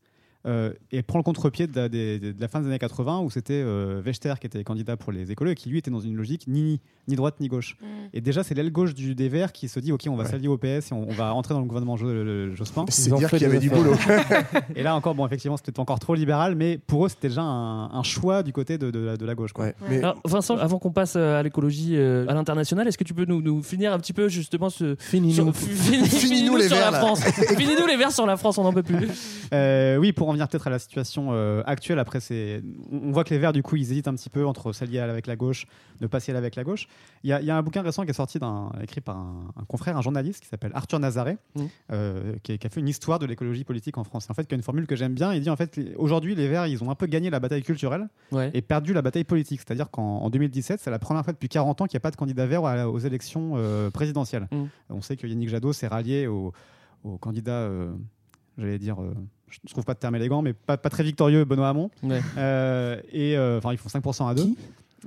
Euh, 0.48 0.72
et 0.92 1.02
prend 1.04 1.20
le 1.20 1.24
contre-pied 1.24 1.68
de, 1.68 1.76
la- 1.76 1.90
des- 1.90 2.20
de 2.20 2.36
la 2.40 2.48
fin 2.48 2.62
des 2.62 2.68
années 2.68 2.80
80 2.80 3.20
où 3.20 3.30
c'était 3.30 3.54
euh, 3.54 4.02
Vechter 4.04 4.34
qui 4.40 4.48
était 4.48 4.64
candidat 4.64 4.96
pour 4.98 5.12
les 5.12 5.32
écolos 5.32 5.52
et 5.52 5.56
qui 5.56 5.70
lui 5.70 5.78
était 5.78 5.92
dans 5.92 6.00
une 6.00 6.16
logique 6.16 6.46
ni, 6.48 6.80
ni, 7.08 7.16
droite 7.16 7.36
ni 7.40 7.48
gauche. 7.48 7.78
Mm. 7.82 7.86
Et 8.14 8.22
déjà 8.22 8.44
c'est 8.44 8.56
l'aile 8.56 8.72
gauche 8.72 8.94
du, 8.94 9.14
des 9.14 9.30
Verts 9.30 9.52
qui 9.52 9.68
se 9.68 9.80
dit 9.80 9.92
ok 9.92 10.04
on 10.10 10.16
va 10.16 10.24
Ouais. 10.24 10.30
s'allier 10.30 10.48
au 10.48 10.58
PS 10.58 10.92
et 10.92 10.94
on, 10.94 11.08
on 11.10 11.14
va 11.14 11.34
entrer 11.34 11.54
dans 11.54 11.60
le 11.62 11.66
gouvernement 11.68 11.98
Jo- 11.98 12.08
le- 12.12 12.56
Jospin. 12.56 12.86
C'est 12.90 13.14
dire 13.14 13.30
qu'il 13.30 13.42
y 13.42 13.46
avait 13.46 13.60
du 13.60 13.70
boulot. 13.70 13.94
Et 14.76 14.84
là 14.84 14.96
encore 14.96 15.16
bon 15.16 15.26
effectivement 15.28 15.58
c'était 15.58 15.80
encore 15.80 16.00
trop 16.00 16.16
libéral 16.16 16.56
mais 16.56 16.78
pour 16.78 17.06
eux 17.06 17.10
c'était 17.10 17.28
déjà 17.28 17.42
un, 17.42 17.92
un 17.92 18.04
choix 18.04 18.44
du 18.44 18.54
côté 18.54 18.78
de, 18.78 18.90
de 18.92 19.00
la, 19.00 19.18
de 19.18 19.26
la 19.26 19.36
gauche. 19.36 19.52
Quoi. 19.54 19.66
Ouais. 19.66 19.76
Mais 19.90 19.98
Alors, 20.00 20.22
Vincent, 20.26 20.58
avant 20.58 20.80
qu'on 20.80 20.92
passe 20.92 21.16
euh, 21.18 21.40
à 21.40 21.44
l'écologie 21.44 21.96
euh, 21.98 22.26
à 22.28 22.34
l'international, 22.34 22.88
est-ce 22.88 22.98
que 22.98 23.04
tu 23.04 23.14
peux 23.14 23.26
nous, 23.26 23.42
nous 23.42 23.62
finir 23.64 23.92
un 23.94 24.00
petit 24.00 24.14
peu 24.14 24.30
justement 24.30 24.70
ce. 24.70 24.96
Finis-nous 25.00 25.52
finis-nous 25.54 26.56
les 26.58 26.68
sur 26.68 26.78
la. 26.78 26.92
France. 26.92 27.22
Finis-nous 27.22 27.86
les 27.88 27.98
verts 27.98 28.12
sur 28.12 28.26
la 28.26 28.38
France, 28.38 28.58
on 28.58 28.64
n'en 28.64 28.74
peut 28.74 28.84
plus. 28.84 29.08
Euh, 29.54 29.98
oui, 29.98 30.12
pour 30.14 30.30
en 30.30 30.34
revenir 30.38 30.48
peut-être 30.48 30.68
à 30.68 30.70
la 30.70 30.80
situation 30.80 31.30
euh, 31.32 31.62
actuelle, 31.66 32.00
après, 32.00 32.20
c'est, 32.20 32.62
on 32.92 33.12
voit 33.12 33.24
que 33.24 33.32
les 33.34 33.40
Verts, 33.40 33.54
du 33.54 33.64
coup, 33.64 33.76
ils 33.76 33.82
hésitent 33.92 34.08
un 34.08 34.14
petit 34.16 34.30
peu 34.30 34.46
entre 34.46 34.72
s'allier 34.74 35.00
avec 35.00 35.28
la 35.28 35.36
gauche, 35.36 35.66
ne 36.02 36.08
pas 36.08 36.20
s'y 36.20 36.32
aller 36.32 36.38
avec 36.38 36.56
la 36.56 36.64
gauche. 36.64 36.88
Il 37.24 37.28
y 37.28 37.46
y 37.46 37.50
a 37.52 37.58
un 37.58 37.62
bouquin 37.64 37.82
récent 37.82 38.04
qui 38.04 38.10
est 38.12 38.14
sorti, 38.14 38.40
d'un, 38.40 38.72
écrit 38.82 39.02
par 39.02 39.18
un, 39.18 39.54
un 39.56 39.64
confrère, 39.66 39.98
un 39.98 40.02
journaliste 40.02 40.42
qui 40.42 40.48
s'appelle 40.48 40.72
Arthur 40.76 41.00
Nazaret, 41.00 41.38
Mmh. 41.56 41.62
euh, 41.92 42.34
qui, 42.44 42.52
a- 42.54 42.58
qui 42.58 42.68
a 42.68 42.70
fait 42.70 42.80
une 42.80 42.88
histoire 42.88 43.20
de 43.20 43.26
l'écologie 43.26 43.64
politique 43.64 43.98
en 43.98 44.04
France. 44.04 44.28
En 44.30 44.34
fait, 44.34 44.46
qui 44.48 44.54
a 44.54 44.58
une 44.58 44.64
formule 44.64 44.86
que 44.88 44.96
j'aime 44.96 45.14
bien. 45.14 45.34
Il 45.34 45.42
dit, 45.42 45.50
en 45.50 45.56
fait, 45.56 45.80
aujourd'hui, 45.98 46.36
les 46.36 46.48
Verts, 46.48 46.68
ils 46.68 46.84
ont 46.84 46.90
un 46.92 46.96
peu 46.96 47.08
gagné 47.08 47.30
la 47.30 47.40
bataille 47.40 47.64
culturelle 47.64 48.08
Ouais. 48.32 48.52
et 48.54 48.62
perdu 48.62 48.94
la 48.94 49.02
bataille 49.02 49.24
politique. 49.24 49.60
C'est-à-dire 49.62 49.90
qu'en 49.90 50.18
en 50.20 50.30
2017, 50.30 50.80
c'est 50.80 50.92
la 50.92 51.00
première 51.00 51.24
fois 51.24 51.34
depuis 51.34 51.50
40 51.50 51.82
ans 51.82 51.86
qu'il 51.86 51.96
n'y 51.96 52.02
a 52.02 52.06
pas 52.06 52.12
de 52.12 52.16
candidat 52.16 52.46
vert 52.46 52.64
aux 52.64 53.00
élections 53.00 53.54
euh, 53.56 53.90
présidentielles. 53.90 54.48
Mm. 54.52 54.64
On 54.90 55.02
sait 55.02 55.16
que 55.18 55.26
Yannick 55.28 55.50
Jadot 55.50 55.74
s'est 55.74 55.88
rallié 55.88 56.28
au, 56.28 56.54
au 57.04 57.18
candidat, 57.18 57.70
j'allais 58.58 58.80
dire, 58.80 59.02
euh, 59.02 59.14
je 59.50 59.60
ne 59.64 59.70
trouve 59.70 59.86
pas 59.86 59.94
de 59.94 60.00
terme 60.00 60.16
élégant, 60.16 60.42
mais 60.42 60.54
pas, 60.54 60.78
pas 60.78 60.90
très 60.90 61.04
victorieux, 61.04 61.46
Benoît 61.46 61.70
Hamon. 61.70 61.90
Ouais. 62.04 62.22
Euh, 62.38 63.02
et 63.12 63.38
euh, 63.38 63.58
enfin, 63.58 63.72
ils 63.72 63.78
font 63.78 63.90
5% 63.90 64.30
à 64.30 64.34
deux. 64.36 64.50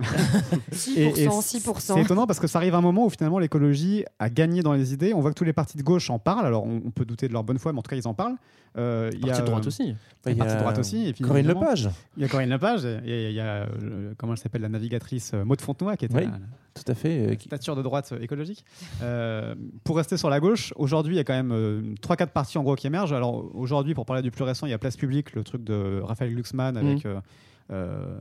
6%, 0.73 1.43
c'est- 1.43 1.59
6%. 1.59 1.95
C'est 1.95 2.01
étonnant 2.03 2.27
parce 2.27 2.41
que 2.41 2.47
ça 2.47 2.59
arrive 2.59 2.75
un 2.75 2.81
moment 2.81 3.07
où 3.07 3.11
finalement 3.11 3.39
l'écologie 3.39 4.05
a 4.19 4.31
gagné 4.31 4.63
dans 4.63 4.73
les 4.73 4.93
idées. 4.93 5.15
On 5.15 5.21
voit 5.21 5.31
que 5.31 5.37
tous 5.39 5.45
les 5.45 5.53
partis 5.53 5.77
de 5.77 5.83
gauche 5.83 6.11
en 6.11 6.19
parlent. 6.19 6.47
Alors 6.47 6.65
on, 6.67 6.81
on 6.87 6.91
peut 6.91 7.05
douter 7.05 7.29
de 7.29 7.33
leur 7.33 7.45
bonne 7.45 7.59
foi, 7.59 7.73
mais 7.73 7.79
en 7.79 7.83
tout 7.83 7.91
cas 7.91 7.97
ils 7.97 8.09
en 8.09 8.15
parlent. 8.15 8.37
Euh, 8.79 9.11
il 9.15 9.21
y 9.21 9.25
a, 9.25 9.27
Parti 9.33 9.41
de 9.43 9.47
droite 9.47 9.65
euh, 9.65 9.69
aussi. 9.69 9.95
Il 10.27 10.33
y 10.33 10.35
partis 10.37 10.53
a 10.53 10.55
de 10.57 10.61
droite 10.61 10.79
aussi. 10.79 11.09
Et 11.09 11.13
puis, 11.13 11.25
Corinne 11.25 11.47
Lepage. 11.49 11.89
Il 12.17 12.23
y 12.23 12.25
a 12.25 12.29
Corinne 12.29 12.51
Lepage. 12.51 12.85
Et 12.85 13.31
il 13.31 13.35
y 13.35 13.41
a, 13.41 13.65
euh, 13.65 14.15
comment 14.17 14.33
elle 14.35 14.39
s'appelle, 14.39 14.63
la 14.63 14.69
navigatrice 14.69 15.33
euh, 15.35 15.45
Maud 15.45 15.61
Fontenoy, 15.61 15.97
qui 15.97 16.05
était 16.05 16.15
Oui, 16.19 16.27
la- 16.27 16.39
tout 16.81 16.85
à 16.87 16.95
fait. 16.95 17.33
euh, 17.33 17.35
stature 17.37 17.75
de 17.75 17.83
droite 17.83 18.11
euh, 18.13 18.21
écologique. 18.23 18.65
Euh, 19.03 19.57
pour 19.83 19.97
rester 19.97 20.17
sur 20.17 20.31
la 20.31 20.39
gauche, 20.39 20.73
aujourd'hui, 20.77 21.15
il 21.15 21.17
y 21.17 21.21
a 21.21 21.25
quand 21.25 21.33
même 21.35 21.51
euh, 21.51 21.83
3-4 22.01 22.29
partis 22.29 22.59
en 22.59 22.63
gros 22.63 22.77
qui 22.77 22.87
émergent. 22.87 23.13
Alors 23.13 23.45
aujourd'hui, 23.57 23.95
pour 23.95 24.07
parler 24.07 24.23
du 24.23 24.31
plus 24.31 24.45
récent, 24.45 24.67
il 24.67 24.71
y 24.71 24.73
a 24.73 24.79
Place 24.79 24.97
Publique, 24.97 25.35
le 25.35 25.43
truc 25.43 25.65
de 25.65 26.01
Raphaël 26.05 26.33
Glucksmann 26.33 26.77
avec 26.77 27.05
Mhm. 27.05 27.21
Euh, 27.71 28.17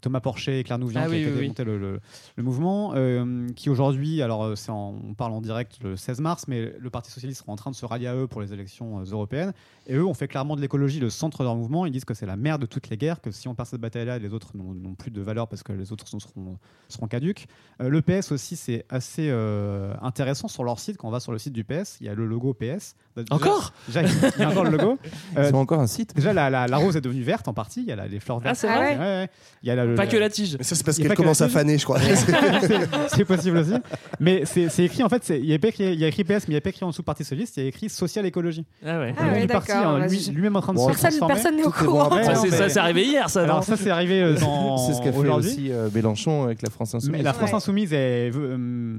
Thomas 0.00 0.20
Porcher 0.20 0.58
et 0.60 0.64
Claire 0.64 0.78
Nouvian 0.78 1.00
Ah 1.04 1.06
qui 1.06 1.12
oui, 1.12 1.16
a 1.16 1.20
été 1.20 1.28
oui, 1.30 1.34
oui. 1.36 1.40
démonté 1.42 1.64
le, 1.64 1.78
le- 1.78 2.00
le 2.36 2.42
mouvement, 2.42 2.92
euh, 2.94 3.48
qui 3.56 3.70
aujourd'hui, 3.70 4.20
alors 4.22 4.44
euh, 4.44 4.54
c'est 4.56 4.70
en- 4.70 4.94
on 5.08 5.14
parle 5.14 5.32
en 5.32 5.40
direct 5.40 5.78
le 5.82 5.96
16 5.96 6.20
mars, 6.20 6.44
mais 6.48 6.72
le 6.78 6.90
Parti 6.90 7.10
Socialiste 7.10 7.40
sera 7.40 7.52
en 7.52 7.56
train 7.56 7.70
de 7.70 7.76
se 7.76 7.86
rallier 7.86 8.06
à 8.08 8.14
eux 8.16 8.26
pour 8.26 8.40
les 8.40 8.52
élections 8.52 9.00
européennes. 9.00 9.52
Et 9.86 9.94
eux 9.96 10.04
ont 10.06 10.14
fait 10.14 10.28
clairement 10.28 10.56
de 10.56 10.60
l'écologie 10.60 11.00
le 11.00 11.10
centre 11.10 11.38
de 11.38 11.44
leur 11.44 11.56
mouvement. 11.56 11.84
Ils 11.86 11.92
disent 11.92 12.04
que 12.06 12.14
c'est 12.14 12.26
la 12.26 12.36
mère 12.36 12.58
de 12.58 12.66
toutes 12.66 12.88
les 12.88 12.96
guerres, 12.96 13.20
que 13.20 13.30
si 13.30 13.48
on 13.48 13.54
perd 13.54 13.68
cette 13.68 13.80
bataille-là, 13.80 14.18
les 14.18 14.32
autres 14.32 14.52
n'ont 14.56 14.94
plus 14.94 15.10
de 15.10 15.20
valeur 15.20 15.48
parce 15.48 15.62
que 15.62 15.72
les 15.72 15.92
autres 15.92 16.06
sont- 16.08 16.20
seront, 16.20 16.58
seront 16.88 17.06
caduques. 17.08 17.46
Euh, 17.82 17.88
le 17.88 18.00
PS 18.02 18.32
aussi, 18.32 18.56
c'est 18.56 18.84
assez 18.88 19.28
euh, 19.30 19.94
intéressant 20.02 20.48
sur 20.48 20.64
leur 20.64 20.78
site. 20.78 20.96
Quand 20.96 21.08
on 21.08 21.10
va 21.10 21.20
sur 21.20 21.32
le 21.32 21.38
site 21.38 21.52
du 21.52 21.64
PS, 21.64 21.98
il 22.00 22.06
y 22.06 22.08
a 22.08 22.14
le 22.14 22.26
logo 22.26 22.54
PS. 22.54 22.94
Déjà- 23.16 23.26
Encore? 23.30 23.72
Déjà, 23.86 24.02
il 24.02 24.08
y 24.40 24.42
a 24.42 24.50
encore 24.50 24.64
le 24.64 24.70
logo. 24.70 24.98
Euh, 25.36 25.48
Ils 25.50 25.54
ont 25.54 25.58
encore 25.60 25.80
un 25.80 25.86
site? 25.86 26.14
Déjà, 26.14 26.32
la, 26.32 26.50
la- 26.50 26.66
la 26.66 26.76
rose 26.76 26.96
est 26.96 27.00
devenue 27.00 27.22
verte 27.22 27.46
en 27.48 27.54
partie. 27.54 27.80
Il 27.82 27.86
y 27.88 27.92
a 27.92 27.96
la- 27.96 28.08
les 28.08 28.20
fleurs 28.20 28.40
vertes. 28.40 28.56
c'est 28.56 28.68
vrai 28.76 28.92
Ouais, 28.94 28.98
ouais. 28.98 29.28
Il 29.62 29.68
y 29.68 29.70
a 29.70 29.74
la- 29.76 29.84
le- 29.86 29.94
Pas 29.94 30.06
que 30.06 30.16
la 30.18 30.28
tige. 30.28 30.56
Mais 30.58 30.64
ça, 30.64 30.74
c'est 30.74 30.84
parce 30.84 30.98
Il 30.98 31.04
y 31.04 31.06
a 31.06 31.08
qu'elle 31.08 31.16
pas 31.16 31.16
que 31.16 31.22
commence 31.22 31.40
la 31.40 31.46
à 31.46 31.48
faner, 31.48 31.78
je 31.78 31.84
crois. 31.84 31.98
C'est- 32.00 32.28
c'est 33.08 33.24
possible 33.24 33.56
aussi. 33.58 33.72
Mais 34.20 34.42
c'est 34.44 34.68
c'est 34.68 34.84
écrit, 34.84 35.02
en 35.02 35.08
fait, 35.08 35.24
c'est- 35.24 35.38
il 35.40 35.46
y, 35.46 35.54
a 35.54 35.58
pas 35.58 35.68
écrit, 35.68 35.84
il 35.92 35.98
y 36.00 36.04
a 36.04 36.08
écrit 36.08 36.22
PS, 36.24 36.28
mais 36.30 36.44
il 36.48 36.50
n'y 36.50 36.56
a 36.56 36.60
pas 36.60 36.68
écrit 36.70 36.84
en 36.84 36.90
dessous 36.90 37.02
Parti 37.02 37.24
Socialiste, 37.24 37.56
il 37.56 37.62
y 37.62 37.66
a 37.66 37.68
écrit 37.70 37.88
Social 37.88 38.26
Écologie. 38.26 38.64
Ah 38.84 38.98
ouais. 38.98 39.14
Ah 39.16 39.22
Le 39.22 39.28
nom 39.28 39.34
ouais, 39.36 39.40
du 39.42 39.46
parti, 39.46 39.68
d'accord, 39.72 39.86
hein, 39.92 40.06
lui- 40.06 40.20
je- 40.20 40.30
lui-même 40.32 40.56
en 40.56 40.60
train 40.60 40.74
de 40.74 40.78
se 40.78 40.84
Personne, 40.86 41.10
transformer. 41.10 41.34
personne 41.34 41.56
n'est 41.56 41.62
au 41.64 41.70
Tout 41.70 41.82
est 41.82 41.86
bon 41.86 41.92
courant. 41.92 42.04
après. 42.04 42.24
Ça, 42.24 42.34
non, 42.34 42.42
c'est- 42.42 42.50
mais- 42.50 42.56
ça, 42.58 42.68
c'est 42.68 42.78
arrivé 42.78 43.04
hier, 43.06 43.30
ça. 43.30 43.42
Alors 43.42 43.64
ça, 43.64 43.76
c'est 43.76 43.90
arrivé 43.90 44.22
euh, 44.22 44.34
dans- 44.38 44.76
C'est 44.86 44.92
ce 44.94 44.98
qu'a 45.02 45.12
fait 45.12 45.18
aujourd'hui. 45.18 45.50
aussi 45.50 45.72
euh, 45.72 45.88
Mélenchon 45.94 46.44
avec 46.44 46.60
la 46.62 46.68
France 46.70 46.94
Insoumise. 46.94 47.16
Mais 47.16 47.22
la 47.22 47.32
France 47.32 47.50
Ouais. 47.50 47.56
Insoumise 47.56 47.90
veut, 47.90 47.96
euh, 48.36 48.96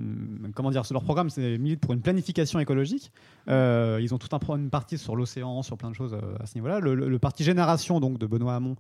comment 0.56 0.72
dire, 0.72 0.82
leur 0.92 1.04
programme 1.04 1.30
c'est 1.30 1.58
milite 1.58 1.80
pour 1.80 1.94
une 1.94 2.02
planification 2.02 2.60
écologique. 2.60 3.12
Euh, 3.50 4.00
ils 4.02 4.14
ont 4.14 4.18
tout 4.18 4.34
un 4.36 4.40
pro- 4.40 4.56
une 4.56 4.70
partie 4.72 4.98
sur 4.98 5.16
l'océan, 5.16 5.62
sur 5.62 5.78
plein 5.78 5.90
de 5.92 5.96
choses 5.96 6.14
euh, 6.14 6.44
à 6.44 6.48
ce 6.48 6.56
niveau-là. 6.56 6.80
Le, 6.80 6.96
le- 6.96 7.08
le 7.10 7.20
parti 7.20 7.44
Génération 7.44 8.00
donc 8.00 8.18
de 8.18 8.26
Benoît 8.26 8.56
Hamon, 8.56 8.76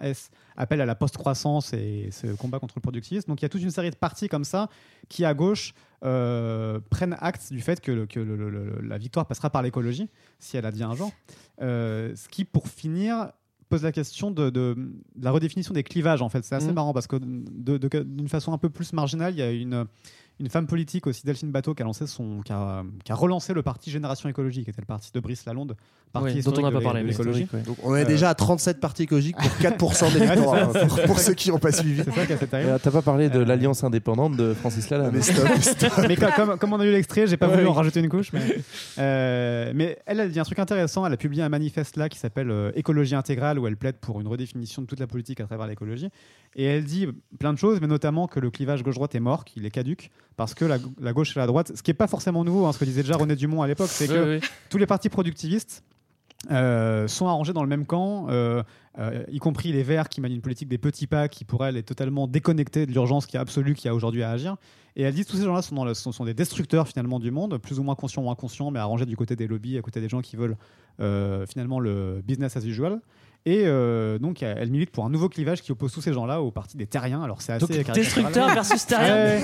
Génération.s, 0.00 0.30
appelle 0.56 0.80
à 0.80 0.86
la 0.86 0.94
post-croissance 0.94 1.72
et 1.72 2.08
ce 2.12 2.26
combat 2.34 2.58
contre 2.58 2.74
le 2.76 2.80
productivisme. 2.82 3.28
Donc 3.28 3.40
il 3.40 3.44
y 3.44 3.46
a 3.46 3.48
toute 3.48 3.62
une 3.62 3.70
série 3.70 3.90
de 3.90 3.96
partis 3.96 4.28
comme 4.28 4.44
ça 4.44 4.68
qui 5.08 5.24
à 5.24 5.34
gauche 5.34 5.74
euh, 6.04 6.78
prennent 6.90 7.16
acte 7.20 7.52
du 7.52 7.60
fait 7.60 7.80
que, 7.80 7.90
le- 7.92 8.06
que 8.06 8.20
le- 8.20 8.36
le- 8.36 8.50
le- 8.50 8.80
la 8.82 8.98
victoire 8.98 9.26
passera 9.26 9.50
par 9.50 9.62
l'écologie, 9.62 10.08
si 10.38 10.56
elle 10.56 10.66
advient 10.66 10.84
un 10.84 10.94
jour. 10.94 11.10
Euh, 11.60 12.14
ce 12.14 12.28
qui, 12.28 12.44
pour 12.44 12.68
finir, 12.68 13.32
pose 13.68 13.82
la 13.82 13.92
question 13.92 14.30
de, 14.30 14.48
de- 14.50 14.74
de 15.16 15.24
la 15.24 15.30
redéfinition 15.30 15.74
des 15.74 15.82
clivages. 15.82 16.22
En 16.22 16.28
fait, 16.28 16.44
c'est 16.44 16.54
assez 16.54 16.68
Mhm. 16.68 16.74
marrant 16.74 16.92
parce 16.92 17.06
que 17.06 17.16
d'une 17.16 18.28
façon 18.28 18.52
un 18.52 18.58
peu 18.58 18.70
plus 18.70 18.92
marginale, 18.92 19.34
il 19.34 19.38
y 19.38 19.42
a 19.42 19.50
une 19.50 19.86
une 20.40 20.48
femme 20.48 20.66
politique 20.66 21.06
aussi, 21.06 21.22
Delphine 21.26 21.50
Bateau, 21.50 21.74
qui 21.74 21.82
a, 21.82 21.84
lancé 21.84 22.06
son, 22.06 22.42
qui 22.42 22.52
a, 22.52 22.84
qui 23.04 23.10
a 23.12 23.14
relancé 23.14 23.52
le 23.54 23.62
parti 23.62 23.90
Génération 23.90 24.28
Écologie, 24.28 24.62
qui 24.64 24.70
était 24.70 24.80
le 24.80 24.86
parti 24.86 25.10
de 25.12 25.18
Brice 25.20 25.44
Lalonde, 25.46 25.76
parti 26.12 26.36
Ouais, 26.36 26.42
dont 26.42 26.52
on 26.56 26.62
n'a 26.62 26.70
pas 26.70 26.78
l'é- 26.78 26.84
parlé, 26.84 27.02
l'écologie. 27.02 27.48
ouais. 27.52 27.62
On 27.82 27.94
est 27.96 28.02
Euh, 28.02 28.06
déjà 28.06 28.30
à 28.30 28.34
37 28.34 28.78
partis 28.80 29.02
écologiques 29.02 29.36
pour 29.36 29.50
4% 29.60 30.12
d'électorat. 30.12 30.56
Ouais, 30.56 30.60
hein, 30.62 30.70
c'est 30.72 30.78
ça. 30.80 30.86
pour, 30.86 31.02
pour 31.02 31.18
ceux 31.18 31.34
qui 31.34 31.50
n'ont 31.50 31.58
pas 31.58 31.72
suivi. 31.72 32.02
Là, 32.04 32.78
T'as 32.78 32.90
pas 32.90 33.02
parlé 33.02 33.28
de 33.28 33.40
Euh, 33.40 33.44
l'alliance 33.44 33.82
indépendante 33.84 34.36
de 34.36 34.54
Francis 34.54 34.88
Lalanne. 34.90 35.10
Mais 35.12 35.22
stop, 35.22 35.48
stop. 35.60 35.92
mais 36.08 36.16
co- 36.16 36.26
comme, 36.36 36.58
comme 36.58 36.72
on 36.72 36.80
a 36.80 36.86
eu 36.86 36.92
l'extrait, 36.92 37.26
j'ai 37.26 37.36
pas 37.36 37.46
Ouais, 37.46 37.52
voulu 37.54 37.64
oui. 37.64 37.70
en 37.70 37.74
rajouter 37.74 38.00
une 38.00 38.08
couche. 38.08 38.32
Mais, 38.32 38.40
euh, 38.98 39.72
mais 39.74 39.98
elle, 40.06 40.20
elle 40.20 40.30
dit 40.30 40.40
un 40.40 40.44
truc 40.44 40.58
intéressant. 40.58 41.04
Elle 41.06 41.12
a 41.12 41.16
publié 41.16 41.42
un 41.42 41.48
manifeste 41.48 41.96
là 41.96 42.08
qui 42.08 42.18
s'appelle 42.18 42.50
euh, 42.50 42.70
Écologie 42.74 43.14
intégrale, 43.14 43.58
où 43.58 43.66
elle 43.66 43.76
plaide 43.76 43.96
pour 43.96 44.20
une 44.20 44.28
redéfinition 44.28 44.82
de 44.82 44.86
toute 44.86 45.00
la 45.00 45.06
politique 45.06 45.40
à 45.40 45.44
travers 45.44 45.66
l'écologie. 45.66 46.08
Et 46.56 46.64
elle 46.64 46.84
dit 46.84 47.06
plein 47.38 47.52
de 47.52 47.58
choses, 47.58 47.80
mais 47.80 47.86
notamment 47.86 48.26
que 48.26 48.40
le 48.40 48.50
clivage 48.50 48.82
gauche-droite 48.82 49.14
est 49.14 49.20
mort, 49.20 49.44
qu'il 49.44 49.66
est 49.66 49.70
caduque, 49.70 50.10
parce 50.38 50.54
que 50.54 50.64
la, 50.64 50.78
la 51.00 51.12
gauche 51.12 51.36
et 51.36 51.40
la 51.40 51.46
droite, 51.46 51.72
ce 51.74 51.82
qui 51.82 51.90
est 51.90 51.94
pas 51.94 52.06
forcément 52.06 52.44
nouveau, 52.44 52.64
hein, 52.64 52.72
ce 52.72 52.78
que 52.78 52.84
disait 52.86 53.02
déjà 53.02 53.16
René 53.16 53.36
Dumont 53.36 53.60
à 53.60 53.66
l'époque, 53.66 53.88
c'est 53.90 54.06
que 54.40 54.40
tous 54.70 54.78
les 54.78 54.86
partis 54.86 55.10
productivistes 55.10 55.82
euh, 56.52 57.08
sont 57.08 57.26
arrangés 57.26 57.52
dans 57.52 57.64
le 57.64 57.68
même 57.68 57.84
camp, 57.84 58.28
euh, 58.30 58.62
euh, 59.00 59.24
y 59.30 59.38
compris 59.40 59.72
les 59.72 59.82
Verts 59.82 60.08
qui 60.08 60.20
mènent 60.20 60.32
une 60.32 60.40
politique 60.40 60.68
des 60.68 60.78
petits 60.78 61.08
pas 61.08 61.26
qui, 61.28 61.44
pour 61.44 61.66
elle, 61.66 61.76
est 61.76 61.82
totalement 61.82 62.28
déconnectée 62.28 62.86
de 62.86 62.92
l'urgence 62.92 63.26
qui 63.26 63.36
est 63.36 63.40
absolue 63.40 63.74
qu'il 63.74 63.86
y 63.86 63.88
a 63.88 63.94
aujourd'hui 63.94 64.22
à 64.22 64.30
agir. 64.30 64.56
Et 64.94 65.02
elle 65.02 65.12
dit 65.12 65.24
que 65.24 65.30
tous 65.30 65.36
ces 65.38 65.44
gens-là 65.44 65.62
sont, 65.62 65.84
le- 65.84 65.94
sont, 65.94 66.12
sont 66.12 66.24
des 66.24 66.34
destructeurs 66.34 66.86
finalement 66.86 67.18
du 67.18 67.32
monde, 67.32 67.58
plus 67.58 67.80
ou 67.80 67.82
moins 67.82 67.96
conscients 67.96 68.22
ou 68.22 68.30
inconscients, 68.30 68.70
mais 68.70 68.78
arrangés 68.78 69.06
du 69.06 69.16
côté 69.16 69.34
des 69.34 69.48
lobbies, 69.48 69.76
à 69.76 69.82
côté 69.82 70.00
des 70.00 70.08
gens 70.08 70.20
qui 70.20 70.36
veulent 70.36 70.56
finalement 71.48 71.80
le 71.80 72.22
business 72.24 72.56
as 72.56 72.64
usual. 72.64 73.00
Et 73.48 73.62
euh, 73.64 74.18
donc, 74.18 74.42
elle 74.42 74.70
milite 74.70 74.90
pour 74.90 75.06
un 75.06 75.08
nouveau 75.08 75.30
clivage 75.30 75.62
qui 75.62 75.72
oppose 75.72 75.90
tous 75.90 76.02
ces 76.02 76.12
gens-là 76.12 76.42
au 76.42 76.50
parti 76.50 76.76
des 76.76 76.86
terriens. 76.86 77.22
Alors, 77.22 77.40
c'est 77.40 77.54
assez 77.54 77.66
Donc, 77.82 77.94
destructeur 77.94 78.48
versus 78.52 78.84
terrien. 78.84 79.14
Ouais, 79.14 79.42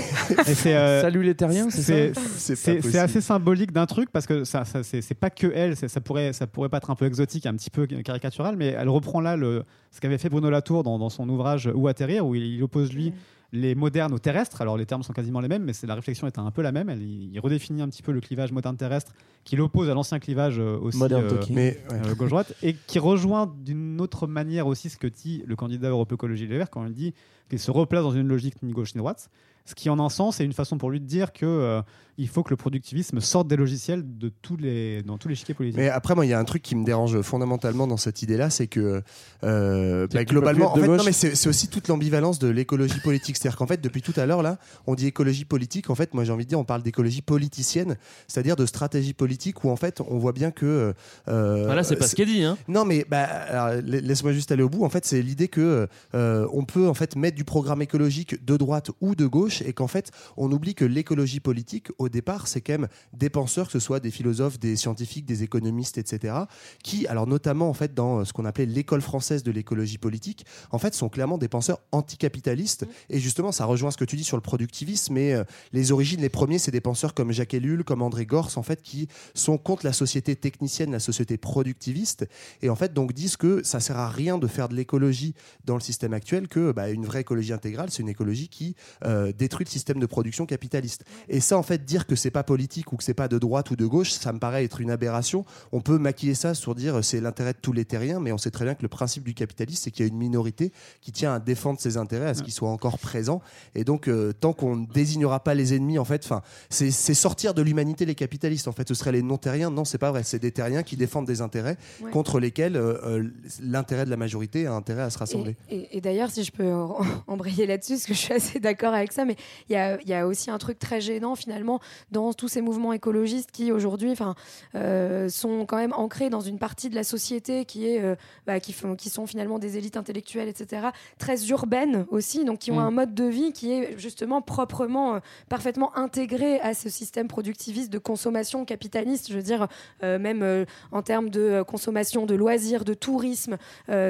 euh, 0.67 1.01
Salut 1.01 1.23
les 1.23 1.35
terriens, 1.35 1.71
c'est 1.71 2.13
c'est 2.37 2.99
assez 2.99 3.23
symbolique 3.23 3.73
d'un 3.73 3.87
truc 3.87 4.11
parce 4.13 4.27
que 4.27 4.45
ça, 4.45 4.67
ça- 4.67 4.83
c'est 4.83 5.15
pas 5.15 5.31
que 5.31 5.51
elle, 5.55 5.75
ça 5.75 6.01
pourrait, 6.03 6.35
ça 6.35 6.47
pourrait 6.47 6.69
pas 6.69 6.77
être 6.77 6.91
un 6.91 6.97
peu 6.97 7.07
exotique, 7.07 7.47
un 7.47 7.55
petit 7.55 7.71
peu 7.71 7.87
caricatural, 7.87 8.57
mais 8.57 8.75
elle 8.79 8.91
reprend 8.91 9.23
là 9.23 9.37
le, 9.37 9.65
ce 9.91 10.01
qu'avait 10.03 10.19
fait 10.19 10.29
Bruno 10.29 10.51
Latour 10.51 10.83
dans, 10.83 10.99
dans 10.99 11.09
son 11.09 11.27
ouvrage 11.31 11.71
Où 11.75 11.89
atterrir, 11.89 12.27
où 12.27 12.35
il, 12.35 12.43
il 12.57 12.63
oppose 12.63 12.93
lui 12.93 13.15
les 13.55 13.75
modernes 13.75 14.13
aux 14.13 14.19
terrestres. 14.19 14.61
Alors 14.61 14.77
les 14.77 14.85
termes 14.85 15.03
sont 15.03 15.13
quasiment 15.13 15.41
les 15.41 15.49
mêmes, 15.49 15.65
mais 15.65 15.73
c'est 15.73 15.87
la 15.87 15.95
réflexion 15.95 16.27
est 16.27 16.39
un 16.39 16.51
peu 16.51 16.61
la 16.61 16.73
même. 16.73 16.89
Elle, 16.89 17.03
il 17.03 17.39
redéfinit 17.41 17.81
un 17.81 17.89
petit 17.89 18.03
peu 18.03 18.13
le 18.13 18.21
clivage 18.21 18.53
moderne 18.53 18.77
terrestre 18.77 19.13
qu'il 19.45 19.61
oppose 19.61 19.89
à 19.89 19.95
l'ancien 19.95 20.19
clivage 20.19 20.59
euh, 20.59 20.77
aussi 20.79 20.99
Modern 20.99 21.25
euh, 21.25 21.31
talking. 21.31 21.55
Mais 21.55 21.81
ouais. 21.91 22.01
euh, 22.07 22.15
gauche-droite 22.15 22.55
et 22.63 22.75
qui 22.75 22.99
rejoint 22.99 23.53
d'une 23.65 24.01
autre 24.01 24.27
manière 24.27 24.67
aussi 24.67 24.91
ce 24.91 24.97
que 24.97 25.07
dit 25.07 25.45
le 25.47 25.57
candidat 25.57 25.89
Europe 25.89 26.13
Écologie 26.13 26.47
Les 26.47 26.59
Verts 26.59 26.71
quand 26.71 26.85
il 26.85 26.93
dit 26.93 27.15
qu'il 27.49 27.59
se 27.59 27.71
replace 27.71 28.03
dans 28.03 28.13
une 28.13 28.29
logique 28.29 28.63
ni 28.63 28.73
gauche 28.73 28.95
ni 28.95 28.99
droite. 28.99 29.31
Ce 29.67 29.75
qui, 29.75 29.89
en 29.89 29.99
un 29.99 30.11
sens, 30.11 30.41
est 30.41 30.45
une 30.45 30.53
façon 30.53 30.77
pour 30.77 30.91
lui 30.91 31.01
de 31.01 31.07
dire 31.07 31.33
que 31.33 31.47
euh, 31.47 31.83
il 32.17 32.29
faut 32.29 32.43
que 32.43 32.51
le 32.51 32.57
productivisme 32.57 33.21
sorte 33.21 33.49
des 33.49 33.57
logiciels 33.57 34.03
de 34.19 34.29
tous 34.29 34.57
les, 34.57 35.03
dans 35.03 35.19
tous 35.19 35.29
les 35.29 35.35
chiquiers 35.35 35.55
politiques. 35.55 35.79
Mais 35.79 35.89
après, 35.89 36.15
moi, 36.15 36.25
il 36.27 36.29
y 36.29 36.33
a 36.33 36.39
un 36.39 36.45
truc 36.45 36.63
qui 36.63 36.77
me 36.77 36.85
dérange 36.85 37.21
fondamentalement 37.23 37.87
dans 37.87 37.97
cette 37.97 38.23
idée-là, 38.23 38.51
c'est 38.51 38.67
que 38.67 39.03
euh, 39.43 40.07
bah, 40.13 40.25
globalement, 40.25 40.73
en 40.73 40.77
fait, 40.77 40.87
non, 40.87 41.05
mais 41.05 41.13
c'est 41.13 41.49
aussi 41.49 41.69
toute 41.69 41.89
l'ambivalence 41.89 42.39
de 42.39 42.49
l'écologie 42.49 43.01
politique. 43.01 43.37
C'est-à-dire 43.37 43.57
qu'en 43.59 43.67
fait, 43.67 43.81
depuis 43.81 44.03
tout 44.03 44.13
à 44.17 44.27
l'heure, 44.27 44.43
là, 44.43 44.59
on 44.87 44.95
dit 44.95 45.07
écologie 45.07 45.45
politique. 45.45 45.91
En 45.91 45.95
fait, 45.95 46.15
moi, 46.15 46.25
j'ai 46.25 46.33
envie 46.33 46.45
de 46.45 46.49
dire, 46.51 46.59
on 46.59 46.65
parle 46.65 46.83
d'écologie 46.83 47.23
politicienne, 47.23 47.97
c'est-à-dire 48.29 48.57
de 48.57 48.67
stratégie 48.67 49.15
politique 49.15 49.65
où, 49.65 49.71
en 49.71 49.77
fait, 49.77 50.01
on 50.01 50.19
voit 50.19 50.33
bien 50.33 50.51
que. 50.51 50.95
euh, 51.29 51.65
Voilà, 51.65 51.83
c'est 51.83 51.97
pas 51.97 52.07
ce 52.07 52.15
qu'elle 52.15 52.29
dit. 52.29 52.45
Hein. 52.45 52.57
Non, 52.69 52.85
mais 52.85 53.05
bah, 53.09 53.81
laisse-moi 53.83 54.33
juste 54.33 54.53
aller 54.53 54.63
au 54.63 54.69
bout. 54.69 54.85
En 54.85 54.91
fait, 54.91 55.05
c'est 55.05 55.23
l'idée 55.23 55.49
que 55.49 55.89
euh, 56.15 56.47
on 56.53 56.65
peut 56.65 56.89
en 56.89 56.95
fait 56.95 57.17
mettre 57.17 57.37
du 57.37 57.45
programme 57.45 57.83
écologique 57.83 58.45
de 58.45 58.57
droite 58.57 58.91
ou 59.01 59.15
de 59.15 59.27
gauche, 59.27 59.63
et 59.63 59.73
qu'en 59.73 59.89
fait, 59.89 60.11
on 60.37 60.51
oublie 60.53 60.75
que 60.75 60.85
l'écologie 60.85 61.41
politique, 61.41 61.89
au 62.05 62.09
départ, 62.09 62.47
c'est 62.47 62.61
quand 62.61 62.75
même 62.75 62.89
des 63.13 63.31
penseurs, 63.31 63.67
que 63.67 63.73
ce 63.73 63.81
soit 63.81 64.01
des 64.01 64.11
philosophes, 64.11 64.59
des 64.59 64.77
scientifiques, 64.77 65.27
des 65.27 65.43
économistes, 65.43 65.99
etc., 65.99 66.35
qui, 66.83 67.07
alors 67.07 67.27
notamment 67.27 67.69
en 67.69 67.75
fait 67.75 67.95
dans 67.95 68.21
euh, 68.21 68.25
ce 68.25 68.33
qu'on 68.33 68.45
appelait 68.45 68.67
l'école 68.67 69.03
française 69.03 69.43
de 69.43 69.51
l'écologie 69.51 69.99
politique, 69.99 70.47
en 70.71 70.79
fait, 70.79 70.95
sont 70.95 71.09
clairement 71.09 71.39
des 71.39 71.49
penseurs 71.49 71.81
anticapitalistes. 71.93 72.87
Et 73.11 73.21
justement, 73.21 73.53
ça 73.53 73.65
rejoint 73.65 73.91
ce 73.91 73.97
que 73.97 74.05
tu 74.05 74.17
dis 74.17 74.25
sur 74.25 74.37
le 74.37 74.43
productivisme. 74.43 75.15
Mais 75.15 75.33
euh, 75.33 75.45
les 75.73 75.93
origines, 75.93 76.21
les 76.21 76.29
premiers, 76.29 76.59
c'est 76.59 76.71
des 76.71 76.81
penseurs 76.81 77.15
comme 77.15 77.33
Jacques 77.33 77.55
Ellul, 77.55 77.85
comme 77.85 78.03
André 78.03 78.27
Gors, 78.27 78.51
en 78.57 78.63
fait, 78.63 78.83
qui 78.83 79.09
sont 79.35 79.59
contre 79.59 79.85
la 79.85 79.93
société 79.93 80.37
technicienne, 80.37 80.93
la 80.93 81.01
société 81.01 81.37
productiviste, 81.37 82.27
et 82.63 82.69
en 82.69 82.77
fait 82.77 82.93
donc 82.93 83.13
disent 83.13 83.37
que 83.37 83.63
ça 83.63 83.81
sert 83.81 83.99
à 83.99 84.09
rien 84.09 84.39
de 84.39 84.47
faire 84.47 84.69
de 84.69 84.75
l'écologie 84.75 85.35
dans 85.65 85.75
le 85.75 85.81
système 85.81 86.13
actuel, 86.13 86.49
que 86.49 86.73
bah, 86.73 86.91
une 86.91 87.05
vraie 87.05 87.21
écologie 87.21 87.53
intégrale, 87.53 87.91
c'est 87.91 88.03
une 88.03 88.09
écologie 88.09 88.49
qui 88.49 88.77
euh, 89.05 89.33
détruit 89.33 89.65
le 89.65 89.71
système 89.71 90.01
de 90.01 90.07
production 90.07 90.47
capitaliste. 90.47 91.05
Et 91.29 91.41
ça, 91.41 91.57
en 91.57 91.63
fait, 91.63 91.85
dire 91.95 92.07
que 92.09 92.17
c'est 92.17 92.33
pas 92.33 92.43
politique 92.43 92.93
ou 92.93 92.97
que 92.97 93.05
c'est 93.05 93.15
pas 93.15 93.29
de 93.29 93.39
droite 93.39 93.71
ou 93.71 93.77
de 93.77 93.87
gauche, 93.87 94.11
ça 94.11 94.33
me 94.33 94.41
paraît 94.41 94.65
être 94.65 94.81
une 94.81 94.91
aberration. 94.91 95.45
On 95.71 95.81
peut 95.81 95.97
maquiller 95.99 96.35
ça 96.35 96.55
sur 96.55 96.75
dire 96.75 96.97
euh, 96.97 97.03
c'est 97.03 97.21
l'intérêt 97.21 97.53
de 97.53 97.59
tous 97.63 97.73
les 97.73 97.85
terriens, 97.85 98.19
mais 98.19 98.33
on 98.33 98.39
sait 98.39 98.51
très 98.51 98.65
bien 98.65 98.75
que 98.75 98.83
le 98.83 98.89
principe 98.89 99.23
du 99.23 99.33
capitalisme, 99.33 99.81
c'est 99.85 99.91
qu'il 99.93 100.05
y 100.05 100.09
a 100.09 100.11
une 100.11 100.19
minorité 100.19 100.73
qui 101.01 101.13
tient 101.13 101.33
à 101.35 101.39
défendre 101.39 101.79
ses 101.81 101.97
intérêts, 101.97 102.27
à 102.31 102.35
ce 102.35 102.43
qu'ils 102.43 102.53
soient 102.53 102.71
encore 102.71 102.99
présents. 102.99 103.41
Et 103.77 103.85
donc, 103.85 104.09
euh, 104.09 104.33
tant 104.33 104.53
qu'on 104.53 104.75
ne 104.75 104.87
désignera 104.87 105.39
pas 105.45 105.55
les 105.55 105.73
ennemis, 105.75 105.99
en 106.01 106.05
fait, 106.05 106.29
c'est 106.71 106.91
sortir 107.15 107.55
de 107.55 107.63
l'humanité 107.63 108.05
les 108.07 108.17
capitalistes. 108.17 108.67
En 108.67 108.73
fait, 108.73 108.89
ce 108.89 108.95
seraient 108.95 109.13
les 109.13 109.23
non-terriens. 109.23 109.71
Non, 109.71 109.85
c'est 109.85 109.99
pas 109.99 110.11
vrai. 110.11 110.25
C'est 110.25 110.41
des 110.41 110.51
terriens 110.51 110.83
qui 110.83 110.97
défendent 110.97 111.27
des 111.27 111.41
intérêts 111.43 111.77
Ouais. 112.03 112.11
contre 112.11 112.41
lesquels 112.41 112.77
euh, 112.77 113.23
l'intérêt 113.61 114.05
de 114.05 114.11
la 114.11 114.17
majorité 114.17 114.67
a 114.67 114.73
intérêt 114.73 115.03
à 115.03 115.11
se 115.11 115.19
rassembler. 115.19 115.55
Et, 115.71 115.77
et- 115.77 115.97
et 115.99 116.01
d'ailleurs, 116.01 116.31
si 116.31 116.43
je 116.43 116.51
peux 116.51 116.73
embrayer 117.29 117.67
là-dessus, 117.67 117.93
parce 117.95 118.07
que 118.07 118.15
je 118.15 118.19
suis 118.19 118.35
assez 118.35 118.59
d'accord 118.59 118.95
avec 118.95 119.13
ça, 119.13 119.25
mais 119.25 119.37
il 119.69 119.75
y 119.75 119.77
a, 119.77 120.01
il 120.01 120.09
y 120.09 120.15
a 120.15 120.27
aussi 120.27 120.51
un 120.51 120.59
truc 120.59 120.79
très 120.79 121.01
gênant 121.01 121.37
finalement 121.37 121.81
dans 122.11 122.33
tous 122.33 122.49
ces 122.49 122.61
mouvements 122.61 122.93
écologistes 122.93 123.51
qui 123.51 123.73
aujourd'hui 123.73 124.11
enfin, 124.13 124.35
euh, 124.75 125.29
sont 125.29 125.67
quand 125.67 125.77
même 125.77 125.93
ancrés 125.95 126.31
dans 126.31 126.41
une 126.41 126.59
partie 126.59 126.89
de 126.91 126.95
la 126.95 127.05
société 127.05 127.65
qui, 127.65 127.87
est, 127.87 128.01
euh, 128.03 128.15
bah, 128.47 128.61
qui, 128.61 128.73
font, 128.73 128.97
qui 128.97 129.09
sont 129.11 129.27
finalement 129.27 129.59
des 129.59 129.77
élites 129.77 129.97
intellectuelles, 129.97 130.49
etc., 130.49 130.89
très 131.19 131.47
urbaines 131.49 132.07
aussi, 132.11 132.45
donc 132.45 132.59
qui 132.61 132.71
ont 132.71 132.77
Mm. 132.77 132.79
un 132.79 132.91
mode 132.91 133.15
de 133.15 133.25
vie 133.25 133.53
qui 133.53 133.73
est 133.73 133.99
justement 133.99 134.43
proprement, 134.43 135.17
euh, 135.17 135.19
parfaitement 135.49 135.97
intégré 135.97 136.61
à 136.61 136.75
ce 136.75 136.89
système 136.89 137.29
productiviste 137.29 137.93
de 137.93 137.99
consommation 137.99 138.65
capitaliste, 138.65 139.29
je 139.31 139.35
veux 139.37 139.43
dire, 139.43 139.69
même 140.03 140.65
en 140.93 141.03
termes 141.03 141.31
de 141.31 141.63
consommation, 141.63 142.27
de 142.27 142.35
loisirs, 142.35 142.85
de 142.85 142.95
tourisme, 142.95 143.57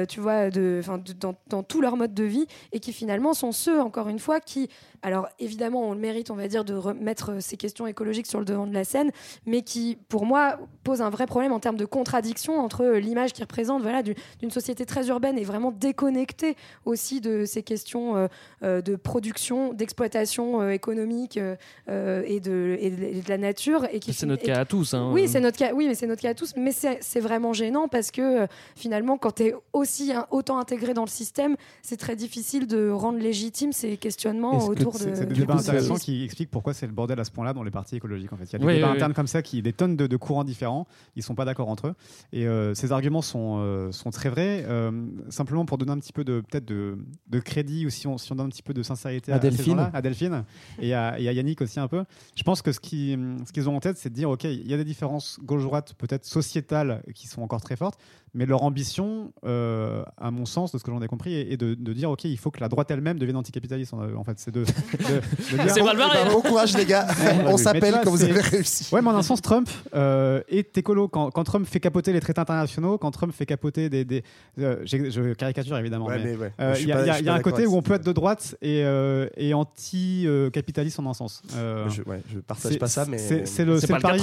tu 0.09 0.19
vois, 0.19 0.49
de, 0.49 0.77
enfin, 0.79 0.97
de- 0.97 1.13
dans, 1.13 1.35
dans 1.47 1.63
tout 1.63 1.81
leur 1.81 1.97
mode 1.97 2.13
de 2.13 2.23
vie, 2.23 2.45
et 2.71 2.79
qui 2.79 2.93
finalement 2.93 3.33
sont 3.33 3.51
ceux, 3.51 3.79
encore 3.81 4.07
une 4.09 4.19
fois, 4.19 4.39
qui, 4.39 4.69
alors 5.01 5.27
évidemment, 5.39 5.89
ont 5.89 5.93
le 5.93 5.99
mérite, 5.99 6.31
on 6.31 6.35
va 6.35 6.47
dire, 6.47 6.65
de 6.65 6.73
remettre 6.73 7.41
ces 7.41 7.57
questions 7.57 7.64
écologiques 7.87 8.27
sur 8.27 8.39
le 8.39 8.45
devant 8.45 8.67
de 8.67 8.73
la 8.73 8.83
scène, 8.83 9.11
mais 9.45 9.61
qui, 9.61 9.97
pour 10.09 10.25
moi, 10.25 10.59
posent 10.83 11.01
un 11.01 11.09
vrai 11.09 11.25
problème 11.25 11.51
en 11.51 11.59
termes 11.59 11.77
de 11.77 11.85
contradiction 11.85 12.59
entre 12.59 12.83
euh, 12.83 12.99
l'image 12.99 13.33
qu'ils 13.33 13.43
représentent, 13.43 13.81
voilà, 13.81 14.03
du- 14.03 14.15
d'une 14.39 14.51
société 14.51 14.85
très 14.85 15.07
urbaine 15.07 15.37
et 15.37 15.43
vraiment 15.43 15.71
déconnectée 15.71 16.55
aussi 16.85 17.21
de 17.21 17.45
ces 17.45 17.63
questions 17.63 18.15
euh, 18.17 18.27
euh, 18.63 18.81
de 18.81 18.95
production, 18.95 19.73
d'exploitation 19.73 20.61
euh, 20.61 20.69
économique 20.71 21.37
euh, 21.37 22.23
et, 22.25 22.39
de, 22.39 22.77
et 22.79 22.89
de- 22.91 23.03
et 23.03 23.21
de 23.21 23.29
la 23.29 23.37
nature. 23.37 23.85
Et 23.91 23.99
qui 23.99 24.13
C'est 24.13 24.25
notre 24.25 24.43
et 24.43 24.47
cas 24.47 24.53
qui- 24.55 24.59
à 24.59 24.65
tous. 24.65 24.93
hein. 24.93 25.11
oui, 25.13 25.27
c'est 25.27 25.39
notre 25.39 25.57
cas. 25.57 25.73
Oui, 25.73 25.87
mais 25.87 25.95
c'est 25.95 26.07
notre 26.07 26.21
cas 26.21 26.29
à 26.29 26.33
tous. 26.33 26.53
Mais 26.55 26.71
c'est 26.71 27.19
vraiment 27.19 27.53
gênant 27.53 27.87
parce 27.87 28.11
que 28.11 28.47
finalement, 28.75 29.17
quand 29.17 29.35
tu 29.35 29.43
es 29.43 29.55
aussi 29.73 30.11
hein, 30.13 30.27
autant 30.31 30.57
intégré 30.59 30.93
dans 30.93 31.03
le 31.03 31.09
système, 31.09 31.55
c'est 31.81 31.97
très 31.97 32.15
difficile 32.15 32.67
de 32.67 32.89
rendre 32.89 33.19
légitime 33.19 33.71
ces 33.71 33.97
questionnements 33.97 34.65
autour 34.67 34.93
de. 34.93 34.97
C'est 34.99 35.15
c'est 35.15 35.25
des 35.25 35.35
débats 35.35 35.55
intéressants 35.55 35.95
qui 35.95 36.23
expliquent 36.23 36.51
pourquoi 36.51 36.73
c'est 36.73 36.85
le 36.85 36.91
bordel 36.91 37.19
à 37.19 37.23
ce 37.23 37.31
point-là? 37.31 37.53
Dans 37.55 37.63
les 37.63 37.71
partis 37.71 37.95
écologiques. 37.95 38.31
En 38.31 38.37
fait, 38.37 38.43
il 38.45 38.53
y 38.53 38.55
a 38.55 38.59
des 38.59 38.65
Oui, 38.65 38.75
débats 38.75 38.87
oui, 38.89 38.93
internes 38.95 39.11
oui. 39.11 39.15
comme 39.15 39.27
ça, 39.27 39.41
qui 39.41 39.61
des 39.61 39.73
tonnes 39.73 39.95
de, 39.95 40.05
de 40.07 40.17
courants 40.17 40.43
différents. 40.43 40.85
Ils 41.15 41.23
sont 41.23 41.33
pas 41.35 41.45
d'accord 41.45 41.69
entre 41.69 41.87
eux. 41.87 41.93
Et 42.33 42.45
euh, 42.47 42.73
ces 42.75 42.91
arguments 42.91 43.21
sont 43.23 43.57
euh, 43.59 43.91
sont 43.91 44.11
très 44.11 44.29
vrais. 44.29 44.63
Euh, 44.67 44.91
simplement 45.29 45.65
pour 45.65 45.77
donner 45.79 45.91
un 45.93 45.99
petit 45.99 46.13
peu 46.13 46.23
de 46.23 46.41
peut-être 46.41 46.65
de, 46.65 46.97
de 47.27 47.39
crédit 47.39 47.85
ou 47.85 47.89
si 47.89 48.05
on, 48.07 48.17
si 48.17 48.31
on 48.31 48.35
donne 48.35 48.47
un 48.47 48.49
petit 48.49 48.61
peu 48.63 48.73
de 48.73 48.83
sincérité 48.83 49.31
À 49.31 49.39
Delphine. 49.39 49.89
à 49.93 50.01
Delphine 50.01 50.43
et 50.79 50.93
à, 50.93 51.19
et 51.19 51.27
à 51.27 51.33
Yannick 51.33 51.61
aussi 51.61 51.79
un 51.79 51.87
peu. 51.87 52.03
Je 52.35 52.43
pense 52.43 52.61
que 52.61 52.71
ce 52.71 52.79
qui 52.79 53.17
ce 53.45 53.51
qu'ils 53.51 53.67
ont 53.69 53.75
en 53.75 53.79
tête, 53.79 53.97
c'est 53.97 54.09
de 54.09 54.15
dire 54.15 54.29
ok, 54.29 54.43
il 54.43 54.69
y 54.69 54.73
a 54.73 54.77
des 54.77 54.85
différences 54.85 55.39
gauche-droite 55.43 55.93
peut-être 55.97 56.25
sociétales 56.25 57.01
qui 57.13 57.27
sont 57.27 57.41
encore 57.41 57.61
très 57.61 57.75
fortes, 57.75 57.97
mais 58.35 58.45
leur 58.45 58.61
ambition, 58.63 59.31
euh, 59.45 60.03
à 60.17 60.29
mon 60.29 60.45
sens, 60.45 60.71
de 60.71 60.77
ce 60.77 60.83
que 60.83 60.91
j'en 60.91 61.01
ai 61.01 61.07
compris, 61.07 61.33
est, 61.33 61.53
est 61.53 61.57
de, 61.57 61.73
de 61.73 61.93
dire 61.93 62.11
ok, 62.11 62.25
il 62.25 62.37
faut 62.37 62.51
que 62.51 62.59
la 62.59 62.67
droite 62.69 62.91
elle-même 62.91 63.17
devienne 63.17 63.37
anticapitaliste. 63.37 63.93
En, 63.93 64.03
en 64.15 64.23
fait, 64.23 64.37
c'est 64.37 64.53
de, 64.53 64.59
de- 64.65 64.65
de 64.65 65.57
dire- 65.63 65.73
C'est 65.73 65.81
mal 65.81 65.97
barré, 65.97 66.29
bon 66.29 66.41
courage, 66.41 66.77
les 66.77 66.85
gars. 66.85 67.07
Ouais, 67.07 67.43
On 67.47 67.57
s'appelle 67.57 67.95
quand 68.03 68.11
vous 68.11 68.23
avez 68.23 68.39
réussi. 68.41 68.93
Ouais, 68.93 69.01
mais 69.01 69.09
en 69.09 69.15
un 69.15 69.23
sens, 69.23 69.41
Trump 69.41 69.69
euh, 69.95 70.41
est 70.49 70.77
écolo. 70.77 71.07
Quand, 71.07 71.31
quand 71.31 71.43
Trump 71.45 71.65
fait 71.65 71.79
capoter 71.79 72.13
les 72.13 72.19
traités 72.19 72.41
internationaux, 72.41 72.97
quand 72.97 73.09
Trump 73.11 73.33
fait 73.33 73.45
capoter 73.45 73.89
des. 73.89 74.05
des 74.05 74.23
euh, 74.59 74.81
je 74.85 75.33
caricature 75.33 75.77
évidemment. 75.77 76.07
Ouais, 76.07 76.17
mais, 76.17 76.31
mais 76.33 76.35
ouais. 76.37 76.53
euh, 76.59 76.75
Il 76.79 76.87
y 76.87 76.91
a, 76.91 76.95
pas- 76.97 77.01
il 77.03 77.07
y 77.07 77.09
a- 77.11 77.19
y 77.21 77.29
a 77.29 77.33
un 77.33 77.39
côté 77.39 77.65
où 77.65 77.75
on 77.75 77.81
peut 77.81 77.93
être 77.93 78.05
de 78.05 78.11
droite 78.11 78.55
et, 78.61 78.83
euh, 78.83 79.27
et 79.37 79.53
anti-capitaliste 79.53 80.99
en 80.99 81.05
un 81.09 81.13
sens. 81.13 81.41
Euh, 81.55 81.87
Je, 81.89 82.01
ouais, 82.03 82.21
je 82.33 82.39
partage 82.39 82.73
c'est- 82.73 82.77
pas 82.77 82.87
ça, 82.87 83.05
mais 83.05 83.17
c'est 83.17 83.65
le, 83.65 83.79
pari. 84.01 84.19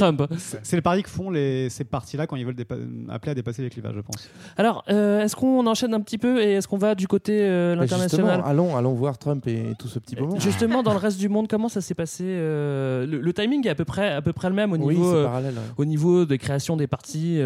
c'est- 0.62 0.76
le 0.76 0.82
pari 0.82 1.02
que 1.02 1.10
font 1.10 1.30
les, 1.30 1.70
ces 1.70 1.84
partis-là 1.84 2.26
quand 2.26 2.36
ils 2.36 2.44
veulent 2.46 2.56
appeler 3.08 3.32
à 3.32 3.34
dépasser 3.34 3.62
les 3.62 3.70
clivages, 3.70 3.94
pense. 4.02 4.28
Alors, 4.56 4.84
euh, 4.90 5.20
est-ce 5.22 5.34
qu'on 5.36 5.66
enchaîne 5.66 5.94
un 5.94 6.00
petit 6.00 6.18
peu 6.18 6.42
et 6.42 6.52
est-ce 6.54 6.68
qu'on 6.68 6.78
va 6.78 6.94
du 6.94 7.08
côté 7.08 7.40
euh, 7.42 7.74
Mais 7.74 7.82
l'international 7.82 8.42
allons, 8.44 8.76
allons 8.76 8.94
voir 8.94 9.18
Trump 9.18 9.46
et, 9.46 9.74
tout 9.78 9.88
ce 9.88 9.98
petit 9.98 10.16
moment. 10.16 10.38
Justement, 10.38 10.82
dans 10.82 10.92
le 10.92 10.98
reste 11.06 11.18
du 11.18 11.28
monde, 11.28 11.48
comment 11.48 11.68
ça 11.68 11.80
s'est 11.80 11.94
passé 11.94 12.24
euh, 12.26 13.06
le, 13.06 13.20
le 13.20 13.32
timing 13.32 13.66
est 13.66 13.70
à 13.70 13.74
peu 13.74 13.84
près, 13.84 14.10
à 14.12 14.22
peu 14.22 14.32
près 14.32 14.48
le 14.48 14.54
même 14.54 14.72
au 14.72 14.76
Oui, 14.76 14.94
niveau, 14.94 15.14
euh, 15.14 15.24
parallèle, 15.24 15.54
ouais. 15.54 15.60
au 15.76 15.84
niveau 15.84 16.24
des 16.24 16.38
créations 16.38 16.76
des 16.76 16.86
partis, 16.86 17.40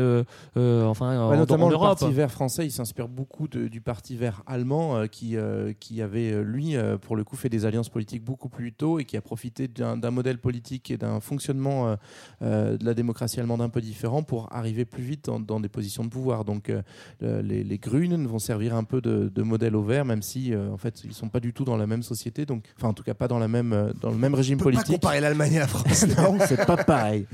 enfin 0.57 1.29
Ouais, 1.29 1.37
notamment 1.37 1.67
en 1.67 1.71
le. 1.71 1.77
Parti 1.77 2.11
vert 2.13 2.31
français, 2.31 2.65
il 2.67 2.71
s'inspire 2.71 3.09
beaucoup 3.09 3.47
de- 3.49 3.69
du 3.69 3.81
Parti 3.81 4.17
vert 4.17 4.43
allemand 4.47 5.07
qui, 5.11 5.37
qui 5.79 6.03
avait, 6.03 6.43
lui, 6.43 6.75
pour 7.03 7.17
le 7.17 7.25
coup, 7.25 7.37
fait 7.37 7.49
des 7.49 7.65
alliances 7.67 7.89
politiques 7.89 8.25
beaucoup 8.25 8.49
plus 8.49 8.73
tôt 8.73 8.99
et 8.99 9.05
qui 9.05 9.17
a 9.17 9.21
profité 9.21 9.69
d'un 9.69 10.11
modèle 10.11 10.39
politique 10.39 10.91
et 10.91 10.97
d'un 10.97 11.21
fonctionnement 11.21 11.97
de 12.41 12.85
la 12.85 12.95
démocratie 12.95 13.39
allemande 13.39 13.61
un 13.61 13.69
peu 13.69 13.81
différent 13.81 14.23
pour 14.23 14.49
arriver 14.53 14.85
plus 14.85 15.03
vite 15.03 15.27
dans, 15.27 15.39
dans 15.41 15.61
des 15.61 15.69
positions 15.69 16.05
de 16.05 16.09
pouvoir. 16.09 16.45
Donc 16.47 16.71
euh, 16.71 16.81
le- 17.21 17.43
les, 17.43 17.63
les 17.63 17.77
Grünen 17.79 18.27
vont 18.27 18.39
servir 18.39 18.75
un 18.75 18.85
peu 18.85 19.03
de, 19.03 19.29
de 19.35 19.43
modèle 19.43 19.77
au 19.77 19.83
vert, 19.83 20.07
même 20.07 20.23
si 20.23 20.55
euh, 20.55 20.71
en 20.73 20.79
fait 20.79 21.03
ils 21.05 21.13
sont 21.13 21.29
pas 21.29 21.41
du 21.41 21.53
tout 21.53 21.65
dans 21.65 21.77
la 21.77 21.87
même 21.87 22.03
société, 22.03 22.47
donc 22.47 22.65
enfin 22.79 22.89
en 22.89 22.95
tout 22.95 23.03
cas 23.03 23.13
pas 23.13 23.29
dans 23.29 23.39
la 23.39 23.49
même 23.49 23.73
euh, 23.75 23.93
dans 24.01 24.11
le 24.11 24.17
même 24.17 24.35
régime 24.35 24.57
on 24.61 24.65
peut 24.65 24.71
pas 24.71 24.77
politique. 24.77 24.95
comparer 24.95 25.21
l'Allemagne 25.21 25.53
et 25.55 25.59
la 25.59 25.67
France. 25.67 26.07
non, 26.17 26.39
c'est 26.47 26.65
pas 26.65 26.79
pareil. 26.79 27.27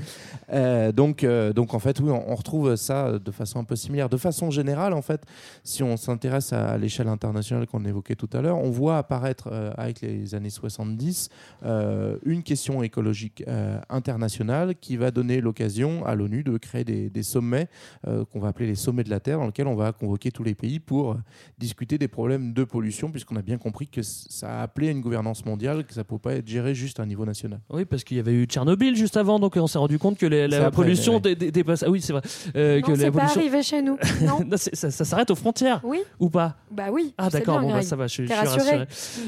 Donc, 0.95 1.25
donc 1.55 1.73
en 1.73 1.79
fait, 1.79 1.99
oui, 1.99 2.09
on, 2.11 2.31
on 2.31 2.35
retrouve 2.35 2.75
ça 2.75 3.17
de 3.17 3.31
façon 3.31 3.59
un 3.59 3.63
peu 3.63 3.75
similaire. 3.75 4.09
De 4.09 4.17
façon 4.17 4.51
générale, 4.51 4.93
en 4.93 5.01
fait, 5.01 5.21
si 5.63 5.81
on 5.83 5.97
s'intéresse 5.97 6.53
à, 6.53 6.77
l'échelle 6.77 7.07
internationale 7.07 7.65
qu'on 7.67 7.85
évoquait 7.85 8.15
tout 8.15 8.29
à 8.33 8.41
l'heure, 8.41 8.57
on 8.57 8.69
voit 8.69 8.97
apparaître 8.97 9.49
euh, 9.51 9.71
avec 9.77 10.01
les 10.01 10.35
années 10.35 10.49
70 10.49 11.29
euh, 11.63 12.17
une 12.25 12.43
question 12.43 12.83
écologique 12.83 13.43
euh, 13.47 13.79
internationale 13.89 14.75
qui 14.75 14.97
va 14.97 15.11
donner 15.11 15.41
l'occasion 15.41 16.05
à 16.05 16.13
l'ONU 16.15 16.43
de 16.43 16.57
créer 16.57 16.83
des, 16.83 17.09
des 17.09 17.23
sommets 17.23 17.67
qu'on 18.03 18.39
va 18.39 18.49
appeler 18.49 18.67
les 18.67 18.75
sommets 18.75 18.92
de 19.01 19.09
la 19.09 19.19
Terre, 19.19 19.39
dans 19.39 19.47
lesquels 19.47 19.65
on 19.65 19.73
va 19.75 19.91
convoquer 19.93 20.29
tous 20.29 20.43
les 20.43 20.53
pays 20.53 20.79
pour 20.79 21.17
discuter 21.57 21.97
des 21.97 22.07
problèmes 22.07 22.53
de 22.53 22.63
pollution, 22.63 23.09
puisqu'on 23.09 23.35
a 23.37 23.41
bien 23.41 23.57
compris 23.57 23.87
que 23.87 24.03
ça 24.03 24.59
a 24.59 24.61
appelé 24.61 24.89
à 24.89 24.91
une 24.91 25.01
gouvernance 25.01 25.45
mondiale, 25.45 25.85
que 25.85 25.93
ça 25.95 26.01
ne 26.01 26.03
peut 26.03 26.19
pas 26.19 26.33
être 26.33 26.47
géré 26.47 26.75
juste 26.75 26.99
à 26.99 27.03
un 27.03 27.05
niveau 27.07 27.25
national. 27.25 27.59
Oui, 27.71 27.85
parce 27.85 28.03
qu'il 28.03 28.17
y 28.17 28.19
avait 28.19 28.33
eu 28.33 28.45
Tchernobyl 28.45 28.95
juste 28.95 29.17
avant, 29.17 29.39
donc 29.39 29.55
on 29.55 29.65
s'est 29.65 29.79
rendu 29.79 29.97
compte 29.97 30.17
que 30.19 30.25
les- 30.27 30.47
la 30.47 30.67
après, 30.67 30.83
pollution 30.83 31.19
ouais. 31.19 31.35
dépasse. 31.35 31.81
Ah 31.83 31.89
oui, 31.89 32.01
c'est 32.01 32.13
vrai. 32.13 32.21
Euh, 32.55 32.81
que 32.81 32.91
la 32.91 33.11
pas 33.11 33.23
arrivé 33.23 33.63
chez 33.63 33.81
nous. 33.81 33.97
Non. 34.21 34.41
Non, 34.45 34.57
c'est- 34.57 34.75
ça 34.75 34.91
ça 34.91 35.05
s'arrête 35.05 35.31
aux 35.31 35.35
frontières 35.35 35.81
Oui. 35.83 35.99
ou 36.19 36.29
pas? 36.29 36.57
Bah 36.75 36.85
oui. 36.91 37.13
Ah 37.17 37.29
d'accord, 37.29 37.59
bon 37.61 37.71
bah, 37.71 37.81
ça 37.83 37.95
va, 37.95 38.07
je, 38.07 38.23
je 38.23 38.27
suis 38.27 38.33
rassuré 38.33 38.77
rassuré. 38.77 38.87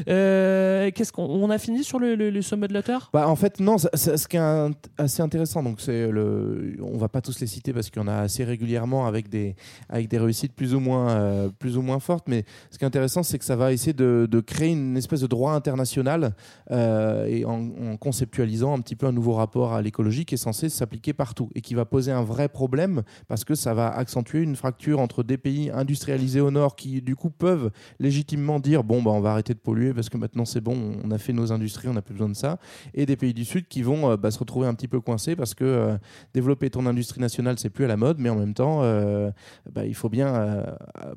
Euh, 0.09 0.91
Qu'est-ce 0.93 1.11
qu'on 1.11 1.23
on 1.25 1.49
a 1.49 1.57
fini 1.57 1.83
sur 1.83 1.99
le, 1.99 2.15
le- 2.15 2.29
le 2.29 2.41
sommet 2.41 2.67
de 2.67 2.73
la 2.73 2.81
Terre? 2.83 3.09
Bah, 3.13 3.27
en 3.27 3.35
fait, 3.35 3.59
non, 3.59 3.77
ce 3.77 4.27
qui 4.27 4.37
est 4.37 4.39
un- 4.39 4.71
assez 4.97 5.21
intéressant, 5.21 5.63
donc 5.63 5.81
c'est 5.81 6.09
le, 6.09 6.75
on 6.81 6.97
va 6.97 7.07
pas 7.09 7.21
tous 7.21 7.39
les 7.39 7.47
citer 7.47 7.73
parce 7.73 7.89
qu'il 7.89 8.01
y 8.01 8.05
en 8.05 8.07
a 8.07 8.15
assez 8.17 8.43
régulièrement 8.43 9.05
avec 9.07 9.29
des, 9.29 9.55
avec 9.89 10.07
des 10.07 10.17
réussites 10.17 10.53
plus 10.53 10.73
ou 10.73 10.79
moins, 10.79 11.09
euh, 11.11 11.49
plus 11.49 11.77
ou 11.77 11.81
moins 11.81 11.99
fortes, 11.99 12.25
mais 12.27 12.45
ce 12.71 12.77
qui 12.77 12.83
est 12.83 12.87
intéressant, 12.87 13.23
c'est 13.23 13.37
que 13.39 13.45
ça 13.45 13.55
va 13.55 13.71
essayer 13.73 13.93
de, 13.93 14.27
de 14.29 14.39
créer 14.39 14.71
une 14.71 14.97
espèce 14.97 15.21
de 15.21 15.27
droit 15.27 15.53
international 15.53 16.33
euh, 16.71 17.25
et 17.27 17.45
en, 17.45 17.69
en 17.91 17.97
conceptualisant 17.97 18.73
un 18.75 18.81
petit 18.81 18.95
peu 18.95 19.05
un 19.07 19.11
nouveau 19.11 19.33
rapport 19.33 19.73
à 19.73 19.81
l'écologie 19.81 20.25
qui 20.25 20.35
est 20.35 20.37
censé 20.39 20.69
s'appliquer 20.69 21.13
partout 21.13 21.49
et 21.55 21.61
qui 21.61 21.75
va 21.75 21.85
poser 21.85 22.11
un 22.11 22.23
vrai 22.23 22.49
problème 22.49 23.03
parce 23.27 23.43
que 23.43 23.55
ça 23.55 23.73
va 23.73 23.89
accentuer 23.89 24.41
une 24.41 24.55
fracture 24.55 24.99
entre 24.99 25.23
des 25.23 25.37
pays 25.37 25.69
industrialisés 25.71 26.41
au 26.41 26.51
nord 26.51 26.75
qui, 26.75 27.01
du 27.01 27.15
coup, 27.15 27.29
peuvent 27.38 27.71
légitimement 27.99 28.59
dire 28.59 28.83
bon, 28.83 29.01
bah, 29.01 29.11
on 29.11 29.21
va 29.21 29.31
arrêter 29.31 29.53
de 29.53 29.59
polluer 29.59 29.93
parce 29.93 30.09
que 30.09 30.17
maintenant 30.17 30.45
c'est 30.45 30.61
bon, 30.61 30.97
on 31.03 31.11
a 31.11 31.17
fait 31.17 31.33
nos 31.33 31.51
industries, 31.51 31.88
on 31.88 31.93
n'a 31.93 32.01
plus 32.01 32.13
besoin 32.13 32.29
de 32.29 32.36
ça, 32.36 32.57
et 32.93 33.05
des 33.05 33.15
pays 33.15 33.33
du 33.33 33.45
Sud 33.45 33.67
qui 33.67 33.81
vont 33.81 34.11
euh, 34.11 34.17
bah, 34.17 34.31
se 34.31 34.39
retrouver 34.39 34.67
un 34.67 34.73
petit 34.73 34.88
peu 34.88 34.99
coincés 34.99 35.36
parce 35.36 35.53
que 35.53 35.63
euh, 35.63 35.97
développer 36.33 36.69
ton 36.69 36.86
industrie 36.86 37.21
nationale, 37.21 37.59
c'est 37.59 37.69
plus 37.69 37.86
à 37.86 37.88
la 37.88 37.97
mode, 37.97 38.17
mais 38.19 38.29
en 38.29 38.36
même 38.36 38.53
temps, 38.53 38.79
euh, 38.83 39.31
bah, 39.71 39.86
il 39.86 39.95
faut 39.95 40.09
bien 40.09 40.65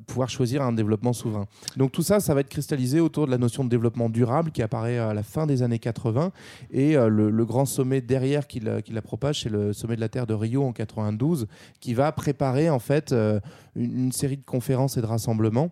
pouvoir 0.06 0.28
choisir 0.28 0.62
un 0.62 0.72
développement 0.72 1.12
souverain. 1.12 1.46
Donc 1.76 1.92
tout 1.92 2.02
ça, 2.02 2.20
ça 2.20 2.34
va 2.34 2.40
être 2.40 2.48
cristallisé 2.48 3.00
autour 3.00 3.26
de 3.26 3.30
la 3.30 3.38
notion 3.38 3.64
de 3.64 3.68
développement 3.68 4.08
durable 4.08 4.50
qui 4.50 4.62
apparaît 4.62 4.98
à 4.98 5.14
la 5.14 5.22
fin 5.22 5.46
des 5.46 5.62
années 5.62 5.78
80, 5.78 6.32
et 6.70 6.94
le, 6.94 7.44
grand 7.44 7.64
sommet 7.64 8.00
derrière 8.00 8.46
qui 8.46 8.60
la, 8.60 9.02
propage, 9.02 9.42
c'est 9.42 9.48
le 9.48 9.72
sommet 9.72 9.96
de 9.96 10.00
la 10.00 10.08
Terre 10.08 10.26
de 10.26 10.34
Rio 10.34 10.64
en 10.64 10.72
92, 10.72 11.46
qui 11.80 11.94
va 11.94 12.12
préparer 12.12 12.70
en 12.70 12.78
fait 12.78 13.14
une 13.74 14.12
série 14.12 14.36
de 14.36 14.44
conférences 14.44 14.96
et 14.96 15.00
de 15.00 15.06
rassemblements 15.06 15.70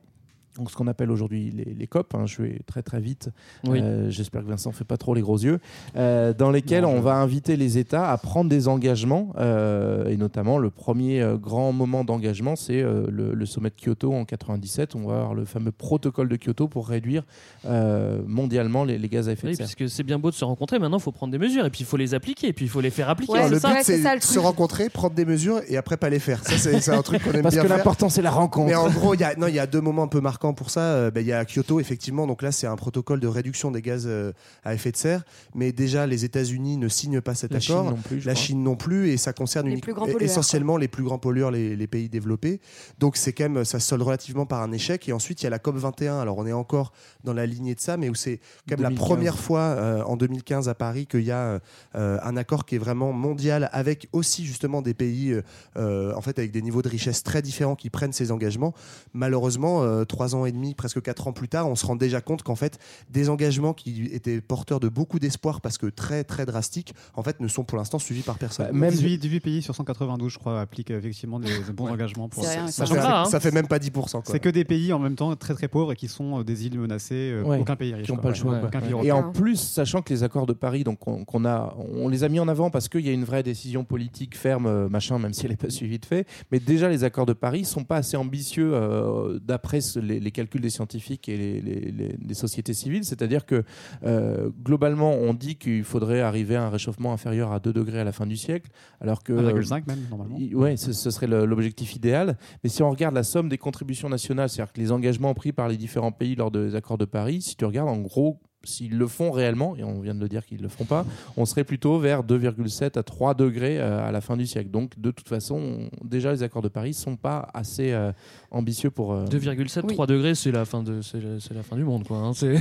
donc 0.56 0.70
ce 0.70 0.76
qu'on 0.76 0.86
appelle 0.86 1.10
aujourd'hui 1.10 1.50
les, 1.54 1.74
les 1.74 1.86
COP, 1.86 2.14
hein, 2.14 2.26
je 2.26 2.42
vais 2.42 2.60
très 2.66 2.82
très 2.82 3.00
vite, 3.00 3.30
Oui. 3.66 3.80
Euh, 3.82 4.10
j'espère 4.10 4.42
que 4.42 4.48
Vincent 4.48 4.72
fait 4.72 4.84
pas 4.84 4.96
trop 4.96 5.14
les 5.14 5.20
gros 5.20 5.38
yeux, 5.38 5.58
euh, 5.96 6.32
dans 6.32 6.50
lesquels 6.50 6.82
Non, 6.82 6.92
je- 6.92 6.96
on 6.96 7.00
va 7.00 7.14
inviter 7.16 7.56
les 7.56 7.78
États 7.78 8.10
à 8.10 8.16
prendre 8.18 8.48
des 8.50 8.68
engagements, 8.68 9.32
euh, 9.38 10.06
et 10.08 10.16
notamment 10.16 10.58
le 10.58 10.70
premier 10.70 11.20
euh, 11.22 11.36
grand 11.36 11.72
moment 11.72 12.04
d'engagement, 12.04 12.56
c'est 12.56 12.80
euh, 12.82 13.06
le, 13.10 13.34
le 13.34 13.46
sommet 13.46 13.70
de 13.70 13.74
Kyoto 13.76 14.12
en 14.14 14.24
97, 14.24 14.94
on 14.94 15.06
va 15.06 15.16
avoir 15.16 15.34
le 15.34 15.44
fameux 15.44 15.72
protocole 15.72 16.28
de 16.28 16.36
Kyoto 16.36 16.68
pour 16.68 16.88
réduire 16.88 17.22
euh, 17.66 18.20
mondialement 18.26 18.84
les, 18.84 18.98
les 18.98 19.08
gaz 19.08 19.28
à 19.28 19.32
effet 19.32 19.46
Oui, 19.46 19.52
de 19.52 19.56
serre. 19.56 19.66
parce 19.66 19.74
que 19.74 19.88
c'est 19.88 20.02
bien 20.02 20.18
beau 20.18 20.30
de 20.30 20.34
se 20.36 20.44
rencontrer, 20.44 20.78
maintenant 20.78 20.98
il 20.98 21.02
faut 21.02 21.12
prendre 21.12 21.32
des 21.32 21.38
mesures 21.38 21.64
et 21.66 21.70
puis 21.70 21.80
il 21.80 21.86
faut 21.86 21.96
les 21.96 22.14
appliquer 22.14 22.48
et 22.48 22.52
puis 22.52 22.64
il 22.64 22.68
faut 22.68 22.80
les 22.80 22.90
faire 22.90 23.08
appliquer. 23.08 23.32
Ouais, 23.32 23.42
c'est 23.44 23.50
le 23.50 23.58
ça 23.60 23.68
but, 23.68 23.78
c'est 23.82 23.98
ça, 24.02 24.14
le 24.14 24.20
c'est 24.20 24.26
truc. 24.28 24.34
se 24.34 24.38
rencontrer, 24.38 24.88
prendre 24.90 25.14
des 25.14 25.24
mesures 25.24 25.60
et 25.68 25.76
après 25.76 25.96
pas 25.96 26.08
les 26.10 26.18
faire. 26.18 26.42
Ça, 26.44 26.56
c'est 26.58 26.90
un 26.90 27.02
truc 27.02 27.22
qu'on 27.22 27.32
aime 27.32 27.42
Parce 27.42 27.54
bien 27.54 27.62
que 27.62 27.68
faire. 27.68 27.76
l'important 27.76 28.08
c'est 28.08 28.22
la 28.22 28.30
rencontre. 28.30 28.68
Mais 28.68 28.74
en 28.74 28.88
gros, 28.90 29.14
il 29.14 29.20
y 29.20 29.58
a 29.58 29.66
deux 29.66 29.80
moments 29.80 30.04
un 30.04 30.08
peu 30.08 30.20
marquants 30.20 30.45
pour 30.54 30.70
ça. 30.70 30.80
Euh, 30.80 31.10
ben, 31.10 31.20
Il 31.20 31.26
y 31.26 31.32
a 31.32 31.44
Kyoto, 31.44 31.80
effectivement. 31.80 32.26
Donc 32.26 32.42
là, 32.42 32.52
c'est 32.52 32.66
un 32.66 32.76
protocole 32.76 33.20
de 33.20 33.26
réduction 33.26 33.70
des 33.70 33.82
gaz 33.82 34.04
euh, 34.06 34.32
à 34.64 34.74
effet 34.74 34.92
de 34.92 34.96
serre. 34.96 35.24
Mais 35.54 35.72
déjà, 35.72 36.06
les 36.06 36.24
États-Unis 36.24 36.76
ne 36.76 36.88
signent 36.88 37.20
pas 37.20 37.34
cet 37.34 37.52
La 37.52 37.60
Chine 37.60 37.74
accord. 37.76 37.90
non 37.90 37.96
plus, 37.96 38.20
je 38.20 38.26
la 38.26 38.34
crois. 38.34 38.44
Chine 38.44 38.62
non 38.62 38.76
plus. 38.76 39.08
Et 39.10 39.16
ça 39.16 39.32
concerne 39.32 39.66
Les 39.66 39.72
unique- 39.72 39.86
pollueurs, 39.94 40.22
essentiellement 40.22 40.76
les 40.76 40.88
plus 40.88 41.02
grands 41.04 41.18
pollueurs, 41.18 41.50
les, 41.50 41.76
les 41.76 41.86
pays 41.86 42.08
développés. 42.08 42.60
Donc 42.98 43.16
c'est 43.16 43.32
quand 43.32 43.48
même, 43.48 43.64
ça 43.64 43.80
se 43.80 43.86
solde 43.88 44.02
relativement 44.02 44.46
par 44.46 44.62
un 44.62 44.72
échec. 44.72 45.08
Et 45.08 45.12
ensuite, 45.12 45.42
il 45.42 45.44
y 45.44 45.46
a 45.46 45.50
la 45.50 45.58
COP 45.58 45.76
21. 45.76 46.18
Alors 46.20 46.38
on 46.38 46.46
est 46.46 46.52
encore 46.52 46.92
dans 47.24 47.32
la 47.32 47.46
lignée 47.46 47.74
de 47.74 47.80
ça, 47.80 47.96
mais 47.96 48.08
où 48.08 48.14
c'est 48.14 48.38
quand 48.68 48.76
même 48.76 48.82
la 48.82 48.88
2015. 48.90 49.06
première 49.08 49.38
fois 49.38 49.60
euh, 49.60 50.02
en 50.04 50.16
2015 50.16 50.68
à 50.68 50.74
Paris 50.74 51.06
qu'il 51.06 51.22
y 51.22 51.30
a 51.30 51.60
euh, 51.94 52.18
un 52.22 52.36
accord 52.36 52.64
qui 52.66 52.74
est 52.74 52.78
vraiment 52.78 53.12
mondial 53.12 53.68
avec 53.72 54.08
aussi 54.12 54.44
justement 54.44 54.82
des 54.82 54.94
pays 54.94 55.34
euh, 55.76 56.14
en 56.14 56.20
fait 56.20 56.38
avec 56.38 56.52
des 56.52 56.62
niveaux 56.62 56.82
de 56.82 56.88
richesse 56.88 57.22
très 57.22 57.42
différents 57.42 57.76
qui 57.76 57.90
prennent 57.90 58.12
ces 58.12 58.30
engagements. 58.32 58.74
Malheureusement, 59.14 59.82
euh, 59.82 60.04
trois 60.36 60.42
ans 60.42 60.46
et 60.46 60.52
demi, 60.52 60.74
presque 60.74 61.00
quatre 61.02 61.26
ans 61.28 61.32
plus 61.32 61.48
tard, 61.48 61.68
on 61.68 61.74
se 61.76 61.86
rend 61.86 61.96
déjà 61.96 62.20
compte 62.20 62.42
qu'en 62.42 62.56
fait 62.56 62.78
des 63.10 63.28
engagements 63.28 63.72
qui 63.72 64.06
étaient 64.12 64.40
porteurs 64.40 64.80
de 64.80 64.88
beaucoup 64.88 65.18
d'espoir 65.18 65.60
parce 65.60 65.78
que 65.78 65.86
très 65.86 66.24
très 66.24 66.46
drastiques, 66.46 66.94
en 67.14 67.22
fait 67.22 67.40
ne 67.40 67.48
sont 67.48 67.64
pour 67.64 67.78
l'instant 67.78 67.98
suivis 67.98 68.22
par 68.22 68.38
personne. 68.38 68.66
Bah, 68.66 68.72
même- 68.72 68.90
18, 68.90 69.18
18 69.18 69.40
pays 69.40 69.62
sur 69.62 69.74
192, 69.74 70.32
je 70.32 70.38
crois, 70.38 70.60
appliquent 70.60 70.90
effectivement 70.90 71.38
des, 71.40 71.48
bons 71.74 71.88
engagements. 71.88 72.28
Pour 72.28 72.44
rien, 72.44 72.66
ça, 72.68 72.86
ça 72.86 72.94
fait, 72.94 73.00
va, 73.00 73.20
hein. 73.22 73.24
ça 73.26 73.40
fait 73.40 73.50
même 73.52 73.66
pas 73.68 73.78
10%. 73.78 73.90
quoi. 74.22 74.22
C'est 74.26 74.40
que 74.40 74.48
des 74.48 74.64
pays 74.64 74.92
en 74.92 74.98
même 74.98 75.14
temps 75.16 75.34
très 75.36 75.54
très 75.54 75.68
pauvres 75.68 75.92
et 75.92 75.96
qui 75.96 76.08
sont 76.08 76.40
euh, 76.40 76.44
des 76.44 76.66
îles 76.66 76.78
menacées. 76.78 77.14
euh, 77.32 77.42
Ouais, 77.42 77.58
aucun 77.58 77.76
pays 77.76 77.94
riche. 77.94 78.06
qui 78.06 78.12
ont 78.12 78.16
quoi. 78.16 78.22
pas 78.24 78.28
le 78.30 78.34
Ouais, 78.34 78.40
choix, 78.40 78.58
aucun 78.58 78.80
quoi. 78.80 78.98
pays 78.98 79.06
Et 79.08 79.12
en 79.12 79.30
plus, 79.30 79.56
sachant 79.56 80.02
que 80.02 80.12
les 80.12 80.22
accords 80.22 80.46
de 80.46 80.52
Paris, 80.52 80.84
donc 80.84 80.98
qu'on 81.00 81.44
a, 81.44 81.74
on 81.94 82.08
les 82.08 82.24
a 82.24 82.28
mis 82.28 82.40
en 82.40 82.48
avant 82.48 82.70
parce 82.70 82.88
qu'il 82.88 83.06
y 83.06 83.08
a 83.08 83.12
une 83.12 83.24
vraie 83.24 83.42
décision 83.42 83.84
politique 83.84 84.36
ferme, 84.36 84.66
euh, 84.66 84.88
machin, 84.88 85.18
même 85.18 85.32
si 85.32 85.44
elle 85.44 85.52
n'est 85.52 85.56
pas 85.56 85.70
suivie 85.70 85.98
de 85.98 86.06
fait. 86.06 86.26
Mais 86.50 86.58
déjà, 86.60 86.88
les 86.88 87.04
accords 87.04 87.26
de 87.26 87.32
Paris 87.32 87.64
sont 87.64 87.84
pas 87.84 87.96
assez 87.96 88.16
ambitieux 88.16 88.70
euh, 88.74 89.38
d'après 89.42 89.78
les, 89.96 90.25
les 90.26 90.30
calculs 90.32 90.60
des 90.60 90.70
scientifiques 90.70 91.28
et 91.28 91.36
les, 91.36 91.60
les- 91.60 91.90
les- 91.92 92.16
les 92.28 92.34
sociétés 92.34 92.74
civiles. 92.74 93.04
C'est-à-dire 93.04 93.46
que 93.46 93.62
euh, 94.04 94.50
globalement, 94.62 95.12
on 95.14 95.32
dit 95.34 95.56
qu'il 95.56 95.84
faudrait 95.84 96.20
arriver 96.20 96.56
à 96.56 96.64
un 96.64 96.68
réchauffement 96.70 97.12
inférieur 97.12 97.52
à 97.52 97.60
2 97.60 97.72
degrés 97.72 98.00
à 98.00 98.04
la 98.04 98.12
fin 98.12 98.26
du 98.26 98.36
siècle, 98.36 98.70
alors 99.00 99.22
que 99.22 99.32
1,5 99.32 99.86
même, 99.86 100.00
normalement. 100.10 100.36
Ouais, 100.54 100.76
ce, 100.76 100.92
ce 100.92 101.10
serait 101.10 101.26
l'objectif 101.28 101.94
idéal. 101.96 102.36
Mais 102.62 102.68
si 102.70 102.82
on 102.82 102.90
regarde 102.90 103.14
la 103.14 103.22
somme 103.22 103.48
des 103.48 103.58
contributions 103.58 104.08
nationales, 104.08 104.48
c'est-à-dire 104.48 104.72
que 104.72 104.80
les 104.80 104.92
engagements 104.92 105.32
pris 105.34 105.52
par 105.52 105.68
les 105.68 105.76
différents 105.76 106.12
pays 106.12 106.34
lors 106.34 106.50
des 106.50 106.74
accords 106.74 106.98
de 106.98 107.04
Paris, 107.06 107.40
si 107.42 107.56
tu 107.56 107.64
regardes 107.64 107.88
en 107.88 107.98
gros, 107.98 108.40
s'ils 108.66 108.96
le 108.96 109.06
font 109.06 109.30
réellement, 109.30 109.74
et 109.76 109.84
on 109.84 110.00
vient 110.00 110.14
de 110.14 110.20
le 110.20 110.28
dire 110.28 110.44
qu'ils 110.44 110.58
ne 110.58 110.62
le 110.62 110.68
feront 110.68 110.84
pas, 110.84 111.04
on 111.36 111.44
serait 111.46 111.64
plutôt 111.64 111.98
vers 111.98 112.22
2,7 112.24 112.98
à 112.98 113.02
3 113.02 113.34
degrés 113.34 113.78
euh, 113.78 114.06
à 114.06 114.12
la 114.12 114.20
fin 114.20 114.36
du 114.36 114.46
siècle. 114.46 114.70
Donc 114.70 114.98
de 114.98 115.10
toute 115.10 115.28
façon, 115.28 115.56
on- 115.56 116.06
déjà 116.06 116.32
les 116.32 116.42
accords 116.42 116.62
de 116.62 116.68
Paris 116.68 116.90
ne 116.90 116.94
sont 116.94 117.16
pas 117.16 117.48
assez 117.54 117.92
euh, 117.92 118.12
ambitieux 118.50 118.90
pour... 118.90 119.12
euh, 119.12 119.24
2,7, 119.26 119.82
Oui. 119.86 119.94
3 119.94 120.06
degrés, 120.06 120.34
c'est 120.34 120.52
la 120.52 120.64
fin 120.64 120.82
de, 120.82 121.00
c'est 121.02 121.20
la, 121.20 121.40
c'est 121.40 121.54
la 121.54 121.62
fin 121.62 121.76
du 121.76 121.84
monde, 121.84 122.04
quoi. 122.06 122.18
hein. 122.18 122.32
C'est 122.34 122.56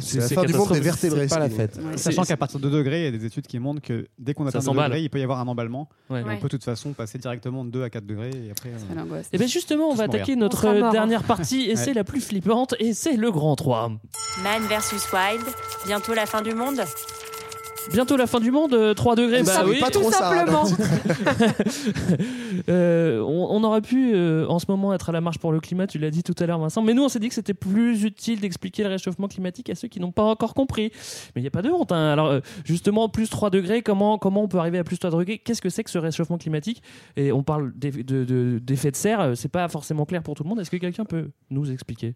C'est 0.00 0.18
la 0.20 0.28
fin 0.28 0.44
du 0.44 0.54
monde 0.54 0.72
des 0.72 0.80
vertébrés. 0.80 1.28
c'est 1.28 1.34
pas 1.34 1.40
la 1.40 1.50
fête. 1.50 1.78
Ouais. 1.82 1.96
Sachant 1.96 2.22
C'est- 2.22 2.28
qu'à 2.28 2.36
partir 2.36 2.60
de 2.60 2.68
2 2.68 2.78
degrés, 2.78 3.00
il 3.00 3.04
y 3.04 3.14
a 3.14 3.18
des 3.18 3.24
études 3.26 3.46
qui 3.46 3.58
montrent 3.58 3.82
que 3.82 4.06
dès 4.18 4.34
qu'on 4.34 4.46
atteint 4.46 4.58
2 4.60 4.64
s'emballe. 4.64 4.86
degrés, 4.90 5.02
il 5.02 5.10
peut 5.10 5.20
y 5.20 5.22
avoir 5.22 5.40
un 5.40 5.48
emballement. 5.48 5.88
Ouais. 6.10 6.22
Ouais. 6.22 6.34
on 6.34 6.36
peut 6.38 6.44
de 6.48 6.50
toute 6.50 6.64
façon 6.64 6.92
passer 6.92 7.18
directement 7.18 7.64
de 7.64 7.70
2 7.70 7.82
à 7.82 7.90
4 7.90 8.06
degrés. 8.06 8.30
Et 8.46 8.50
après, 8.50 8.70
euh, 8.70 8.72
C'est 8.88 8.94
l'angoisse. 8.94 9.26
Et 9.32 9.36
bien 9.36 9.38
Eh 9.38 9.38
ben, 9.38 9.48
justement, 9.48 9.88
on 9.90 9.94
va 9.94 10.04
attaquer 10.04 10.36
notre 10.36 10.90
dernière 10.92 11.22
partie 11.22 11.64
et 11.64 11.68
Ouais. 11.70 11.76
c'est 11.76 11.94
la 11.94 12.04
plus 12.04 12.20
flippante 12.20 12.74
et 12.78 12.92
c'est 12.94 13.16
le 13.16 13.30
grand 13.30 13.56
3. 13.56 13.88
Man 14.42 14.62
versus 14.68 15.02
Wild, 15.12 15.44
bientôt 15.86 16.14
la 16.14 16.26
fin 16.26 16.42
du 16.42 16.54
monde 16.54 16.80
Bientôt 17.92 18.18
la 18.18 18.26
fin 18.26 18.38
du 18.38 18.50
monde, 18.50 18.74
euh, 18.74 18.92
3 18.92 19.16
degrés, 19.16 19.42
bah 19.44 19.62
oui. 19.64 19.78
pas 19.80 19.88
tout 19.88 20.00
trop 20.00 20.10
ça, 20.10 20.18
simplement. 20.30 20.64
Euh, 22.68 23.20
on, 23.20 23.46
on 23.50 23.64
aurait 23.64 23.80
pu 23.80 24.12
euh, 24.14 24.46
en 24.48 24.58
ce 24.58 24.66
moment 24.68 24.92
être 24.92 25.08
à 25.10 25.12
la 25.12 25.20
marche 25.20 25.38
pour 25.38 25.52
le 25.52 25.60
climat, 25.60 25.86
tu 25.86 25.98
l'as 25.98 26.10
dit 26.10 26.22
tout 26.22 26.34
à 26.38 26.46
l'heure 26.46 26.58
Vincent, 26.58 26.82
mais 26.82 26.92
nous 26.92 27.04
on 27.04 27.08
s'est 27.08 27.20
dit 27.20 27.28
que 27.28 27.34
c'était 27.34 27.54
plus 27.54 28.02
utile 28.04 28.40
d'expliquer 28.40 28.82
le 28.82 28.88
réchauffement 28.90 29.28
climatique 29.28 29.70
à 29.70 29.74
ceux 29.74 29.88
qui 29.88 30.00
n'ont 30.00 30.10
pas 30.12 30.24
encore 30.24 30.54
compris. 30.54 30.90
Mais 31.34 31.40
il 31.40 31.42
n'y 31.42 31.46
a 31.48 31.50
pas 31.52 31.62
de 31.62 31.70
honte. 31.70 31.92
hein. 31.92 32.10
Alors 32.12 32.26
euh, 32.26 32.40
justement, 32.64 33.08
plus 33.08 33.30
3 33.30 33.50
degrés, 33.50 33.82
comment, 33.82 34.18
comment 34.18 34.42
on 34.42 34.48
peut 34.48 34.58
arriver 34.58 34.78
à 34.78 34.84
plus 34.84 34.98
3 34.98 35.10
degrés? 35.10 35.38
Qu'est-ce 35.38 35.62
que 35.62 35.70
c'est 35.70 35.84
que 35.84 35.90
ce 35.90 35.98
réchauffement 35.98 36.36
climatique? 36.38 36.82
Et 37.16 37.32
on 37.32 37.42
parle 37.42 37.72
d'eff- 37.76 38.04
de- 38.04 38.24
de- 38.24 38.58
d'effet 38.60 38.90
de 38.90 38.96
serre, 38.96 39.20
euh, 39.20 39.34
c'est 39.34 39.48
pas 39.52 39.68
forcément 39.68 40.04
clair 40.04 40.22
pour 40.22 40.34
tout 40.34 40.42
le 40.42 40.48
monde. 40.48 40.60
Est-ce 40.60 40.70
que 40.70 40.76
quelqu'un 40.78 41.04
peut 41.04 41.30
nous 41.50 41.70
expliquer? 41.70 42.14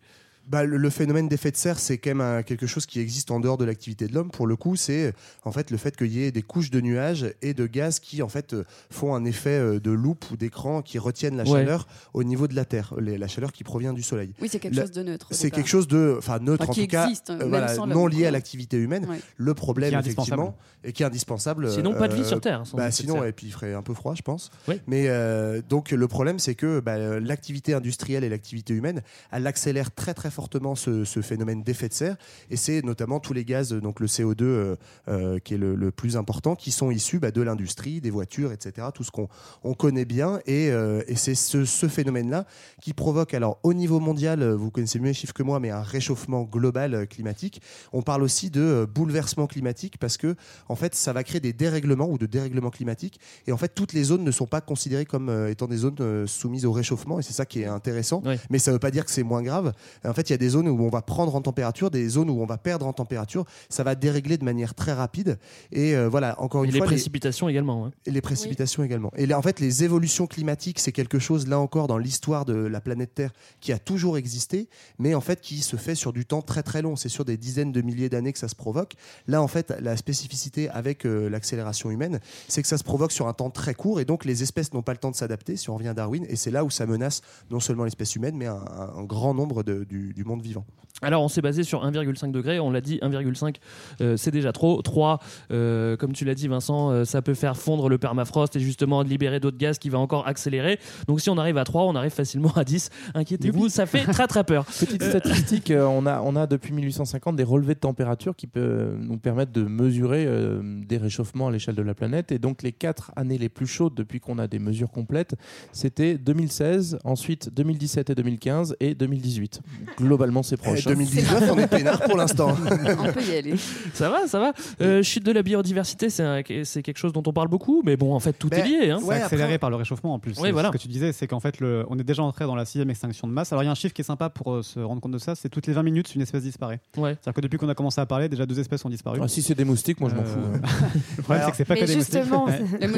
Bah, 0.48 0.64
le, 0.64 0.76
le 0.76 0.90
phénomène 0.90 1.28
d'effet 1.28 1.50
de 1.50 1.56
serre, 1.56 1.78
c'est 1.78 1.98
quand 1.98 2.10
même 2.10 2.20
un- 2.20 2.42
quelque 2.42 2.66
chose 2.66 2.84
qui 2.84 2.98
existe 3.00 3.30
en 3.30 3.38
dehors 3.40 3.56
de 3.56 3.64
l'activité 3.64 4.06
de 4.08 4.14
l'homme. 4.14 4.30
Pour 4.30 4.46
le 4.46 4.56
coup, 4.56 4.74
c'est 4.76 5.06
euh, 5.06 5.12
en 5.44 5.52
fait 5.52 5.70
le 5.70 5.76
fait 5.76 5.96
qu'il 5.96 6.08
y 6.12 6.22
ait 6.24 6.32
des 6.32 6.42
couches 6.42 6.70
de 6.70 6.80
nuages 6.80 7.32
et 7.42 7.54
de 7.54 7.66
gaz 7.66 8.00
qui 8.00 8.22
en 8.22 8.28
fait 8.28 8.52
euh, 8.52 8.64
font 8.90 9.14
un 9.14 9.24
effet 9.24 9.50
euh, 9.50 9.78
de 9.80 9.90
loupe 9.92 10.24
ou 10.32 10.36
d'écran 10.36 10.82
qui 10.82 10.98
retiennent 10.98 11.36
la 11.36 11.44
Ouais. 11.44 11.60
chaleur 11.60 11.86
au 12.12 12.24
niveau 12.24 12.48
de 12.48 12.56
la 12.56 12.64
Terre, 12.64 12.92
les- 13.00 13.18
la 13.18 13.28
chaleur 13.28 13.52
qui 13.52 13.62
provient 13.62 13.92
du 13.92 14.02
Soleil. 14.02 14.34
Oui, 14.42 14.48
c'est 14.50 14.58
quelque 14.58 14.74
La- 14.74 14.82
chose 14.82 14.92
de 14.92 15.02
neutre. 15.04 15.28
C'est 15.30 15.50
quelque 15.52 15.68
chose 15.68 15.86
de, 15.86 16.16
enfin 16.18 16.38
neutre 16.40 16.62
Enfin, 16.64 16.72
en 16.72 16.74
qui 16.74 16.82
tout 16.82 16.90
cas, 16.90 17.04
existe, 17.04 17.30
euh, 17.30 17.38
même 17.38 17.48
voilà, 17.48 17.76
non 17.86 18.06
lié 18.08 18.26
à 18.26 18.30
l'activité 18.32 18.76
humaine. 18.78 19.06
Ouais. 19.08 19.20
Le 19.36 19.54
problème 19.54 19.94
effectivement 19.98 20.56
et 20.84 20.92
qui 20.92 21.04
est 21.04 21.06
indispensable. 21.06 21.70
Sinon, 21.70 21.94
pas 21.94 22.08
de 22.08 22.14
vie 22.14 22.22
euh, 22.22 22.24
sur 22.24 22.40
Terre. 22.40 22.66
sans 22.66 22.76
Bah, 22.76 22.90
sinon, 22.90 23.22
et 23.22 23.30
puis 23.32 23.46
il 23.46 23.52
ferait 23.52 23.74
un 23.74 23.82
peu 23.82 23.94
froid, 23.94 24.14
je 24.16 24.22
pense. 24.22 24.50
Oui. 24.66 24.80
Mais 24.88 25.04
euh, 25.06 25.62
donc 25.68 25.92
le 25.92 26.08
problème, 26.08 26.40
c'est 26.40 26.56
que 26.56 26.80
bah, 26.80 26.94
euh, 26.96 27.20
l'activité 27.20 27.72
industrielle 27.74 28.24
et 28.24 28.28
l'activité 28.28 28.74
humaine, 28.74 29.02
elle 29.30 29.46
accélère 29.46 29.94
très 29.94 30.12
très 30.14 30.31
fortement 30.32 30.74
ce, 30.74 31.04
ce 31.04 31.20
phénomène 31.20 31.62
d'effet 31.62 31.88
de 31.88 31.94
serre. 31.94 32.16
Et 32.50 32.56
c'est 32.56 32.82
notamment 32.84 33.20
tous 33.20 33.32
les 33.32 33.44
gaz, 33.44 33.72
donc 33.72 34.00
le 34.00 34.06
CO2 34.06 34.42
euh, 34.42 34.76
euh, 35.08 35.38
qui 35.38 35.54
est 35.54 35.58
le, 35.58 35.74
le 35.74 35.90
plus 35.90 36.16
important, 36.16 36.56
qui 36.56 36.70
sont 36.70 36.90
issus 36.90 37.18
bah, 37.18 37.30
de 37.30 37.42
l'industrie, 37.42 38.00
des 38.00 38.10
voitures, 38.10 38.52
etc. 38.52 38.88
Tout 38.94 39.04
ce 39.04 39.10
qu'on 39.10 39.28
on 39.62 39.74
connaît 39.74 40.04
bien. 40.04 40.40
Et, 40.46 40.70
euh, 40.70 41.02
et 41.06 41.16
c'est 41.16 41.34
ce, 41.34 41.64
ce 41.64 41.88
phénomène-là 41.88 42.46
qui 42.80 42.92
provoque, 42.94 43.34
alors 43.34 43.58
au 43.62 43.74
niveau 43.74 44.00
mondial, 44.00 44.44
vous 44.52 44.70
connaissez 44.70 44.98
mieux 44.98 45.08
les 45.08 45.14
chiffres 45.14 45.34
que 45.34 45.42
moi, 45.42 45.60
mais 45.60 45.70
un 45.70 45.82
réchauffement 45.82 46.42
global 46.42 47.06
climatique. 47.06 47.60
On 47.92 48.02
parle 48.02 48.22
aussi 48.22 48.50
de 48.50 48.88
bouleversement 48.92 49.46
climatique 49.46 49.98
parce 49.98 50.16
que 50.16 50.34
en 50.68 50.76
fait, 50.76 50.94
ça 50.94 51.12
va 51.12 51.22
créer 51.24 51.40
des 51.40 51.52
dérèglements 51.52 52.08
ou 52.08 52.18
de 52.18 52.26
dérèglements 52.26 52.70
climatiques. 52.70 53.20
Et 53.46 53.52
en 53.52 53.56
fait, 53.56 53.74
toutes 53.74 53.92
les 53.92 54.04
zones 54.04 54.24
ne 54.24 54.30
sont 54.30 54.46
pas 54.46 54.60
considérées 54.60 55.04
comme 55.04 55.46
étant 55.48 55.66
des 55.66 55.76
zones 55.76 56.26
soumises 56.26 56.64
au 56.64 56.72
réchauffement. 56.72 57.18
Et 57.18 57.22
c'est 57.22 57.32
ça 57.32 57.46
qui 57.46 57.60
est 57.60 57.66
intéressant. 57.66 58.22
Mais 58.50 58.58
ça 58.58 58.70
ne 58.70 58.76
veut 58.76 58.80
pas 58.80 58.90
dire 58.90 59.04
que 59.04 59.10
c'est 59.10 59.22
moins 59.22 59.42
grave. 59.42 59.72
En 60.04 60.14
fait, 60.14 60.21
il 60.28 60.32
y 60.32 60.34
a 60.34 60.38
des 60.38 60.48
zones 60.50 60.68
où 60.68 60.80
on 60.82 60.88
va 60.88 61.02
prendre 61.02 61.34
en 61.34 61.40
température, 61.40 61.90
des 61.90 62.08
zones 62.08 62.30
où 62.30 62.40
on 62.40 62.46
va 62.46 62.58
perdre 62.58 62.86
en 62.86 62.92
température. 62.92 63.44
Ça 63.68 63.82
va 63.84 63.94
dérégler 63.94 64.38
de 64.38 64.44
manière 64.44 64.74
très 64.74 64.92
rapide. 64.92 65.38
Et 65.70 65.94
euh, 65.94 66.08
voilà, 66.08 66.40
encore 66.40 66.64
une 66.64 66.70
les 66.70 66.78
fois, 66.78 66.86
les- 66.86 66.92
précipitations 66.94 67.48
également. 67.48 67.86
hein. 67.86 67.92
et 68.06 68.10
les 68.10 68.20
précipitations 68.20 68.82
également. 68.84 69.10
Et 69.16 69.26
là, 69.26 69.38
en 69.38 69.42
fait, 69.42 69.60
les 69.60 69.84
évolutions 69.84 70.26
climatiques, 70.26 70.78
c'est 70.78 70.92
quelque 70.92 71.18
chose, 71.18 71.46
là 71.46 71.58
encore, 71.58 71.86
dans 71.86 71.98
l'histoire 71.98 72.44
de 72.44 72.54
la 72.54 72.80
planète 72.80 73.14
Terre, 73.14 73.32
qui 73.60 73.72
a 73.72 73.78
toujours 73.78 74.16
existé, 74.16 74.68
mais 74.98 75.14
en 75.14 75.20
fait, 75.20 75.40
qui 75.40 75.58
se 75.62 75.76
fait 75.76 75.94
sur 75.94 76.12
du 76.12 76.24
temps 76.26 76.42
très 76.42 76.62
très 76.62 76.82
long. 76.82 76.96
C'est 76.96 77.08
sur 77.08 77.24
des 77.24 77.36
dizaines 77.36 77.72
de 77.72 77.80
milliers 77.82 78.08
d'années 78.08 78.32
que 78.32 78.38
ça 78.38 78.48
se 78.48 78.54
provoque. 78.56 78.94
Là, 79.26 79.42
en 79.42 79.48
fait, 79.48 79.72
la 79.80 79.96
spécificité 79.96 80.68
avec 80.70 81.04
euh, 81.06 81.28
l'accélération 81.28 81.90
humaine, 81.90 82.20
c'est 82.48 82.62
que 82.62 82.68
ça 82.68 82.78
se 82.78 82.84
provoque 82.84 83.12
sur 83.12 83.28
un 83.28 83.32
temps 83.32 83.50
très 83.50 83.74
court, 83.74 84.00
et 84.00 84.04
donc 84.04 84.24
les 84.24 84.42
espèces 84.42 84.72
n'ont 84.72 84.82
pas 84.82 84.92
le 84.92 84.98
temps 84.98 85.10
de 85.10 85.16
s'adapter, 85.16 85.56
si 85.56 85.70
on 85.70 85.74
revient 85.76 85.88
à 85.88 85.94
Darwin, 85.94 86.24
et 86.28 86.36
c'est 86.36 86.50
là 86.50 86.64
où 86.64 86.70
ça 86.70 86.86
menace 86.86 87.20
non 87.50 87.60
seulement 87.60 87.84
l'espèce 87.84 88.14
humaine, 88.16 88.36
mais 88.36 88.46
un 88.46 89.04
grand 89.04 89.34
nombre 89.34 89.62
de- 89.62 89.84
du, 89.84 90.11
du 90.12 90.24
monde 90.24 90.42
vivant. 90.42 90.64
Alors 91.02 91.22
on 91.22 91.28
s'est 91.28 91.42
basé 91.42 91.64
sur 91.64 91.84
1,5 91.84 92.30
degré, 92.30 92.60
on 92.60 92.70
l'a 92.70 92.80
dit 92.80 92.98
1,5 93.02 93.56
euh, 94.00 94.16
c'est 94.16 94.30
déjà 94.30 94.52
trop. 94.52 94.80
3, 94.82 95.18
euh, 95.50 95.96
comme 95.96 96.12
tu 96.12 96.24
l'as 96.24 96.34
dit 96.34 96.46
Vincent, 96.46 96.90
euh, 96.90 97.04
ça 97.04 97.22
peut 97.22 97.34
faire 97.34 97.56
fondre 97.56 97.88
le 97.88 97.98
permafrost 97.98 98.54
et 98.54 98.60
justement 98.60 99.02
libérer 99.02 99.40
d'autres 99.40 99.58
gaz 99.58 99.78
qui 99.78 99.88
va 99.88 99.98
encore 99.98 100.26
accélérer. 100.28 100.78
Donc 101.08 101.20
si 101.20 101.28
on 101.28 101.38
arrive 101.38 101.58
à 101.58 101.64
3, 101.64 101.84
on 101.84 101.96
arrive 101.96 102.12
facilement 102.12 102.52
à 102.54 102.64
10. 102.64 102.90
Inquiétez-vous, 103.14 103.68
ça 103.68 103.86
fait 103.86 104.04
très 104.04 104.26
très 104.26 104.44
peur. 104.44 104.64
Petite 104.80 105.02
statistique, 105.02 105.70
euh, 105.70 105.84
on, 105.84 106.06
a, 106.06 106.20
on 106.20 106.36
a 106.36 106.46
depuis 106.46 106.72
1850 106.72 107.36
des 107.36 107.42
relevés 107.42 107.74
de 107.74 107.80
température 107.80 108.36
qui 108.36 108.46
peuvent 108.46 108.96
nous 108.98 109.18
permettre 109.18 109.52
de 109.52 109.62
mesurer 109.62 110.24
euh, 110.26 110.60
des 110.62 110.98
réchauffements 110.98 111.48
à 111.48 111.50
l'échelle 111.50 111.74
de 111.74 111.82
la 111.82 111.94
planète. 111.94 112.32
Et 112.32 112.38
donc 112.38 112.62
les 112.62 112.72
quatre 112.72 113.10
années 113.16 113.38
les 113.38 113.48
plus 113.48 113.66
chaudes 113.66 113.94
depuis 113.94 114.20
qu'on 114.20 114.38
a 114.38 114.46
des 114.46 114.58
mesures 114.58 114.90
complètes, 114.90 115.34
c'était 115.72 116.16
2016, 116.16 116.98
ensuite 117.04 117.52
2017 117.52 118.10
et 118.10 118.14
2015 118.14 118.76
et 118.80 118.94
2018. 118.94 119.62
Globalement 120.02 120.42
c'est 120.42 120.56
Eh, 120.60 120.64
proche. 120.64 120.86
hein. 120.86 120.90
2019, 120.90 121.50
on 121.52 121.58
est 121.58 121.66
peinard 121.66 122.00
pour 122.02 122.16
l'instant. 122.16 122.54
On 122.98 123.12
peut 123.12 123.22
y 123.22 123.36
aller. 123.36 123.54
Ça 123.94 124.10
va, 124.10 124.26
ça 124.26 124.38
va. 124.38 124.52
Euh, 124.80 125.02
chute 125.02 125.24
de 125.24 125.32
la 125.32 125.42
biodiversité, 125.42 126.08
c'est 126.10 126.82
quelque 126.82 126.98
chose 126.98 127.12
dont 127.12 127.22
on 127.26 127.32
parle 127.32 127.48
beaucoup, 127.48 127.82
mais 127.84 127.96
bon, 127.96 128.14
en 128.14 128.20
fait, 128.20 128.32
tout 128.34 128.52
est 128.52 128.62
lié. 128.62 128.90
Hein. 128.90 128.98
C'est 129.06 129.12
accéléré 129.22 129.58
par 129.58 129.70
le 129.70 129.76
réchauffement 129.76 130.14
en 130.14 130.18
plus. 130.18 130.32
Oui, 130.36 130.42
C'est 130.46 130.50
voilà. 130.52 130.68
Ce 130.68 130.72
que 130.72 130.78
tu 130.82 130.88
disais, 130.88 131.12
c'est 131.12 131.26
qu'en 131.26 131.40
fait, 131.40 131.60
le- 131.60 131.84
on 131.88 131.98
est 131.98 132.04
déjà 132.04 132.22
entré 132.22 132.44
dans 132.46 132.54
la 132.54 132.64
sixième 132.64 132.90
extinction 132.90 133.26
de 133.28 133.32
masse. 133.32 133.52
Alors 133.52 133.62
il 133.62 133.66
y 133.66 133.68
a 133.68 133.72
un 133.72 133.76
chiffre 133.76 133.94
qui 133.94 134.02
est 134.02 134.04
sympa 134.04 134.28
pour 134.30 134.52
euh, 134.52 134.62
se 134.62 134.80
rendre 134.80 135.00
compte 135.00 135.12
de 135.12 135.18
ça, 135.18 135.34
c'est 135.34 135.48
toutes 135.48 135.66
les 135.66 135.72
20 135.72 135.82
minutes, 135.82 136.14
une 136.14 136.22
espèce 136.22 136.42
disparaît. 136.42 136.80
Ouais. 136.96 137.12
C'est-à-dire 137.20 137.34
que 137.34 137.40
depuis 137.40 137.58
qu'on 137.58 137.68
a 137.68 137.74
commencé 137.74 138.00
à 138.00 138.06
parler, 138.06 138.28
déjà 138.28 138.46
deux 138.46 138.58
espèces 138.58 138.84
ont 138.84 138.90
disparu. 138.90 139.18
Ah, 139.22 139.28
si 139.28 139.42
c'est 139.42 139.54
des 139.54 139.64
moustiques, 139.64 140.00
moi 140.00 140.10
je 140.10 140.14
m'en 140.14 140.22
Euh, 140.22 140.24
fous. 140.24 140.40
le 141.16 141.22
problème, 141.22 141.44
c'est 141.46 141.50
que 141.52 141.56
c'est 141.58 141.64
pas 141.64 141.74
Mais 141.74 141.80
que 141.80 141.86
des 141.86 141.96
moustiques. 141.96 142.20
justement, 142.20 142.46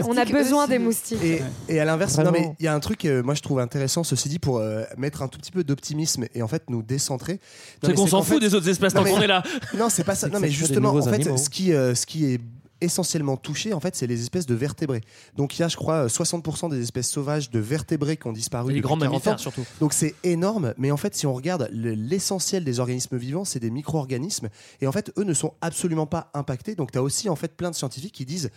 on 0.08 0.16
a 0.16 0.24
besoin 0.24 0.62
aussi. 0.64 0.70
des 0.70 0.78
moustiques. 0.78 1.22
Et, 1.22 1.42
et 1.68 1.80
à 1.80 1.84
l'inverse, 1.84 2.14
Vraiment. 2.14 2.32
non 2.32 2.38
mais 2.38 2.54
il 2.58 2.64
y 2.64 2.68
a 2.68 2.74
un 2.74 2.80
truc, 2.80 3.04
euh, 3.04 3.22
moi 3.22 3.34
je 3.34 3.42
trouve 3.42 3.58
intéressant, 3.60 4.04
ceci 4.04 4.28
dit, 4.28 4.38
pour 4.38 4.58
euh, 4.58 4.82
mettre 4.96 5.22
un 5.22 5.28
tout 5.28 5.38
petit 5.38 5.52
peu 5.52 5.64
d'optimisme 5.64 6.26
et 6.34 6.42
en 6.42 6.48
fait 6.48 6.62
nous 6.70 6.82
décentrer. 6.94 7.34
Non, 7.82 7.88
C'est 7.88 7.94
qu'on 7.94 8.06
s'en 8.06 8.22
fout 8.22 8.40
des 8.40 8.54
autres 8.54 8.68
espèces 8.68 8.94
tant 8.94 9.04
qu'on 9.04 9.20
est 9.20 9.26
là. 9.26 9.42
Non, 9.78 9.88
c'est 9.90 10.04
pas 10.04 10.14
ça. 10.14 10.28
Non, 10.28 10.40
mais 10.40 10.50
justement, 10.50 10.90
en 10.90 11.02
fait, 11.02 11.14
animaux. 11.14 11.36
ce 11.36 11.48
qui, 11.50 11.72
euh, 11.72 11.94
ce 11.94 12.06
qui 12.06 12.26
est 12.26 12.40
essentiellement 12.80 13.36
touché, 13.38 13.72
en 13.72 13.80
fait, 13.80 13.96
c'est 13.96 14.06
les 14.06 14.20
espèces 14.20 14.44
de 14.46 14.54
vertébrés. 14.54 15.00
Donc 15.36 15.56
il 15.56 15.62
y 15.62 15.64
a, 15.64 15.68
je 15.68 15.76
crois, 15.76 16.06
60% 16.06 16.68
des 16.68 16.82
espèces 16.82 17.08
sauvages 17.08 17.48
de 17.50 17.58
vertébrés 17.58 18.16
qui 18.18 18.26
ont 18.26 18.32
disparu 18.32 18.74
Les 18.74 18.80
grands 18.80 18.98
40 18.98 19.02
ans. 19.08 19.10
mammifères 19.12 19.40
surtout. 19.40 19.64
Donc 19.80 19.94
c'est 19.94 20.14
énorme, 20.22 20.74
mais 20.76 20.90
en 20.90 20.98
fait, 20.98 21.14
si 21.14 21.26
on 21.26 21.32
regarde 21.32 21.68
le- 21.72 21.94
l'essentiel 21.94 22.62
des 22.62 22.80
organismes 22.80 23.16
vivants, 23.16 23.44
c'est 23.46 23.60
des 23.60 23.70
micro-organismes, 23.70 24.48
et 24.82 24.86
en 24.86 24.92
fait, 24.92 25.12
eux 25.18 25.24
ne 25.24 25.32
sont 25.32 25.54
absolument 25.62 26.06
pas 26.06 26.30
impactés. 26.34 26.74
Donc 26.74 26.90
tu 26.92 26.98
as 26.98 27.02
aussi 27.02 27.28
en 27.30 27.36
fait 27.36 27.56
plein 27.56 27.70
de 27.70 27.76
scientifiques 27.76 28.12
qui 28.12 28.26
disent, 28.26 28.50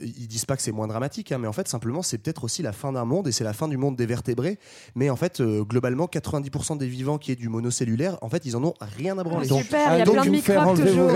ils 0.00 0.26
disent 0.26 0.46
pas 0.46 0.56
que 0.56 0.62
c'est 0.62 0.72
moins 0.72 0.86
dramatique, 0.88 1.30
hein, 1.32 1.38
mais 1.38 1.46
en 1.46 1.52
fait 1.52 1.68
simplement 1.68 2.02
c'est 2.02 2.18
peut-être 2.18 2.44
aussi 2.44 2.62
la 2.62 2.72
fin 2.72 2.92
d'un 2.92 3.04
monde 3.04 3.28
et 3.28 3.32
c'est 3.32 3.44
la 3.44 3.52
fin 3.52 3.68
du 3.68 3.76
monde 3.76 3.94
des 3.96 4.06
vertébrés. 4.06 4.58
Mais 4.94 5.10
en 5.10 5.16
fait, 5.16 5.40
euh, 5.40 5.62
globalement, 5.64 6.06
90% 6.06 6.76
des 6.78 6.86
vivants 6.88 7.18
qui 7.18 7.30
est 7.32 7.36
du 7.36 7.48
monocellulaire, 7.48 8.16
en 8.22 8.28
fait, 8.28 8.44
ils 8.46 8.56
en 8.56 8.64
ont 8.64 8.74
rien 8.98 9.16
à 9.18 9.22
branler. 9.24 9.46
Super, 9.46 9.94
il 9.94 9.98
y 9.98 10.02
a 10.02 10.04
donc, 10.04 10.14
plein 10.14 10.24
de 10.24 10.30
microbes 10.30 10.80
toujours. 10.80 11.10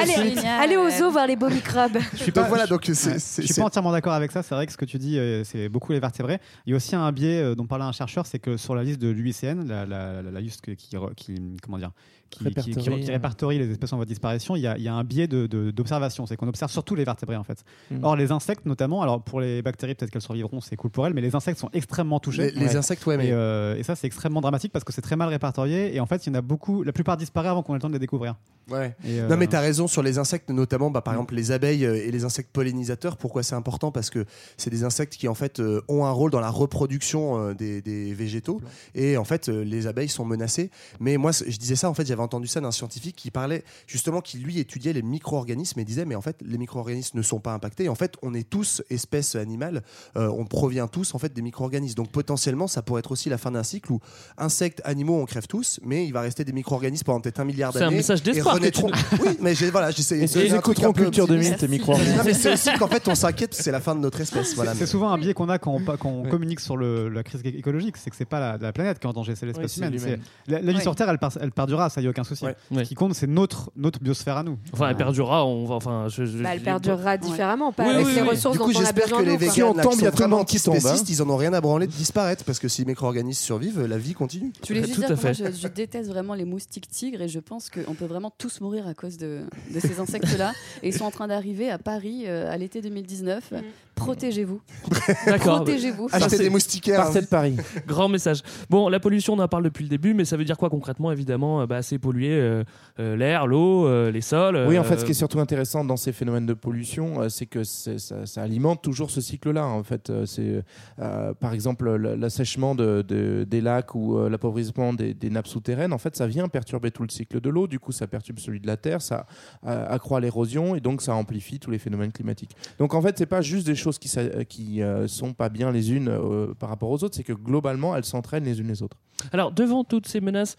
Allez, 0.00 0.38
allez 0.46 0.76
au 0.76 0.88
zoo 0.90 1.10
voir 1.10 1.26
les 1.26 1.36
beaux 1.36 1.48
microbes. 1.50 1.98
Je 2.12 2.16
suis 2.18 2.32
Donc 2.32 2.44
pas, 2.44 2.48
voilà, 2.48 2.64
je- 2.64 2.70
donc 2.70 2.82
c'est- 2.84 2.90
ouais. 2.90 3.18
c'est- 3.18 3.42
je 3.42 3.46
suis 3.46 3.54
c'est- 3.54 3.60
pas 3.60 3.66
entièrement 3.66 3.92
d'accord 3.92 4.12
avec 4.12 4.30
ça. 4.32 4.42
C'est 4.42 4.54
vrai 4.54 4.66
que 4.66 4.72
ce 4.72 4.76
que 4.78 4.84
tu 4.84 4.98
dis, 4.98 5.18
euh, 5.18 5.44
c'est 5.44 5.68
beaucoup 5.68 5.92
les 5.92 6.00
vertébrés. 6.00 6.38
Il 6.66 6.70
y 6.70 6.72
a 6.72 6.76
aussi 6.76 6.94
un 6.96 7.10
biais 7.12 7.40
euh, 7.40 7.54
dont 7.54 7.66
parlait 7.66 7.84
un 7.84 7.92
chercheur, 7.92 8.26
c'est 8.26 8.38
que 8.38 8.56
sur 8.56 8.74
la 8.74 8.84
liste 8.84 9.00
de 9.00 9.08
l'UICN, 9.08 9.66
la, 9.66 9.86
la, 9.86 10.22
la- 10.22 10.30
la 10.30 10.40
liste 10.40 10.60
qui, 10.62 10.76
qui, 10.76 10.96
qui- 11.16 11.56
comment 11.62 11.78
dire, 11.78 11.90
qui, 12.38 12.44
qui- 12.44 12.54
qui- 12.54 12.72
Répertorie, 12.72 13.00
qui 13.04 13.10
répertorie 13.10 13.58
les 13.58 13.70
espèces 13.70 13.92
en 13.92 13.96
voie 13.96 14.04
de 14.04 14.10
disparition, 14.10 14.56
il 14.56 14.60
y 14.62 14.66
a, 14.66 14.76
il 14.76 14.82
y 14.82 14.88
a 14.88 14.94
un 14.94 15.04
biais 15.04 15.26
de- 15.28 15.46
de- 15.46 15.70
d'observation. 15.70 16.26
c'est 16.26 16.36
qu'on 16.36 16.48
observe 16.48 16.70
surtout 16.70 16.94
les 16.94 17.04
vertébrés 17.04 17.36
en 17.36 17.44
fait. 17.44 17.64
Mm. 17.90 18.04
Or 18.04 18.16
les 18.16 18.32
insectes 18.32 18.66
notamment, 18.66 19.02
alors 19.02 19.22
pour 19.22 19.40
les 19.40 19.62
bactéries 19.62 19.94
peut-être 19.94 20.10
qu'elles 20.10 20.22
survivront, 20.22 20.60
c'est 20.60 20.76
cool 20.76 20.90
pour 20.90 21.06
elles, 21.06 21.14
mais 21.14 21.20
les 21.20 21.34
insectes 21.34 21.58
sont 21.58 21.70
extrêmement 21.72 22.20
touchés. 22.20 22.50
les, 22.50 22.60
les 22.60 22.76
insectes, 22.76 23.04
ouais, 23.06 23.16
mais 23.16 23.28
Et, 23.28 23.32
euh, 23.32 23.76
et 23.76 23.82
ça, 23.82 23.96
c'est 23.96 24.06
extrêmement 24.06 24.40
dramatique 24.40 24.72
parce 24.72 24.84
que 24.84 24.92
c'est 24.92 25.02
très 25.02 25.16
mal 25.16 25.28
répertorié. 25.28 25.94
Et 25.94 26.00
en 26.00 26.06
fait, 26.06 26.26
il 26.26 26.30
y 26.30 26.32
en 26.32 26.38
a 26.38 26.42
beaucoup. 26.42 26.82
La 26.82 26.92
plupart 26.92 27.16
disparaissent 27.16 27.50
avant 27.50 27.62
qu'on 27.62 27.74
ait 27.74 27.76
le 27.76 27.82
temps 27.82 27.88
de 27.88 27.92
les 27.94 27.98
découvrir. 27.98 28.34
Ouais. 28.70 28.96
Et, 29.04 29.20
euh, 29.20 29.28
Non 29.28 29.36
mais 29.36 29.46
tu 29.46 29.56
as 29.56 29.60
raison 29.60 29.86
sur 29.86 30.02
les 30.02 30.16
insectes 30.18 30.48
notamment 30.48 30.90
bah, 30.90 31.02
par 31.02 31.12
exemple 31.12 31.34
les 31.34 31.52
abeilles 31.52 31.84
euh, 31.84 31.96
et 31.96 32.10
les 32.10 32.24
insectes 32.24 32.50
pollinisateurs 32.50 33.18
pourquoi 33.18 33.42
c'est 33.42 33.54
important? 33.54 33.92
Parce 33.92 34.08
que 34.08 34.24
c'est 34.56 34.70
des 34.70 34.84
insectes 34.84 35.16
qui 35.16 35.28
en 35.28 35.34
fait 35.34 35.60
euh, 35.60 35.82
ont 35.88 36.06
un 36.06 36.10
rôle 36.10 36.30
dans 36.30 36.40
la 36.40 36.48
reproduction 36.48 37.38
euh, 37.38 37.54
des, 37.54 37.82
des 37.82 38.14
végétaux 38.14 38.62
et 38.94 39.16
en 39.18 39.24
fait 39.24 39.48
euh, 39.50 39.62
les 39.64 39.86
abeilles 39.86 40.08
sont 40.08 40.24
menacées 40.24 40.70
mais 40.98 41.18
moi 41.18 41.32
je 41.32 41.56
disais 41.58 41.76
ça 41.76 41.90
en 41.90 41.94
fait 41.94 42.06
j'avais 42.06 42.22
entendu 42.24 42.46
ça 42.48 42.60
d'un 42.60 42.70
scientifique 42.72 43.16
qui 43.16 43.30
parlait 43.30 43.62
justement 43.86 44.20
qui 44.20 44.38
lui 44.38 44.58
étudiait 44.58 44.92
les 44.92 45.02
micro-organismes 45.02 45.78
et 45.80 45.84
disait 45.84 46.04
mais 46.04 46.14
en 46.14 46.20
fait 46.20 46.36
les 46.44 46.58
micro-organismes 46.58 47.16
ne 47.18 47.22
sont 47.22 47.38
pas 47.40 47.52
impactés 47.52 47.88
en 47.88 47.94
fait 47.94 48.14
on 48.22 48.34
est 48.34 48.48
tous 48.48 48.82
espèces 48.90 49.34
animales 49.36 49.82
euh, 50.16 50.28
on 50.28 50.44
provient 50.46 50.88
tous 50.88 51.14
en 51.14 51.18
fait 51.18 51.32
des 51.32 51.42
micro-organismes 51.42 51.94
donc 51.96 52.10
potentiellement 52.10 52.66
ça 52.66 52.82
pourrait 52.82 53.00
être 53.00 53.12
aussi 53.12 53.28
la 53.28 53.38
fin 53.38 53.50
d'un 53.50 53.62
cycle 53.62 53.92
où 53.92 54.00
insectes 54.38 54.80
animaux 54.84 55.20
on 55.20 55.24
crève 55.26 55.46
tous 55.46 55.80
mais 55.84 56.06
il 56.06 56.12
va 56.12 56.20
rester 56.22 56.44
des 56.44 56.52
micro-organismes 56.52 57.04
pendant 57.04 57.20
peut-être 57.20 57.40
un 57.40 57.44
milliard 57.44 57.72
C'est 57.72 57.78
un 57.78 57.86
d'années 57.86 57.96
message 57.98 58.22
d'espoir 58.22 58.56
tu 58.56 58.62
renaîtront- 58.62 58.90
oui, 59.22 59.36
mais 59.40 59.54
j'ai- 59.54 59.70
voilà, 59.70 59.90
j'essaie 59.90 60.24
qu'ils 60.26 60.54
écouteront 60.54 60.92
Culture 60.92 61.26
2000, 61.26 61.56
tes 61.56 61.68
micro 61.68 61.92
Non, 61.92 62.22
mais 62.24 62.34
c'est 62.34 62.52
aussi 62.52 62.70
qu'en 62.78 62.88
fait, 62.88 63.06
on 63.08 63.14
s'inquiète, 63.14 63.54
c'est 63.54 63.70
la 63.72 63.80
fin 63.80 63.94
de 63.94 64.00
notre 64.00 64.20
espèce. 64.20 64.54
Voilà. 64.54 64.72
C'est 64.72 64.80
c'est 64.80 64.86
souvent 64.86 65.10
un 65.10 65.18
biais 65.18 65.34
qu'on 65.34 65.48
a 65.48 65.58
quand 65.58 65.72
on, 65.72 65.80
quand 65.96 66.08
on 66.10 66.28
communique 66.28 66.60
sur 66.60 66.76
le- 66.76 67.08
la 67.08 67.22
crise 67.22 67.40
écologique, 67.44 67.96
c'est 67.96 68.10
que 68.10 68.16
c'est 68.16 68.24
pas 68.24 68.40
la, 68.40 68.56
la 68.58 68.72
planète 68.72 68.98
qui 68.98 69.06
est 69.06 69.10
en 69.10 69.12
danger, 69.12 69.34
c'est 69.34 69.46
l'espèce 69.46 69.76
Oui, 69.76 69.84
c'est 69.90 69.96
humaine. 70.06 70.20
La, 70.46 70.60
la 70.60 70.70
vie 70.72 70.76
Ouais. 70.76 70.82
sur 70.82 70.94
Terre, 70.94 71.08
elle, 71.10 71.18
elle 71.40 71.52
perdurera, 71.52 71.90
ça 71.90 72.00
y 72.00 72.06
a 72.06 72.10
aucun 72.14 72.24
souci. 72.24 72.44
Ouais. 72.44 72.54
Ce 72.84 72.88
qui 72.88 72.94
compte, 72.94 73.14
c'est 73.14 73.26
notre, 73.26 73.70
notre 73.76 74.00
biosphère 74.00 74.36
à 74.38 74.42
nous. 74.42 74.58
Enfin, 74.72 74.88
elle 74.88 74.96
perdurera. 74.96 75.44
On 75.46 75.64
va, 75.66 75.74
enfin, 75.74 76.06
je- 76.08 76.24
je- 76.24 76.38
Bah, 76.42 76.50
elle 76.54 76.62
perdurera 76.62 77.16
différemment, 77.18 77.72
pas 77.72 77.84
Oui, 77.84 77.90
avec 77.90 78.06
oui, 78.06 78.14
les 78.14 78.22
oui. 78.22 78.28
ressources 78.28 78.56
Du 78.56 78.62
coup, 78.62 78.72
dont 78.72 78.78
on 78.78 78.82
a 78.82 78.84
j'espère 78.84 79.04
besoin. 79.04 79.18
que 79.20 79.24
les 79.24 79.46
nous. 79.46 79.52
Si 79.52 79.62
on 79.62 79.74
tombe, 79.74 79.92
qui 79.92 79.98
il 79.98 80.04
y 80.04 80.06
a 80.06 80.10
sont 80.10 80.16
tout 80.16 80.22
le 80.22 80.28
vraiment 80.28 80.36
monde 80.38 80.46
qui 80.46 80.60
tombe, 80.60 80.74
antispécistes, 80.74 81.08
ils 81.10 81.22
en 81.22 81.28
ont 81.30 81.36
rien 81.36 81.52
à 81.52 81.60
branler 81.60 81.86
de 81.86 81.92
disparaître 81.92 82.44
parce 82.44 82.58
que 82.58 82.68
si 82.68 82.82
les 82.82 82.86
micro-organismes 82.86 83.42
survivent, 83.44 83.82
la 83.84 83.98
vie 83.98 84.14
continue. 84.14 84.52
Je 84.62 84.68
voulais 84.68 84.86
juste 84.86 84.98
dire 85.00 85.08
moi, 85.20 85.32
je, 85.32 85.44
je 85.52 85.68
déteste 85.68 86.08
vraiment 86.08 86.34
les 86.34 86.44
moustiques 86.44 86.88
tigres 86.88 87.20
et 87.22 87.28
je 87.28 87.40
pense 87.40 87.68
qu'on 87.70 87.94
peut 87.94 88.06
vraiment 88.06 88.30
tous 88.36 88.60
mourir 88.60 88.86
à 88.86 88.94
cause 88.94 89.16
de, 89.18 89.42
de 89.74 89.80
ces 89.80 89.98
insectes-là. 90.00 90.52
Et 90.82 90.88
ils 90.88 90.94
sont 90.94 91.04
en 91.04 91.10
train 91.10 91.26
d'arriver 91.28 91.70
à 91.70 91.78
Paris 91.78 92.24
euh, 92.26 92.50
à 92.52 92.56
l'été 92.56 92.80
2019. 92.80 93.50
Mm. 93.52 93.56
Protégez-vous. 93.94 94.60
D'accord. 95.26 95.56
Protégez-vous. 95.56 96.08
C'est 96.28 96.38
des 96.38 96.50
moustiquaires. 96.50 97.02
Partez 97.02 97.20
de 97.22 97.26
Paris. 97.26 97.56
Grand 97.86 98.08
message. 98.08 98.42
Bon, 98.68 98.88
la 98.88 98.98
pollution, 99.00 99.34
on 99.34 99.38
en 99.38 99.48
parle 99.48 99.62
depuis 99.64 99.84
le 99.84 99.88
début, 99.90 100.14
mais 100.14 100.24
ça 100.24 100.36
veut 100.36 100.44
dire 100.44 100.56
quoi 100.58 100.68
concrètement 100.70 101.12
Évidemment, 101.12 101.60
euh, 101.62 101.66
bah, 101.66 101.82
c'est 101.82 101.98
polluer 101.98 102.32
euh, 102.32 102.64
euh, 102.98 103.16
l'air, 103.16 103.46
l'eau, 103.46 103.86
euh, 103.86 104.10
les 104.10 104.20
sols. 104.20 104.64
Oui, 104.68 104.78
en 104.78 104.84
fait, 104.84 104.98
ce 104.98 105.04
qui 105.04 105.12
est 105.12 105.14
surtout 105.14 105.38
intéressant 105.40 105.84
dans 105.84 105.96
ces 105.96 106.12
phénomènes 106.12 106.46
de 106.46 106.54
pollution, 106.54 107.20
euh, 107.22 107.28
c'est 107.28 107.46
que 107.46 107.62
ça, 107.64 107.92
ça 108.26 108.42
alimente 108.42 108.82
toujours 108.82 109.10
ce 109.10 109.20
cycle-là. 109.20 109.64
En 109.66 109.82
fait, 109.82 110.10
Euh, 110.10 110.26
c'est 110.26 110.64
euh, 111.00 111.32
par 111.34 111.52
exemple 111.54 111.88
l'assèchement 111.96 112.74
de, 112.74 113.02
de- 113.06 113.44
des 113.48 113.60
lacs 113.60 113.94
ou 113.94 114.16
euh, 114.18 114.28
l'appauvrissement 114.28 114.92
des, 114.92 115.14
des 115.14 115.30
nappes 115.30 115.46
souterraines. 115.46 115.92
En 115.92 115.98
fait, 115.98 116.16
ça 116.16 116.26
vient 116.26 116.48
perturber 116.48 116.90
tout 116.90 117.02
le 117.02 117.08
cycle 117.10 117.40
de 117.40 117.48
l'eau. 117.50 117.66
Du 117.66 117.78
coup, 117.78 117.92
ça 117.92 118.06
perturbe 118.06 118.38
celui 118.38 118.60
de 118.60 118.66
la 118.66 118.76
terre, 118.76 119.00
ça 119.02 119.26
euh, 119.66 119.86
accroît 119.88 120.20
l'érosion 120.20 120.74
et 120.74 120.80
donc 120.80 121.00
ça 121.02 121.14
amplifie 121.14 121.58
tous 121.60 121.70
les 121.70 121.78
phénomènes 121.78 122.12
climatiques. 122.12 122.56
Donc, 122.78 122.94
en 122.94 123.00
fait, 123.02 123.16
c'est 123.18 123.26
pas 123.26 123.40
juste 123.42 123.66
des 123.66 123.74
choses 123.74 123.83
qui, 123.92 124.08
s'a- 124.08 124.44
qui 124.44 124.82
euh, 124.82 125.06
sont 125.08 125.32
pas 125.32 125.48
bien 125.48 125.70
les 125.72 125.92
unes 125.92 126.08
euh, 126.08 126.54
par 126.58 126.68
rapport 126.68 126.90
aux 126.90 127.02
autres, 127.04 127.14
c'est 127.14 127.22
que 127.24 127.32
globalement, 127.32 127.94
elles 127.96 128.04
s'entraînent 128.04 128.44
les 128.44 128.60
unes 128.60 128.68
les 128.68 128.82
autres. 128.82 128.96
Alors, 129.32 129.52
devant 129.52 129.84
toutes 129.84 130.06
ces 130.08 130.20
menaces, 130.20 130.56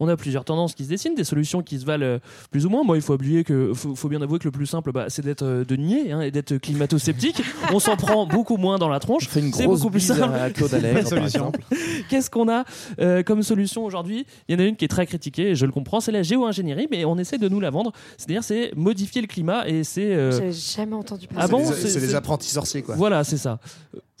on 0.00 0.08
a 0.08 0.16
plusieurs 0.16 0.44
tendances 0.44 0.74
qui 0.74 0.84
se 0.84 0.88
dessinent, 0.88 1.14
des 1.14 1.24
solutions 1.24 1.62
qui 1.62 1.78
se 1.78 1.84
valent 1.84 2.04
euh, 2.04 2.18
plus 2.50 2.66
ou 2.66 2.70
moins. 2.70 2.84
Moi, 2.84 2.96
il 2.96 3.02
faut 3.02 3.14
oublier 3.14 3.44
que, 3.44 3.72
faut, 3.74 3.94
faut 3.94 4.08
bien 4.08 4.22
avouer 4.22 4.38
que 4.38 4.44
le 4.44 4.50
plus 4.50 4.66
simple, 4.66 4.92
bah, 4.92 5.06
c'est 5.08 5.22
d'être 5.24 5.42
euh, 5.42 5.64
de 5.64 5.76
nier 5.76 6.12
hein, 6.12 6.20
et 6.20 6.30
d'être 6.30 6.56
climato-sceptique. 6.58 7.42
on 7.72 7.78
s'en 7.80 7.96
prend 7.96 8.26
beaucoup 8.26 8.56
moins 8.56 8.78
dans 8.78 8.88
la 8.88 9.00
tronche. 9.00 9.28
C'est 9.28 9.66
beaucoup 9.66 9.90
plus 9.90 10.00
simple. 10.00 10.22
à 10.34 10.50
Claude 10.50 10.72
Allègre, 10.74 11.00
par 11.00 11.08
solution. 11.08 11.24
exemple. 11.52 11.60
Qu'est-ce 12.08 12.30
qu'on 12.30 12.48
a 12.48 12.64
euh, 13.00 13.22
comme 13.22 13.42
solution 13.42 13.84
aujourd'hui? 13.84 14.26
Il 14.48 14.54
y 14.54 14.60
en 14.60 14.64
a 14.64 14.66
une 14.66 14.76
qui 14.76 14.84
est 14.84 14.88
très 14.88 15.06
critiquée, 15.06 15.48
et 15.50 15.54
je 15.54 15.66
le 15.66 15.72
comprends, 15.72 16.00
c'est 16.00 16.12
la 16.12 16.22
géo-ingénierie, 16.22 16.86
mais 16.90 17.04
on 17.04 17.18
essaie 17.18 17.38
de 17.38 17.48
nous 17.48 17.60
la 17.60 17.70
vendre. 17.70 17.92
C'est-à-dire, 18.16 18.44
c'est 18.44 18.72
modifier 18.76 19.20
le 19.20 19.26
climat 19.26 19.68
et 19.68 19.84
c'est. 19.84 20.14
euh, 20.14 20.52
J'ai 20.52 20.52
jamais 20.76 20.94
entendu 20.94 21.26
parler. 21.26 21.42
Ah 21.44 21.48
bon? 21.48 21.64
C'est 21.64 21.88
c'est- 21.88 22.14
apprentis 22.14 22.50
sorciers, 22.50 22.82
quoi. 22.82 22.94
Voilà, 22.96 23.24
c'est 23.24 23.36
ça. 23.36 23.58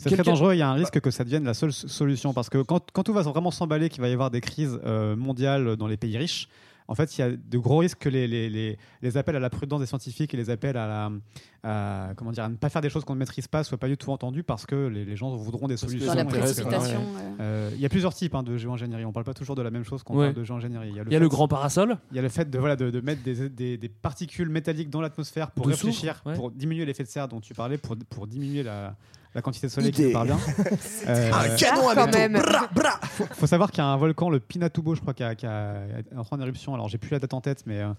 C'est 0.00 0.10
très 0.14 0.22
dangereux, 0.22 0.54
il 0.54 0.58
y 0.58 0.62
a 0.62 0.68
un 0.70 0.74
risque 0.74 1.00
que 1.00 1.10
ça 1.10 1.24
devienne 1.24 1.44
la 1.44 1.54
seule 1.54 1.72
solution 1.72 2.32
parce 2.32 2.48
que 2.48 2.62
quand, 2.62 2.90
quand 2.92 3.02
tout 3.02 3.12
va 3.12 3.22
vraiment 3.22 3.50
s'emballer, 3.50 3.88
qu'il 3.88 4.00
va 4.00 4.08
y 4.08 4.12
avoir 4.12 4.30
des 4.30 4.40
crises 4.40 4.78
euh, 4.84 5.16
mondiales 5.16 5.76
dans 5.76 5.88
les 5.88 5.96
pays 5.96 6.16
riches, 6.16 6.48
en 6.90 6.94
fait, 6.94 7.18
il 7.18 7.20
y 7.20 7.24
a 7.24 7.30
de 7.32 7.58
gros 7.58 7.78
risques 7.78 7.98
que 7.98 8.08
les, 8.08 8.26
les, 8.26 8.48
les, 8.48 8.78
les 9.02 9.16
appels 9.18 9.36
à 9.36 9.40
la 9.40 9.50
prudence 9.50 9.80
des 9.80 9.86
scientifiques 9.86 10.32
et 10.32 10.36
les 10.38 10.48
appels 10.48 10.76
à, 10.78 10.86
la, 10.86 11.10
à, 11.62 12.14
comment 12.14 12.30
dire, 12.32 12.44
à 12.44 12.48
ne 12.48 12.54
pas 12.54 12.70
faire 12.70 12.80
des 12.80 12.88
choses 12.88 13.04
qu'on 13.04 13.12
ne 13.14 13.18
maîtrise 13.18 13.46
pas 13.46 13.62
soient 13.64 13.76
pas 13.76 13.88
du 13.88 13.98
tout 13.98 14.10
entendus 14.10 14.42
parce 14.42 14.64
que 14.64 14.86
les, 14.86 15.04
les 15.04 15.14
gens 15.16 15.34
voudront 15.36 15.66
des 15.68 15.76
solutions. 15.76 16.14
La 16.14 16.24
précipitation. 16.24 17.00
ouais. 17.00 17.22
Euh, 17.40 17.70
Il 17.74 17.80
y 17.80 17.84
a 17.84 17.90
plusieurs 17.90 18.14
types 18.14 18.34
hein, 18.34 18.42
de 18.42 18.56
géo-ingénierie. 18.56 19.04
On 19.04 19.08
ne 19.08 19.12
parle 19.12 19.26
pas 19.26 19.34
toujours 19.34 19.54
de 19.56 19.60
la 19.62 19.70
même 19.70 19.84
chose 19.84 20.02
quand 20.02 20.14
on 20.14 20.18
Ouais. 20.18 20.26
parle 20.28 20.36
de 20.38 20.44
géo-ingénierie. 20.44 20.88
Il 20.90 20.96
y 20.96 21.00
a 21.00 21.04
fait- 21.04 21.18
le 21.18 21.28
grand 21.28 21.46
parasol. 21.48 21.98
il 22.12 22.16
y 22.16 22.20
a 22.20 22.22
le 22.22 22.30
fait 22.30 22.48
de, 22.48 22.58
voilà, 22.58 22.76
de, 22.76 22.88
de 22.90 23.00
mettre 23.00 23.22
des, 23.22 23.50
des, 23.50 23.76
des 23.76 23.88
particules 23.90 24.48
métalliques 24.48 24.88
dans 24.88 25.02
l'atmosphère 25.02 25.50
pour 25.50 25.66
Dessous, 25.66 25.88
réfléchir, 25.88 26.22
ouais. 26.24 26.34
pour 26.36 26.50
diminuer 26.52 26.86
l'effet 26.86 27.02
de 27.02 27.08
serre 27.08 27.28
dont 27.28 27.40
tu 27.40 27.52
parlais, 27.52 27.76
pour, 27.76 27.96
pour 28.08 28.26
diminuer 28.26 28.62
la, 28.62 28.96
la 29.34 29.42
quantité 29.42 29.66
de 29.66 29.72
soleil 29.72 29.92
qui 29.92 30.02
nous 30.06 30.12
parvient. 30.12 30.38
Euh, 31.06 31.30
Un 31.32 31.56
canon 31.56 31.88
à 31.88 31.94
quand 31.94 32.12
même. 32.12 32.32
Bra, 32.34 32.68
bra. 32.74 33.00
faut, 33.02 33.24
faut 33.26 33.46
savoir 33.46 33.70
qu'il 33.70 33.78
y 33.78 33.86
a 33.86 33.86
un 33.86 33.96
volcan, 33.96 34.30
le 34.30 34.40
Pinatubo, 34.40 34.94
je 34.94 35.00
crois, 35.00 35.14
qui, 35.14 35.22
a, 35.22 35.34
qui 35.34 35.46
a- 35.46 35.82
est 36.12 36.16
entré 36.16 36.36
en 36.36 36.40
éruption. 36.40 36.74
Alors, 36.74 36.88
j'ai 36.88 36.98
plus 36.98 37.10
la 37.10 37.18
date 37.18 37.32
en 37.34 37.40
tête, 37.40 37.62
mais. 37.66 37.78
euh, 37.80 37.92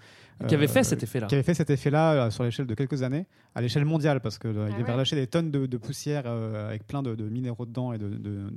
Qui 0.47 0.55
avait 0.55 0.67
fait 0.67 0.79
euh, 0.79 0.83
cet 0.83 1.01
effet-là. 1.03 1.27
Qui 1.27 1.35
avait 1.35 1.43
fait 1.43 1.53
cet 1.53 1.69
effet-là 1.69 2.13
euh, 2.13 2.29
sur 2.29 2.43
l'échelle 2.43 2.67
de 2.67 2.73
quelques 2.75 3.01
années, 3.03 3.25
à 3.55 3.61
l'échelle 3.61 3.85
mondiale, 3.85 4.19
parce 4.21 4.37
qu'il 4.37 4.51
Ah 4.57 4.73
avait 4.73 4.83
ouais. 4.83 4.91
relâché 4.91 5.15
des 5.15 5.27
tonnes 5.27 5.49
de, 5.51 5.65
de 5.65 5.77
poussière 5.77 6.23
euh, 6.25 6.67
avec 6.69 6.85
plein 6.85 7.01
de, 7.01 7.15
de 7.15 7.23
minéraux 7.23 7.65
dedans 7.65 7.93
et 7.93 7.97
de. 7.97 8.09
de- 8.09 8.53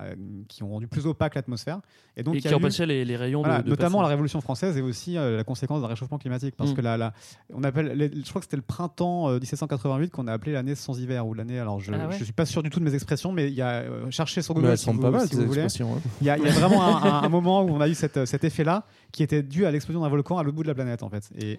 euh, 0.00 0.14
qui 0.48 0.62
ont 0.62 0.68
rendu 0.68 0.86
plus 0.88 1.06
opaque 1.06 1.34
l'atmosphère. 1.34 1.80
Et 2.16 2.22
donc, 2.22 2.36
et 2.36 2.40
qui 2.40 2.48
eu- 2.48 2.54
empêchait 2.54 2.86
les, 2.86 3.04
les 3.04 3.16
rayons 3.16 3.42
de- 3.42 3.46
voilà, 3.46 3.62
de. 3.62 3.68
notamment 3.68 4.02
la. 4.02 4.08
Révolution 4.08 4.40
française 4.40 4.76
et 4.76 4.82
aussi 4.82 5.16
euh, 5.18 5.36
la 5.36 5.44
conséquence 5.44 5.80
d'un 5.82 5.88
réchauffement 5.88 6.18
climatique. 6.18 6.54
Parce 6.56 6.70
Mm. 6.70 6.74
que 6.74 6.80
la, 6.80 6.96
la- 6.96 7.12
on 7.52 7.62
appelle, 7.64 7.92
les- 7.96 8.10
je 8.14 8.28
crois 8.28 8.40
que 8.40 8.44
c'était 8.46 8.56
le 8.56 8.62
printemps 8.62 9.28
euh, 9.30 9.38
1788 9.40 10.10
qu'on 10.10 10.26
a 10.28 10.32
appelé 10.32 10.52
l'année 10.52 10.74
sans 10.74 10.98
hiver 11.00 11.26
ou 11.26 11.34
l'année. 11.34 11.58
Alors 11.58 11.80
je 11.80 11.90
Ah 11.92 12.08
ouais 12.08 12.14
suis 12.16 12.32
pas 12.32 12.46
sûr 12.46 12.62
du 12.62 12.70
tout 12.70 12.78
de 12.80 12.84
mes 12.84 12.94
expressions, 12.94 13.32
mais 13.32 13.48
il 13.48 13.54
y 13.54 13.62
a 13.62 13.80
euh, 13.82 14.10
cherchez 14.10 14.42
sur 14.42 14.54
Mais 14.54 14.60
Google 14.60 14.72
elles 14.72 14.78
si 14.78 14.84
sont 14.84 14.94
vous, 14.94 15.00
pas 15.00 15.10
mal, 15.10 15.28
si 15.28 15.34
vous 15.34 15.42
voulez. 15.46 15.62
expressions. 15.62 15.94
hein. 15.94 16.00
Il 16.20 16.26
y, 16.26 16.30
a, 16.30 16.38
il 16.38 16.44
y 16.44 16.48
a 16.48 16.52
vraiment 16.52 16.82
un, 16.84 17.02
un- 17.02 17.22
un 17.24 17.28
moment 17.28 17.62
où 17.64 17.70
on 17.70 17.80
a 17.80 17.88
eu 17.88 17.94
cette, 17.94 18.24
cet 18.26 18.44
effet-là 18.44 18.84
qui 19.12 19.22
était 19.22 19.42
dû 19.42 19.66
à 19.66 19.70
l'explosion 19.70 20.00
d'un 20.02 20.08
volcan 20.08 20.38
à 20.38 20.42
l'autre 20.42 20.56
bout 20.56 20.62
de 20.62 20.68
la 20.68 20.74
planète 20.74 21.02
en 21.02 21.08
fait. 21.08 21.28
Et 21.38 21.58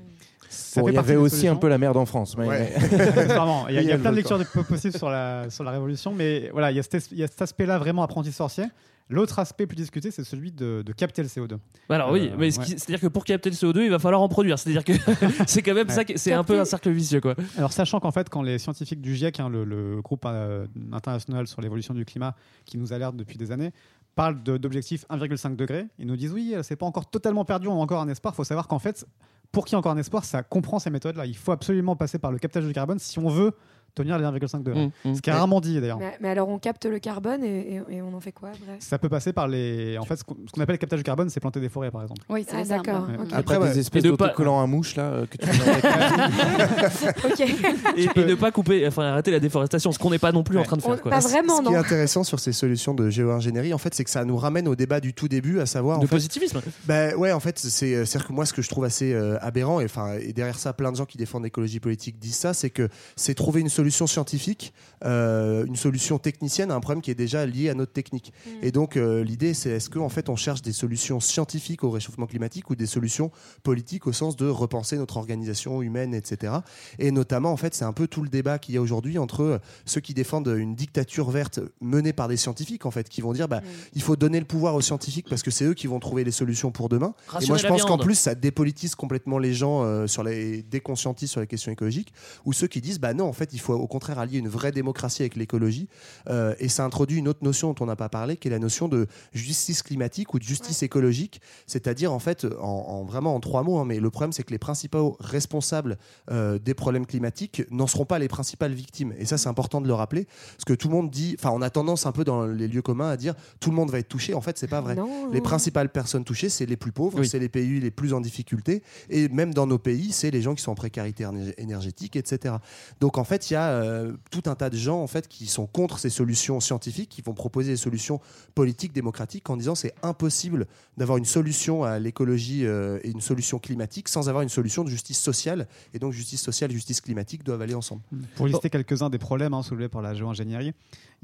ça 0.50 0.80
Bon, 0.82 0.88
fait 0.88 0.92
il 0.92 0.94
y 0.94 0.96
partie 0.96 1.10
avait 1.12 1.20
des 1.20 1.26
aussi 1.26 1.36
solutions. 1.38 1.54
un 1.54 1.56
peu 1.58 1.68
la 1.70 1.78
merde 1.78 1.98
en 1.98 2.06
France. 2.06 2.38
mais- 2.38 2.48
Ouais. 2.48 2.74
Vraiment, 3.26 3.68
il 3.68 3.76
y 3.76 3.78
a, 3.78 3.82
il 3.82 3.88
y 3.88 3.88
a 3.88 3.88
Il 3.88 3.88
y 3.88 3.92
a 3.92 3.96
le 3.96 4.02
plein 4.02 4.12
de 4.12 4.16
lectures 4.16 4.40
possibles 4.68 4.96
sur 4.98 5.10
la, 5.10 5.50
sur 5.50 5.64
la 5.64 5.72
Révolution, 5.72 6.14
mais 6.14 6.50
voilà, 6.52 6.72
il 6.72 6.78
y 6.78 6.80
a 6.80 6.84
cet, 6.84 7.00
cet 7.02 7.42
aspect-là 7.42 7.78
vraiment 7.80 8.04
apprentissage 8.04 8.25
anti-sorcier. 8.30 8.66
L'autre 9.08 9.38
aspect 9.38 9.68
plus 9.68 9.76
discuté, 9.76 10.10
c'est 10.10 10.24
celui 10.24 10.52
de, 10.52 10.82
de 10.84 10.92
capter 10.92 11.22
le 11.22 11.28
CO2. 11.28 11.58
Alors 11.90 12.12
oui, 12.12 12.30
Euh, 12.32 12.36
mais 12.40 12.46
ouais. 12.58 12.66
c'est-à-dire 12.66 13.00
que 13.00 13.06
pour 13.06 13.24
capter 13.24 13.52
le 13.52 13.56
CO2, 13.56 13.84
il 13.84 13.92
va 13.92 14.00
falloir 14.00 14.20
en 14.20 14.28
produire. 14.28 14.58
C'est-à-dire 14.58 14.84
que 14.84 14.94
c'est 15.48 15.62
quand 15.62 15.76
même 15.76 15.88
Ouais. 15.88 15.94
ça, 15.94 16.02
c'est 16.16 16.34
un 16.34 16.44
peu 16.44 16.60
un 16.60 16.66
cercle 16.66 16.90
vicieux, 16.90 17.22
quoi. 17.22 17.36
Alors, 17.56 17.72
sachant 17.72 18.00
qu'en 18.00 18.10
fait, 18.10 18.30
quand 18.30 18.42
les 18.42 18.58
scientifiques 18.58 19.02
du 19.02 19.16
GIEC, 19.16 19.40
hein, 19.40 19.50
le, 19.50 19.64
le 19.64 20.02
groupe 20.02 20.24
euh, 20.26 20.66
international 20.92 21.46
sur 21.46 21.62
l'évolution 21.62 21.94
du 21.94 22.04
climat, 22.04 22.36
qui 22.66 22.80
nous 22.80 22.94
alerte 22.94 23.16
depuis 23.16 23.38
des 23.38 23.52
années, 23.52 23.72
parlent 24.16 24.42
de- 24.42 24.58
d'objectifs 24.58 25.06
1,5 25.12 25.56
degré, 25.56 25.86
ils 26.00 26.08
nous 26.08 26.16
disent 26.16 26.32
oui, 26.34 26.54
euh, 26.56 26.64
c'est 26.64 26.76
pas 26.76 26.88
encore 26.88 27.08
totalement 27.08 27.46
perdu, 27.46 27.68
on 27.68 27.74
a 27.74 27.84
encore 27.84 28.02
un 28.02 28.10
espoir. 28.10 28.34
Il 28.34 28.38
faut 28.38 28.44
savoir 28.44 28.68
qu'en 28.68 28.80
fait, 28.80 29.06
pour 29.52 29.66
qu'il 29.66 29.74
y 29.74 29.76
ait 29.76 29.78
encore 29.80 29.92
un 29.92 29.98
espoir, 29.98 30.26
ça 30.26 30.42
comprend 30.42 30.80
ces 30.80 30.90
méthodes-là. 30.90 31.28
Il 31.28 31.38
faut 31.38 31.52
absolument 31.52 31.96
passer 31.96 32.18
par 32.18 32.32
le 32.32 32.40
captage 32.40 32.66
du 32.66 32.74
carbone 32.74 32.98
si 32.98 33.20
on 33.20 33.30
veut 33.30 33.52
tenir 33.96 34.18
les 34.18 34.26
1,5 34.26 34.64
degrés. 34.64 34.86
Mmh, 35.06 35.10
mmh. 35.10 35.16
Ce 35.16 35.22
qui 35.22 35.30
est 35.30 35.34
rarement 35.34 35.62
dit 35.62 35.80
d'ailleurs. 35.80 35.98
Mais, 35.98 36.18
mais 36.22 36.30
alors 36.30 36.50
on 36.50 36.60
capte 36.60 36.86
le 36.86 37.00
carbone 37.00 37.44
et, 37.44 37.82
et- 37.90 37.96
et 37.96 38.02
on 38.02 38.14
en 38.14 38.20
fait 38.20 38.32
quoi 38.32 38.50
bref 38.66 38.78
Ça 38.80 38.98
peut 39.00 39.10
passer 39.10 39.34
par 39.34 39.48
les. 39.48 39.98
En 39.98 40.04
fait, 40.06 40.18
ce 40.18 40.24
qu'on 40.24 40.36
ce 40.54 40.62
appelle 40.62 40.74
le 40.76 40.78
captage 40.78 41.00
du 41.00 41.04
carbone, 41.04 41.30
c'est 41.30 41.40
planter 41.40 41.60
des 41.60 41.70
forêts, 41.70 41.92
par 41.92 42.02
exemple. 42.04 42.22
Oui, 42.30 42.46
c'est 42.48 42.56
Ah, 42.58 42.64
d'accord. 42.64 43.08
Ouais. 43.10 43.16
ok. 43.24 43.30
Après, 43.34 43.58
ouais. 43.58 43.70
des 43.74 43.80
espèces 43.80 44.04
de 44.04 44.12
pas- 44.12 44.26
d'autocollants 44.28 44.62
à 44.62 44.68
mouche 44.68 44.96
là 44.96 45.04
euh, 45.04 45.26
que 45.26 45.38
tu 45.38 45.48
Ok. 47.26 47.40
Et, 47.98 48.04
et 48.20 48.26
ne 48.26 48.36
pas 48.36 48.52
couper, 48.52 48.86
enfin 48.88 49.04
arrêter 49.04 49.32
la 49.32 49.40
déforestation, 49.40 49.92
ce 49.92 50.00
qu'on 50.00 50.10
n'est 50.10 50.20
pas 50.20 50.32
non 50.32 50.44
plus 50.44 50.58
en 50.58 50.64
train 50.64 50.76
de 50.78 50.82
faire. 50.82 51.02
Quoi. 51.02 51.12
pas 51.12 51.20
vraiment 51.20 51.58
Ce 51.58 51.62
qui 51.62 51.68
est 51.70 51.72
non. 51.72 51.80
intéressant 51.80 52.24
sur 52.24 52.40
ces 52.40 52.52
solutions 52.52 52.94
de 52.94 53.10
géo-ingénierie, 53.10 53.74
en 53.74 53.78
fait, 53.78 53.94
c'est 53.94 54.04
que 54.04 54.10
ça 54.10 54.26
nous 54.26 54.38
ramène 54.38 54.68
au 54.68 54.76
débat 54.76 55.00
du 55.00 55.14
tout 55.14 55.28
début, 55.28 55.60
à 55.60 55.66
savoir. 55.66 55.98
en 56.00 56.02
De 56.02 56.08
fait, 56.08 56.16
positivisme. 56.16 56.62
Bah 56.86 57.16
ouais, 57.16 57.32
en 57.32 57.40
fait, 57.40 57.58
c'est 57.60 57.94
euh, 57.96 58.06
c'est-à-dire 58.06 58.28
que 58.28 58.34
moi, 58.34 58.46
ce 58.46 58.54
que 58.54 58.62
je 58.62 58.70
trouve 58.70 58.84
assez 58.84 59.14
euh, 59.14 59.38
aberrant, 59.42 59.80
et, 59.80 59.86
enfin, 59.86 60.14
et 60.20 60.34
derrière 60.34 60.60
ça, 60.60 60.74
plein 60.74 60.92
de 60.92 60.98
gens 60.98 61.06
qui 61.06 61.18
défendent 61.18 61.44
l'écologie 61.44 61.80
politique 61.80 62.20
disent 62.20 62.36
ça, 62.36 62.54
c'est 62.54 62.70
que 62.70 62.90
c'est 63.16 63.34
trouver 63.34 63.62
une 63.62 63.70
solution 63.70 63.85
scientifique, 63.90 64.74
euh, 65.04 65.66
une 65.66 65.76
solution 65.76 66.18
technicienne 66.18 66.72
à 66.72 66.76
un 66.76 66.80
problème 66.80 67.02
qui 67.02 67.12
est 67.12 67.16
déjà 67.16 67.46
lié 67.46 67.70
à 67.70 67.74
notre 67.74 67.94
technique. 67.94 68.34
Et 68.62 68.72
donc, 68.72 68.98
euh, 68.98 69.24
l'idée, 69.24 69.54
c'est 69.54 69.70
est-ce 69.72 69.90
qu'en 69.90 70.10
fait, 70.10 70.30
on 70.30 70.36
cherche 70.36 70.62
des 70.62 70.72
solutions 70.72 71.20
scientifiques 71.20 71.84
au 71.84 71.92
réchauffement 71.92 72.26
climatique 72.26 72.70
ou 72.70 72.76
des 72.76 72.86
solutions 72.86 73.32
politiques 73.64 74.08
au 74.08 74.14
sens 74.14 74.36
de 74.36 74.48
repenser 74.48 74.98
notre 74.98 75.18
organisation 75.18 75.82
humaine, 75.82 76.14
etc. 76.14 76.54
Et 77.00 77.12
notamment, 77.12 77.52
en 77.52 77.58
fait, 77.58 77.76
c'est 77.76 77.86
un 77.86 77.94
peu 77.94 78.08
tout 78.08 78.22
le 78.22 78.30
débat 78.30 78.60
qu'il 78.60 78.76
y 78.76 78.78
a 78.78 78.82
aujourd'hui 78.82 79.18
entre 79.18 79.42
euh, 79.42 79.58
ceux 79.86 80.02
qui 80.02 80.14
défendent 80.14 80.48
une 80.48 80.76
dictature 80.76 81.30
verte 81.30 81.60
menée 81.82 82.14
par 82.14 82.28
des 82.28 82.38
scientifiques, 82.38 82.86
en 82.86 82.92
fait, 82.92 83.10
qui 83.10 83.22
vont 83.22 83.34
dire, 83.34 83.48
bah, 83.48 83.62
il 83.94 84.02
faut 84.02 84.16
donner 84.16 84.40
le 84.40 84.46
pouvoir 84.46 84.76
aux 84.76 84.82
scientifiques 84.82 85.28
parce 85.30 85.44
que 85.44 85.52
c'est 85.52 85.66
eux 85.66 85.74
qui 85.74 85.88
vont 85.88 86.00
trouver 86.00 86.24
les 86.24 86.32
solutions 86.32 86.72
pour 86.72 86.90
demain. 86.90 87.14
Et 87.42 87.48
moi, 87.48 87.58
je 87.58 87.68
pense 87.68 87.84
qu'en 87.84 87.98
plus, 87.98 88.16
ça 88.16 88.36
dépolitise 88.36 88.96
complètement 88.96 89.38
les 89.38 89.54
gens 89.54 89.84
euh, 89.84 90.08
sur 90.08 90.24
les 90.24 90.64
déconscientise 90.64 91.30
sur 91.30 91.42
les 91.42 91.48
questions 91.48 91.72
écologiques, 91.72 92.14
ou 92.46 92.54
ceux 92.54 92.68
qui 92.68 92.82
disent, 92.82 93.00
bah 93.00 93.14
non, 93.14 93.26
en 93.26 93.34
fait, 93.34 93.54
il 93.54 93.60
faut 93.60 93.75
au 93.76 93.88
contraire 93.88 94.20
allier 94.20 94.40
une 94.40 94.48
vraie 94.48 94.72
démocratie 94.72 95.22
avec 95.22 95.36
l'écologie. 95.36 95.88
Euh, 96.30 96.56
et 96.60 96.70
ça 96.70 96.84
introduit 96.86 97.18
une 97.20 97.28
autre 97.28 97.44
notion 97.44 97.74
dont 97.74 97.84
on 97.84 97.88
n'a 97.88 97.96
pas 97.96 98.10
parlé, 98.10 98.38
qui 98.38 98.48
est 98.48 98.52
la 98.52 98.60
notion 98.60 98.88
de 98.88 99.08
justice 99.34 99.84
climatique 99.84 100.34
ou 100.34 100.40
de 100.40 100.44
justice 100.44 100.84
écologique. 100.84 101.42
C'est-à-dire, 101.68 102.12
en 102.14 102.20
fait, 102.20 102.46
en, 102.60 102.66
en- 102.66 103.04
vraiment 103.04 103.36
en 103.36 103.40
trois 103.40 103.64
mots, 103.64 103.78
hein, 103.80 103.86
mais 103.86 104.00
le 104.00 104.10
problème, 104.10 104.32
c'est 104.32 104.44
que 104.44 104.52
les 104.52 104.58
principaux 104.60 105.18
responsables 105.20 105.98
euh, 106.32 106.58
des 106.60 106.74
problèmes 106.74 107.06
climatiques 107.06 107.64
n'en 107.72 107.88
seront 107.88 108.06
pas 108.06 108.20
les 108.20 108.28
principales 108.28 108.74
victimes. 108.74 109.14
Et 109.18 109.26
ça, 109.26 109.38
c'est 109.38 109.50
important 109.50 109.82
de 109.82 109.88
le 109.88 109.94
rappeler, 109.94 110.26
parce 110.26 110.66
que 110.66 110.74
tout 110.74 110.88
le 110.88 110.94
monde 110.96 111.10
dit, 111.12 111.36
enfin, 111.40 111.52
on 111.54 111.62
a 111.62 111.70
tendance 111.70 112.06
un 112.06 112.12
peu 112.12 112.24
dans 112.24 112.46
les 112.46 112.68
lieux 112.68 112.82
communs 112.82 113.10
à 113.10 113.18
dire 113.18 113.36
tout 113.60 113.70
le 113.70 113.76
monde 113.76 113.92
va 113.92 114.00
être 114.00 114.08
touché. 114.10 114.34
En 114.34 114.42
fait, 114.42 114.58
c'est 114.58 114.68
pas 114.68 114.82
vrai. 114.82 114.96
Non. 114.96 115.30
Les 115.32 115.42
principales 115.42 115.90
personnes 115.90 116.24
touchées, 116.24 116.50
c'est 116.50 116.66
les 116.66 116.78
plus 116.78 116.92
pauvres, 116.92 117.20
Oui. 117.20 117.28
c'est 117.28 117.40
les 117.40 117.50
pays 117.50 117.80
les 117.80 117.92
plus 117.92 118.14
en 118.14 118.22
difficulté, 118.22 118.84
et 119.10 119.28
même 119.30 119.54
dans 119.54 119.68
nos 119.68 119.78
pays, 119.78 120.12
c'est 120.12 120.32
les 120.32 120.42
gens 120.42 120.56
qui 120.56 120.62
sont 120.64 120.72
en 120.72 120.76
précarité 120.76 121.24
éner- 121.24 121.54
énergétique, 121.58 122.16
etc. 122.16 122.56
Donc 123.00 123.18
en 123.18 123.24
fait, 123.24 123.50
il 123.50 123.54
y 123.54 123.56
a 123.56 123.65
euh, 123.70 124.14
tout 124.32 124.44
un 124.46 124.56
tas 124.56 124.70
de 124.70 124.78
gens 124.78 125.02
en 125.02 125.08
fait 125.08 125.28
qui 125.28 125.48
sont 125.48 125.68
contre 125.68 126.00
ces 126.00 126.10
solutions 126.10 126.60
scientifiques, 126.60 127.10
qui 127.10 127.22
vont 127.22 127.34
proposer 127.34 127.72
des 127.72 127.78
solutions 127.78 128.20
politiques, 128.54 128.94
démocratiques, 128.94 129.50
en 129.50 129.58
disant 129.58 129.76
c'est 129.76 129.94
impossible 130.04 130.68
d'avoir 130.98 131.18
une 131.18 131.26
solution 131.26 131.84
à 131.84 132.00
l'écologie 132.00 132.66
euh, 132.66 133.00
et 133.04 133.10
une 133.10 133.22
solution 133.22 133.60
climatique 133.60 134.10
sans 134.10 134.30
avoir 134.30 134.42
une 134.42 134.50
solution 134.50 134.84
de 134.84 134.90
justice 134.90 135.20
sociale. 135.20 135.68
Et 135.94 136.00
donc 136.00 136.14
justice 136.14 136.42
sociale, 136.42 136.72
justice 136.72 137.02
climatique 137.02 137.44
doivent 137.44 137.62
aller 137.62 137.76
ensemble. 137.76 138.02
Pour 138.36 138.48
lister 138.48 138.70
quelques-uns 138.70 139.10
des 139.10 139.18
problèmes 139.18 139.54
hein, 139.54 139.64
soulevés 139.64 139.90
par 139.90 140.02
la 140.02 140.14
géo-ingénierie, 140.14 140.74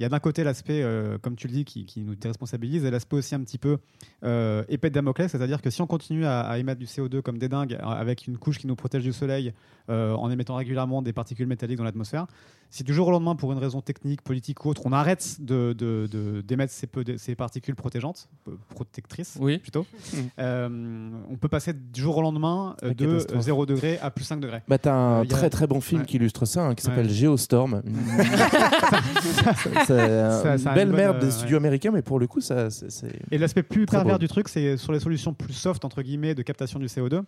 il 0.02 0.04
y 0.04 0.06
a 0.06 0.10
d'un 0.10 0.18
côté 0.20 0.44
l'aspect, 0.44 0.82
euh, 0.82 1.20
comme 1.20 1.36
tu 1.36 1.46
le 1.48 1.54
dis, 1.54 1.64
qui, 1.64 1.86
qui 1.86 2.02
nous 2.02 2.16
déresponsabilise, 2.16 2.84
et 2.86 2.90
l'aspect 2.90 3.18
aussi 3.18 3.36
un 3.36 3.40
petit 3.42 3.60
peu 3.60 3.78
euh, 4.24 4.64
épée 4.68 4.90
de 4.90 4.96
Damoclès, 4.96 5.32
c'est-à-dire 5.32 5.62
que 5.62 5.70
si 5.70 5.80
on 5.84 5.86
continue 5.86 6.26
à, 6.26 6.42
à 6.42 6.58
émettre 6.58 6.80
du 6.80 6.88
CO2 6.88 7.22
comme 7.22 7.38
des 7.38 7.50
dingues, 7.50 7.74
euh, 7.80 7.86
avec 7.86 8.26
une 8.26 8.38
couche 8.40 8.58
qui 8.58 8.66
nous 8.66 8.76
protège 8.76 9.04
du 9.04 9.14
soleil, 9.14 9.54
euh, 9.92 10.14
en 10.16 10.32
émettant 10.32 10.56
régulièrement 10.56 11.04
des 11.04 11.14
particules 11.14 11.46
métalliques 11.46 11.78
dans 11.78 11.84
l'atmosphère, 11.84 12.26
si 12.72 12.84
du 12.84 12.94
jour 12.94 13.10
au 13.10 13.12
lendemain, 13.12 13.36
pour 13.36 13.52
une 13.52 13.58
raison 13.60 13.82
technique, 13.82 14.22
politique 14.22 14.64
ou 14.66 14.70
autre, 14.70 14.84
on 14.86 14.92
arrête 14.94 15.38
de- 15.40 15.74
de- 15.78 16.08
de- 16.10 16.42
d'émettre 16.42 16.72
ces, 16.74 16.88
peu- 16.88 17.04
ces 17.18 17.36
particules 17.36 17.76
protégeantes, 17.76 18.28
protectrices 18.74 19.38
Oui. 19.40 19.60
plutôt, 19.60 19.86
euh, 20.40 21.10
on 21.30 21.36
peut 21.36 21.50
passer 21.50 21.74
du 21.74 22.02
jour 22.02 22.18
au 22.18 22.22
lendemain 22.22 22.76
euh, 22.84 22.94
de 22.96 23.06
catastrophe. 23.06 23.42
0 23.42 23.66
degré 23.68 24.00
à 24.00 24.10
plus 24.10 24.24
5 24.24 24.40
degrés. 24.40 24.62
Bah, 24.68 24.78
t'as 24.80 24.94
un 24.94 25.20
Euh, 25.20 25.24
a- 25.24 25.26
très 25.26 25.50
très 25.52 25.68
bon 25.68 25.80
film 25.82 26.02
Ouais. 26.02 26.08
qui 26.08 26.16
illustre 26.16 26.46
ça, 26.46 26.66
hein, 26.66 26.74
qui 26.76 26.84
s'appelle 26.84 27.08
Ouais. 27.08 27.14
Geostorm. 27.14 27.82
c'est 29.98 30.44
Ça- 30.44 30.52
une 30.54 30.58
ça 30.60 30.72
a 30.72 30.76
belle 30.76 30.88
une 30.88 30.92
bonne, 30.94 31.02
merde 31.02 31.16
euh, 31.18 31.20
des 31.20 31.26
ouais. 31.28 31.32
studios 31.32 31.58
américains, 31.58 31.92
mais 31.92 32.02
pour 32.02 32.20
le 32.20 32.28
coup, 32.28 32.42
ça, 32.42 32.70
c'est-. 32.70 33.08
Et 33.32 33.38
l'aspect 33.38 33.64
plus 33.64 33.86
pervers 33.86 34.16
beau. 34.16 34.20
du 34.20 34.28
truc, 34.28 34.48
c'est 34.50 34.78
sur 34.78 34.92
les 34.92 35.00
solutions 35.00 35.34
plus 35.34 35.54
soft, 35.54 35.86
entre 35.86 36.02
guillemets, 36.02 36.36
de 36.36 36.42
captation 36.42 36.80
du 36.80 36.86
CO2. 36.88 37.22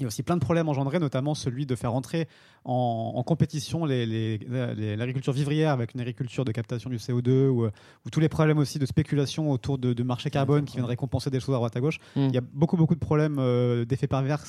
Il 0.00 0.02
y 0.02 0.04
a 0.04 0.06
aussi 0.06 0.22
plein 0.22 0.36
de 0.36 0.40
problèmes 0.40 0.68
engendrés, 0.68 1.00
notamment 1.00 1.34
celui 1.34 1.66
de 1.66 1.74
faire 1.74 1.92
entrer 1.92 2.28
en, 2.64 3.14
en 3.16 3.22
compétition 3.24 3.84
les- 3.84 4.06
les- 4.06 4.38
les- 4.76 4.94
l'agriculture 4.96 5.32
vivrière 5.32 5.72
avec 5.72 5.92
une 5.92 5.98
agriculture 6.00 6.44
de 6.44 6.52
captation 6.52 6.88
du 6.88 6.98
CO2 6.98 7.48
ou, 7.48 7.64
euh, 7.64 7.72
ou 8.06 8.10
tous 8.10 8.20
les 8.20 8.28
problèmes 8.28 8.58
aussi 8.58 8.78
de 8.78 8.86
spéculation 8.86 9.50
autour 9.50 9.76
de, 9.76 9.92
de 9.94 10.02
marchés 10.04 10.30
carbone 10.30 10.66
qui 10.66 10.76
viendraient 10.76 10.94
compenser 10.94 11.30
des 11.30 11.40
choses 11.40 11.56
à 11.56 11.58
droite 11.58 11.76
à 11.76 11.80
gauche. 11.80 11.98
Mm. 12.14 12.26
Il 12.28 12.32
y 12.34 12.38
a 12.38 12.42
beaucoup, 12.52 12.76
beaucoup 12.76 12.94
de 12.94 13.00
problèmes 13.00 13.38
euh, 13.40 13.84
d'effets 13.84 14.06
pervers 14.06 14.44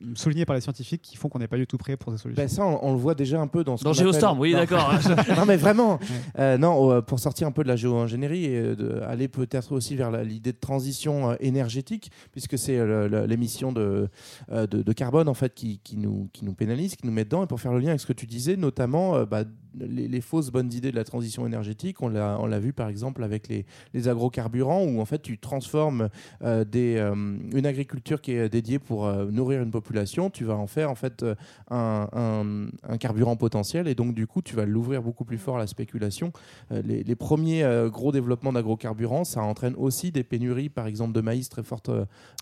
s- 0.00 0.18
soulignés 0.20 0.44
par 0.44 0.54
les 0.54 0.60
scientifiques 0.60 1.02
qui 1.02 1.16
font 1.16 1.28
qu'on 1.28 1.38
n'est 1.38 1.48
pas 1.48 1.56
du 1.56 1.66
tout 1.66 1.78
prêt 1.78 1.96
pour 1.96 2.12
ces 2.12 2.18
solutions. 2.18 2.42
Ben, 2.42 2.48
ça, 2.48 2.64
on, 2.64 2.78
on 2.82 2.92
le 2.92 2.98
voit 2.98 3.14
déjà 3.14 3.40
un 3.40 3.46
peu 3.46 3.64
dans 3.64 3.76
ce 3.76 3.84
Dans 3.84 3.92
Geostorm, 3.92 4.38
oui, 4.40 4.52
d'accord. 4.52 4.92
non, 5.36 5.44
mais 5.46 5.56
vraiment. 5.56 5.98
Euh, 6.38 6.58
non, 6.58 6.90
euh, 6.92 7.00
pour 7.00 7.18
sortir 7.18 7.46
un 7.46 7.52
peu 7.52 7.62
de 7.62 7.68
la 7.68 7.76
géo-ingénierie 7.76 8.44
et 8.44 8.58
euh, 8.58 8.76
de 8.76 9.00
aller 9.02 9.28
peut-être 9.28 9.72
aussi 9.72 9.96
vers 9.96 10.10
l'idée 10.22 10.52
de 10.52 10.58
transition 10.58 11.36
énergétique, 11.40 12.10
puisque 12.32 12.58
c'est 12.58 12.78
l'émission 13.26 13.72
de, 13.72 14.08
de, 14.50 14.66
de 14.66 14.92
carbone 14.92 15.28
en 15.28 15.34
fait 15.34 15.54
qui, 15.54 15.78
qui 15.82 15.96
nous, 15.96 16.28
qui 16.32 16.44
nous 16.44 16.54
pénalise, 16.54 16.96
qui 16.96 17.06
nous 17.06 17.12
met 17.12 17.24
dedans. 17.24 17.44
Et 17.44 17.46
pour 17.46 17.60
faire 17.60 17.72
le 17.72 17.80
lien 17.80 17.88
avec 17.88 18.00
ce 18.00 18.06
que 18.06 18.12
tu 18.12 18.26
disais, 18.26 18.56
notamment 18.56 19.22
bah, 19.24 19.44
les, 19.78 20.08
les 20.08 20.20
fausses 20.20 20.50
bonnes 20.50 20.72
idées 20.72 20.90
de 20.90 20.96
la 20.96 21.04
transition 21.04 21.46
énergétique, 21.46 22.02
on 22.02 22.08
l'a 22.08 22.38
on 22.40 22.46
l'a 22.46 22.58
vu 22.58 22.72
par 22.72 22.88
exemple 22.88 23.22
avec 23.24 23.48
les, 23.48 23.64
les 23.94 24.08
agrocarburants, 24.08 24.84
où 24.84 25.00
en 25.00 25.04
fait 25.04 25.22
tu 25.22 25.38
transformes 25.38 26.08
euh, 26.42 26.64
des, 26.64 26.96
euh, 26.96 27.14
une 27.14 27.66
agriculture 27.66 28.20
qui 28.20 28.32
est 28.32 28.48
dédiée 28.48 28.78
pour 28.78 29.06
euh, 29.06 29.26
nourrir 29.30 29.62
une 29.62 29.70
population, 29.70 30.30
tu 30.30 30.44
vas 30.44 30.54
en 30.56 30.66
faire 30.66 30.90
en 30.90 30.94
fait 30.94 31.24
un, 31.70 32.08
un- 32.12 32.66
un 32.88 32.96
carburant 32.98 33.36
potentiel 33.36 33.88
et 33.88 33.94
donc 33.94 34.14
du 34.14 34.26
coup 34.26 34.42
tu 34.42 34.54
vas 34.56 34.64
l'ouvrir 34.66 35.02
beaucoup 35.02 35.24
plus 35.24 35.38
fort 35.38 35.56
à 35.56 35.60
la 35.60 35.66
spéculation. 35.66 36.32
Euh, 36.72 36.82
les, 36.84 37.02
les 37.02 37.14
premiers 37.16 37.62
euh, 37.64 37.88
gros 37.90 38.12
développements 38.12 38.52
d'agrocarburants, 38.52 39.24
ça 39.24 39.42
entraîne 39.42 39.74
aussi 39.76 40.10
des 40.12 40.24
pénuries 40.24 40.68
par 40.68 40.86
exemple 40.86 41.12
de 41.12 41.20
maïs 41.20 41.48
très 41.48 41.62
fortes 41.62 41.90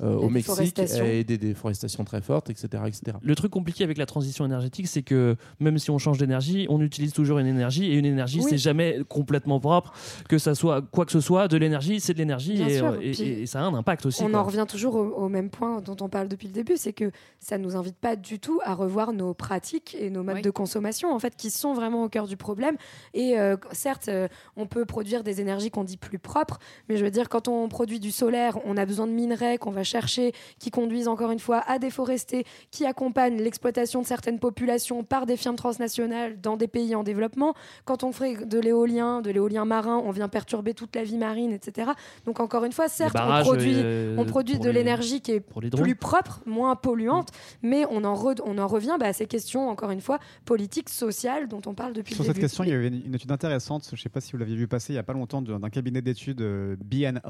au 0.02 0.28
Mexique 0.30 0.76
et 1.06 1.24
des 1.24 1.38
déforestations 1.38 2.04
très 2.04 2.20
fortes, 2.20 2.50
etc. 2.50 2.68
etc. 2.86 3.16
Le 3.22 3.34
truc 3.34 3.50
compliqué 3.50 3.84
avec 3.84 3.98
la 3.98 4.06
transition 4.06 4.44
énergétique, 4.44 4.86
c'est 4.86 5.02
que 5.02 5.36
même 5.60 5.78
si 5.78 5.90
on 5.90 5.98
change 5.98 6.18
d'énergie, 6.18 6.66
on 6.68 6.80
utilise 6.80 7.12
toujours 7.12 7.23
une 7.24 7.46
énergie 7.46 7.90
et 7.92 7.94
une 7.94 8.04
énergie, 8.06 8.40
Oui. 8.42 8.46
c'est 8.50 8.58
jamais 8.58 9.00
complètement 9.08 9.60
propre. 9.60 9.92
Que 10.28 10.38
ça 10.38 10.54
soit 10.54 10.82
quoi 10.82 11.04
que 11.06 11.12
ce 11.12 11.20
soit, 11.20 11.48
de 11.48 11.56
l'énergie, 11.56 12.00
c'est 12.00 12.12
de 12.14 12.18
l'énergie 12.18 12.60
et, 12.62 12.80
euh, 12.80 12.98
et- 13.00 13.46
ça 13.46 13.60
a 13.60 13.64
un 13.64 13.74
impact 13.74 14.06
aussi. 14.06 14.22
On 14.22 14.30
quoi. 14.30 14.40
en 14.40 14.44
revient 14.44 14.66
toujours 14.68 14.94
au, 14.96 15.04
au 15.04 15.28
même 15.28 15.50
point 15.50 15.80
dont 15.80 15.96
on 16.00 16.08
parle 16.08 16.28
depuis 16.28 16.46
le 16.48 16.52
début, 16.52 16.76
c'est 16.76 16.92
que 16.92 17.10
ça 17.40 17.58
nous 17.58 17.76
invite 17.76 17.96
pas 17.96 18.16
du 18.16 18.38
tout 18.38 18.60
à 18.64 18.74
revoir 18.74 19.12
nos 19.12 19.34
pratiques 19.34 19.96
et 20.00 20.10
nos 20.10 20.22
modes 20.22 20.36
Oui. 20.36 20.42
de 20.42 20.50
consommation, 20.50 21.12
en 21.12 21.18
fait, 21.18 21.36
qui 21.36 21.50
sont 21.50 21.74
vraiment 21.74 22.04
au 22.04 22.08
cœur 22.08 22.26
du 22.26 22.36
problème. 22.36 22.76
Et 23.14 23.38
euh, 23.38 23.56
certes, 23.72 24.08
euh, 24.08 24.28
on 24.56 24.66
peut 24.66 24.84
produire 24.84 25.22
des 25.22 25.40
énergies 25.40 25.70
qu'on 25.70 25.84
dit 25.84 25.96
plus 25.96 26.18
propres, 26.18 26.58
mais 26.88 26.96
je 26.96 27.04
veux 27.04 27.10
dire, 27.10 27.28
quand 27.28 27.48
on 27.48 27.68
produit 27.68 28.00
du 28.00 28.10
solaire, 28.10 28.58
on 28.64 28.76
a 28.76 28.84
besoin 28.86 29.06
de 29.06 29.12
minerais 29.12 29.58
qu'on 29.58 29.70
va 29.70 29.84
chercher, 29.84 30.32
qui 30.58 30.70
conduisent 30.70 31.08
encore 31.08 31.30
une 31.30 31.38
fois 31.38 31.62
à 31.66 31.78
déforester, 31.78 32.44
qui 32.70 32.84
accompagnent 32.86 33.40
l'exploitation 33.40 34.02
de 34.02 34.06
certaines 34.06 34.38
populations 34.38 35.04
par 35.04 35.26
des 35.26 35.36
firmes 35.36 35.56
transnationales 35.56 36.40
dans 36.40 36.56
des 36.56 36.66
pays 36.68 36.94
en 36.94 37.02
développement. 37.04 37.54
Quand 37.84 38.02
on 38.02 38.12
fait 38.12 38.44
de 38.46 38.58
l'éolien, 38.58 39.20
de 39.20 39.30
l'éolien 39.30 39.64
marin, 39.64 40.02
on 40.04 40.10
vient 40.10 40.28
perturber 40.28 40.74
toute 40.74 40.94
la 40.96 41.04
vie 41.04 41.16
marine, 41.18 41.52
etc. 41.52 41.92
Donc 42.26 42.40
encore 42.40 42.64
une 42.64 42.72
fois, 42.72 42.88
certes, 42.88 43.14
barrages, 43.14 43.46
on 43.46 43.50
produit, 43.50 43.74
euh, 43.76 44.16
on 44.18 44.24
produit 44.24 44.58
de 44.58 44.70
l'énergie 44.70 45.20
qui 45.20 45.32
est 45.32 45.40
plus 45.40 45.94
propre, 45.96 46.40
moins 46.46 46.74
polluante, 46.76 47.28
mais 47.62 47.84
on 47.90 48.02
en, 48.04 48.14
re- 48.14 48.40
on 48.44 48.58
en 48.58 48.66
revient 48.66 48.96
bah, 48.98 49.06
à 49.06 49.12
ces 49.12 49.26
questions, 49.26 49.68
encore 49.68 49.90
une 49.90 50.00
fois, 50.00 50.18
politiques, 50.44 50.88
sociales, 50.88 51.48
dont 51.48 51.60
on 51.66 51.74
parle 51.74 51.92
depuis 51.92 52.14
Sur 52.14 52.24
le 52.24 52.28
cette 52.28 52.38
question, 52.40 52.64
il 52.64 52.70
y 52.70 52.72
avait 52.72 52.88
une, 52.88 53.02
une 53.06 53.14
étude 53.14 53.30
intéressante, 53.30 53.86
je 53.90 53.94
ne 53.94 54.00
sais 54.00 54.08
pas 54.08 54.20
si 54.20 54.32
vous 54.32 54.38
l'aviez 54.38 54.56
vu 54.56 54.66
passer 54.66 54.92
il 54.92 54.96
n'y 54.96 55.00
a 55.00 55.02
pas 55.02 55.12
longtemps, 55.12 55.42
d'un 55.42 55.70
cabinet 55.70 56.00
d'études 56.02 56.40
euh, 56.40 56.76
BNL 56.84 57.20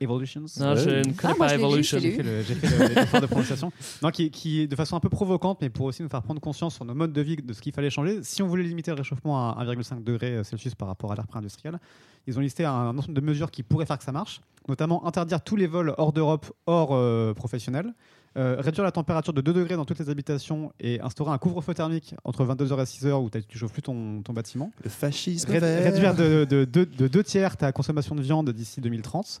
Evolutions. 0.00 0.44
Non, 0.60 0.76
je 0.76 0.90
ne 0.90 1.02
connais 1.04 1.34
Ah, 1.34 1.34
pas 1.38 1.54
Evolution. 1.54 1.98
J'ai 1.98 2.12
fait 2.12 2.22
le- 2.22 2.94
l'effort 2.94 3.20
de 3.20 3.26
prononciation. 3.26 3.72
Non, 4.02 4.10
qui, 4.10 4.30
qui, 4.30 4.68
de 4.68 4.76
façon 4.76 4.96
un 4.96 5.00
peu 5.00 5.08
provocante, 5.08 5.58
mais 5.60 5.70
pour 5.70 5.86
aussi 5.86 6.02
nous 6.02 6.08
faire 6.08 6.22
prendre 6.22 6.40
conscience 6.40 6.74
sur 6.74 6.84
nos 6.84 6.94
modes 6.94 7.12
de 7.12 7.20
vie 7.20 7.36
de 7.36 7.52
ce 7.52 7.60
qu'il 7.60 7.72
fallait 7.72 7.90
changer. 7.90 8.20
Si 8.22 8.42
on 8.42 8.46
voulait 8.46 8.62
limiter 8.62 8.90
le 8.90 8.96
réchauffement 8.96 9.23
à 9.32 9.64
1,5 9.64 10.02
degré 10.04 10.42
Celsius 10.44 10.74
par 10.74 10.88
rapport 10.88 11.12
à 11.12 11.14
l'ère 11.14 11.26
pré-industrielle. 11.26 11.78
Ils 12.26 12.38
ont 12.38 12.40
listé 12.42 12.64
un 12.64 12.96
ensemble 12.96 13.14
de 13.14 13.20
mesures 13.20 13.50
qui 13.50 13.62
pourraient 13.62 13.86
faire 13.86 13.98
que 13.98 14.04
ça 14.04 14.12
marche, 14.12 14.40
notamment 14.68 15.06
interdire 15.06 15.42
tous 15.42 15.56
les 15.56 15.66
vols 15.66 15.94
hors 15.98 16.12
d'Europe, 16.12 16.46
hors 16.66 16.90
euh, 16.94 17.34
professionnel, 17.34 17.92
euh, 18.36 18.56
réduire 18.58 18.82
la 18.84 18.90
température 18.92 19.32
de 19.32 19.40
2 19.40 19.52
degrés 19.52 19.76
dans 19.76 19.84
toutes 19.84 19.98
les 20.00 20.08
habitations 20.10 20.72
et 20.80 21.00
instaurer 21.00 21.30
un 21.32 21.38
couvre-feu 21.38 21.72
thermique 21.74 22.14
entre 22.24 22.44
22h 22.44 22.80
et 22.80 22.84
6h 22.84 23.12
où 23.12 23.30
tu 23.30 23.58
chauffes 23.58 23.72
plus 23.72 23.82
ton, 23.82 24.22
ton 24.22 24.32
bâtiment. 24.32 24.72
Le 24.82 24.90
fascisme. 24.90 25.50
Ré- 25.50 25.60
vert. 25.60 25.92
réduire 25.92 26.14
de, 26.14 26.44
de, 26.44 26.64
de- 26.64 26.84
de 26.84 27.08
deux 27.08 27.22
tiers 27.22 27.56
ta 27.56 27.70
consommation 27.72 28.14
de 28.16 28.22
viande 28.22 28.50
d'ici 28.50 28.80
2030 28.80 29.40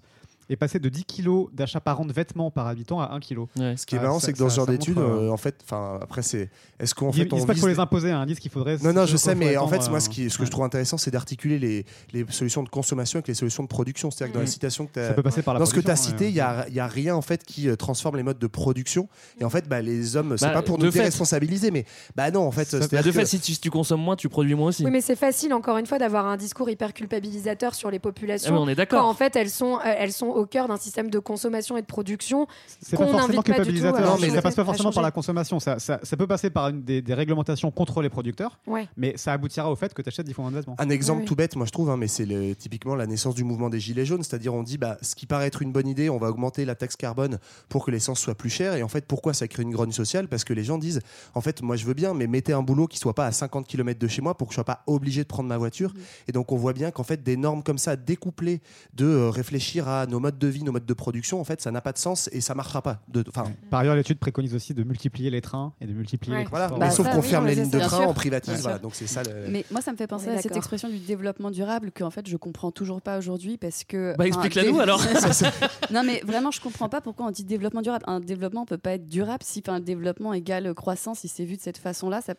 et 0.50 0.56
passer 0.56 0.78
de 0.78 0.88
10 0.88 1.04
kilos 1.04 1.48
d'achat 1.52 1.80
par 1.80 2.00
an 2.00 2.04
de 2.04 2.12
vêtements 2.12 2.50
par 2.50 2.66
habitant 2.66 3.00
à 3.00 3.12
1 3.12 3.20
kilo. 3.20 3.48
Ce 3.56 3.86
qui 3.86 3.94
est 3.94 3.98
Ah, 3.98 4.02
marrant, 4.02 4.18
c'est 4.20 4.32
que 4.32 4.38
dans 4.38 4.48
ce 4.48 4.56
genre 4.56 4.66
d'études, 4.66 4.98
euh, 4.98 5.28
euh, 5.28 5.30
en 5.30 5.36
fait, 5.36 5.56
enfin, 5.64 5.98
après, 6.02 6.22
c'est. 6.22 6.50
Est-ce 6.78 6.94
qu'en 6.94 7.10
Ils 7.10 7.14
fait, 7.20 7.24
disent 7.26 7.42
on 7.42 7.46
pas 7.46 7.52
qu'il 7.54 7.62
faut 7.62 7.68
les 7.68 7.78
imposer, 7.78 8.10
hein, 8.10 8.22
ils 8.24 8.28
disent 8.28 8.38
qu'il 8.40 8.50
faudrait. 8.50 8.76
Non, 8.82 8.92
non, 8.92 9.06
je 9.06 9.16
sais, 9.16 9.34
mais 9.34 9.56
en 9.56 9.68
fait, 9.68 9.88
moi, 9.90 10.00
ce, 10.00 10.08
qui, 10.08 10.28
ce 10.30 10.38
que 10.38 10.44
je 10.44 10.50
trouve 10.50 10.64
intéressant, 10.64 10.98
c'est 10.98 11.10
d'articuler 11.10 11.58
les, 11.58 11.86
les 12.12 12.26
solutions 12.30 12.62
de 12.62 12.68
consommation 12.68 13.18
avec 13.18 13.28
les 13.28 13.34
solutions 13.34 13.62
de 13.62 13.68
production. 13.68 14.10
C'est-à-dire 14.10 14.32
que 14.32 14.38
dans 14.38 14.42
Mm. 14.42 14.46
les 14.46 14.50
citations 14.50 14.86
que 14.86 14.92
tu 15.00 15.06
Ça 15.06 15.14
peut 15.14 15.22
passer 15.22 15.42
par 15.42 15.54
la 15.54 15.60
Dans 15.60 15.66
ce 15.66 15.74
que 15.74 15.80
tu 15.80 15.90
as 15.90 15.96
cité, 15.96 16.24
ouais. 16.24 16.30
il 16.30 16.34
n'y 16.34 16.40
a, 16.40 16.66
il 16.68 16.74
y 16.74 16.80
a 16.80 16.86
rien, 16.86 17.14
en 17.14 17.22
fait, 17.22 17.44
qui 17.44 17.68
euh, 17.68 17.76
transforme 17.76 18.16
les 18.16 18.22
modes 18.22 18.38
de 18.38 18.46
production. 18.46 19.08
Et 19.40 19.44
en 19.44 19.50
fait, 19.50 19.68
bah, 19.68 19.80
les 19.82 20.16
hommes, 20.16 20.36
c'est 20.36 20.46
Bah, 20.46 20.52
pas 20.52 20.62
pour 20.62 20.78
nous 20.78 20.90
déresponsabiliser, 20.90 21.70
mais 21.70 21.84
bah 22.16 22.30
non, 22.30 22.42
en 22.46 22.50
fait, 22.52 22.64
c'est-à-dire 22.66 23.02
de 23.02 23.12
fait, 23.12 23.24
si 23.26 23.40
tu, 23.40 23.52
si 23.54 23.60
tu 23.60 23.70
consommes 23.70 24.00
moins, 24.02 24.16
tu 24.16 24.28
produis 24.28 24.54
moins 24.54 24.68
aussi. 24.68 24.84
Oui, 24.84 24.90
mais 24.90 25.00
c'est 25.00 25.16
facile, 25.16 25.54
encore 25.54 25.78
une 25.78 25.86
fois, 25.86 25.98
d'avoir 25.98 26.26
un 26.26 26.36
discours 26.36 26.68
hyper 26.68 26.92
culpabilisateur 26.92 27.74
sur 27.74 27.90
les 27.90 27.98
populations. 27.98 28.54
Ah, 28.54 28.60
on 28.60 28.68
est 28.68 28.74
d'accord. 28.74 29.06
En 29.06 29.14
fait, 29.14 29.36
elles 29.36 29.50
sont, 29.50 29.78
elles 29.84 30.12
sont 30.12 30.33
au 30.34 30.46
cœur 30.46 30.68
d'un 30.68 30.76
système 30.76 31.10
de 31.10 31.18
consommation 31.18 31.76
et 31.76 31.80
de 31.82 31.86
production 31.86 32.46
C'est 32.80 32.96
pas 32.96 33.04
forcément 33.06 33.28
n'invite 33.28 33.36
pas 33.36 33.42
du 33.42 33.44
tout 33.44 33.52
à 33.52 33.54
culpabilisateur. 33.64 34.06
changer, 34.18 34.30
ça 34.30 34.42
passe 34.42 34.54
pas 34.54 34.64
forcément 34.64 34.92
par 34.92 35.02
la 35.02 35.10
consommation. 35.10 35.60
Ça, 35.60 35.78
ça, 35.78 36.00
ça 36.02 36.16
peut 36.16 36.26
passer 36.26 36.50
par 36.50 36.68
une 36.68 36.82
des, 36.82 37.02
des 37.02 37.14
réglementations 37.14 37.70
contre 37.70 38.02
les 38.02 38.08
producteurs, 38.10 38.58
Ouais. 38.66 38.88
mais 38.96 39.16
ça 39.16 39.32
aboutira 39.32 39.70
au 39.70 39.76
fait 39.76 39.94
que 39.94 40.02
tu 40.02 40.08
achètes 40.08 40.26
10 40.26 40.32
fois 40.34 40.42
moins 40.42 40.50
de 40.50 40.56
vêtements. 40.56 40.76
Un 40.78 40.90
exemple 40.90 41.18
Oui, 41.18 41.22
oui. 41.24 41.28
tout 41.28 41.36
bête, 41.36 41.56
moi 41.56 41.66
je 41.66 41.72
trouve, 41.72 41.90
hein, 41.90 41.96
mais 41.96 42.08
c'est 42.08 42.26
le- 42.26 42.54
typiquement 42.54 42.94
la 42.94 43.06
naissance 43.06 43.34
du 43.34 43.44
mouvement 43.44 43.70
des 43.70 43.80
Gilets 43.80 44.04
jaunes. 44.04 44.22
C'est-à-dire, 44.22 44.54
on 44.54 44.62
dit, 44.62 44.78
bah, 44.78 44.98
ce 45.02 45.14
qui 45.14 45.26
paraît 45.26 45.46
être 45.46 45.62
une 45.62 45.72
bonne 45.72 45.88
idée, 45.88 46.10
on 46.10 46.18
va 46.18 46.28
augmenter 46.28 46.64
la 46.64 46.74
taxe 46.74 46.96
carbone 46.96 47.38
pour 47.68 47.84
que 47.84 47.90
l'essence 47.90 48.18
soit 48.20 48.34
plus 48.34 48.50
chère. 48.50 48.74
Et 48.74 48.82
en 48.82 48.88
fait, 48.88 49.04
pourquoi 49.06 49.34
ça 49.34 49.48
crée 49.48 49.62
une 49.62 49.70
grogne 49.72 49.92
sociale? 49.92 50.28
Parce 50.28 50.44
que 50.44 50.52
les 50.52 50.64
gens 50.64 50.78
disent, 50.78 51.00
en 51.34 51.40
fait, 51.40 51.62
moi 51.62 51.76
je 51.76 51.84
veux 51.84 51.94
bien, 51.94 52.14
mais 52.14 52.26
mettez 52.26 52.52
un 52.52 52.62
boulot 52.62 52.86
qui 52.86 52.98
soit 52.98 53.14
pas 53.14 53.26
à 53.26 53.32
50 53.32 53.66
km 53.66 53.98
de 53.98 54.08
chez 54.08 54.22
moi 54.22 54.36
pour 54.36 54.48
que 54.48 54.52
je 54.52 54.56
sois 54.56 54.64
pas 54.64 54.82
obligé 54.86 55.22
de 55.22 55.28
prendre 55.28 55.48
ma 55.48 55.58
voiture. 55.58 55.92
Et 56.28 56.32
donc, 56.32 56.52
on 56.52 56.56
voit 56.56 56.72
bien 56.72 56.90
qu'en 56.90 57.04
fait, 57.04 57.22
des 57.22 57.36
normes 57.36 57.62
comme 57.62 57.78
ça, 57.78 57.96
découplées 57.96 58.60
de 58.94 59.04
euh, 59.06 59.30
réfléchir 59.30 59.88
à 59.88 60.06
nos 60.06 60.20
modes 60.24 60.38
de 60.38 60.48
vie, 60.48 60.62
nos 60.64 60.72
modes 60.72 60.86
de 60.86 60.94
production, 60.94 61.40
en 61.40 61.44
fait, 61.44 61.60
ça 61.60 61.70
n'a 61.70 61.80
pas 61.80 61.92
de 61.92 61.98
sens 61.98 62.28
et 62.32 62.40
ça 62.40 62.54
marchera 62.54 62.82
pas. 62.82 63.00
De- 63.08 63.24
Enfin, 63.28 63.44
Par 63.70 63.80
ailleurs, 63.80 63.94
l'étude 63.94 64.18
préconise 64.18 64.54
aussi 64.54 64.74
de 64.74 64.82
multiplier 64.82 65.30
les 65.30 65.40
trains 65.40 65.72
et 65.80 65.86
de 65.86 65.92
multiplier 65.92 66.34
Ouais. 66.36 66.42
les 66.44 66.48
voilà. 66.50 66.68
Bah, 66.68 66.90
sauf 66.90 67.06
ça, 67.06 67.12
qu'on 67.12 67.20
oui, 67.20 67.28
ferme 67.28 67.46
les 67.46 67.54
lignes 67.54 67.70
de 67.70 67.78
train, 67.78 68.06
on 68.06 68.14
privatise. 68.14 68.60
Voilà. 68.62 68.78
Donc 68.78 68.94
c'est 68.94 69.06
ça. 69.06 69.22
le- 69.22 69.48
Mais 69.50 69.64
moi, 69.70 69.80
ça 69.80 69.92
me 69.92 69.96
fait 69.96 70.06
penser 70.06 70.28
à 70.28 70.40
cette 70.42 70.56
expression 70.56 70.88
du 70.88 70.98
développement 70.98 71.50
durable 71.50 71.90
qu'en 71.92 72.10
fait 72.10 72.26
je 72.28 72.36
comprends 72.36 72.70
toujours 72.72 73.00
pas 73.02 73.18
aujourd'hui 73.18 73.56
parce 73.58 73.84
que. 73.84 74.14
Bah, 74.16 74.26
explique-la 74.26 74.64
nous, 74.64 74.80
alors. 74.80 75.00
non, 75.92 76.02
mais 76.04 76.20
vraiment, 76.26 76.50
je 76.50 76.60
comprends 76.60 76.88
pas 76.88 77.00
pourquoi 77.00 77.26
on 77.26 77.30
dit 77.30 77.44
développement 77.44 77.82
durable. 77.82 78.04
Un 78.08 78.20
développement 78.20 78.64
peut 78.64 78.78
pas 78.78 78.92
être 78.94 79.06
durable 79.08 79.42
si 79.44 79.62
le 79.66 79.80
développement 79.80 80.32
égale 80.32 80.72
croissance, 80.74 81.20
si 81.20 81.28
c'est 81.28 81.44
vu 81.44 81.56
de 81.56 81.60
cette 81.62 81.78
façon-là. 81.78 82.20
Ça, 82.20 82.34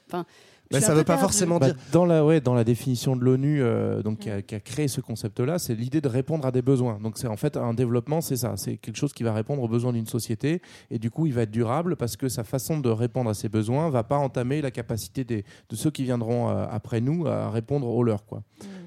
Bah, 0.71 0.77
suis 0.79 0.85
ça 0.87 0.93
un 0.93 0.95
veut 0.95 1.03
pas 1.03 1.17
forcément 1.17 1.59
Bah, 1.59 1.67
dire. 1.67 1.75
dans, 1.91 2.05
la, 2.05 2.25
ouais, 2.25 2.41
dans 2.41 2.53
la 2.53 2.63
définition 2.63 3.15
de 3.15 3.23
l'ONU, 3.23 3.61
euh, 3.61 4.01
donc 4.01 4.19
qui, 4.19 4.29
a, 4.29 4.41
qui 4.41 4.55
a 4.55 4.59
créé 4.59 4.87
ce 4.87 4.99
concept-là, 5.01 5.59
c'est 5.59 5.75
l'idée 5.75 6.01
de 6.01 6.07
répondre 6.07 6.45
à 6.45 6.51
des 6.51 6.61
besoins. 6.61 6.97
Donc 7.01 7.17
c'est 7.17 7.27
en 7.27 7.37
fait 7.37 7.55
un 7.57 7.73
développement, 7.73 8.21
c'est 8.21 8.35
ça, 8.37 8.53
c'est 8.57 8.77
quelque 8.77 8.97
chose 8.97 9.13
qui 9.13 9.23
va 9.23 9.33
répondre 9.33 9.61
aux 9.61 9.67
besoins 9.67 9.93
d'une 9.93 10.07
société 10.07 10.61
et 10.89 10.97
du 10.99 11.11
coup 11.11 11.25
il 11.27 11.33
va 11.33 11.43
être 11.43 11.51
durable 11.51 11.95
parce 11.95 12.17
que 12.17 12.29
sa 12.29 12.43
façon 12.43 12.79
de 12.79 12.89
répondre 12.89 13.29
à 13.29 13.33
ces 13.33 13.49
besoins 13.49 13.89
va 13.89 14.03
pas 14.03 14.17
entamer 14.17 14.61
la 14.61 14.71
capacité 14.71 15.23
des, 15.23 15.43
de 15.69 15.75
ceux 15.75 15.91
qui 15.91 16.03
viendront 16.03 16.49
euh, 16.49 16.65
après 16.69 16.99
nous 17.01 17.27
à 17.27 17.49
répondre 17.49 17.87
aux 17.87 18.03
leurs 18.03 18.25
quoi. 18.25 18.41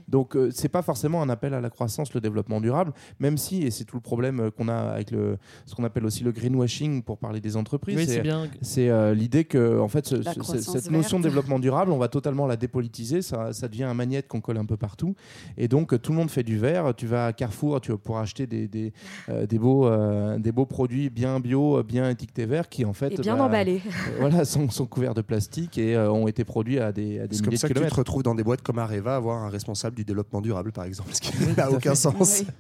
Donc 0.08 0.36
euh, 0.36 0.48
c'est 0.50 0.70
pas 0.70 0.80
forcément 0.82 1.20
un 1.22 1.28
appel 1.28 1.52
à 1.52 1.60
la 1.60 1.68
croissance, 1.68 2.14
le 2.14 2.20
développement 2.22 2.60
durable, 2.62 2.92
même 3.20 3.36
si 3.36 3.62
et 3.64 3.70
c'est 3.70 3.84
tout 3.84 3.96
le 3.96 4.00
problème 4.02 4.40
euh, 4.40 4.50
qu'on 4.50 4.68
a 4.68 4.74
avec 4.74 5.10
le 5.10 5.36
ce 5.66 5.74
qu'on 5.74 5.84
appelle 5.84 6.06
aussi 6.06 6.24
le 6.24 6.32
greenwashing 6.32 7.02
pour 7.02 7.18
parler 7.18 7.40
des 7.40 7.56
entreprises. 7.56 7.96
Oui, 7.96 8.06
c'est 8.06 8.22
bien. 8.22 8.46
Euh, 8.78 9.12
l'idée 9.14 9.44
que 9.44 9.78
en 9.78 9.88
fait 9.88 10.06
ce- 10.06 10.22
cette 10.22 10.90
notion 10.90 11.18
de 11.18 11.24
développement 11.24 11.58
durable, 11.58 11.67
on 11.70 11.98
va 11.98 12.08
totalement 12.08 12.46
la 12.46 12.56
dépolitiser, 12.56 13.22
ça, 13.22 13.52
ça 13.52 13.68
devient 13.68 13.84
un 13.84 13.94
magnète 13.94 14.28
qu'on 14.28 14.40
colle 14.40 14.58
un 14.58 14.64
peu 14.64 14.76
partout. 14.76 15.14
Et 15.56 15.68
donc, 15.68 16.00
tout 16.00 16.12
le 16.12 16.18
monde 16.18 16.30
fait 16.30 16.42
du 16.42 16.58
verre. 16.58 16.94
Tu 16.96 17.06
vas 17.06 17.26
à 17.26 17.32
Carrefour, 17.32 17.80
tu 17.80 17.92
vas 17.92 17.98
pour 17.98 18.18
acheter 18.18 18.46
des, 18.46 18.68
des, 18.68 18.92
euh, 19.28 19.46
des 19.46 19.58
beaux, 19.58 19.86
euh, 19.86 20.38
des 20.38 20.52
beaux 20.52 20.66
produits 20.66 21.10
bien 21.10 21.40
bio, 21.40 21.82
bien 21.82 22.08
étiquetés 22.10 22.46
verts, 22.46 22.68
qui 22.68 22.84
en 22.84 22.92
fait. 22.92 23.12
et 23.12 23.16
bien 23.22 23.36
bah, 23.36 23.44
emballés. 23.44 23.80
euh, 23.86 24.16
voilà, 24.20 24.44
sont, 24.44 24.68
sont 24.70 24.86
couverts 24.86 25.14
de 25.14 25.22
plastique 25.22 25.78
et 25.78 25.94
euh, 25.96 26.10
ont 26.10 26.28
été 26.28 26.44
produits 26.44 26.78
à 26.78 26.92
des, 26.92 27.20
à 27.20 27.26
des 27.26 27.36
C'est 27.36 27.42
comme 27.42 27.48
milliers 27.50 27.56
ça 27.58 27.68
de 27.68 27.72
que 27.72 27.74
tu 27.74 27.74
te 27.74 27.78
kilomètres. 27.78 27.98
retrouves 27.98 28.22
dans 28.22 28.34
des 28.34 28.42
boîtes 28.42 28.62
comme 28.62 28.78
Areva, 28.78 29.16
avoir 29.16 29.42
un 29.44 29.48
responsable 29.48 29.96
du 29.96 30.04
développement 30.04 30.40
durable, 30.40 30.72
par 30.72 30.84
exemple, 30.84 31.10
ce 31.12 31.20
qui 31.20 31.32
n'a 31.56 31.70
aucun 31.70 31.94
sens. 31.94 32.44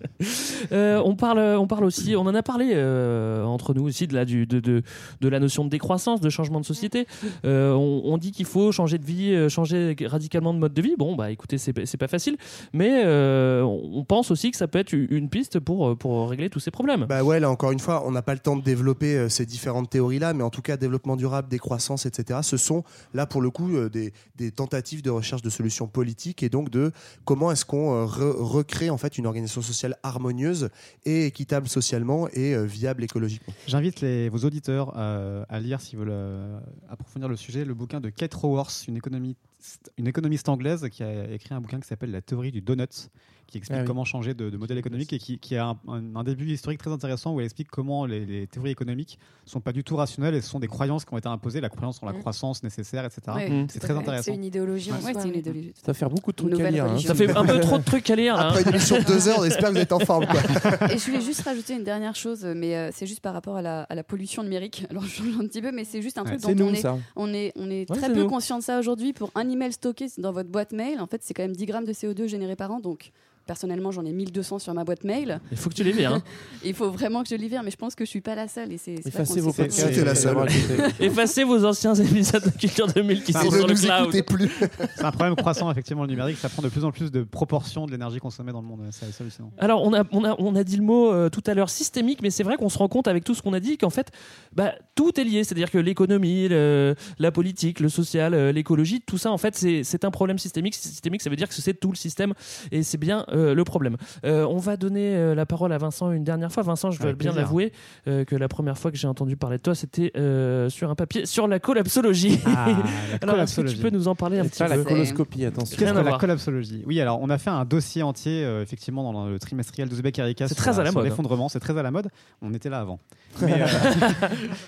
Euh, 0.72 1.00
on, 1.04 1.14
parle, 1.14 1.38
on 1.38 1.66
parle 1.66 1.84
aussi, 1.84 2.14
on 2.16 2.22
en 2.22 2.34
a 2.34 2.42
parlé 2.42 2.72
euh, 2.74 3.44
entre 3.44 3.72
nous 3.74 3.84
aussi 3.84 4.06
de 4.06 4.14
la, 4.14 4.24
du, 4.24 4.46
de, 4.46 4.60
de, 4.60 4.82
de 5.20 5.28
la 5.28 5.38
notion 5.40 5.64
de 5.64 5.70
décroissance, 5.70 6.20
de 6.20 6.28
changement 6.28 6.60
de 6.60 6.64
société. 6.64 7.06
Euh, 7.44 7.72
on, 7.72 8.02
on 8.04 8.18
dit 8.18 8.32
qu'il 8.32 8.44
faut 8.44 8.72
changer 8.72 8.97
de 8.98 9.04
vie, 9.06 9.32
euh, 9.32 9.48
changer 9.48 9.96
radicalement 10.04 10.52
de 10.52 10.58
mode 10.58 10.74
de 10.74 10.82
vie. 10.82 10.94
Bon, 10.98 11.16
bah 11.16 11.30
écoutez, 11.30 11.56
c'est 11.58 11.72
pas 11.96 12.08
facile, 12.08 12.36
mais 12.72 13.02
euh, 13.04 13.62
on 13.62 14.04
pense 14.04 14.30
aussi 14.30 14.50
que 14.50 14.56
ça 14.56 14.68
peut 14.68 14.78
être 14.78 14.92
une 14.92 15.28
piste 15.30 15.58
pour, 15.60 15.96
pour 15.96 16.28
régler 16.28 16.50
tous 16.50 16.60
ces 16.60 16.70
problèmes. 16.70 17.06
Bah 17.08 17.22
ouais, 17.24 17.40
là 17.40 17.50
encore 17.50 17.72
une 17.72 17.78
fois, 17.78 18.02
on 18.06 18.10
n'a 18.10 18.22
pas 18.22 18.34
le 18.34 18.40
temps 18.40 18.56
de 18.56 18.62
développer 18.62 19.16
euh, 19.16 19.28
ces 19.28 19.46
différentes 19.46 19.88
théories-là, 19.90 20.34
mais 20.34 20.42
en 20.42 20.50
tout 20.50 20.62
cas, 20.62 20.76
développement 20.76 21.16
durable, 21.16 21.48
décroissance, 21.48 22.04
etc., 22.06 22.40
ce 22.42 22.56
sont 22.56 22.84
là 23.14 23.26
pour 23.26 23.40
le 23.40 23.50
coup 23.50 23.74
euh, 23.76 23.88
des, 23.88 24.12
des 24.36 24.50
tentatives 24.50 25.02
de 25.02 25.10
recherche 25.10 25.42
de 25.42 25.50
solutions 25.50 25.86
politiques 25.86 26.42
et 26.42 26.48
donc 26.48 26.70
de 26.70 26.92
comment 27.24 27.50
est-ce 27.52 27.64
qu'on 27.64 27.94
euh, 27.94 28.04
re- 28.04 28.36
recrée 28.36 28.90
en 28.90 28.98
fait 28.98 29.18
une 29.18 29.26
organisation 29.26 29.62
sociale 29.62 29.96
harmonieuse 30.02 30.68
et 31.04 31.26
équitable 31.26 31.68
socialement 31.68 32.28
et 32.32 32.54
euh, 32.54 32.64
viable 32.64 33.04
écologiquement. 33.04 33.54
J'invite 33.66 34.00
les- 34.00 34.28
vos 34.28 34.38
auditeurs 34.38 34.92
euh, 34.96 35.44
à 35.48 35.60
lire, 35.60 35.80
s'ils 35.80 35.98
veulent 35.98 36.08
euh, 36.10 36.58
approfondir 36.90 37.28
le 37.28 37.36
sujet, 37.36 37.64
le 37.64 37.74
bouquin 37.74 38.00
de 38.00 38.08
Kate 38.10 38.34
Raworth, 38.34 38.70
une 38.88 38.96
économiste, 38.96 40.48
anglaise 40.48 40.88
qui 40.88 41.02
a 41.02 41.30
écrit 41.30 41.54
un 41.54 41.60
bouquin 41.60 41.80
qui 41.80 41.86
s'appelle 41.86 42.10
La 42.10 42.22
théorie 42.22 42.52
du 42.52 42.60
donut, 42.60 43.10
qui 43.50 43.56
explique 43.58 43.78
Ah 43.78 43.82
oui. 43.82 43.86
comment 43.86 44.04
changer 44.04 44.34
de, 44.34 44.50
de 44.50 44.56
modèle 44.58 44.76
économique 44.76 45.10
et 45.14 45.18
qui, 45.18 45.38
qui 45.38 45.56
a 45.56 45.68
un, 45.68 45.78
un- 45.88 46.14
un 46.16 46.22
début 46.22 46.46
historique 46.52 46.78
très 46.78 46.92
intéressant 46.92 47.32
où 47.34 47.40
elle 47.40 47.46
explique 47.46 47.68
comment 47.70 48.04
les, 48.04 48.26
les 48.26 48.46
théories 48.46 48.70
économiques 48.72 49.18
sont 49.46 49.60
pas 49.60 49.72
du 49.72 49.82
tout 49.82 49.96
rationnelles 49.96 50.34
et 50.34 50.42
ce 50.42 50.50
sont 50.50 50.60
des 50.60 50.66
croyances 50.68 51.06
qui 51.06 51.14
ont 51.14 51.18
été 51.18 51.28
imposées, 51.28 51.60
la 51.62 51.70
croyance 51.70 52.02
en 52.02 52.06
la 52.06 52.12
Mm. 52.12 52.18
croissance 52.20 52.62
nécessaire, 52.62 53.06
etc. 53.06 53.20
Ouais. 53.34 53.66
C'est 53.70 53.78
très 53.80 53.88
fait. 53.94 53.98
intéressant. 53.98 54.22
C'est 54.24 54.34
une 54.34 54.44
idéologie 54.44 54.92
en 54.92 54.96
Ouais, 54.96 55.12
soi. 55.12 55.22
c'est 55.22 55.28
une 55.28 55.36
idéologie. 55.36 55.72
Ça 55.76 55.86
va 55.86 55.94
faire 55.94 56.10
beaucoup 56.10 56.30
de 56.32 56.36
trucs 56.36 56.60
à 56.60 56.70
lire. 56.70 56.84
hein. 56.84 56.98
Ça 56.98 57.14
fait 57.14 57.34
un 57.34 57.44
peu 57.46 57.58
trop 57.60 57.78
de 57.78 57.84
trucs 57.84 58.10
à 58.10 58.16
lire. 58.16 58.36
hein. 58.36 58.48
Après 58.50 58.62
une 58.64 58.68
émission 58.68 58.98
de 58.98 59.04
deux 59.04 59.28
heures, 59.28 59.38
on 59.38 59.44
espère 59.44 59.70
que 59.70 59.74
vous 59.74 59.80
êtes 59.80 59.92
en 59.92 59.98
forme. 60.00 60.26
Quoi. 60.26 60.40
Et 60.92 60.98
je 60.98 61.06
voulais 61.06 61.22
juste 61.22 61.40
rajouter 61.40 61.72
une 61.74 61.84
dernière 61.84 62.14
chose, 62.16 62.44
mais 62.44 62.76
euh, 62.76 62.90
c'est 62.92 63.06
juste 63.06 63.20
par 63.20 63.32
rapport 63.32 63.56
à 63.56 63.62
la, 63.62 63.82
à 63.84 63.94
la 63.94 64.04
pollution 64.04 64.42
numérique. 64.42 64.84
Alors 64.90 65.04
je 65.04 65.08
change 65.08 65.34
un 65.40 65.46
petit 65.46 65.62
peu, 65.62 65.72
mais 65.72 65.84
c'est 65.84 66.02
juste 66.02 66.18
un 66.18 66.22
Ouais, 66.24 66.32
truc 66.32 66.40
C'est 66.44 66.54
dont 66.54 66.66
nous, 66.66 66.70
on 66.70 66.74
est, 66.74 66.84
on 67.16 67.32
est, 67.32 67.52
on 67.56 67.70
est 67.70 67.90
Ouais, 67.90 67.96
très 67.96 68.12
peu 68.12 68.20
nous. 68.24 68.28
conscient 68.28 68.58
de 68.58 68.62
ça 68.62 68.78
aujourd'hui. 68.78 69.14
Pour 69.14 69.30
un 69.34 69.48
email 69.48 69.72
stocké 69.72 70.06
dans 70.18 70.32
votre 70.32 70.50
boîte 70.50 70.72
mail, 70.72 71.00
en 71.00 71.06
fait, 71.06 71.22
c'est 71.24 71.32
quand 71.32 71.42
même 71.44 71.56
10 71.56 71.64
grammes 71.64 71.84
de 71.86 71.92
CO2 71.94 72.26
générés 72.28 72.56
par 72.56 72.70
an. 72.72 72.80
Donc 72.80 73.12
personnellement, 73.48 73.90
j'en 73.90 74.04
ai 74.04 74.12
1200 74.12 74.60
sur 74.60 74.72
ma 74.74 74.84
boîte 74.84 75.02
mail. 75.02 75.40
Il 75.50 75.56
faut 75.56 75.68
que 75.70 75.74
tu 75.74 75.82
les 75.82 75.90
vires. 75.90 76.12
hein. 76.14 76.22
Il 76.64 76.74
faut 76.74 76.90
vraiment 76.90 77.22
que 77.24 77.28
je 77.28 77.34
les 77.34 77.48
vire, 77.48 77.62
mais 77.64 77.72
je 77.72 77.76
pense 77.76 77.96
que 77.96 78.04
je 78.04 78.10
suis 78.10 78.20
pas 78.20 78.36
la 78.36 78.46
seule. 78.46 78.72
Et 78.72 78.78
c'est 78.78 78.96
c'est 79.02 79.10
ça 79.10 79.22
Effacez 79.22 79.40
vos 79.40 79.52
podcasts. 79.52 79.96
La 80.04 80.14
seule. 80.14 80.36
Effacez 81.00 81.42
vos 81.42 81.64
anciens 81.64 81.94
épisodes 82.08 82.44
de 82.44 82.50
Culture 82.50 82.86
2000 82.86 83.24
qui 83.24 83.34
Enfin, 83.34 83.44
sont 83.46 83.50
sur 83.56 83.66
le 83.66 83.74
cloud. 83.74 84.24
plus. 84.26 84.50
C'est 84.96 85.04
un 85.04 85.10
problème 85.10 85.34
croissant, 85.34 85.70
effectivement, 85.72 86.02
le 86.02 86.10
numérique. 86.10 86.36
Ça 86.38 86.48
prend 86.48 86.62
de 86.62 86.68
plus 86.68 86.84
en 86.84 86.92
plus 86.92 87.10
de 87.10 87.22
proportions 87.24 87.86
de 87.86 87.90
l'énergie 87.90 88.18
consommée 88.20 88.52
dans 88.52 88.60
le 88.60 88.66
monde. 88.68 88.82
C'est 88.92 89.10
c'est 89.10 89.22
hallucinant. 89.22 89.50
Alors, 89.58 89.82
on 89.82 89.94
a, 89.94 90.04
on, 90.12 90.24
a, 90.24 90.36
on 90.38 90.54
a 90.54 90.62
dit 90.62 90.76
le 90.76 90.82
mot 90.84 91.10
euh, 91.12 91.30
tout 91.30 91.42
à 91.46 91.54
l'heure 91.54 91.70
systémique, 91.70 92.20
mais 92.22 92.30
c'est 92.30 92.42
vrai 92.44 92.56
qu'on 92.56 92.68
se 92.68 92.78
rend 92.78 92.88
compte 92.88 93.08
avec 93.08 93.24
tout 93.24 93.34
ce 93.34 93.42
qu'on 93.42 93.54
a 93.54 93.60
dit 93.60 93.78
qu'en 93.78 93.90
fait, 93.90 94.10
bah, 94.54 94.74
tout 94.94 95.18
est 95.18 95.24
lié. 95.24 95.42
C'est-à-dire 95.44 95.70
que 95.70 95.78
l'économie, 95.78 96.48
le- 96.48 96.94
la 97.18 97.32
politique, 97.32 97.80
le 97.80 97.88
social, 97.88 98.34
euh, 98.34 98.52
l'écologie, 98.52 99.00
tout 99.00 99.16
ça, 99.18 99.30
en 99.32 99.38
fait, 99.38 99.56
c'est 99.56 99.82
c'est 99.84 100.04
un 100.04 100.10
problème 100.10 100.38
systémique. 100.38 100.74
Systémique, 100.74 101.22
ça 101.22 101.30
veut 101.30 101.36
dire 101.36 101.48
que 101.48 101.54
c'est 101.54 101.74
tout 101.74 101.90
le 101.90 101.96
système 101.96 102.34
et 102.72 102.82
c'est 102.82 102.98
bien 102.98 103.24
euh, 103.28 103.37
le 103.54 103.64
problème. 103.64 103.96
Euh, 104.24 104.46
on 104.46 104.58
va 104.58 104.76
donner 104.76 105.14
euh, 105.16 105.34
la 105.34 105.46
parole 105.46 105.72
à 105.72 105.78
Vincent 105.78 106.12
une 106.12 106.24
dernière 106.24 106.52
fois. 106.52 106.62
Vincent, 106.62 106.90
je 106.90 106.98
dois 106.98 107.08
Avec 107.08 107.18
bien 107.18 107.32
l'avouer 107.32 107.72
euh, 108.06 108.24
que 108.24 108.36
la 108.36 108.48
première 108.48 108.78
fois 108.78 108.90
que 108.90 108.96
j'ai 108.96 109.08
entendu 109.08 109.36
parler 109.36 109.58
de 109.58 109.62
toi, 109.62 109.74
c'était 109.74 110.12
euh, 110.16 110.68
sur 110.68 110.90
un 110.90 110.94
papier 110.94 111.26
sur 111.26 111.48
la 111.48 111.58
collapsologie. 111.58 112.40
Ah, 112.46 112.68
la 113.12 113.18
Alors, 113.22 113.40
est-ce 113.40 113.60
que 113.60 113.66
tu 113.66 113.76
peux 113.76 113.90
nous 113.90 114.08
en 114.08 114.14
parler 114.14 114.38
un 114.38 114.44
petit 114.44 114.58
pas 114.58 114.68
la 114.68 114.76
peu? 114.76 114.84
coloscopie, 114.84 115.44
attention. 115.44 115.76
Qu'est-ce 115.76 115.92
que 115.92 115.98
la 115.98 116.18
collapsologie 116.18 116.82
Oui, 116.86 117.00
alors 117.00 117.20
on 117.20 117.30
a 117.30 117.38
fait 117.38 117.50
un 117.50 117.64
dossier 117.64 118.02
entier, 118.02 118.44
euh, 118.44 118.62
effectivement, 118.62 119.12
dans 119.12 119.26
le 119.26 119.38
trimestriel 119.38 119.88
de 119.88 119.94
Zubek 119.94 120.18
Erika 120.18 120.48
C'est 120.48 120.54
sur, 120.54 120.62
très 120.62 120.78
à 120.78 120.82
la 120.82 120.92
mode, 120.92 121.04
hein. 121.04 121.08
l'effondrement. 121.08 121.48
C'est 121.48 121.60
très 121.60 121.76
à 121.76 121.82
la 121.82 121.90
mode. 121.90 122.08
On 122.42 122.52
était 122.54 122.70
là 122.70 122.80
avant. 122.80 122.98
Mais, 123.42 123.62
euh, 123.62 123.66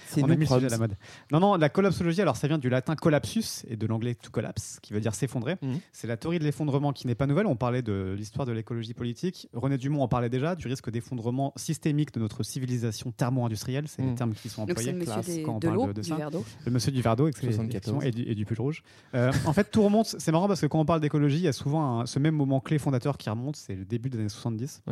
C'est 0.07 0.23
on 0.23 0.31
a 0.31 0.37
mis 0.37 0.47
le 0.47 0.53
à 0.53 0.69
la 0.69 0.79
mode. 0.79 0.95
Non, 1.33 1.41
non, 1.41 1.57
la 1.57 1.69
collapsologie, 1.69 2.23
alors 2.23 2.37
ça 2.37 2.49
vient 2.49 2.59
du 2.59 2.69
latin 2.69 2.95
collapsus 2.95 3.65
et 3.69 3.77
de 3.77 3.87
l'anglais 3.87 4.15
to 4.15 4.31
collapse, 4.31 4.79
qui 4.83 4.93
veut 4.93 5.01
dire 5.01 5.15
s'effondrer. 5.15 5.57
Mhm. 5.63 5.81
C'est 5.93 6.07
la 6.07 6.17
théorie 6.17 6.39
de 6.39 6.45
l'effondrement 6.45 6.93
qui 6.93 7.07
n'est 7.07 7.15
pas 7.15 7.27
nouvelle. 7.27 7.47
On 7.47 7.57
parlait 7.57 7.83
de 7.83 8.15
l'histoire 8.17 8.47
de 8.47 8.53
l'écologie 8.61 8.95
politique. 8.95 9.49
René 9.53 9.77
Dumont 9.79 10.03
en 10.03 10.09
parlait 10.09 10.29
déjà 10.29 10.55
du 10.55 10.67
risque 10.69 10.91
d'effondrement 10.91 11.53
systémique 11.57 12.13
de 12.15 12.21
notre 12.21 12.43
civilisation 12.43 13.11
thermo-industrielle. 13.13 13.89
C'est 13.89 14.03
les 14.03 14.13
Mm. 14.13 14.15
termes 14.15 14.35
qui 14.35 14.49
sont 14.49 14.63
employés 14.63 14.87
c'est 14.87 14.93
le 14.93 14.99
monsieur 14.99 15.13
classe, 15.13 15.27
des- 15.27 15.43
quand 15.43 15.55
on 15.55 15.59
de 15.59 15.67
parle 15.67 15.89
de, 15.89 15.93
de 15.95 16.01
du 16.03 16.09
ça. 16.09 16.31
d'eau. 16.31 16.45
Le 16.65 16.71
monsieur 16.71 16.93
du 16.93 17.03
verre 17.03 17.17
d'eau, 17.17 17.27
ex- 17.29 17.41
74. 17.41 17.71
effectivement, 17.71 18.03
et 18.03 18.11
du, 18.11 18.23
et 18.31 18.35
du 18.35 18.45
pull 18.47 18.61
rouge. 18.61 18.83
Euh, 19.15 19.33
en 19.47 19.53
fait, 19.53 19.71
tout 19.71 19.83
remonte. 19.83 20.07
C'est 20.19 20.33
marrant 20.33 20.47
parce 20.49 20.61
que 20.61 20.67
quand 20.67 20.79
on 20.81 20.85
parle 20.85 21.01
d'écologie, 21.01 21.37
il 21.39 21.43
y 21.45 21.49
a 21.49 21.53
souvent 21.53 22.01
un- 22.01 22.07
ce 22.07 22.19
même 22.19 22.35
moment 22.37 22.61
clé 22.61 22.79
fondateur 22.79 23.19
qui 23.19 23.29
remonte. 23.31 23.57
C'est 23.57 23.75
le 23.75 23.85
début 23.85 24.11
des 24.11 24.19
années 24.19 24.29
70. 24.29 24.83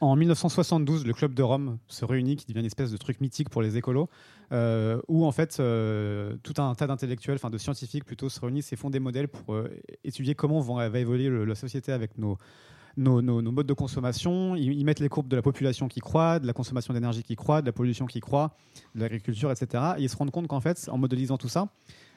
En 0.00 0.16
1972, 0.16 1.06
le 1.06 1.12
Club 1.14 1.34
de 1.34 1.42
Rome 1.42 1.78
se 1.88 2.04
réunit, 2.04 2.36
qui 2.36 2.44
devient 2.46 2.60
une 2.60 2.66
espèce 2.66 2.90
de 2.90 2.96
truc 2.96 3.20
mythique 3.20 3.48
pour 3.48 3.62
les 3.62 3.78
écolos, 3.78 4.08
euh, 4.52 5.00
où 5.08 5.24
en 5.24 5.32
fait 5.32 5.56
euh, 5.60 6.36
tout 6.42 6.60
un 6.60 6.74
tas 6.74 6.86
d'intellectuels, 6.86 7.36
enfin 7.36 7.48
de 7.48 7.56
scientifiques 7.56 8.04
plutôt, 8.04 8.28
se 8.28 8.38
réunissent 8.40 8.72
et 8.72 8.76
font 8.76 8.90
des 8.90 8.98
modèles 9.00 9.28
pour 9.28 9.54
euh, 9.54 9.70
étudier 10.02 10.34
comment 10.34 10.60
vont- 10.60 10.76
va 10.76 10.98
évoluer 10.98 11.28
le- 11.28 11.44
la 11.46 11.54
société 11.54 11.90
avec 11.92 12.18
nos, 12.18 12.36
nos, 12.96 13.20
nos- 13.22 13.42
nos 13.42 13.52
modes 13.52 13.66
de 13.66 13.72
consommation. 13.72 14.54
Ils, 14.56 14.72
ils 14.72 14.84
mettent 14.84 15.00
les 15.00 15.08
courbes 15.08 15.28
de 15.28 15.36
la 15.36 15.42
population 15.42 15.88
qui 15.88 16.00
croît, 16.00 16.38
de 16.38 16.46
la 16.46 16.52
consommation 16.52 16.94
d'énergie 16.94 17.22
qui 17.22 17.36
croît, 17.36 17.60
de 17.62 17.66
la 17.66 17.72
pollution 17.72 18.06
qui 18.06 18.20
croît, 18.20 18.56
de 18.94 19.00
l'agriculture, 19.00 19.50
etc. 19.50 19.82
Et 19.98 20.02
ils 20.04 20.08
se 20.08 20.16
rendent 20.16 20.30
compte 20.30 20.46
qu'en 20.48 20.60
fait, 20.60 20.88
en 20.90 20.98
modélisant 20.98 21.36
tout 21.36 21.48
ça, 21.48 21.68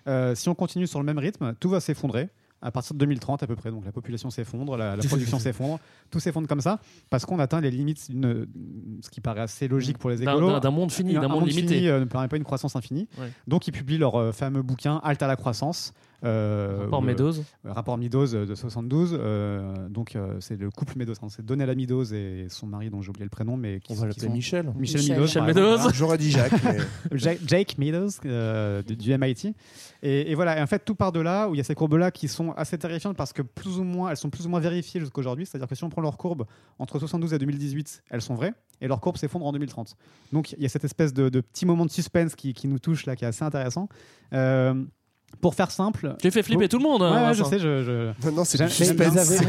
euh, 0.08 0.36
si 0.36 0.48
on 0.49 0.56
continue 0.56 0.88
sur 0.88 0.99
le 0.99 1.06
même 1.06 1.18
rythme, 1.18 1.54
tout 1.60 1.70
va 1.70 1.80
s'effondrer. 1.80 2.30
À 2.60 2.72
partir 2.72 2.95
de 2.95 2.98
2030 2.98 3.44
à 3.44 3.48
peu 3.48 3.56
près, 3.56 3.70
donc 3.70 3.86
la 3.86 3.91
population 3.91 4.32
s'effondre, 4.32 4.78
la, 4.78 4.95
la 4.95 5.04
production 5.04 5.38
s'effondre, 5.38 5.80
tout 6.10 6.20
s'effondre 6.20 6.48
comme 6.48 6.60
ça, 6.62 6.80
parce 7.12 7.24
qu'on 7.24 7.38
atteint 7.38 7.62
les 7.62 7.70
limites, 7.70 7.99
ce 7.99 9.10
qui 9.12 9.22
paraît 9.22 9.41
assez 9.41 9.68
logique 9.68 9.99
pour 9.99 10.10
les 10.10 10.24
écolos. 10.24 10.60
d'un- 10.60 10.72
monde 10.72 10.91
fini, 10.91 11.16
Un- 11.16 11.22
d'un 11.22 11.28
un 11.30 11.34
monde 11.34 11.48
limité. 11.48 11.76
fini, 11.76 11.88
euh, 11.88 11.99
ne 11.99 12.06
permet 12.06 12.28
pas 12.28 12.38
une 12.38 12.44
croissance 12.44 12.76
infinie. 12.76 13.08
Ouais. 13.20 13.32
Donc 13.48 13.68
ils 13.68 13.72
publient 13.72 13.99
leur 13.99 14.16
euh, 14.16 14.32
fameux 14.32 14.64
bouquin 14.64 14.99
Halte 15.04 15.22
à 15.22 15.28
la 15.28 15.36
croissance. 15.36 15.94
Euh, 16.23 16.80
Rapport 16.84 17.02
euh, 17.03 17.06
Meadows. 17.06 17.34
rapport 17.64 17.98
Meadows 17.98 18.27
de 18.45 18.56
72. 18.56 19.15
euh, 19.19 19.88
donc 19.89 20.15
euh, 20.15 20.38
c'est 20.39 20.57
le 20.60 20.69
couple 20.72 20.98
Meadows. 20.98 21.14
hein, 21.22 21.27
c'est 21.30 21.45
Donella 21.45 21.76
Meadows 21.76 22.06
et 22.14 22.48
son 22.49 22.68
mari 22.68 22.89
dont 22.89 23.02
j'ai 23.02 23.10
oublié 23.10 23.23
le 23.26 23.30
prénom, 23.30 23.56
mais 23.57 23.80
qui, 23.80 23.91
On 23.91 23.95
va 23.95 24.07
l'appeler 24.07 24.30
Michel. 24.30 24.72
Michel, 24.76 25.19
Michel. 25.19 25.44
Meadows. 25.44 25.91
J'aurais 25.94 26.18
dit 26.18 26.31
Jacques, 26.31 26.53
mais- 26.64 27.18
Jake, 27.48 27.77
Meadows 27.77 28.10
euh, 28.26 28.81
du, 28.84 28.95
du 28.95 29.18
MIT. 29.18 29.53
Et, 30.03 30.31
et 30.31 30.35
voilà, 30.35 30.57
et 30.57 30.61
en 30.61 30.68
fait, 30.68 30.84
tout 30.85 30.95
part 30.95 31.11
de 31.11 31.19
là 31.19 31.49
où 31.49 31.56
il 31.56 31.57
y 31.57 31.61
a 31.61 31.64
ces 31.64 31.76
courbes-là 31.76 32.11
qui 32.11 32.27
sont 32.27 32.52
assez 32.53 32.77
terrifiantes 32.77 33.18
parce 33.18 33.34
que 33.34 33.41
plus 33.41 33.77
ou 33.80 33.84
moins, 33.84 34.10
elles 34.11 34.18
sont 34.18 34.30
plus 34.30 34.45
ou 34.45 34.49
moins 34.49 34.60
vérifiées 34.60 34.99
jusqu'aujourd'hui. 34.99 35.45
C'est-à-dire 35.45 35.68
que 35.68 35.76
si 35.76 35.84
on 35.84 35.89
prend 35.89 36.02
leurs 36.02 36.18
courbes 36.18 36.45
entre 36.80 36.99
72 36.99 37.34
et 37.34 37.38
2018, 37.39 38.03
elles 38.10 38.22
sont 38.22 38.35
vraies 38.35 38.53
et 38.81 38.88
leurs 38.88 39.02
courbes 39.02 39.18
s'effondrent 39.18 39.48
en 39.48 39.52
2030. 39.53 39.95
Donc 40.34 40.52
il 40.52 40.61
y 40.61 40.65
a 40.65 40.69
cette 40.69 40.84
espèce 40.84 41.14
de, 41.14 41.30
de 41.30 41.41
petit 41.41 41.65
moment 41.65 41.85
de 41.85 41.91
suspense 41.91 42.35
qui, 42.35 42.53
qui 42.53 42.68
nous 42.68 42.77
touche 42.80 43.06
là, 43.07 43.15
qui 43.15 43.26
est 43.26 43.27
assez 43.27 43.44
intéressant. 43.44 43.89
Euh, 44.34 44.84
pour 45.41 45.54
faire 45.56 45.70
simple. 45.72 46.16
Tu 46.22 46.32
fais 46.32 46.41
flipper 46.41 46.68
tout 46.68 46.78
le 46.80 46.84
monde, 46.84 47.04
hein, 47.04 47.14
Ouais, 47.24 47.28
ouais, 47.28 47.34
je 47.36 47.44
sais. 47.44 47.60
Je, 47.60 47.84
je... 47.84 48.30
Non, 48.32 48.44
c'est 48.44 48.58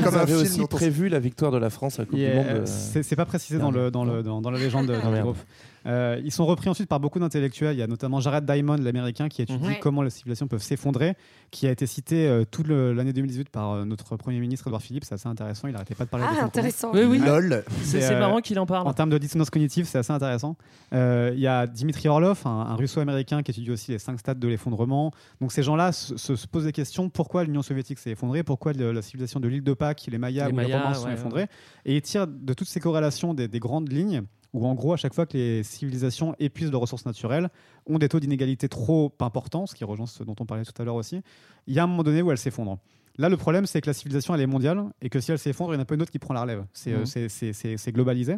comme 0.02 0.14
un 0.16 0.26
film 0.26 0.38
aussi 0.40 0.66
prévu 0.66 1.08
la 1.08 1.18
victoire 1.18 1.50
de 1.50 1.58
la 1.58 1.70
France 1.70 1.98
à 1.98 2.02
la 2.02 2.06
Coupe 2.06 2.18
Yeah, 2.18 2.30
du 2.30 2.36
Monde. 2.36 2.46
euh, 2.48 2.60
euh, 2.60 2.66
c'est 2.66 3.02
c'est 3.02 3.16
pas 3.16 3.24
précisé 3.24 3.58
dans, 3.58 3.70
le, 3.70 3.90
dans, 3.90 4.04
le, 4.04 4.22
dans, 4.22 4.40
dans 4.40 4.50
la 4.50 4.58
légende 4.58 4.86
de- 4.86 4.94
Ah, 4.94 5.06
du 5.06 5.12
merde. 5.12 5.24
groupe. 5.24 5.38
Euh, 5.86 6.20
ils 6.24 6.32
sont 6.32 6.44
repris 6.46 6.68
ensuite 6.68 6.88
par 6.88 7.00
beaucoup 7.00 7.18
d'intellectuels. 7.18 7.74
Il 7.76 7.78
y 7.78 7.82
a 7.82 7.86
notamment 7.86 8.20
Jared 8.20 8.44
Diamond, 8.44 8.76
l'américain, 8.76 9.28
qui 9.28 9.42
étudie 9.42 9.58
Mhm. 9.58 9.66
Ouais. 9.68 9.78
comment 9.80 10.02
les 10.02 10.10
civilisations 10.10 10.46
peuvent 10.48 10.62
s'effondrer, 10.62 11.14
qui 11.50 11.66
a 11.66 11.70
été 11.70 11.86
cité 11.86 12.26
euh, 12.28 12.44
toute 12.44 12.68
l'année 12.68 13.12
2018 13.12 13.48
par 13.48 13.72
euh, 13.72 13.84
notre 13.84 14.16
premier 14.16 14.40
ministre 14.40 14.66
Edouard 14.66 14.82
Philippe. 14.82 15.04
C'est 15.04 15.14
assez 15.14 15.28
intéressant. 15.28 15.68
Il 15.68 15.74
arrêtait 15.76 15.94
pas 15.94 16.04
de 16.04 16.10
parler 16.10 16.26
Ah, 16.28 16.40
de 16.40 16.44
intéressant. 16.46 16.90
Oui, 16.92 17.02
oui. 17.04 17.20
Ouais. 17.20 17.26
Lol. 17.26 17.64
C'est 17.82 18.04
euh, 18.12 18.18
marrant 18.18 18.40
qu'il 18.40 18.58
en 18.58 18.66
parle. 18.66 18.86
En 18.86 18.92
termes 18.92 19.10
de 19.10 19.18
dissonance 19.18 19.50
cognitive, 19.50 19.86
c'est 19.86 19.98
assez 19.98 20.12
intéressant. 20.12 20.56
Euh, 20.92 21.30
Il 21.34 21.40
y 21.40 21.46
a 21.46 21.66
Dimitri 21.66 22.08
Orlov, 22.08 22.42
un, 22.44 22.50
un 22.50 22.74
russo-américain 22.76 23.42
qui 23.42 23.50
étudie 23.52 23.70
aussi 23.70 23.90
les 23.92 23.98
cinq 23.98 24.18
stades 24.18 24.38
de 24.38 24.48
l'effondrement. 24.48 25.12
Donc 25.40 25.52
ces 25.52 25.62
gens-là 25.62 25.92
se, 25.92 26.16
se- 26.16 26.36
se 26.36 26.46
posent 26.46 26.64
des 26.64 26.72
questions 26.72 27.08
pourquoi 27.08 27.44
l'Union 27.44 27.62
soviétique 27.62 27.98
s'est 27.98 28.10
effondrée, 28.10 28.42
pourquoi 28.42 28.72
le- 28.72 28.92
la 28.92 29.02
civilisation 29.02 29.40
de 29.40 29.48
l'île 29.48 29.62
de 29.62 29.74
Pâques, 29.74 30.06
les 30.10 30.18
Mayas 30.18 30.48
Les 30.48 30.52
ou 30.54 30.58
les 30.58 30.64
Romains 30.74 30.94
se 30.94 31.00
sont 31.00 31.06
ouais, 31.06 31.14
effondrés? 31.14 31.46
Et 31.84 31.96
ils 31.96 32.02
tirent 32.02 32.26
de 32.26 32.52
toutes 32.54 32.68
ces 32.68 32.80
corrélations 32.80 33.34
des, 33.34 33.48
des 33.48 33.58
grandes 33.60 33.90
lignes 33.92 34.22
où 34.54 34.66
en 34.66 34.74
gros, 34.74 34.92
à 34.92 34.96
chaque 34.96 35.14
fois 35.14 35.26
que 35.26 35.36
les 35.36 35.62
civilisations 35.62 36.34
épuisent 36.38 36.70
leurs 36.70 36.80
ressources 36.80 37.04
naturelles, 37.06 37.50
ont 37.86 37.98
des 37.98 38.08
taux 38.08 38.20
d'inégalité 38.20 38.68
trop 38.68 39.12
importants, 39.20 39.66
ce 39.66 39.74
qui 39.74 39.84
rejoint 39.84 40.06
ce 40.06 40.24
dont 40.24 40.36
on 40.40 40.46
parlait 40.46 40.64
tout 40.64 40.80
à 40.80 40.84
l'heure 40.84 40.94
aussi, 40.94 41.20
il 41.66 41.74
y 41.74 41.78
a 41.78 41.84
un 41.84 41.86
moment 41.86 42.02
donné 42.02 42.22
où 42.22 42.30
elles 42.30 42.38
s'effondrent. 42.38 42.78
Là, 43.18 43.28
le 43.28 43.36
problème, 43.36 43.66
c'est 43.66 43.80
que 43.80 43.86
la 43.88 43.94
civilisation, 43.94 44.34
elle 44.34 44.40
est 44.40 44.46
mondiale 44.46 44.84
et 45.02 45.10
que 45.10 45.18
si 45.20 45.32
elle 45.32 45.38
s'effondre, 45.38 45.72
il 45.72 45.76
y 45.76 45.78
en 45.78 45.82
a 45.82 45.84
pas 45.84 45.94
une 45.96 46.02
autre 46.02 46.12
qui 46.12 46.18
prend 46.20 46.34
la 46.34 46.42
relève. 46.42 46.64
C'est 46.72 46.92
euh, 46.92 47.00
Mhm. 47.00 47.28
c'est- 47.76 47.92
globalisé. 47.92 48.36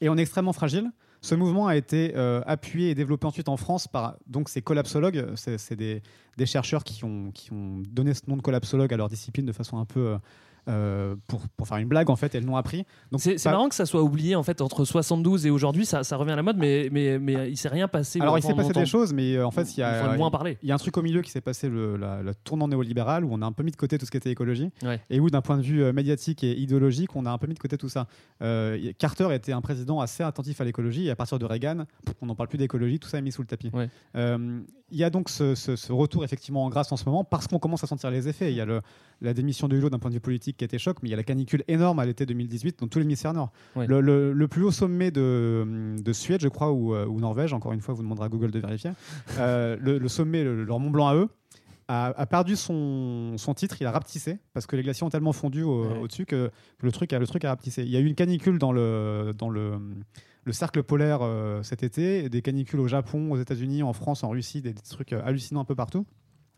Et 0.00 0.08
on 0.08 0.16
est 0.16 0.22
extrêmement 0.22 0.52
fragile. 0.52 0.90
Ce 1.22 1.34
mouvement 1.34 1.66
a 1.66 1.76
été 1.76 2.12
euh, 2.16 2.40
appuyé 2.46 2.90
et 2.90 2.94
développé 2.94 3.26
ensuite 3.26 3.48
en 3.50 3.58
France 3.58 3.86
par 3.88 4.16
donc 4.26 4.48
ces 4.48 4.62
collapsologues. 4.62 5.26
C'est 5.34 5.58
c'est 5.58 5.76
des, 5.76 6.02
des 6.38 6.46
chercheurs 6.46 6.82
qui 6.82 7.04
ont, 7.04 7.30
qui 7.32 7.52
ont 7.52 7.82
donné 7.86 8.14
ce 8.14 8.22
nom 8.28 8.36
de 8.38 8.42
collapsologue 8.42 8.94
à 8.94 8.96
leur 8.96 9.08
discipline 9.10 9.44
de 9.44 9.52
façon 9.52 9.76
un 9.76 9.84
peu 9.84 10.00
euh, 10.00 10.18
euh, 10.68 11.16
pour, 11.26 11.42
pour 11.56 11.66
faire 11.68 11.78
une 11.78 11.88
blague 11.88 12.10
en 12.10 12.16
fait. 12.16 12.34
Elles 12.34 12.44
l'ont 12.44 12.56
appris. 12.56 12.84
Donc 13.10 13.20
C'est 13.20 13.38
c'est 13.38 13.48
pas- 13.48 13.52
marrant 13.56 13.68
que 13.68 13.74
ça 13.74 13.86
soit 13.86 14.02
oublié 14.02 14.34
en 14.36 14.42
fait 14.42 14.60
entre 14.60 14.84
72 14.84 15.46
et 15.46 15.50
aujourd'hui, 15.50 15.86
ça, 15.86 16.04
ça 16.04 16.16
revient 16.16 16.32
à 16.32 16.36
la 16.36 16.42
mode, 16.42 16.56
mais, 16.58 16.88
mais, 16.92 17.18
mais 17.18 17.50
il 17.50 17.56
s'est 17.56 17.68
rien 17.68 17.88
passé. 17.88 18.20
Alors 18.20 18.38
il 18.38 18.42
s'est 18.42 18.54
passé 18.54 18.72
des 18.72 18.86
choses, 18.86 19.12
mais 19.12 19.36
euh, 19.36 19.46
en 19.46 19.50
fait 19.50 19.76
il 19.76 19.80
y 19.80 19.82
a 19.82 20.16
moins 20.16 20.30
parler. 20.30 20.58
Il 20.62 20.68
y 20.68 20.72
a 20.72 20.74
un 20.74 20.78
truc 20.78 20.96
au 20.96 21.02
milieu 21.02 21.22
qui 21.22 21.30
s'est 21.30 21.40
passé, 21.40 21.68
le, 21.68 21.96
la, 21.96 22.22
la 22.22 22.34
tournant 22.34 22.68
néolibérale, 22.68 23.24
où 23.24 23.28
on 23.32 23.42
a 23.42 23.46
un 23.46 23.52
peu 23.52 23.62
mis 23.62 23.70
de 23.72 23.76
côté 23.76 23.98
tout 23.98 24.06
ce 24.06 24.10
qui 24.10 24.16
était 24.16 24.30
écologie, 24.30 24.70
Ouais. 24.82 25.00
et 25.10 25.20
où 25.20 25.30
d'un 25.30 25.40
point 25.42 25.56
de 25.56 25.62
vue 25.62 25.82
euh, 25.82 25.92
médiatique 25.92 26.44
et 26.44 26.58
idéologique, 26.58 27.14
on 27.16 27.26
a 27.26 27.30
un 27.30 27.38
peu 27.38 27.46
mis 27.46 27.54
de 27.54 27.58
côté 27.58 27.76
tout 27.78 27.88
ça. 27.88 28.06
Carter 28.98 29.28
était 29.34 29.52
un 29.52 29.60
président 29.60 30.00
assez 30.00 30.22
attentif 30.22 30.60
à 30.60 30.64
l'écologie, 30.64 31.06
et 31.06 31.10
à 31.10 31.16
partir 31.16 31.38
de 31.38 31.44
Reagan, 31.44 31.84
on 32.20 32.26
n'en 32.26 32.34
parle 32.34 32.48
plus 32.48 32.58
d'écologie, 32.58 32.98
tout 32.98 33.08
ça 33.08 33.18
est 33.18 33.22
mis 33.22 33.32
sous 33.32 33.42
le 33.42 33.46
tapis. 33.48 33.70
Ouais. 33.72 33.88
Il 34.92 34.98
y 34.98 35.04
a 35.04 35.10
donc 35.10 35.28
ce, 35.28 35.54
ce- 35.54 35.76
ce 35.76 35.92
retour 35.92 36.24
effectivement 36.24 36.64
en 36.64 36.68
grâce 36.68 36.90
en 36.90 36.96
ce 36.96 37.04
moment, 37.04 37.22
parce 37.22 37.46
qu'on 37.46 37.60
commence 37.60 37.84
à 37.84 37.86
sentir 37.86 38.10
les 38.10 38.26
effets. 38.26 38.50
Il 38.50 38.56
y 38.56 38.60
a 38.60 38.64
le, 38.64 38.80
la 39.20 39.32
démission 39.34 39.68
de 39.68 39.76
Hulot 39.76 39.88
d'un 39.88 40.00
point 40.00 40.10
de 40.10 40.14
vue 40.16 40.20
politique 40.20 40.56
qui 40.60 40.64
était 40.64 40.78
choc, 40.78 40.98
mais 41.02 41.08
il 41.08 41.10
y 41.10 41.14
a 41.14 41.16
la 41.16 41.24
canicule 41.24 41.64
énorme 41.68 41.98
à 41.98 42.06
l'été 42.06 42.24
2018 42.26 42.78
dans 42.78 42.86
tout 42.86 42.98
l'hémisphère 43.00 43.32
nord. 43.34 43.50
Le, 43.88 44.00
le- 44.00 44.32
le 44.32 44.48
plus 44.48 44.62
haut 44.62 44.70
sommet 44.70 45.10
de, 45.10 45.96
de 46.00 46.12
Suède, 46.12 46.40
je 46.40 46.48
crois, 46.48 46.70
ou, 46.72 46.94
euh, 46.94 47.06
ou 47.06 47.18
Norvège, 47.20 47.52
encore 47.52 47.72
une 47.72 47.80
fois, 47.80 47.94
vous 47.94 48.02
demanderez 48.02 48.26
à 48.26 48.28
Google 48.28 48.50
de 48.52 48.58
vérifier, 48.60 48.90
euh, 49.38 49.76
le, 49.80 49.98
le 49.98 50.08
sommet, 50.08 50.44
le- 50.44 50.62
leur 50.64 50.78
Mont 50.78 50.90
Blanc 50.90 51.08
à 51.08 51.14
eux, 51.16 51.28
a, 51.88 52.06
a 52.16 52.26
perdu 52.26 52.54
son, 52.54 53.34
son 53.36 53.52
titre, 53.54 53.76
il 53.80 53.86
a 53.86 53.90
rapetissé, 53.90 54.38
parce 54.52 54.66
que 54.66 54.76
les 54.76 54.82
glaciers 54.82 55.04
ont 55.04 55.10
tellement 55.10 55.32
fondu 55.32 55.62
au- 55.64 55.84
au-dessus 56.02 56.24
que 56.26 56.50
le 56.82 56.92
truc, 56.92 57.12
a, 57.12 57.18
le 57.18 57.26
truc 57.26 57.44
a 57.44 57.48
rapetissé. 57.48 57.82
Il 57.82 57.90
y 57.90 57.96
a 57.96 58.00
eu 58.00 58.06
une 58.06 58.14
canicule 58.14 58.58
dans 58.60 58.70
le, 58.72 59.32
dans 59.36 59.48
le, 59.50 59.72
le 60.44 60.52
cercle 60.52 60.82
polaire 60.84 61.20
euh, 61.22 61.62
cet 61.62 61.82
été, 61.82 62.28
des 62.28 62.42
canicules 62.42 62.80
au 62.80 62.86
Japon, 62.88 63.32
aux 63.32 63.38
États-Unis, 63.38 63.82
en 63.82 63.92
France, 63.92 64.22
en 64.22 64.28
Russie, 64.30 64.60
des, 64.62 64.72
des 64.72 64.82
trucs 64.82 65.12
hallucinants 65.12 65.60
un 65.62 65.64
peu 65.64 65.74
partout. 65.74 66.06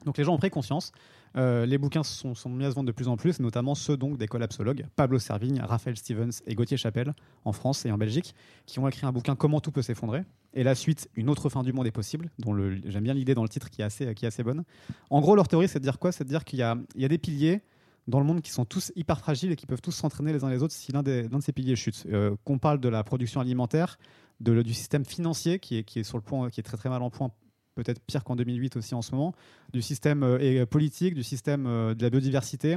Donc 0.05 0.19
les 0.19 0.25
gens 0.25 0.35
ont 0.35 0.39
pris 0.39 0.51
conscience. 0.51 0.93
Euh, 1.37 1.67
les 1.67 1.79
bouquins 1.79 2.03
sont, 2.03 2.35
mis 2.49 2.65
à 2.65 2.71
se 2.71 2.75
vendre 2.75 2.87
de 2.87 2.93
plus 2.93 3.09
en 3.09 3.17
plus, 3.17 3.41
notamment 3.41 3.75
ceux 3.75 3.97
donc 3.97 4.19
des 4.19 4.27
collapsologues, 4.27 4.87
Pablo 4.97 5.19
Servigne, 5.19 5.61
Raphaël 5.61 5.97
Stevens 5.97 6.31
et 6.47 6.55
Gauthier 6.55 6.77
Chapelle, 6.77 7.15
en 7.45 7.53
France 7.53 7.87
et 7.87 7.91
en 7.91 7.99
Belgique, 7.99 8.35
qui 8.67 8.79
ont 8.79 8.89
écrit 8.89 9.07
un 9.07 9.13
bouquin 9.13 9.35
Comment 9.35 9.61
tout 9.61 9.73
peut 9.73 9.83
s'effondrer. 9.83 10.25
Et 10.55 10.63
la 10.63 10.75
suite, 10.75 11.09
Une 11.15 11.31
autre 11.31 11.49
fin 11.49 11.63
du 11.63 11.73
monde 11.73 11.87
est 11.87 11.93
possible, 11.93 12.31
dont 12.39 12.55
j'aime 12.85 13.05
bien 13.05 13.15
l'idée 13.15 13.35
dans 13.35 13.43
le 13.43 13.49
titre 13.49 13.71
qui 13.71 13.81
est 13.81 13.85
assez, 13.85 14.15
qui 14.15 14.25
est 14.25 14.29
assez 14.29 14.43
bonne. 14.43 14.65
En 15.11 15.21
gros, 15.21 15.35
leur 15.35 15.49
théorie, 15.49 15.69
c'est 15.69 15.79
de 15.79 15.85
dire 15.85 15.99
quoi? 15.99 16.13
C'est 16.13 16.25
de 16.25 16.29
dire 16.29 16.45
qu'il 16.45 16.59
y 16.59 16.63
y 16.63 17.05
a 17.05 17.09
des 17.09 17.19
piliers 17.19 17.63
dans 18.09 18.19
le 18.19 18.27
monde 18.27 18.41
qui 18.41 18.51
sont 18.51 18.65
tous 18.65 18.93
hyper 18.97 19.19
fragiles 19.19 19.53
et 19.53 19.57
qui 19.57 19.67
peuvent 19.67 19.81
tous 19.81 19.93
s'entraîner 19.93 20.33
les 20.33 20.45
uns 20.45 20.51
les 20.51 20.63
autres 20.63 20.75
si 20.75 20.93
l'un 20.93 21.03
de 21.03 21.29
ces 21.41 21.53
piliers 21.53 21.77
chute. 21.77 22.05
Euh, 22.11 22.35
Qu'on 22.45 22.59
parle 22.59 22.81
de 22.81 22.89
la 22.89 23.05
production 23.05 23.41
alimentaire, 23.41 23.99
de, 24.41 24.63
du 24.63 24.75
système 24.75 25.05
financier 25.05 25.59
qui 25.59 25.79
est, 25.79 25.85
qui 25.85 26.01
est 26.01 26.05
sur 26.05 26.19
le 26.19 26.23
point, 26.23 26.51
qui 26.51 26.61
est 26.61 26.65
très 26.65 26.77
très 26.77 26.89
mal 26.89 27.03
en 27.03 27.11
point, 27.11 27.31
peut-être 27.75 28.01
pire 28.01 28.25
qu'en 28.25 28.37
2008 28.37 28.77
aussi 28.77 28.95
en 28.95 29.03
ce 29.03 29.13
moment, 29.13 29.35
du 29.73 29.83
système 29.83 30.23
euh, 30.23 30.39
euh, 30.41 30.67
politique, 30.67 31.15
du 31.15 31.23
système 31.23 31.67
euh, 31.67 31.95
de 31.95 32.03
la 32.03 32.11
biodiversité, 32.11 32.77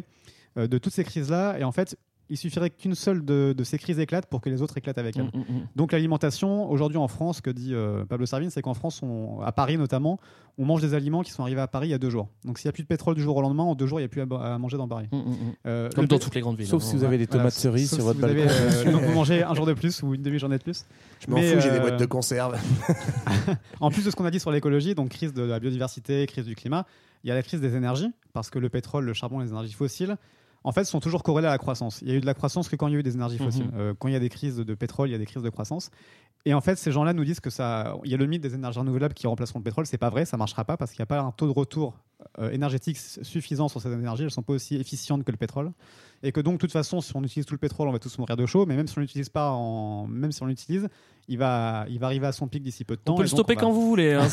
de 0.55 0.77
toutes 0.77 0.93
ces 0.93 1.03
crises-là. 1.03 1.59
Et 1.59 1.65
en 1.65 1.73
fait, 1.73 1.97
il 2.29 2.37
suffirait 2.37 2.69
qu'une 2.69 2.95
seule 2.95 3.23
de, 3.23 3.53
de 3.55 3.63
ces 3.63 3.77
crises 3.77 3.99
éclate 3.99 4.25
pour 4.25 4.41
que 4.41 4.49
les 4.49 4.61
autres 4.61 4.77
éclatent 4.77 4.97
avec 4.97 5.15
elle. 5.17 5.25
Mm, 5.25 5.37
mm, 5.37 5.39
mm. 5.57 5.67
Donc 5.75 5.91
l'alimentation, 5.91 6.69
aujourd'hui 6.69 6.97
en 6.97 7.07
France, 7.07 7.37
ce 7.37 7.41
que 7.41 7.49
dit 7.51 7.73
euh, 7.73 8.03
Pablo 8.05 8.25
Servigne, 8.25 8.49
c'est 8.49 8.61
qu'en 8.61 8.73
France, 8.73 9.01
on- 9.03 9.41
à 9.41 9.51
Paris 9.51 9.77
notamment, 9.77 10.19
on 10.57 10.65
mange 10.65 10.81
des 10.81 10.93
aliments 10.93 11.21
qui 11.21 11.31
sont 11.31 11.43
arrivés 11.43 11.61
à 11.61 11.67
Paris 11.67 11.89
il 11.89 11.91
y 11.91 11.93
a 11.93 11.97
deux 11.97 12.09
jours. 12.09 12.29
Donc 12.43 12.57
s'il 12.57 12.67
n'y 12.67 12.69
a 12.69 12.73
plus 12.73 12.83
de 12.83 12.87
pétrole 12.87 13.13
du 13.15 13.21
jour 13.21 13.37
au 13.37 13.41
lendemain, 13.41 13.63
en 13.63 13.75
deux 13.75 13.85
jours, 13.85 13.99
il 13.99 14.03
n'y 14.03 14.05
a 14.05 14.09
plus 14.09 14.21
à, 14.21 14.57
manger 14.57 14.77
dans 14.77 14.87
Paris. 14.87 15.07
Mm, 15.11 15.17
mm, 15.17 15.19
mm. 15.19 15.35
Euh, 15.67 15.89
Comme 15.93 16.03
le 16.03 16.07
dans 16.07 16.19
toutes 16.19 16.35
les 16.35 16.41
grandes 16.41 16.57
villes. 16.57 16.67
Sauf 16.67 16.83
hein. 16.83 16.87
si 16.87 16.95
vous 16.95 17.03
avez 17.03 17.17
des 17.17 17.25
Voilà, 17.25 17.43
tomates 17.43 17.53
cerises 17.53 17.89
sur 17.89 17.97
si 17.97 18.03
votre 18.03 18.15
vous 18.19 18.25
balcon. 18.25 18.41
avez, 18.41 18.49
euh, 18.87 18.91
donc 18.91 19.01
vous 19.03 19.13
mangez 19.13 19.43
un 19.43 19.53
jour 19.53 19.65
de 19.65 19.73
plus 19.73 20.01
ou 20.01 20.15
une 20.15 20.23
demi-journée 20.23 20.57
de 20.57 20.63
plus. 20.63 20.85
Je 21.19 21.29
m'en 21.29 21.37
fous, 21.37 21.59
j'ai 21.59 21.71
des 21.71 21.79
boîtes 21.79 21.99
de 21.99 22.05
conserve. 22.05 22.57
en 23.79 23.91
plus 23.91 24.03
de 24.03 24.09
ce 24.09 24.15
qu'on 24.15 24.25
a 24.25 24.31
dit 24.31 24.39
sur 24.39 24.51
l'écologie, 24.51 24.95
donc 24.95 25.09
crise 25.09 25.33
de 25.33 25.43
la 25.43 25.59
biodiversité, 25.59 26.25
crise 26.25 26.45
du 26.45 26.55
climat, 26.55 26.85
il 27.23 27.27
y 27.27 27.31
a 27.31 27.35
la 27.35 27.43
crise 27.43 27.61
des 27.61 27.75
énergies, 27.75 28.11
parce 28.33 28.49
que 28.49 28.59
le 28.59 28.69
pétrole, 28.69 29.05
le 29.05 29.13
charbon, 29.13 29.39
les 29.39 29.49
énergies 29.49 29.73
fossiles, 29.73 30.17
en 30.67 30.71
fait, 30.71 30.83
sont 30.83 30.99
toujours 30.99 31.21
corrélés 31.23 31.47
à 31.47 31.51
la 31.51 31.57
croissance. 31.59 32.01
Il 32.01 32.09
y 32.09 32.11
a 32.11 32.15
eu 32.15 32.21
de 32.21 32.25
la 32.25 32.33
croissance 32.33 32.67
que 32.67 32.75
quand 32.75 32.87
il 32.87 32.93
y 32.93 32.95
a 32.97 32.99
eu 32.99 33.03
des 33.03 33.13
énergies 33.13 33.37
Mhm. 33.39 33.45
fossiles. 33.45 33.69
Euh, 33.75 33.93
quand 33.97 34.07
il 34.07 34.13
y 34.13 34.17
a 34.17 34.19
des 34.19 34.29
crises 34.29 34.57
de 34.57 34.73
pétrole, 34.75 35.07
il 35.09 35.11
y 35.11 35.15
a 35.15 35.17
des 35.19 35.25
crises 35.27 35.43
de 35.43 35.49
croissance. 35.49 35.91
Et 36.47 36.53
en 36.53 36.61
fait, 36.61 36.75
ces 36.77 36.91
gens-là 36.91 37.13
nous 37.13 37.23
disent 37.23 37.39
que 37.39 37.49
ça, 37.49 37.95
il 38.03 38.11
y 38.11 38.13
a 38.13 38.17
le 38.17 38.25
mythe 38.27 38.41
des 38.41 38.53
énergies 38.53 38.77
renouvelables 38.79 39.13
qui 39.15 39.25
remplaceront 39.27 39.59
le 39.59 39.63
pétrole. 39.63 39.85
C'est 39.85 39.97
pas 39.97 40.09
vrai, 40.09 40.25
ça 40.25 40.37
marchera 40.37 40.63
pas 40.65 40.75
parce 40.77 40.91
qu'il 40.91 40.99
n'y 41.01 41.03
a 41.03 41.07
pas 41.07 41.21
un 41.21 41.31
taux 41.31 41.47
de 41.47 41.51
retour 41.51 41.95
euh, 42.39 42.49
énergétique 42.51 42.97
suffisant 42.97 43.67
sur 43.67 43.81
ces 43.81 43.91
énergies. 43.91 44.23
Elles 44.23 44.31
sont 44.31 44.43
pas 44.43 44.53
aussi 44.53 44.75
efficientes 44.75 45.23
que 45.23 45.31
le 45.31 45.37
pétrole. 45.37 45.71
Et 46.23 46.31
que 46.31 46.39
donc, 46.41 46.53
de 46.55 46.59
toute 46.59 46.71
façon, 46.71 47.01
si 47.01 47.15
on 47.15 47.23
utilise 47.23 47.45
tout 47.45 47.53
le 47.53 47.59
pétrole, 47.59 47.87
on 47.87 47.91
va 47.91 47.99
tous 47.99 48.17
mourir 48.19 48.35
de 48.37 48.45
chaud. 48.45 48.65
Mais 48.65 48.75
même 48.75 48.87
si 48.87 48.97
on 48.97 49.01
l'utilise 49.01 49.29
pas, 49.29 49.51
en... 49.51 50.07
même 50.07 50.31
si 50.31 50.41
on 50.43 50.45
l'utilise, 50.47 50.87
il 51.27 51.37
va, 51.37 51.85
il 51.89 51.99
va 51.99 52.05
arriver 52.07 52.27
à 52.27 52.31
son 52.31 52.47
pic 52.47 52.61
d'ici 52.63 52.83
peu 52.85 52.95
de 52.95 53.01
temps. 53.01 53.13
On 53.13 53.17
peut 53.17 53.23
le 53.23 53.27
stopper 53.27 53.55
va- 53.55 53.61
quand 53.61 53.71
vous 53.71 53.87
voulez. 53.87 54.13
hein. 54.13 54.27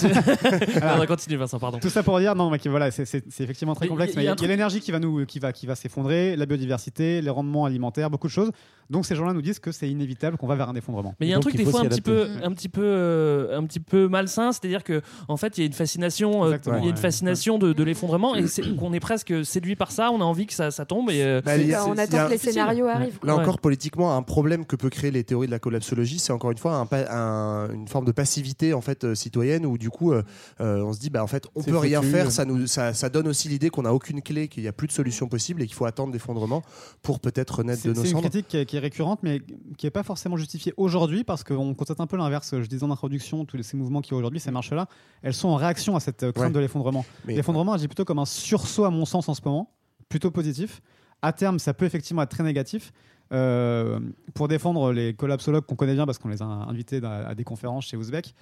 Alors, 0.80 0.94
on 0.96 0.98
va 0.98 1.06
continuer, 1.06 1.36
Vincent, 1.36 1.58
pardon. 1.58 1.78
Tout 1.78 1.88
ça 1.90 2.02
pour 2.02 2.18
dire, 2.18 2.34
non, 2.34 2.50
mais 2.50 2.58
voilà, 2.66 2.90
c'est- 2.90 3.14
effectivement 3.40 3.74
très 3.74 3.88
complexe. 3.88 4.12
il 4.12 4.16
y 4.16 4.18
a 4.18 4.20
Mais 4.20 4.22
il 4.24 4.26
y 4.26 4.28
un 4.28 4.32
a, 4.32 4.36
truc- 4.36 4.48
l'énergie 4.48 4.80
qui 4.80 4.92
va 4.92 4.98
nous, 4.98 5.24
qui 5.26 5.38
va, 5.38 5.52
qui 5.52 5.66
va 5.66 5.74
s'effondrer, 5.74 6.36
la 6.36 6.46
biodiversité, 6.46 7.20
les 7.22 7.30
rendements 7.30 7.64
alimentaires, 7.64 8.10
beaucoup 8.10 8.26
de 8.26 8.32
choses. 8.32 8.50
Donc 8.90 9.06
ces 9.06 9.14
gens-là 9.14 9.32
nous 9.32 9.40
disent 9.40 9.58
que 9.58 9.72
c'est 9.72 9.88
inévitable, 9.88 10.36
qu'on 10.36 10.46
va 10.46 10.54
vers 10.54 10.68
un 10.68 10.74
effondrement. 10.74 11.14
Mais 11.18 11.26
il 11.26 11.30
y 11.30 11.32
a 11.32 11.36
un 11.38 11.40
truc 11.40 11.56
des 11.56 11.64
fois 11.64 11.80
un 11.80 11.86
petit 11.86 12.02
peu, 12.02 12.28
un 12.42 12.52
petit 12.52 12.68
peu, 12.68 12.82
euh, 12.84 13.56
un 13.58 13.64
petit 13.64 13.80
peu 13.80 14.06
malsain, 14.08 14.52
c'est-à-dire 14.52 14.84
que 14.84 15.00
en 15.28 15.38
fait 15.38 15.56
il 15.56 15.60
y 15.62 15.64
a 15.64 15.66
une 15.66 15.72
fascination, 15.72 16.44
euh, 16.44 16.58
il 16.66 16.70
y 16.72 16.74
a 16.74 16.78
une 16.78 16.84
ouais. 16.90 16.96
fascination 16.96 17.56
de, 17.58 17.72
de 17.72 17.82
l'effondrement 17.84 18.34
et 18.34 18.44
qu'on 18.78 18.92
est 18.92 19.00
presque 19.00 19.46
séduit 19.46 19.76
par 19.76 19.92
ça. 19.92 20.10
On 20.10 20.20
a 20.20 20.24
envie 20.24 20.46
que 20.46 20.52
ça, 20.52 20.70
ça 20.70 20.84
tombe 20.84 21.10
et 21.10 21.22
euh, 21.22 21.40
Bah, 21.42 21.52
a- 21.52 21.86
on 21.86 21.96
attend 21.96 22.26
que 22.26 22.32
les 22.32 22.38
scénarios 22.38 22.86
arrivent. 22.86 23.18
Là 23.22 23.36
encore, 23.36 23.60
politiquement, 23.60 24.14
un 24.14 24.22
problème 24.22 24.66
que 24.66 24.76
peut 24.76 24.90
créer 24.90 25.10
les 25.10 25.24
théories 25.24 25.46
de 25.46 25.52
la 25.52 25.58
collapsologie, 25.58 26.18
c'est 26.18 26.32
encore 26.32 26.50
une 26.50 26.58
fois 26.58 26.74
un 26.74 26.81
un- 26.90 27.70
une 27.72 27.88
forme 27.88 28.04
de 28.04 28.12
passivité 28.12 28.74
en 28.74 28.80
fait 28.80 29.04
euh, 29.04 29.14
citoyenne 29.14 29.66
où 29.66 29.78
du 29.78 29.90
coup, 29.90 30.12
euh, 30.12 30.22
euh, 30.60 30.82
on 30.82 30.92
se 30.92 30.98
dit 31.00 31.10
bah 31.10 31.22
en 31.22 31.26
fait, 31.26 31.46
on 31.54 31.62
peut 31.62 31.76
rien 31.78 32.02
faire. 32.02 32.30
Ça 32.30 32.44
nous, 32.44 32.66
ça, 32.66 32.92
ça 32.94 33.08
donne 33.08 33.28
aussi 33.28 33.48
l'idée 33.48 33.70
qu'on 33.70 33.82
n'a 33.82 33.92
aucune 33.94 34.22
clé, 34.22 34.48
qu'il 34.48 34.62
n'y 34.62 34.68
a 34.68 34.72
plus 34.72 34.86
de 34.86 34.92
solution 34.92 35.28
possible 35.28 35.62
et 35.62 35.66
qu'il 35.66 35.74
faut 35.74 35.84
attendre 35.86 36.12
l'effondrement 36.12 36.62
pour 37.02 37.20
peut-être 37.20 37.58
renaître 37.58 37.82
de 37.84 37.88
nos 37.88 37.94
c'est 37.94 38.08
une 38.08 38.16
cendres. 38.16 38.22
critique 38.30 38.48
qui 38.48 38.56
est, 38.56 38.66
qui 38.66 38.76
est 38.76 38.80
récurrente, 38.80 39.20
mais 39.22 39.40
qui 39.76 39.86
n'est 39.86 39.90
pas 39.90 40.02
forcément 40.02 40.36
justifiée 40.36 40.72
aujourd'hui, 40.76 41.24
parce 41.24 41.44
qu'on 41.44 41.74
constate 41.74 42.00
un 42.00 42.06
peu 42.06 42.16
l'inverse. 42.16 42.54
Je 42.60 42.66
disais 42.66 42.84
en 42.84 42.90
introduction, 42.90 43.44
tous 43.44 43.62
ces 43.62 43.76
mouvements 43.76 44.00
qui 44.00 44.14
aujourd'hui, 44.14 44.40
ces 44.40 44.50
marches-là, 44.50 44.86
elles 45.22 45.34
sont 45.34 45.48
en 45.48 45.56
réaction 45.56 45.96
à 45.96 46.00
cette 46.00 46.30
crainte 46.32 46.36
Ouais. 46.46 46.50
de 46.50 46.58
l'effondrement. 46.60 47.04
L'effondrement, 47.26 47.74
je 47.76 47.82
dis 47.82 47.88
plutôt 47.88 48.04
comme 48.04 48.18
un 48.18 48.24
sursaut, 48.24 48.84
à 48.84 48.90
mon 48.90 49.04
sens, 49.04 49.28
en 49.28 49.34
ce 49.34 49.40
moment, 49.44 49.70
plutôt 50.08 50.30
positif. 50.30 50.80
À 51.24 51.32
terme, 51.32 51.58
ça 51.60 51.72
peut 51.72 51.84
effectivement 51.84 52.22
être 52.22 52.30
très 52.30 52.42
négatif. 52.42 52.92
Euh, 53.32 53.98
pour 54.34 54.48
défendre 54.48 54.92
les 54.92 55.14
collapsologues 55.14 55.64
qu'on 55.64 55.76
connaît 55.76 55.94
bien, 55.94 56.06
parce 56.06 56.18
qu'on 56.18 56.28
les 56.28 56.42
a 56.42 56.44
invités 56.44 57.00
à, 57.02 57.34
des 57.34 57.44
conférences 57.44 57.86
chez 57.86 57.96
Ouzbek, 57.96 58.34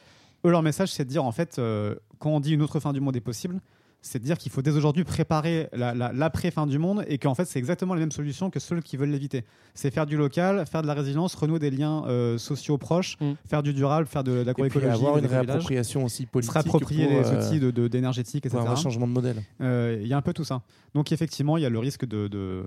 eux, 0.45 0.51
leur 0.51 0.63
message, 0.63 0.93
c'est 0.93 1.05
de 1.05 1.09
dire, 1.09 1.25
en 1.25 1.33
fait, 1.33 1.59
euh, 1.59 1.95
quand 2.19 2.31
on 2.31 2.41
dit 2.41 2.55
une 2.55 2.63
autre 2.63 2.81
fin 2.81 2.93
du 2.93 3.01
monde 3.01 3.15
est 3.15 3.21
possible, 3.21 3.61
c'est 4.03 4.19
de 4.19 4.25
dire 4.25 4.39
qu'il 4.39 4.51
faut 4.51 4.63
dès 4.63 4.71
aujourd'hui 4.77 5.05
préparer 5.05 5.69
la- 5.73 5.95
la- 5.95 6.13
l'après-fin 6.13 6.67
du 6.67 6.79
monde 6.79 7.05
et 7.07 7.19
qu'en 7.19 7.35
fait, 7.35 7.45
c'est 7.45 7.59
exactement 7.59 7.95
les 7.95 8.01
mêmes 8.01 8.13
solutions 8.13 8.49
que 8.51 8.59
ceux 8.61 8.81
qui 8.81 8.97
veulent 8.97 9.11
l'éviter. 9.11 9.45
C'est 9.75 9.91
faire 9.91 10.07
du 10.07 10.17
local, 10.17 10.65
faire 10.67 10.83
de 10.83 10.87
la 10.87 10.95
résilience, 10.95 11.35
renouer 11.35 11.59
des 11.59 11.71
liens 11.71 12.05
euh, 12.07 12.39
sociaux 12.39 12.79
proches, 12.79 13.17
faire 13.49 13.63
du 13.63 13.73
durable, 13.75 14.07
faire 14.07 14.25
de, 14.25 14.31
Et 14.33 14.37
puis 14.37 14.45
l'agroécologie. 14.47 14.87
avoir 14.93 15.19
une 15.19 15.27
réappropriation 15.27 16.05
aussi 16.05 16.27
politique. 16.27 16.51
Se 16.53 16.59
réapproprier 16.59 17.07
pour, 17.07 17.21
les 17.21 17.27
euh, 17.29 17.47
outils 17.49 17.61
de, 17.61 17.71
de- 17.71 17.89
d'énergétique, 17.89 18.49
pour 18.49 18.59
etc. 18.61 18.73
un 18.73 18.77
changement 18.77 19.07
de 19.07 19.13
modèle. 19.13 19.43
Euh, 19.61 19.99
Il 20.01 20.09
y 20.09 20.13
a 20.13 20.17
un 20.17 20.23
peu 20.23 20.33
tout 20.33 20.45
ça. 20.45 20.63
Donc 20.95 21.13
effectivement, 21.13 21.57
il 21.57 21.63
y 21.63 21.67
a 21.67 21.71
le 21.71 21.79
risque 21.79 22.05
de, 22.07 22.27
de, 22.27 22.65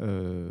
euh, 0.00 0.48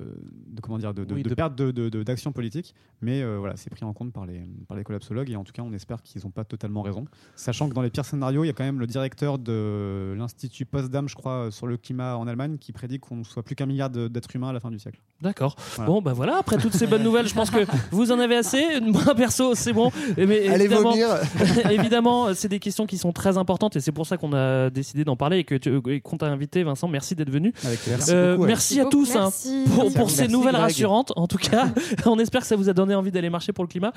de 0.47 0.61
comment 0.61 0.77
dire, 0.77 0.93
de, 0.93 1.03
de- 1.05 1.13
Oui, 1.15 1.23
de 1.23 1.29
de- 1.29 1.33
perte 1.35 1.55
de, 1.55 1.71
de- 1.71 1.89
de- 1.89 2.03
d'action 2.03 2.31
politique, 2.31 2.75
mais 3.01 3.21
euh, 3.21 3.37
voilà, 3.39 3.55
c'est 3.57 3.69
pris 3.69 3.83
en 3.85 3.93
compte 3.93 4.13
par 4.13 4.25
les, 4.25 4.41
par 4.67 4.77
les 4.77 4.83
collapsologues 4.83 5.29
et 5.29 5.35
en 5.35 5.43
tout 5.43 5.51
cas, 5.53 5.63
on 5.63 5.73
espère 5.73 6.01
qu'ils 6.03 6.21
n'ont 6.23 6.29
pas 6.31 6.43
totalement 6.43 6.81
raison, 6.81 7.05
sachant 7.35 7.67
que 7.69 7.73
dans 7.73 7.81
les 7.81 7.89
pires 7.89 8.05
scénarios, 8.05 8.43
il 8.43 8.47
y 8.47 8.49
a 8.49 8.53
quand 8.53 8.63
même 8.63 8.79
le 8.79 8.87
directeur 8.87 9.39
de 9.39 10.08
l'institut 10.13 10.65
Potsdam, 10.65 11.07
je 11.09 11.15
crois, 11.15 11.31
euh, 11.47 11.51
sur 11.51 11.67
le 11.67 11.77
climat 11.77 12.15
en 12.17 12.27
Allemagne, 12.27 12.57
qui 12.59 12.71
prédit 12.71 12.99
qu'on 12.99 13.17
ne 13.17 13.23
soit 13.23 13.43
plus 13.43 13.55
qu'un 13.55 13.65
milliard 13.65 13.89
d'êtres 13.89 14.35
humains 14.35 14.49
à 14.49 14.53
la 14.53 14.59
fin 14.59 14.71
du 14.71 14.79
siècle. 14.79 14.99
D'accord. 15.21 15.55
Voilà. 15.75 15.91
Bon, 15.91 16.01
bah 16.01 16.13
voilà, 16.13 16.37
après 16.37 16.57
toutes 16.57 16.73
ces 16.73 16.87
bonnes 16.87 17.03
nouvelles, 17.03 17.27
je 17.27 17.33
pense 17.33 17.49
que 17.49 17.65
vous 17.91 18.11
en 18.11 18.19
avez 18.19 18.35
assez. 18.37 18.79
Moi, 18.81 19.13
perso, 19.15 19.53
c'est 19.55 19.73
bon. 19.73 19.91
Mais 20.17 20.47
Allez 20.47 20.65
évidemment, 20.65 20.93
évidemment, 21.69 22.33
c'est 22.33 22.47
des 22.47 22.59
questions 22.59 22.85
qui 22.85 22.97
sont 22.97 23.11
très 23.11 23.37
importantes 23.37 23.75
et 23.75 23.79
c'est 23.79 23.91
pour 23.91 24.05
ça 24.05 24.17
qu'on 24.17 24.33
a 24.33 24.69
décidé 24.69 25.03
d'en 25.03 25.15
parler 25.15 25.45
et 25.49 25.99
qu'on 26.01 26.17
t'a 26.17 26.27
invité, 26.27 26.63
Vincent. 26.63 26.87
Merci 26.87 27.15
d'être 27.15 27.29
venu. 27.29 27.53
Avec 27.63 27.79
plaisir. 27.79 27.97
Merci 27.97 28.11
Euh, 28.13 28.35
beaucoup, 28.35 28.47
merci 28.47 28.79
à 28.79 28.83
Merci 28.83 28.89
tous 28.91 29.15
hein, 29.15 29.29
pour, 29.73 29.83
Merci 29.83 29.97
pour 29.97 30.07
à 30.07 30.09
ces 30.09 30.17
Merci, 30.21 30.31
nouvelles 30.33 30.51
Greg. 30.53 30.63
rassurantes. 30.63 31.13
En 31.15 31.27
tout 31.27 31.37
cas, 31.37 31.67
on 32.05 32.17
espère 32.19 32.41
que 32.41 32.47
ça 32.47 32.55
vous 32.55 32.69
a 32.69 32.73
donné 32.73 32.95
envie 32.95 33.11
d'aller 33.11 33.29
marcher 33.29 33.51
pour 33.53 33.63
le 33.63 33.69
climat. 33.69 33.91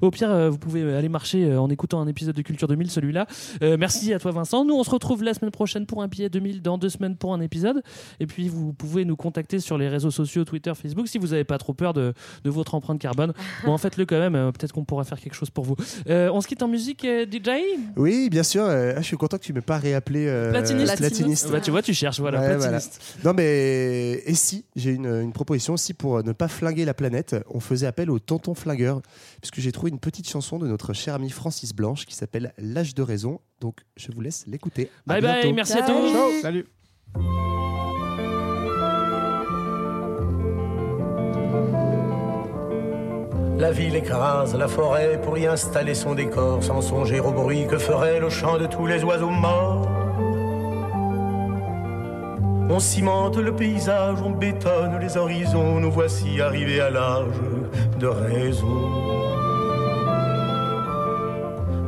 Au 0.00 0.10
pire, 0.10 0.30
euh, 0.30 0.50
vous 0.50 0.58
pouvez 0.58 0.94
aller 0.94 1.08
marcher 1.08 1.56
en 1.56 1.68
écoutant 1.68 2.00
un 2.00 2.06
épisode 2.06 2.34
de 2.36 2.42
Culture 2.42 2.68
2000, 2.68 2.90
celui-là. 2.90 3.26
Euh, 3.62 3.76
merci 3.78 4.12
à 4.14 4.18
toi, 4.18 4.30
Vincent. 4.30 4.64
Nous, 4.64 4.74
on 4.74 4.84
se 4.84 4.90
retrouve 4.90 5.22
la 5.22 5.34
semaine 5.34 5.49
prochaine 5.50 5.86
pour 5.86 6.02
un 6.02 6.08
billet 6.08 6.28
2000, 6.28 6.62
dans 6.62 6.78
deux 6.78 6.88
semaines 6.88 7.16
pour 7.16 7.34
un 7.34 7.40
épisode. 7.40 7.82
Et 8.20 8.26
puis, 8.26 8.48
vous 8.48 8.72
pouvez 8.72 9.04
nous 9.04 9.16
contacter 9.16 9.60
sur 9.60 9.78
les 9.78 9.88
réseaux 9.88 10.10
sociaux, 10.10 10.44
Twitter, 10.44 10.72
Facebook, 10.74 11.08
si 11.08 11.18
vous 11.18 11.28
n'avez 11.28 11.44
pas 11.44 11.58
trop 11.58 11.74
peur 11.74 11.92
de, 11.92 12.12
de 12.44 12.50
votre 12.50 12.74
empreinte 12.74 13.00
carbone. 13.00 13.32
Bon, 13.64 13.76
faites-le 13.78 14.06
quand 14.06 14.18
même. 14.18 14.34
euh, 14.34 14.52
Peut-être 14.52 14.72
qu'on 14.72 14.84
pourra 14.84 15.04
faire 15.04 15.20
quelque 15.20 15.34
chose 15.34 15.50
pour 15.50 15.64
vous. 15.64 15.76
Euh, 16.08 16.30
on 16.32 16.40
se 16.40 16.48
quitte 16.48 16.62
en 16.62 16.68
musique, 16.68 17.04
euh, 17.04 17.24
DJ 17.30 17.50
Oui, 17.96 18.28
bien 18.30 18.42
sûr. 18.42 18.62
euh, 18.64 18.94
ah, 18.96 19.00
je 19.00 19.06
suis 19.06 19.16
content 19.16 19.36
que 19.38 19.42
tu 19.44 19.52
m'aies 19.52 19.60
pas 19.60 19.78
réappelé 19.78 20.26
euh, 20.26 20.50
Platiniste. 20.50 20.96
platiniste. 20.96 21.50
Bah, 21.50 21.60
tu 21.60 21.70
vois, 21.70 21.82
tu 21.82 21.92
cherches, 21.94 22.20
voilà, 22.20 22.40
Ouais, 22.40 22.56
platiniste. 22.56 23.18
Non, 23.24 23.32
mais 23.34 24.22
et 24.24 24.34
si 24.34 24.64
j'ai 24.76 24.90
une, 24.92 25.06
une 25.06 25.32
proposition 25.32 25.74
aussi 25.74 25.94
pour 25.94 26.22
ne 26.22 26.32
pas 26.32 26.48
flinguer 26.48 26.84
la 26.84 26.94
planète, 26.94 27.36
on 27.50 27.60
faisait 27.60 27.86
appel 27.86 28.10
au 28.10 28.18
tonton 28.18 28.54
flingueur, 28.54 29.00
puisque 29.40 29.60
j'ai 29.60 29.72
trouvé 29.72 29.90
une 29.90 29.98
petite 29.98 30.28
chanson 30.28 30.58
de 30.58 30.66
notre 30.66 30.92
cher 30.92 31.14
ami 31.14 31.30
Francis 31.30 31.72
Blanche 31.74 32.06
qui 32.06 32.14
s'appelle 32.14 32.52
L'âge 32.58 32.94
de 32.94 33.02
raison. 33.02 33.40
Donc, 33.60 33.76
je 33.96 34.10
vous 34.12 34.20
laisse 34.20 34.46
l'écouter. 34.46 34.90
À 35.08 35.20
Bye 35.20 35.22
bye, 35.22 35.52
merci 35.52 35.74
à 35.74 35.86
Ciao. 35.86 36.00
tous. 36.00 36.40
Salut 36.40 36.66
La 43.58 43.72
ville 43.72 43.94
écrase 43.94 44.54
la 44.56 44.68
forêt 44.68 45.20
pour 45.22 45.36
y 45.36 45.46
installer 45.46 45.94
son 45.94 46.14
décor, 46.14 46.64
sans 46.64 46.80
songer 46.80 47.20
au 47.20 47.30
bruit 47.30 47.66
que 47.66 47.76
ferait 47.76 48.18
le 48.18 48.30
chant 48.30 48.56
de 48.56 48.64
tous 48.64 48.86
les 48.86 49.04
oiseaux 49.04 49.28
morts. 49.28 49.86
On 52.70 52.78
cimente 52.78 53.36
le 53.36 53.54
paysage, 53.54 54.18
on 54.22 54.30
bétonne 54.30 54.98
les 54.98 55.16
horizons, 55.18 55.78
nous 55.78 55.90
voici 55.90 56.40
arrivés 56.40 56.80
à 56.80 56.88
l'âge 56.88 57.26
de 57.98 58.06
raison. 58.06 59.49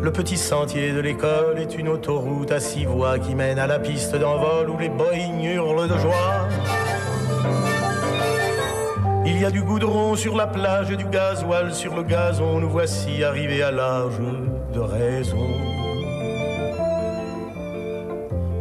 Le 0.02 0.10
petit 0.10 0.36
sentier 0.36 0.90
de 0.90 0.98
l'école 0.98 1.60
est 1.60 1.78
une 1.78 1.88
autoroute 1.88 2.50
à 2.50 2.58
six 2.58 2.84
voies 2.84 3.20
qui 3.20 3.36
mène 3.36 3.60
à 3.60 3.68
la 3.68 3.78
piste 3.78 4.16
d'envol 4.16 4.68
où 4.68 4.76
les 4.76 4.88
Boeing 4.88 5.40
hurlent 5.40 5.86
de 5.86 5.96
joie. 5.96 6.48
Il 9.24 9.40
y 9.40 9.44
a 9.44 9.50
du 9.52 9.62
goudron 9.62 10.16
sur 10.16 10.36
la 10.36 10.48
plage 10.48 10.90
et 10.90 10.96
du 10.96 11.04
gasoil 11.04 11.72
sur 11.72 11.94
le 11.94 12.02
gazon. 12.02 12.58
Nous 12.58 12.68
voici 12.68 13.22
arrivés 13.22 13.62
à 13.62 13.70
l'âge 13.70 14.18
de 14.74 14.80
raison. 14.80 15.46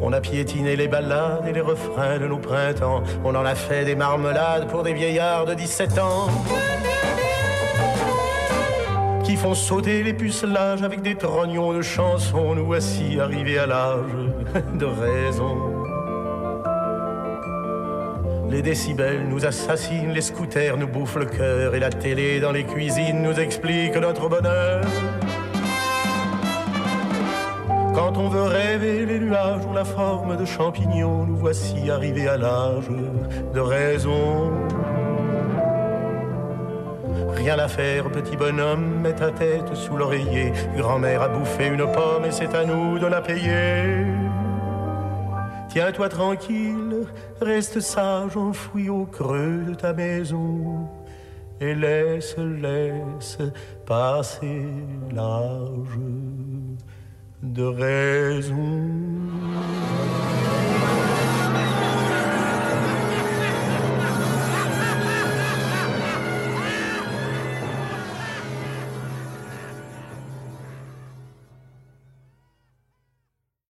On 0.04 0.14
a 0.14 0.22
piétiné 0.22 0.76
les 0.76 0.88
ballades 0.88 1.48
et 1.48 1.54
les 1.54 1.62
refrains 1.62 2.20
de 2.20 2.28
nos 2.28 2.38
printemps. 2.38 3.02
On 3.26 3.34
en 3.34 3.46
a 3.46 3.56
fait 3.56 3.84
des 3.84 3.96
marmelades 3.96 4.68
pour 4.68 4.84
des 4.84 4.94
vieillards 4.94 5.46
de 5.46 5.56
17 5.56 5.98
ans. 5.98 6.28
Qui 9.32 9.38
font 9.38 9.56
sauter 9.56 10.04
les 10.04 10.12
pucelages 10.12 10.84
avec 10.84 11.02
des 11.02 11.16
trognons 11.16 11.72
de 11.72 11.82
chansons. 11.82 12.54
Nous 12.54 12.66
voici 12.66 13.18
arrivés 13.18 13.60
à 13.60 13.66
l'âge 13.66 14.12
de 14.78 14.86
raison. 14.86 15.56
Les 18.50 18.62
décibels 18.62 19.30
nous 19.30 19.46
assassinent, 19.46 20.12
les 20.12 20.20
scooters 20.20 20.76
nous 20.76 20.90
bouffent 20.90 21.16
le 21.16 21.28
cœur 21.28 21.74
et 21.76 21.80
la 21.80 21.92
télé 21.92 22.42
dans 22.42 22.52
les 22.52 22.66
cuisines 22.66 23.22
nous 23.22 23.40
explique 23.40 23.96
notre 23.96 24.28
bonheur. 24.28 24.84
Quand 27.96 28.18
on 28.18 28.28
veut 28.28 28.44
rêver, 28.44 29.06
les 29.06 29.20
nuages 29.22 29.66
ont 29.66 29.72
la 29.72 29.86
forme 29.86 30.36
de 30.36 30.44
champignons, 30.44 31.26
nous 31.26 31.38
voici 31.38 31.90
arrivés 31.90 32.28
à 32.28 32.36
l'âge 32.36 32.90
de 33.54 33.60
raison. 33.62 34.52
Rien 37.44 37.58
à 37.58 37.68
faire, 37.68 38.08
petit 38.12 38.38
bonhomme, 38.38 39.02
mets 39.02 39.16
ta 39.16 39.32
tête 39.32 39.74
sous 39.74 39.98
l'oreiller. 39.98 40.54
Grand-mère 40.78 41.24
a 41.24 41.28
bouffé 41.28 41.66
une 41.66 41.92
pomme 41.92 42.24
et 42.24 42.32
c'est 42.32 42.54
à 42.54 42.64
nous 42.66 43.00
de 43.00 43.08
la 43.08 43.20
payer. 43.20 44.06
Tiens-toi 45.70 46.08
tranquille, 46.10 47.08
reste 47.42 47.80
sage, 47.80 48.38
enfoui 48.38 48.90
au 48.90 49.06
creux 49.06 49.64
de 49.70 49.74
ta 49.74 49.92
maison. 49.92 50.88
Et 51.60 51.74
laisse, 51.74 52.38
laisse 52.38 53.40
passer 53.88 54.68
l'âge 55.12 55.98
de 57.42 57.64
raison. 57.64 58.78